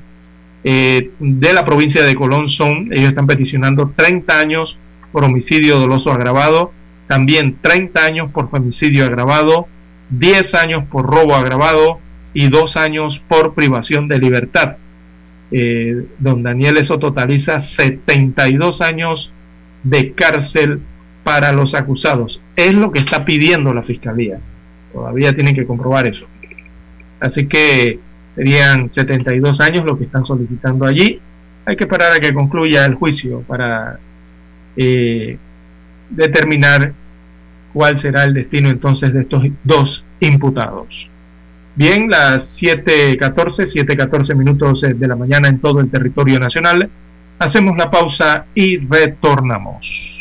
eh, 0.63 1.11
de 1.19 1.53
la 1.53 1.65
provincia 1.65 2.03
de 2.03 2.15
Colón 2.15 2.49
son, 2.49 2.89
ellos 2.91 3.09
están 3.09 3.27
peticionando 3.27 3.93
30 3.95 4.39
años 4.39 4.77
por 5.11 5.23
homicidio 5.23 5.79
doloso 5.79 6.11
agravado, 6.11 6.71
también 7.11 7.57
30 7.61 8.05
años 8.05 8.31
por 8.31 8.49
femicidio 8.49 9.03
agravado, 9.03 9.67
10 10.11 10.53
años 10.55 10.85
por 10.89 11.05
robo 11.05 11.35
agravado 11.35 11.99
y 12.33 12.47
2 12.47 12.77
años 12.77 13.21
por 13.27 13.53
privación 13.53 14.07
de 14.07 14.17
libertad. 14.17 14.77
Eh, 15.51 16.05
don 16.19 16.41
Daniel, 16.41 16.77
eso 16.77 16.99
totaliza 16.99 17.59
72 17.59 18.79
años 18.79 19.29
de 19.83 20.13
cárcel 20.13 20.79
para 21.25 21.51
los 21.51 21.73
acusados. 21.73 22.39
Es 22.55 22.73
lo 22.73 22.93
que 22.93 22.99
está 22.99 23.25
pidiendo 23.25 23.73
la 23.73 23.83
Fiscalía. 23.83 24.39
Todavía 24.93 25.35
tienen 25.35 25.53
que 25.53 25.65
comprobar 25.65 26.07
eso. 26.07 26.25
Así 27.19 27.45
que 27.47 27.99
serían 28.37 28.89
72 28.89 29.59
años 29.59 29.83
lo 29.83 29.97
que 29.97 30.05
están 30.05 30.23
solicitando 30.23 30.85
allí. 30.85 31.19
Hay 31.65 31.75
que 31.75 31.83
esperar 31.83 32.13
a 32.13 32.21
que 32.21 32.33
concluya 32.33 32.85
el 32.85 32.95
juicio 32.95 33.41
para 33.41 33.99
eh, 34.77 35.37
determinar 36.09 36.93
cuál 37.73 37.99
será 37.99 38.23
el 38.23 38.33
destino 38.33 38.69
entonces 38.69 39.13
de 39.13 39.21
estos 39.21 39.43
dos 39.63 40.03
imputados. 40.19 41.09
Bien, 41.75 42.09
las 42.09 42.61
7.14, 42.61 43.17
7.14 43.17 44.35
minutos 44.35 44.81
de 44.81 45.07
la 45.07 45.15
mañana 45.15 45.47
en 45.47 45.59
todo 45.59 45.79
el 45.79 45.89
territorio 45.89 46.39
nacional. 46.39 46.89
Hacemos 47.39 47.77
la 47.77 47.89
pausa 47.89 48.45
y 48.53 48.77
retornamos. 48.77 50.11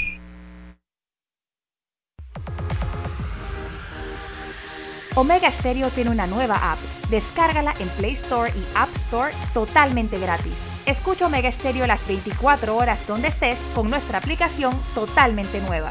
Omega 5.16 5.50
Stereo 5.58 5.90
tiene 5.90 6.10
una 6.10 6.28
nueva 6.28 6.72
app. 6.72 6.78
Descárgala 7.10 7.74
en 7.80 7.88
Play 7.90 8.14
Store 8.22 8.52
y 8.56 8.64
App 8.76 8.88
Store 9.06 9.32
totalmente 9.52 10.18
gratis. 10.20 10.54
Escucha 10.86 11.26
Omega 11.26 11.50
Stereo 11.52 11.86
las 11.86 12.06
24 12.06 12.76
horas 12.76 12.98
donde 13.08 13.28
estés 13.28 13.58
con 13.74 13.90
nuestra 13.90 14.18
aplicación 14.18 14.80
totalmente 14.94 15.60
nueva. 15.60 15.90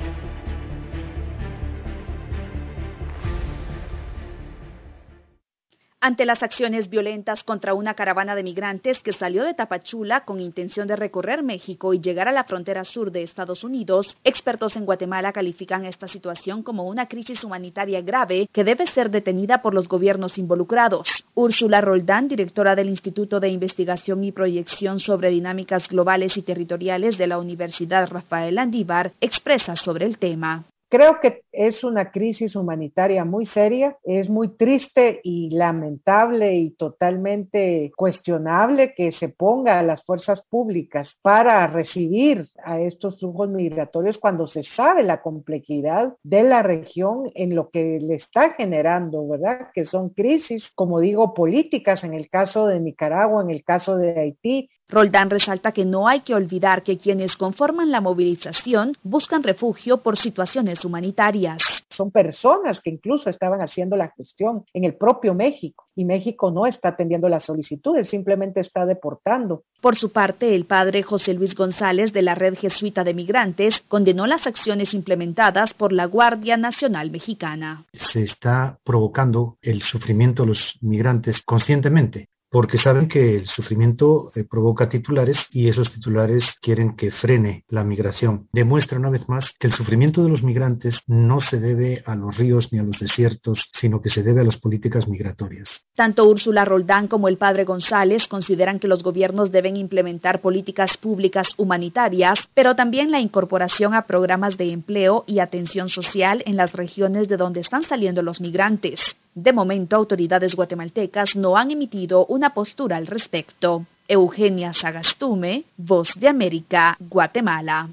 Ante 6.01 6.25
las 6.25 6.41
acciones 6.41 6.89
violentas 6.89 7.43
contra 7.43 7.75
una 7.75 7.93
caravana 7.93 8.35
de 8.35 8.41
migrantes 8.43 8.97
que 8.99 9.13
salió 9.13 9.43
de 9.43 9.53
Tapachula 9.53 10.25
con 10.25 10.41
intención 10.41 10.87
de 10.87 10.95
recorrer 10.95 11.43
México 11.43 11.93
y 11.93 12.01
llegar 12.01 12.27
a 12.27 12.31
la 12.31 12.43
frontera 12.43 12.83
sur 12.83 13.11
de 13.11 13.21
Estados 13.21 13.63
Unidos, 13.63 14.17
expertos 14.23 14.75
en 14.75 14.85
Guatemala 14.85 15.31
califican 15.31 15.85
esta 15.85 16.07
situación 16.07 16.63
como 16.63 16.85
una 16.85 17.07
crisis 17.07 17.43
humanitaria 17.43 18.01
grave 18.01 18.49
que 18.51 18.63
debe 18.63 18.87
ser 18.87 19.11
detenida 19.11 19.61
por 19.61 19.75
los 19.75 19.87
gobiernos 19.87 20.39
involucrados. 20.39 21.07
Úrsula 21.35 21.81
Roldán, 21.81 22.27
directora 22.27 22.75
del 22.75 22.89
Instituto 22.89 23.39
de 23.39 23.49
Investigación 23.49 24.23
y 24.23 24.31
Proyección 24.31 24.99
sobre 24.99 25.29
Dinámicas 25.29 25.87
Globales 25.87 26.35
y 26.35 26.41
Territoriales 26.41 27.19
de 27.19 27.27
la 27.27 27.37
Universidad 27.37 28.09
Rafael 28.09 28.57
Andívar, 28.57 29.13
expresa 29.21 29.75
sobre 29.75 30.07
el 30.07 30.17
tema. 30.17 30.65
Creo 30.91 31.21
que 31.21 31.43
es 31.53 31.85
una 31.85 32.11
crisis 32.11 32.53
humanitaria 32.53 33.23
muy 33.23 33.45
seria, 33.45 33.97
es 34.03 34.29
muy 34.29 34.49
triste 34.49 35.21
y 35.23 35.49
lamentable 35.49 36.53
y 36.55 36.71
totalmente 36.71 37.93
cuestionable 37.95 38.93
que 38.93 39.13
se 39.13 39.29
ponga 39.29 39.79
a 39.79 39.83
las 39.83 40.03
fuerzas 40.03 40.41
públicas 40.41 41.15
para 41.21 41.65
recibir 41.67 42.49
a 42.61 42.81
estos 42.81 43.19
flujos 43.19 43.47
migratorios 43.47 44.17
cuando 44.17 44.47
se 44.47 44.63
sabe 44.63 45.03
la 45.03 45.21
complejidad 45.21 46.13
de 46.23 46.43
la 46.43 46.61
región 46.61 47.31
en 47.35 47.55
lo 47.55 47.69
que 47.69 48.01
le 48.01 48.15
está 48.15 48.49
generando, 48.49 49.25
¿verdad? 49.29 49.69
Que 49.73 49.85
son 49.85 50.09
crisis, 50.09 50.69
como 50.75 50.99
digo, 50.99 51.33
políticas 51.33 52.03
en 52.03 52.13
el 52.13 52.29
caso 52.29 52.67
de 52.67 52.81
Nicaragua, 52.81 53.41
en 53.41 53.49
el 53.49 53.63
caso 53.63 53.95
de 53.95 54.19
Haití, 54.19 54.69
Roldán 54.91 55.29
resalta 55.29 55.71
que 55.71 55.85
no 55.85 56.09
hay 56.09 56.19
que 56.19 56.35
olvidar 56.35 56.83
que 56.83 56.97
quienes 56.97 57.37
conforman 57.37 57.91
la 57.91 58.01
movilización 58.01 58.91
buscan 59.03 59.41
refugio 59.41 60.03
por 60.03 60.17
situaciones 60.17 60.83
humanitarias. 60.83 61.61
Son 61.89 62.11
personas 62.11 62.81
que 62.81 62.89
incluso 62.89 63.29
estaban 63.29 63.61
haciendo 63.61 63.95
la 63.95 64.09
gestión 64.09 64.65
en 64.73 64.83
el 64.83 64.95
propio 64.95 65.33
México 65.33 65.85
y 65.95 66.03
México 66.03 66.51
no 66.51 66.65
está 66.65 66.89
atendiendo 66.89 67.29
las 67.29 67.45
solicitudes, 67.45 68.09
simplemente 68.09 68.59
está 68.59 68.85
deportando. 68.85 69.63
Por 69.79 69.95
su 69.95 70.11
parte, 70.11 70.55
el 70.55 70.65
padre 70.65 71.03
José 71.03 71.33
Luis 71.35 71.55
González 71.55 72.11
de 72.11 72.21
la 72.23 72.35
Red 72.35 72.57
Jesuita 72.57 73.05
de 73.05 73.13
Migrantes 73.13 73.83
condenó 73.87 74.27
las 74.27 74.45
acciones 74.45 74.93
implementadas 74.93 75.73
por 75.73 75.93
la 75.93 76.05
Guardia 76.05 76.57
Nacional 76.57 77.11
Mexicana. 77.11 77.85
Se 77.93 78.23
está 78.23 78.77
provocando 78.83 79.57
el 79.61 79.83
sufrimiento 79.83 80.43
de 80.43 80.49
los 80.49 80.77
migrantes 80.81 81.41
conscientemente 81.41 82.27
porque 82.51 82.77
saben 82.77 83.07
que 83.07 83.37
el 83.37 83.47
sufrimiento 83.47 84.31
eh, 84.35 84.43
provoca 84.43 84.89
titulares 84.89 85.47
y 85.51 85.69
esos 85.69 85.89
titulares 85.89 86.57
quieren 86.61 86.97
que 86.97 87.09
frene 87.09 87.63
la 87.69 87.85
migración. 87.85 88.49
Demuestra 88.51 88.99
una 88.99 89.09
vez 89.09 89.27
más 89.29 89.53
que 89.57 89.67
el 89.67 89.73
sufrimiento 89.73 90.21
de 90.21 90.29
los 90.29 90.43
migrantes 90.43 90.99
no 91.07 91.39
se 91.39 91.61
debe 91.61 92.03
a 92.05 92.13
los 92.15 92.37
ríos 92.37 92.73
ni 92.73 92.79
a 92.79 92.83
los 92.83 92.99
desiertos, 92.99 93.69
sino 93.71 94.01
que 94.01 94.09
se 94.09 94.21
debe 94.21 94.41
a 94.41 94.43
las 94.43 94.57
políticas 94.57 95.07
migratorias. 95.07 95.85
Tanto 95.95 96.25
Úrsula 96.25 96.65
Roldán 96.65 97.07
como 97.07 97.29
el 97.29 97.37
padre 97.37 97.63
González 97.63 98.27
consideran 98.27 98.79
que 98.79 98.89
los 98.89 99.01
gobiernos 99.01 99.51
deben 99.51 99.77
implementar 99.77 100.41
políticas 100.41 100.97
públicas 100.97 101.49
humanitarias, 101.55 102.39
pero 102.53 102.75
también 102.75 103.11
la 103.11 103.21
incorporación 103.21 103.93
a 103.93 104.07
programas 104.07 104.57
de 104.57 104.71
empleo 104.71 105.23
y 105.25 105.39
atención 105.39 105.87
social 105.87 106.43
en 106.45 106.57
las 106.57 106.73
regiones 106.73 107.29
de 107.29 107.37
donde 107.37 107.61
están 107.61 107.83
saliendo 107.83 108.21
los 108.21 108.41
migrantes. 108.41 108.99
De 109.33 109.53
momento, 109.53 109.95
autoridades 109.95 110.55
guatemaltecas 110.55 111.37
no 111.37 111.55
han 111.55 111.71
emitido 111.71 112.25
una 112.25 112.53
postura 112.53 112.97
al 112.97 113.07
respecto. 113.07 113.85
Eugenia 114.07 114.73
Sagastume, 114.73 115.63
Voz 115.77 116.15
de 116.19 116.27
América, 116.27 116.97
Guatemala. 116.99 117.89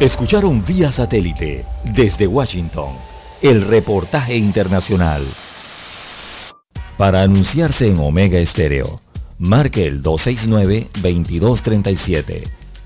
Escucharon 0.00 0.64
vía 0.64 0.90
satélite 0.90 1.64
desde 1.84 2.26
Washington 2.26 2.96
el 3.40 3.62
reportaje 3.62 4.36
internacional. 4.36 5.24
Para 6.98 7.22
anunciarse 7.22 7.86
en 7.86 8.00
Omega 8.00 8.38
Estéreo, 8.38 9.00
marque 9.38 9.86
el 9.86 10.02
269-2237. 10.02 12.50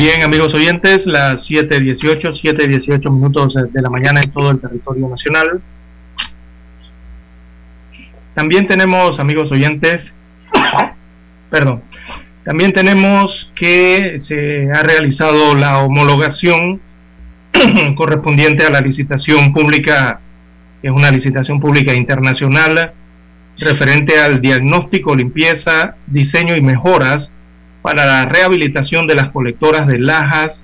Bien, 0.00 0.22
amigos 0.22 0.54
oyentes, 0.54 1.04
las 1.04 1.46
7.18, 1.50 2.32
7.18 2.32 3.10
minutos 3.10 3.52
de 3.52 3.82
la 3.82 3.90
mañana 3.90 4.22
en 4.22 4.30
todo 4.30 4.50
el 4.50 4.58
territorio 4.58 5.06
nacional. 5.06 5.60
También 8.34 8.66
tenemos, 8.66 9.20
amigos 9.20 9.52
oyentes, 9.52 10.10
perdón, 11.50 11.82
también 12.44 12.72
tenemos 12.72 13.52
que 13.54 14.18
se 14.20 14.72
ha 14.72 14.82
realizado 14.82 15.54
la 15.54 15.80
homologación 15.80 16.80
correspondiente 17.94 18.64
a 18.64 18.70
la 18.70 18.80
licitación 18.80 19.52
pública, 19.52 20.18
que 20.80 20.88
es 20.88 20.94
una 20.94 21.10
licitación 21.10 21.60
pública 21.60 21.92
internacional 21.92 22.94
referente 23.58 24.18
al 24.18 24.40
diagnóstico, 24.40 25.14
limpieza, 25.14 25.96
diseño 26.06 26.56
y 26.56 26.62
mejoras 26.62 27.30
para 27.82 28.04
la 28.04 28.26
rehabilitación 28.26 29.06
de 29.06 29.14
las 29.14 29.30
colectoras 29.30 29.86
de 29.86 29.98
Lajas 29.98 30.62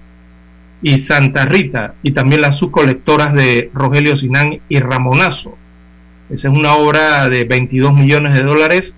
y 0.82 0.98
Santa 0.98 1.47
Rita 1.47 1.94
y 2.02 2.12
también 2.12 2.43
las 2.43 2.59
subcolectoras 2.59 3.34
de 3.34 3.70
Rogelio 3.72 4.16
Sinán 4.16 4.60
y 4.68 4.78
Ramonazo. 4.78 5.56
Esa 6.30 6.48
es 6.48 6.59
una 6.59 6.74
obra 6.74 7.28
de 7.28 7.44
22 7.44 7.94
millones 7.94 8.34
de 8.34 8.43
dólares 8.43 8.94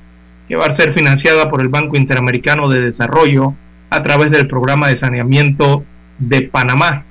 que 0.48 0.56
va 0.56 0.66
a 0.66 0.74
ser 0.74 0.94
financiada 0.94 1.50
por 1.50 1.60
el 1.60 1.68
Banco 1.68 1.96
Interamericano 1.96 2.68
de 2.68 2.80
Desarrollo 2.80 3.54
a 3.90 4.02
través 4.02 4.30
del 4.30 4.48
programa 4.48 4.88
de 4.88 4.96
saneamiento 4.96 5.84
de 6.18 6.42
Panamá. 6.42 7.04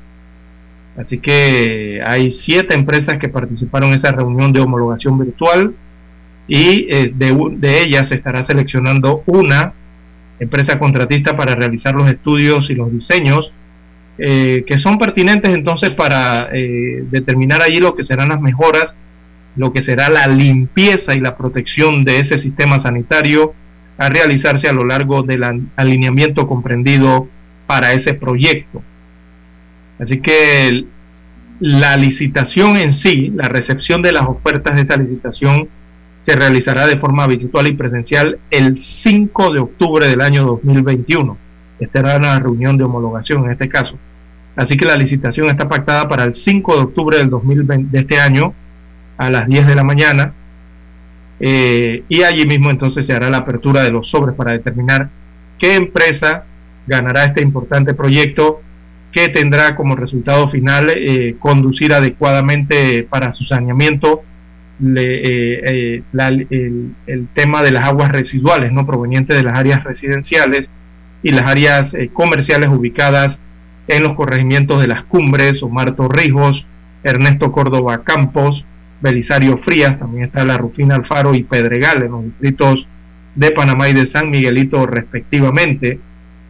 Así 0.98 1.20
que 1.20 2.02
hay 2.06 2.32
siete 2.32 2.74
empresas 2.74 3.20
que 3.20 3.30
participaron 3.30 3.90
en 3.90 3.98
esa 3.98 4.12
reunión 4.12 4.52
de 4.52 4.62
homologación 4.62 5.20
virtual 5.20 5.76
y 6.48 6.88
eh, 6.90 7.12
de, 7.14 7.36
de 7.58 7.82
ellas 7.82 8.10
se 8.10 8.16
estará 8.16 8.44
seleccionando 8.44 9.22
una 9.28 9.74
empresa 10.40 10.80
contratista 10.80 11.36
para 11.36 11.56
realizar 11.56 11.96
los 11.96 12.10
estudios 12.10 12.70
y 12.70 12.76
los 12.76 12.92
diseños 12.92 13.52
eh, 14.20 14.64
que 14.66 14.80
son 14.80 14.98
pertinentes 14.98 15.54
entonces 15.54 15.92
para 15.92 16.50
eh, 16.52 17.04
determinar 17.12 17.62
allí 17.62 17.78
lo 17.78 17.96
que 17.96 18.04
serán 18.04 18.30
las 18.30 18.42
mejoras, 18.42 18.96
lo 19.56 19.72
que 19.72 19.84
será 19.84 20.10
la 20.10 20.26
limpieza 20.26 21.14
y 21.14 21.20
la 21.20 21.38
protección 21.38 22.04
de 22.04 22.20
ese 22.20 22.40
sistema 22.40 22.80
sanitario 22.80 23.54
a 24.00 24.10
realizarse 24.10 24.68
a 24.68 24.74
lo 24.74 24.86
largo 24.86 25.22
del 25.22 25.70
alineamiento 25.76 26.48
comprendido 26.48 27.28
para 27.68 27.94
ese 27.94 28.16
proyecto. 28.16 28.82
Así 30.00 30.20
que 30.20 30.86
la 31.60 31.96
licitación 31.98 32.78
en 32.78 32.94
sí, 32.94 33.32
la 33.36 33.50
recepción 33.50 34.02
de 34.02 34.14
las 34.14 34.26
ofertas 34.28 34.76
de 34.76 34.82
esta 34.82 34.98
licitación 34.98 35.70
se 36.28 36.36
realizará 36.36 36.86
de 36.88 36.98
forma 36.98 37.26
virtual 37.26 37.68
y 37.68 37.74
presencial 37.76 38.38
el 38.52 38.82
5 38.82 39.54
de 39.54 39.60
octubre 39.62 40.10
del 40.10 40.20
año 40.20 40.46
2021. 40.46 41.38
Esta 41.80 42.00
era 42.00 42.18
una 42.18 42.38
reunión 42.38 42.78
de 42.78 42.84
homologación 42.84 43.46
en 43.46 43.52
este 43.52 43.70
caso. 43.70 43.98
Así 44.58 44.76
que 44.76 44.84
la 44.84 44.98
licitación 44.98 45.48
está 45.48 45.70
pactada 45.70 46.10
para 46.10 46.26
el 46.26 46.36
5 46.36 46.76
de 46.76 46.82
octubre 46.82 47.18
del 47.18 47.30
2020, 47.30 47.92
de 47.92 48.04
este 48.04 48.20
año 48.20 48.54
a 49.18 49.30
las 49.30 49.48
10 49.48 49.68
de 49.68 49.76
la 49.76 49.86
mañana. 49.86 50.34
Eh, 51.40 52.04
y 52.10 52.24
allí 52.24 52.46
mismo 52.46 52.72
entonces 52.72 53.06
se 53.06 53.14
hará 53.14 53.30
la 53.30 53.38
apertura 53.38 53.84
de 53.84 53.92
los 53.92 54.10
sobres 54.10 54.36
para 54.36 54.52
determinar 54.52 55.08
qué 55.58 55.76
empresa 55.76 56.44
ganará 56.88 57.24
este 57.24 57.42
importante 57.42 57.94
proyecto 57.94 58.60
que 59.14 59.30
tendrá 59.30 59.78
como 59.78 59.96
resultado 59.96 60.50
final 60.50 60.92
eh, 60.94 61.38
conducir 61.40 61.94
adecuadamente 61.94 63.08
para 63.10 63.34
su 63.34 63.46
saneamiento 63.46 64.24
eh, 64.80 66.04
eh, 66.14 66.94
el, 67.08 67.28
tema 67.34 67.64
de 67.64 67.72
las 67.72 67.86
aguas 67.86 68.12
residuales 68.12 68.72
no 68.72 68.86
provenientes 68.86 69.36
de 69.36 69.42
las 69.42 69.58
áreas 69.58 69.84
residenciales 69.84 70.70
y 71.24 71.32
las 71.32 71.50
áreas 71.50 71.96
eh, 71.96 72.12
comerciales 72.14 72.70
ubicadas 72.70 73.40
en 73.88 74.04
los 74.04 74.16
corregimientos 74.16 74.80
de 74.80 74.88
las 74.88 75.04
cumbres, 75.06 75.64
Omar 75.64 75.96
Torrijos, 75.96 76.68
Ernesto 77.04 77.52
Córdoba 77.52 78.04
Campos, 78.04 78.66
Belisario 79.02 79.58
Frías, 79.60 79.98
también 79.98 80.26
está 80.26 80.44
la 80.44 80.58
Rufina 80.58 80.96
Alfaro 80.96 81.34
y 81.34 81.44
Pedregal 81.44 82.04
en 82.04 82.12
los 82.12 82.24
distritos 82.26 82.88
de 83.36 83.52
Panamá 83.52 83.90
y 83.90 83.94
de 83.94 84.06
San 84.06 84.30
Miguelito 84.30 84.86
respectivamente. 84.86 86.00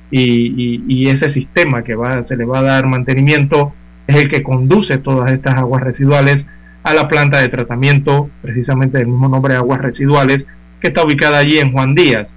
Y, 0.09 1.09
ese 1.09 1.29
sistema 1.29 1.83
que 1.83 1.95
va, 1.95 2.23
se 2.25 2.37
le 2.37 2.45
va 2.45 2.59
a 2.59 2.63
dar 2.63 2.87
mantenimiento 2.87 3.73
es 4.07 4.15
el 4.15 4.29
que 4.29 4.43
conduce 4.43 4.97
todas 4.97 5.31
estas 5.31 5.55
aguas 5.55 5.83
residuales 5.83 6.45
a 6.83 6.93
la 6.93 7.07
planta 7.07 7.39
de 7.39 7.49
tratamiento, 7.49 8.29
precisamente 8.41 8.97
del 8.97 9.07
mismo 9.07 9.27
nombre 9.27 9.53
de 9.53 9.59
aguas 9.59 9.81
residuales, 9.81 10.45
que 10.79 10.89
está 10.89 11.03
ubicada 11.03 11.39
allí 11.39 11.59
en 11.59 11.71
Juan 11.71 11.95
Díaz. 11.95 12.27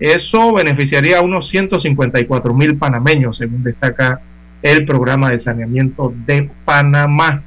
Eso 0.00 0.52
beneficiaría 0.52 1.18
a 1.18 1.22
unos 1.22 1.48
154 1.48 2.54
mil 2.54 2.76
panameños, 2.76 3.38
según 3.38 3.62
destaca 3.62 4.20
el 4.62 4.86
programa 4.86 5.30
de 5.30 5.40
saneamiento 5.40 6.14
de 6.26 6.50
Panamá. 6.64 7.42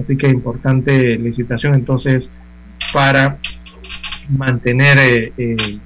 Así 0.00 0.16
que 0.16 0.28
importante 0.28 1.16
licitación 1.16 1.74
entonces 1.74 2.30
para 2.92 3.38
mantener 4.28 4.98
eh, 4.98 5.32
eh, 5.38 5.78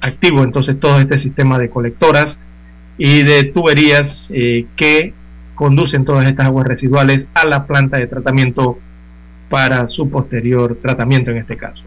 activo 0.00 0.42
entonces 0.42 0.78
todo 0.78 1.00
este 1.00 1.18
sistema 1.18 1.58
de 1.58 1.70
colectoras 1.70 2.38
y 2.96 3.22
de 3.22 3.44
tuberías 3.44 4.28
eh, 4.30 4.66
que 4.76 5.12
conducen 5.54 6.04
todas 6.04 6.26
estas 6.26 6.46
aguas 6.46 6.66
residuales 6.66 7.26
a 7.34 7.46
la 7.46 7.66
planta 7.66 7.98
de 7.98 8.06
tratamiento 8.06 8.78
para 9.48 9.88
su 9.88 10.10
posterior 10.10 10.78
tratamiento 10.82 11.30
en 11.30 11.38
este 11.38 11.56
caso. 11.56 11.84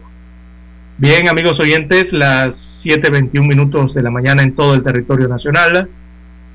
Bien, 0.96 1.28
amigos 1.28 1.60
oyentes, 1.60 2.12
las 2.12 2.84
7.21 2.84 3.46
minutos 3.46 3.94
de 3.94 4.02
la 4.02 4.10
mañana 4.10 4.42
en 4.42 4.54
todo 4.54 4.74
el 4.74 4.82
territorio 4.82 5.28
nacional. 5.28 5.88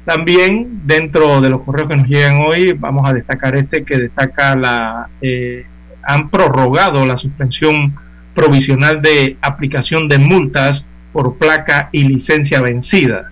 También 0.06 0.81
dentro 0.85 1.40
de 1.40 1.49
los 1.49 1.61
correos 1.61 1.88
que 1.88 1.95
nos 1.95 2.07
llegan 2.07 2.40
hoy, 2.40 2.73
vamos 2.73 3.07
a 3.10 3.14
destacar 3.14 3.56
este 3.56 3.85
que 3.85 3.98
destaca 3.98 4.56
la... 4.56 5.07
Eh, 5.22 5.65
han 6.06 6.30
prorrogado 6.30 7.06
la 7.06 7.18
suspensión 7.18 7.95
provisional 8.35 9.02
de 9.02 9.38
aplicación 9.41 10.10
de 10.10 10.18
multas 10.18 10.84
por 11.14 11.38
placa 11.38 11.90
y 11.91 12.03
licencia 12.03 12.60
vencida. 12.60 13.31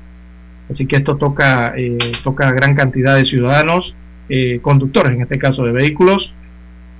Así 0.72 0.86
que 0.86 0.98
esto 0.98 1.18
toca, 1.18 1.74
eh, 1.76 1.98
toca 2.24 2.52
gran 2.52 2.76
cantidad 2.76 3.16
de 3.16 3.26
ciudadanos, 3.26 3.94
eh, 4.30 4.60
conductores 4.62 5.14
en 5.14 5.22
este 5.22 5.38
caso 5.38 5.64
de 5.64 5.74
vehículos, 5.74 6.34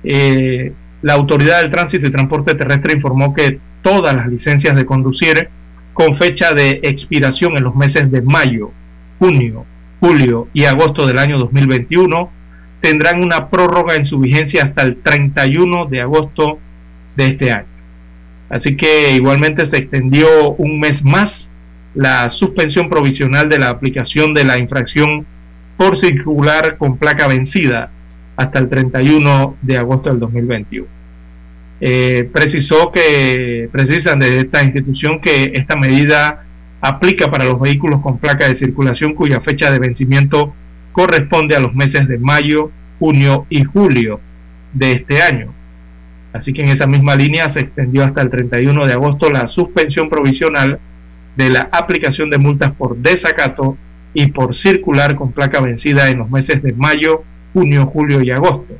eh, 0.04 0.72
la 1.00 1.14
Autoridad 1.14 1.62
del 1.62 1.70
Tránsito 1.70 2.06
y 2.06 2.12
Transporte 2.12 2.54
Terrestre 2.54 2.92
informó 2.92 3.34
que 3.34 3.58
todas 3.82 4.14
las 4.14 4.28
licencias 4.28 4.76
de 4.76 4.84
conducir 4.84 5.48
con 5.92 6.16
fecha 6.16 6.52
de 6.54 6.80
expiración 6.82 7.56
en 7.56 7.64
los 7.64 7.74
meses 7.74 8.10
de 8.10 8.22
mayo, 8.22 8.70
junio, 9.18 9.64
julio 10.00 10.48
y 10.52 10.64
agosto 10.64 11.06
del 11.06 11.18
año 11.18 11.38
2021 11.38 12.30
tendrán 12.80 13.22
una 13.22 13.48
prórroga 13.48 13.94
en 13.94 14.06
su 14.06 14.18
vigencia 14.18 14.64
hasta 14.64 14.82
el 14.82 14.96
31 14.96 15.86
de 15.86 16.00
agosto 16.00 16.58
de 17.16 17.26
este 17.26 17.52
año. 17.52 17.66
Así 18.48 18.76
que 18.76 19.12
igualmente 19.14 19.66
se 19.66 19.78
extendió 19.78 20.50
un 20.52 20.78
mes 20.78 21.02
más 21.02 21.48
la 21.94 22.30
suspensión 22.30 22.88
provisional 22.88 23.48
de 23.48 23.58
la 23.58 23.68
aplicación 23.70 24.34
de 24.34 24.44
la 24.44 24.58
infracción 24.58 25.26
por 25.76 25.98
circular 25.98 26.76
con 26.78 26.96
placa 26.96 27.26
vencida 27.26 27.90
hasta 28.36 28.58
el 28.58 28.68
31 28.68 29.56
de 29.62 29.78
agosto 29.78 30.10
del 30.10 30.20
2021. 30.20 30.86
Eh, 31.80 32.28
precisó 32.32 32.92
que 32.92 33.68
precisan 33.72 34.20
de 34.20 34.40
esta 34.40 34.62
institución 34.62 35.20
que 35.20 35.52
esta 35.54 35.76
medida 35.76 36.44
aplica 36.80 37.30
para 37.30 37.44
los 37.44 37.60
vehículos 37.60 38.00
con 38.00 38.18
placa 38.18 38.48
de 38.48 38.56
circulación 38.56 39.14
cuya 39.14 39.40
fecha 39.40 39.70
de 39.70 39.78
vencimiento 39.78 40.54
corresponde 40.92 41.56
a 41.56 41.60
los 41.60 41.74
meses 41.74 42.06
de 42.06 42.18
mayo, 42.18 42.70
junio 42.98 43.46
y 43.50 43.64
julio 43.64 44.20
de 44.72 44.92
este 44.92 45.22
año. 45.22 45.52
Así 46.32 46.52
que 46.52 46.62
en 46.62 46.68
esa 46.68 46.86
misma 46.86 47.14
línea 47.14 47.50
se 47.50 47.60
extendió 47.60 48.04
hasta 48.04 48.22
el 48.22 48.30
31 48.30 48.86
de 48.86 48.92
agosto 48.92 49.30
la 49.30 49.48
suspensión 49.48 50.08
provisional 50.08 50.78
de 51.36 51.50
la 51.50 51.68
aplicación 51.72 52.30
de 52.30 52.38
multas 52.38 52.72
por 52.72 52.96
desacato 52.96 53.76
y 54.14 54.26
por 54.28 54.54
circular 54.54 55.16
con 55.16 55.32
placa 55.32 55.60
vencida 55.60 56.10
en 56.10 56.18
los 56.18 56.30
meses 56.30 56.62
de 56.62 56.72
mayo, 56.72 57.22
junio, 57.52 57.86
julio 57.86 58.20
y 58.22 58.30
agosto. 58.30 58.74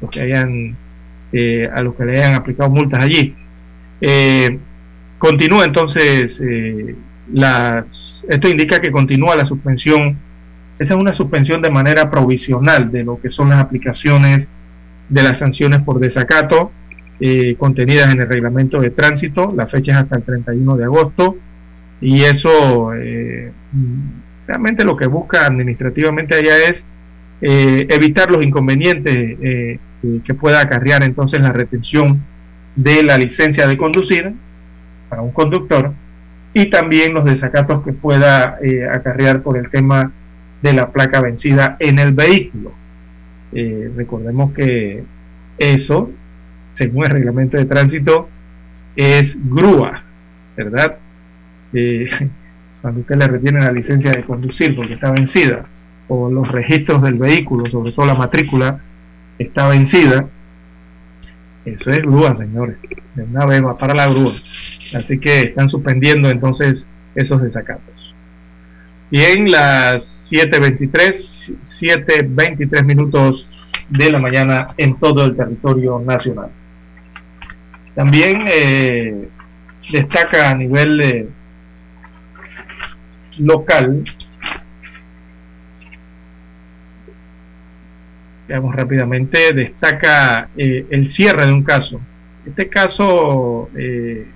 Los 0.00 0.10
que 0.10 0.20
hayan 0.20 0.76
eh, 1.32 1.68
a 1.72 1.82
los 1.82 1.94
que 1.94 2.04
le 2.04 2.18
hayan 2.18 2.34
aplicado 2.34 2.70
multas 2.70 3.02
allí. 3.02 3.34
Eh, 4.00 4.58
continúa 5.18 5.64
entonces, 5.64 6.38
esto 8.28 8.48
indica 8.48 8.80
que 8.80 8.90
continúa 8.90 9.34
la 9.34 9.46
suspensión, 9.46 10.18
esa 10.78 10.94
es 10.94 11.00
una 11.00 11.14
suspensión 11.14 11.62
de 11.62 11.70
manera 11.70 12.10
provisional 12.10 12.92
de 12.92 13.02
lo 13.02 13.18
que 13.18 13.30
son 13.30 13.48
las 13.48 13.58
aplicaciones 13.58 14.46
de 15.08 15.22
las 15.22 15.38
sanciones 15.38 15.80
por 15.80 15.98
desacato 15.98 16.70
contenidas 17.56 18.12
en 18.12 18.20
el 18.20 18.28
reglamento 18.28 18.78
de 18.78 18.90
tránsito, 18.90 19.50
la 19.56 19.66
fecha 19.68 19.92
es 19.92 19.98
hasta 19.98 20.16
el 20.16 20.22
31 20.22 20.76
de 20.76 20.84
agosto 20.84 21.36
y 22.00 22.22
eso 22.24 22.92
realmente 24.46 24.84
lo 24.84 24.96
que 24.96 25.06
busca 25.06 25.46
administrativamente 25.46 26.34
allá 26.34 26.68
es 26.68 26.82
eh, 27.40 27.86
evitar 27.90 28.30
los 28.30 28.44
inconvenientes 28.44 29.14
eh, 29.14 29.78
que 30.24 30.34
pueda 30.34 30.60
acarrear 30.60 31.02
entonces 31.02 31.40
la 31.40 31.52
retención 31.52 32.22
de 32.76 33.02
la 33.02 33.18
licencia 33.18 33.66
de 33.66 33.76
conducir 33.76 34.32
para 35.08 35.22
un 35.22 35.32
conductor 35.32 35.92
y 36.54 36.70
también 36.70 37.12
los 37.12 37.24
desacatos 37.24 37.84
que 37.84 37.92
pueda 37.92 38.58
eh, 38.62 38.88
acarrear 38.88 39.42
por 39.42 39.58
el 39.58 39.68
tema 39.68 40.12
de 40.62 40.72
la 40.72 40.90
placa 40.90 41.20
vencida 41.20 41.76
en 41.80 41.98
el 41.98 42.12
vehículo. 42.12 42.72
recordemos 43.96 44.52
que 44.52 45.04
eso, 45.58 46.10
según 46.74 47.04
el 47.04 47.10
reglamento 47.10 47.56
de 47.56 47.66
tránsito, 47.66 48.28
es 48.96 49.36
grúa, 49.50 50.02
¿verdad? 50.56 50.96
cuando 52.82 53.00
usted 53.00 53.16
le 53.16 53.28
retiene 53.28 53.60
la 53.60 53.72
licencia 53.72 54.10
de 54.10 54.24
conducir 54.24 54.76
porque 54.76 54.94
está 54.94 55.10
vencida 55.10 55.66
o 56.08 56.30
los 56.30 56.48
registros 56.48 57.02
del 57.02 57.14
vehículo, 57.14 57.66
sobre 57.70 57.92
todo 57.92 58.06
la 58.06 58.14
matrícula, 58.14 58.80
está 59.38 59.68
vencida, 59.68 60.26
eso 61.64 61.90
es 61.90 61.98
grúa, 61.98 62.36
señores. 62.36 62.76
De 63.14 63.24
una 63.24 63.44
vez 63.44 63.64
va 63.64 63.76
para 63.76 63.94
la 63.94 64.08
grúa. 64.08 64.34
Así 64.94 65.18
que 65.18 65.40
están 65.40 65.68
suspendiendo 65.68 66.30
entonces 66.30 66.86
esos 67.14 67.42
desacatos. 67.42 68.14
Bien, 69.10 69.50
las 69.50 70.30
7.23, 70.30 71.54
7.23 71.80 72.84
minutos 72.84 73.48
de 73.88 74.10
la 74.10 74.18
mañana 74.18 74.74
en 74.76 74.96
todo 74.98 75.24
el 75.24 75.36
territorio 75.36 75.98
nacional. 75.98 76.50
También 77.94 78.44
eh, 78.46 79.28
destaca 79.90 80.50
a 80.50 80.54
nivel 80.54 81.30
local 83.38 84.04
veamos 88.46 88.74
rápidamente, 88.74 89.52
destaca 89.52 90.48
eh, 90.56 90.86
el 90.90 91.08
cierre 91.08 91.46
de 91.46 91.52
un 91.52 91.62
caso. 91.62 92.00
Este 92.46 92.68
caso 92.68 93.70
eh, 93.76 94.26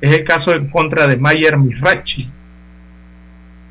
es 0.00 0.18
el 0.18 0.24
caso 0.24 0.54
en 0.54 0.68
contra 0.68 1.06
de 1.06 1.16
Mayer 1.16 1.56
Mirachi. 1.56 2.30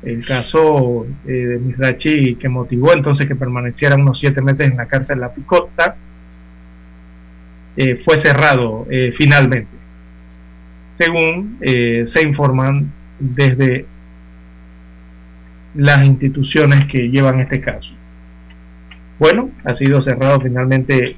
El 0.02 0.24
caso 0.24 1.06
eh, 1.26 1.30
de 1.30 1.58
Mirachi 1.58 2.36
que 2.36 2.48
motivó 2.48 2.94
entonces 2.94 3.26
que 3.26 3.36
permaneciera 3.36 3.96
unos 3.96 4.18
siete 4.18 4.40
meses 4.40 4.70
en 4.70 4.76
la 4.76 4.86
cárcel 4.86 5.20
La 5.20 5.32
Picota 5.32 5.96
fue 8.04 8.18
cerrado 8.18 8.86
finalmente, 9.16 9.70
según 10.98 11.56
se 11.62 12.22
informan 12.22 12.92
desde 13.18 13.86
las 15.74 16.06
instituciones 16.06 16.86
que 16.86 17.10
llevan 17.10 17.40
este 17.40 17.60
caso. 17.60 17.92
Bueno, 19.18 19.50
ha 19.64 19.74
sido 19.74 20.00
cerrado 20.02 20.40
finalmente 20.40 21.16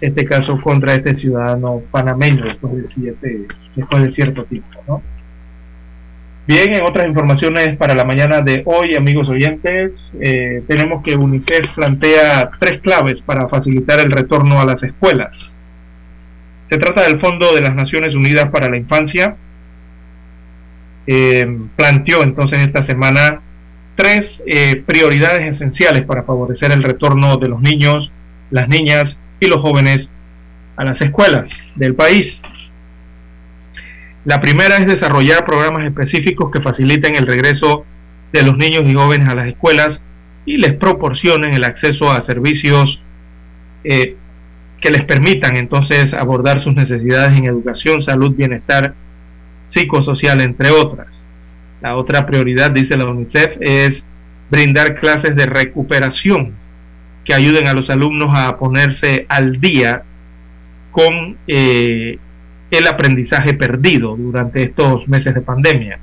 este 0.00 0.24
caso 0.24 0.60
contra 0.60 0.94
este 0.94 1.16
ciudadano 1.16 1.82
panameño 1.90 2.44
después 2.44 2.74
de, 2.74 2.86
siete, 2.86 3.46
después 3.74 4.02
de 4.02 4.12
cierto 4.12 4.44
tiempo. 4.44 5.02
Bien, 6.46 6.72
en 6.72 6.82
otras 6.82 7.06
informaciones 7.06 7.76
para 7.76 7.94
la 7.94 8.04
mañana 8.04 8.40
de 8.40 8.62
hoy, 8.64 8.94
amigos 8.94 9.28
oyentes, 9.28 10.12
eh, 10.20 10.62
tenemos 10.66 11.02
que 11.02 11.14
UNICEF 11.14 11.74
plantea 11.74 12.50
tres 12.58 12.80
claves 12.80 13.20
para 13.20 13.48
facilitar 13.48 14.00
el 14.00 14.10
retorno 14.10 14.60
a 14.60 14.64
las 14.64 14.82
escuelas. 14.82 15.50
Se 16.70 16.78
trata 16.78 17.02
del 17.02 17.20
Fondo 17.20 17.54
de 17.54 17.60
las 17.60 17.74
Naciones 17.74 18.14
Unidas 18.14 18.50
para 18.50 18.68
la 18.68 18.76
Infancia. 18.76 19.36
Eh, 21.06 21.46
planteó 21.76 22.22
entonces 22.22 22.58
esta 22.60 22.84
semana 22.84 23.40
tres 23.98 24.40
eh, 24.46 24.80
prioridades 24.86 25.54
esenciales 25.54 26.02
para 26.02 26.22
favorecer 26.22 26.70
el 26.70 26.84
retorno 26.84 27.36
de 27.36 27.48
los 27.48 27.60
niños, 27.60 28.12
las 28.48 28.68
niñas 28.68 29.16
y 29.40 29.48
los 29.48 29.60
jóvenes 29.60 30.08
a 30.76 30.84
las 30.84 31.02
escuelas 31.02 31.50
del 31.74 31.96
país. 31.96 32.40
La 34.24 34.40
primera 34.40 34.76
es 34.76 34.86
desarrollar 34.86 35.44
programas 35.44 35.84
específicos 35.84 36.52
que 36.52 36.60
faciliten 36.60 37.16
el 37.16 37.26
regreso 37.26 37.84
de 38.32 38.44
los 38.44 38.56
niños 38.56 38.84
y 38.86 38.94
jóvenes 38.94 39.28
a 39.28 39.34
las 39.34 39.48
escuelas 39.48 40.00
y 40.46 40.58
les 40.58 40.74
proporcionen 40.74 41.52
el 41.52 41.64
acceso 41.64 42.08
a 42.12 42.22
servicios 42.22 43.02
eh, 43.82 44.14
que 44.80 44.92
les 44.92 45.02
permitan 45.06 45.56
entonces 45.56 46.14
abordar 46.14 46.62
sus 46.62 46.76
necesidades 46.76 47.36
en 47.36 47.46
educación, 47.46 48.00
salud, 48.00 48.32
bienestar 48.36 48.94
psicosocial, 49.70 50.40
entre 50.40 50.70
otras. 50.70 51.17
La 51.80 51.96
otra 51.96 52.26
prioridad, 52.26 52.70
dice 52.70 52.96
la 52.96 53.06
UNICEF, 53.06 53.56
es 53.60 54.04
brindar 54.50 54.96
clases 54.96 55.36
de 55.36 55.46
recuperación 55.46 56.54
que 57.24 57.34
ayuden 57.34 57.66
a 57.66 57.74
los 57.74 57.90
alumnos 57.90 58.30
a 58.34 58.56
ponerse 58.56 59.26
al 59.28 59.60
día 59.60 60.02
con 60.90 61.36
eh, 61.46 62.18
el 62.70 62.86
aprendizaje 62.86 63.54
perdido 63.54 64.16
durante 64.16 64.62
estos 64.62 65.06
meses 65.08 65.34
de 65.34 65.40
pandemia. 65.40 65.98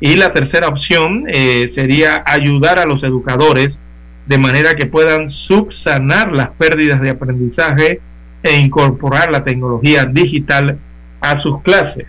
Y 0.00 0.14
la 0.16 0.32
tercera 0.32 0.68
opción 0.68 1.24
eh, 1.28 1.70
sería 1.72 2.22
ayudar 2.24 2.78
a 2.78 2.86
los 2.86 3.02
educadores 3.02 3.80
de 4.26 4.38
manera 4.38 4.74
que 4.74 4.86
puedan 4.86 5.30
subsanar 5.30 6.32
las 6.32 6.50
pérdidas 6.50 7.00
de 7.00 7.10
aprendizaje 7.10 8.00
e 8.42 8.58
incorporar 8.58 9.30
la 9.30 9.44
tecnología 9.44 10.04
digital 10.04 10.78
a 11.20 11.36
sus 11.36 11.62
clases. 11.62 12.06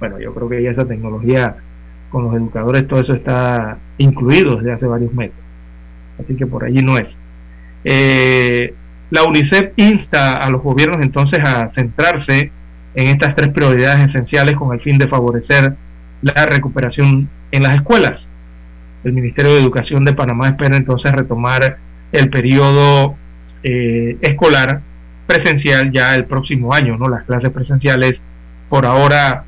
Bueno, 0.00 0.18
yo 0.18 0.34
creo 0.34 0.48
que 0.48 0.62
ya 0.62 0.70
esa 0.70 0.86
tecnología 0.86 1.56
con 2.12 2.24
los 2.24 2.34
educadores 2.34 2.86
todo 2.86 3.00
eso 3.00 3.14
está 3.14 3.78
incluido 3.98 4.56
desde 4.56 4.72
hace 4.72 4.86
varios 4.86 5.12
meses. 5.14 5.34
Así 6.22 6.36
que 6.36 6.46
por 6.46 6.64
allí 6.64 6.82
no 6.82 6.98
es. 6.98 7.08
Eh, 7.84 8.74
la 9.10 9.24
UNICEF 9.24 9.72
insta 9.76 10.36
a 10.36 10.48
los 10.50 10.62
gobiernos 10.62 11.02
entonces 11.02 11.40
a 11.40 11.70
centrarse 11.72 12.52
en 12.94 13.06
estas 13.08 13.34
tres 13.34 13.48
prioridades 13.48 14.10
esenciales 14.10 14.56
con 14.56 14.72
el 14.72 14.80
fin 14.80 14.98
de 14.98 15.08
favorecer 15.08 15.74
la 16.20 16.46
recuperación 16.46 17.28
en 17.50 17.62
las 17.62 17.76
escuelas. 17.76 18.28
El 19.02 19.12
Ministerio 19.12 19.54
de 19.54 19.60
Educación 19.60 20.04
de 20.04 20.12
Panamá 20.12 20.48
espera 20.48 20.76
entonces 20.76 21.10
retomar 21.12 21.78
el 22.12 22.30
periodo 22.30 23.16
eh, 23.62 24.16
escolar 24.20 24.82
presencial 25.26 25.90
ya 25.90 26.14
el 26.14 26.26
próximo 26.26 26.74
año, 26.74 26.96
¿no? 26.96 27.08
Las 27.08 27.24
clases 27.24 27.50
presenciales 27.50 28.20
por 28.68 28.86
ahora 28.86 29.44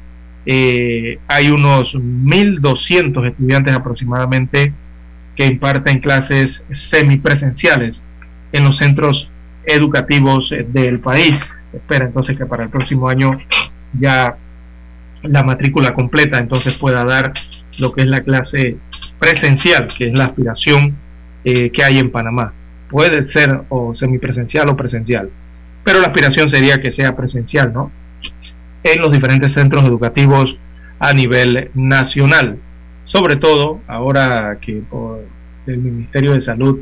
eh, 0.46 1.18
hay 1.26 1.48
unos 1.48 1.94
1.200 1.94 3.26
estudiantes 3.26 3.74
aproximadamente 3.74 4.72
que 5.36 5.46
imparten 5.46 6.00
clases 6.00 6.62
semipresenciales 6.72 8.00
en 8.52 8.64
los 8.64 8.76
centros 8.76 9.30
educativos 9.64 10.52
eh, 10.52 10.66
del 10.68 11.00
país. 11.00 11.38
Espera 11.72 12.04
entonces 12.04 12.36
que 12.36 12.46
para 12.46 12.64
el 12.64 12.70
próximo 12.70 13.08
año 13.08 13.38
ya 13.98 14.36
la 15.22 15.42
matrícula 15.42 15.94
completa 15.94 16.38
entonces 16.38 16.74
pueda 16.74 17.04
dar 17.04 17.32
lo 17.78 17.92
que 17.92 18.02
es 18.02 18.06
la 18.06 18.20
clase 18.20 18.76
presencial, 19.18 19.88
que 19.96 20.08
es 20.08 20.18
la 20.18 20.26
aspiración 20.26 20.96
eh, 21.44 21.70
que 21.70 21.82
hay 21.82 21.98
en 21.98 22.10
Panamá. 22.10 22.52
Puede 22.88 23.28
ser 23.30 23.62
o 23.70 23.96
semipresencial 23.96 24.68
o 24.68 24.76
presencial, 24.76 25.30
pero 25.82 26.00
la 26.00 26.08
aspiración 26.08 26.50
sería 26.50 26.80
que 26.80 26.92
sea 26.92 27.16
presencial, 27.16 27.72
¿no? 27.72 27.90
En 28.84 29.00
los 29.00 29.10
diferentes 29.10 29.52
centros 29.54 29.84
educativos 29.84 30.56
a 30.98 31.12
nivel 31.12 31.70
nacional. 31.74 32.58
Sobre 33.04 33.36
todo 33.36 33.80
ahora 33.88 34.58
que 34.60 34.82
el 35.66 35.78
Ministerio 35.78 36.34
de 36.34 36.42
Salud 36.42 36.80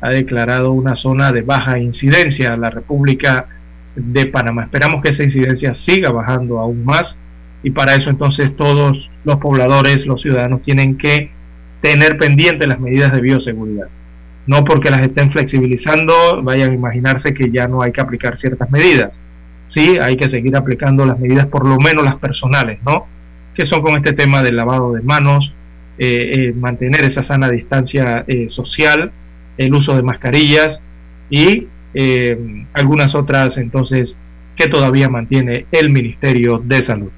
ha 0.00 0.08
declarado 0.08 0.72
una 0.72 0.96
zona 0.96 1.30
de 1.30 1.42
baja 1.42 1.78
incidencia 1.78 2.54
en 2.54 2.62
la 2.62 2.70
República 2.70 3.46
de 3.94 4.26
Panamá. 4.26 4.64
Esperamos 4.64 5.02
que 5.02 5.10
esa 5.10 5.22
incidencia 5.22 5.74
siga 5.74 6.10
bajando 6.10 6.58
aún 6.58 6.84
más 6.84 7.18
y 7.62 7.70
para 7.70 7.94
eso 7.94 8.10
entonces 8.10 8.56
todos 8.56 9.10
los 9.24 9.36
pobladores, 9.38 10.06
los 10.06 10.22
ciudadanos 10.22 10.62
tienen 10.62 10.98
que 10.98 11.30
tener 11.82 12.16
pendientes 12.16 12.66
las 12.66 12.80
medidas 12.80 13.12
de 13.12 13.20
bioseguridad. 13.20 13.88
No 14.46 14.64
porque 14.64 14.90
las 14.90 15.02
estén 15.02 15.30
flexibilizando 15.30 16.42
vayan 16.42 16.70
a 16.70 16.74
imaginarse 16.74 17.34
que 17.34 17.50
ya 17.50 17.68
no 17.68 17.82
hay 17.82 17.92
que 17.92 18.00
aplicar 18.00 18.38
ciertas 18.38 18.70
medidas 18.70 19.12
sí 19.72 19.98
hay 20.00 20.16
que 20.16 20.30
seguir 20.30 20.56
aplicando 20.56 21.06
las 21.06 21.18
medidas, 21.18 21.46
por 21.46 21.66
lo 21.66 21.78
menos 21.78 22.04
las 22.04 22.16
personales, 22.16 22.78
¿no? 22.84 23.06
Que 23.54 23.66
son 23.66 23.82
con 23.82 23.96
este 23.96 24.12
tema 24.12 24.42
del 24.42 24.56
lavado 24.56 24.92
de 24.92 25.02
manos, 25.02 25.54
eh, 25.98 26.30
eh, 26.48 26.52
mantener 26.54 27.04
esa 27.04 27.22
sana 27.22 27.50
distancia 27.50 28.24
eh, 28.26 28.48
social, 28.48 29.12
el 29.56 29.74
uso 29.74 29.94
de 29.94 30.02
mascarillas 30.02 30.80
y 31.30 31.68
algunas 32.72 33.14
otras 33.14 33.58
entonces 33.58 34.16
que 34.56 34.66
todavía 34.66 35.10
mantiene 35.10 35.66
el 35.72 35.90
Ministerio 35.90 36.58
de 36.58 36.82
Salud. 36.82 37.12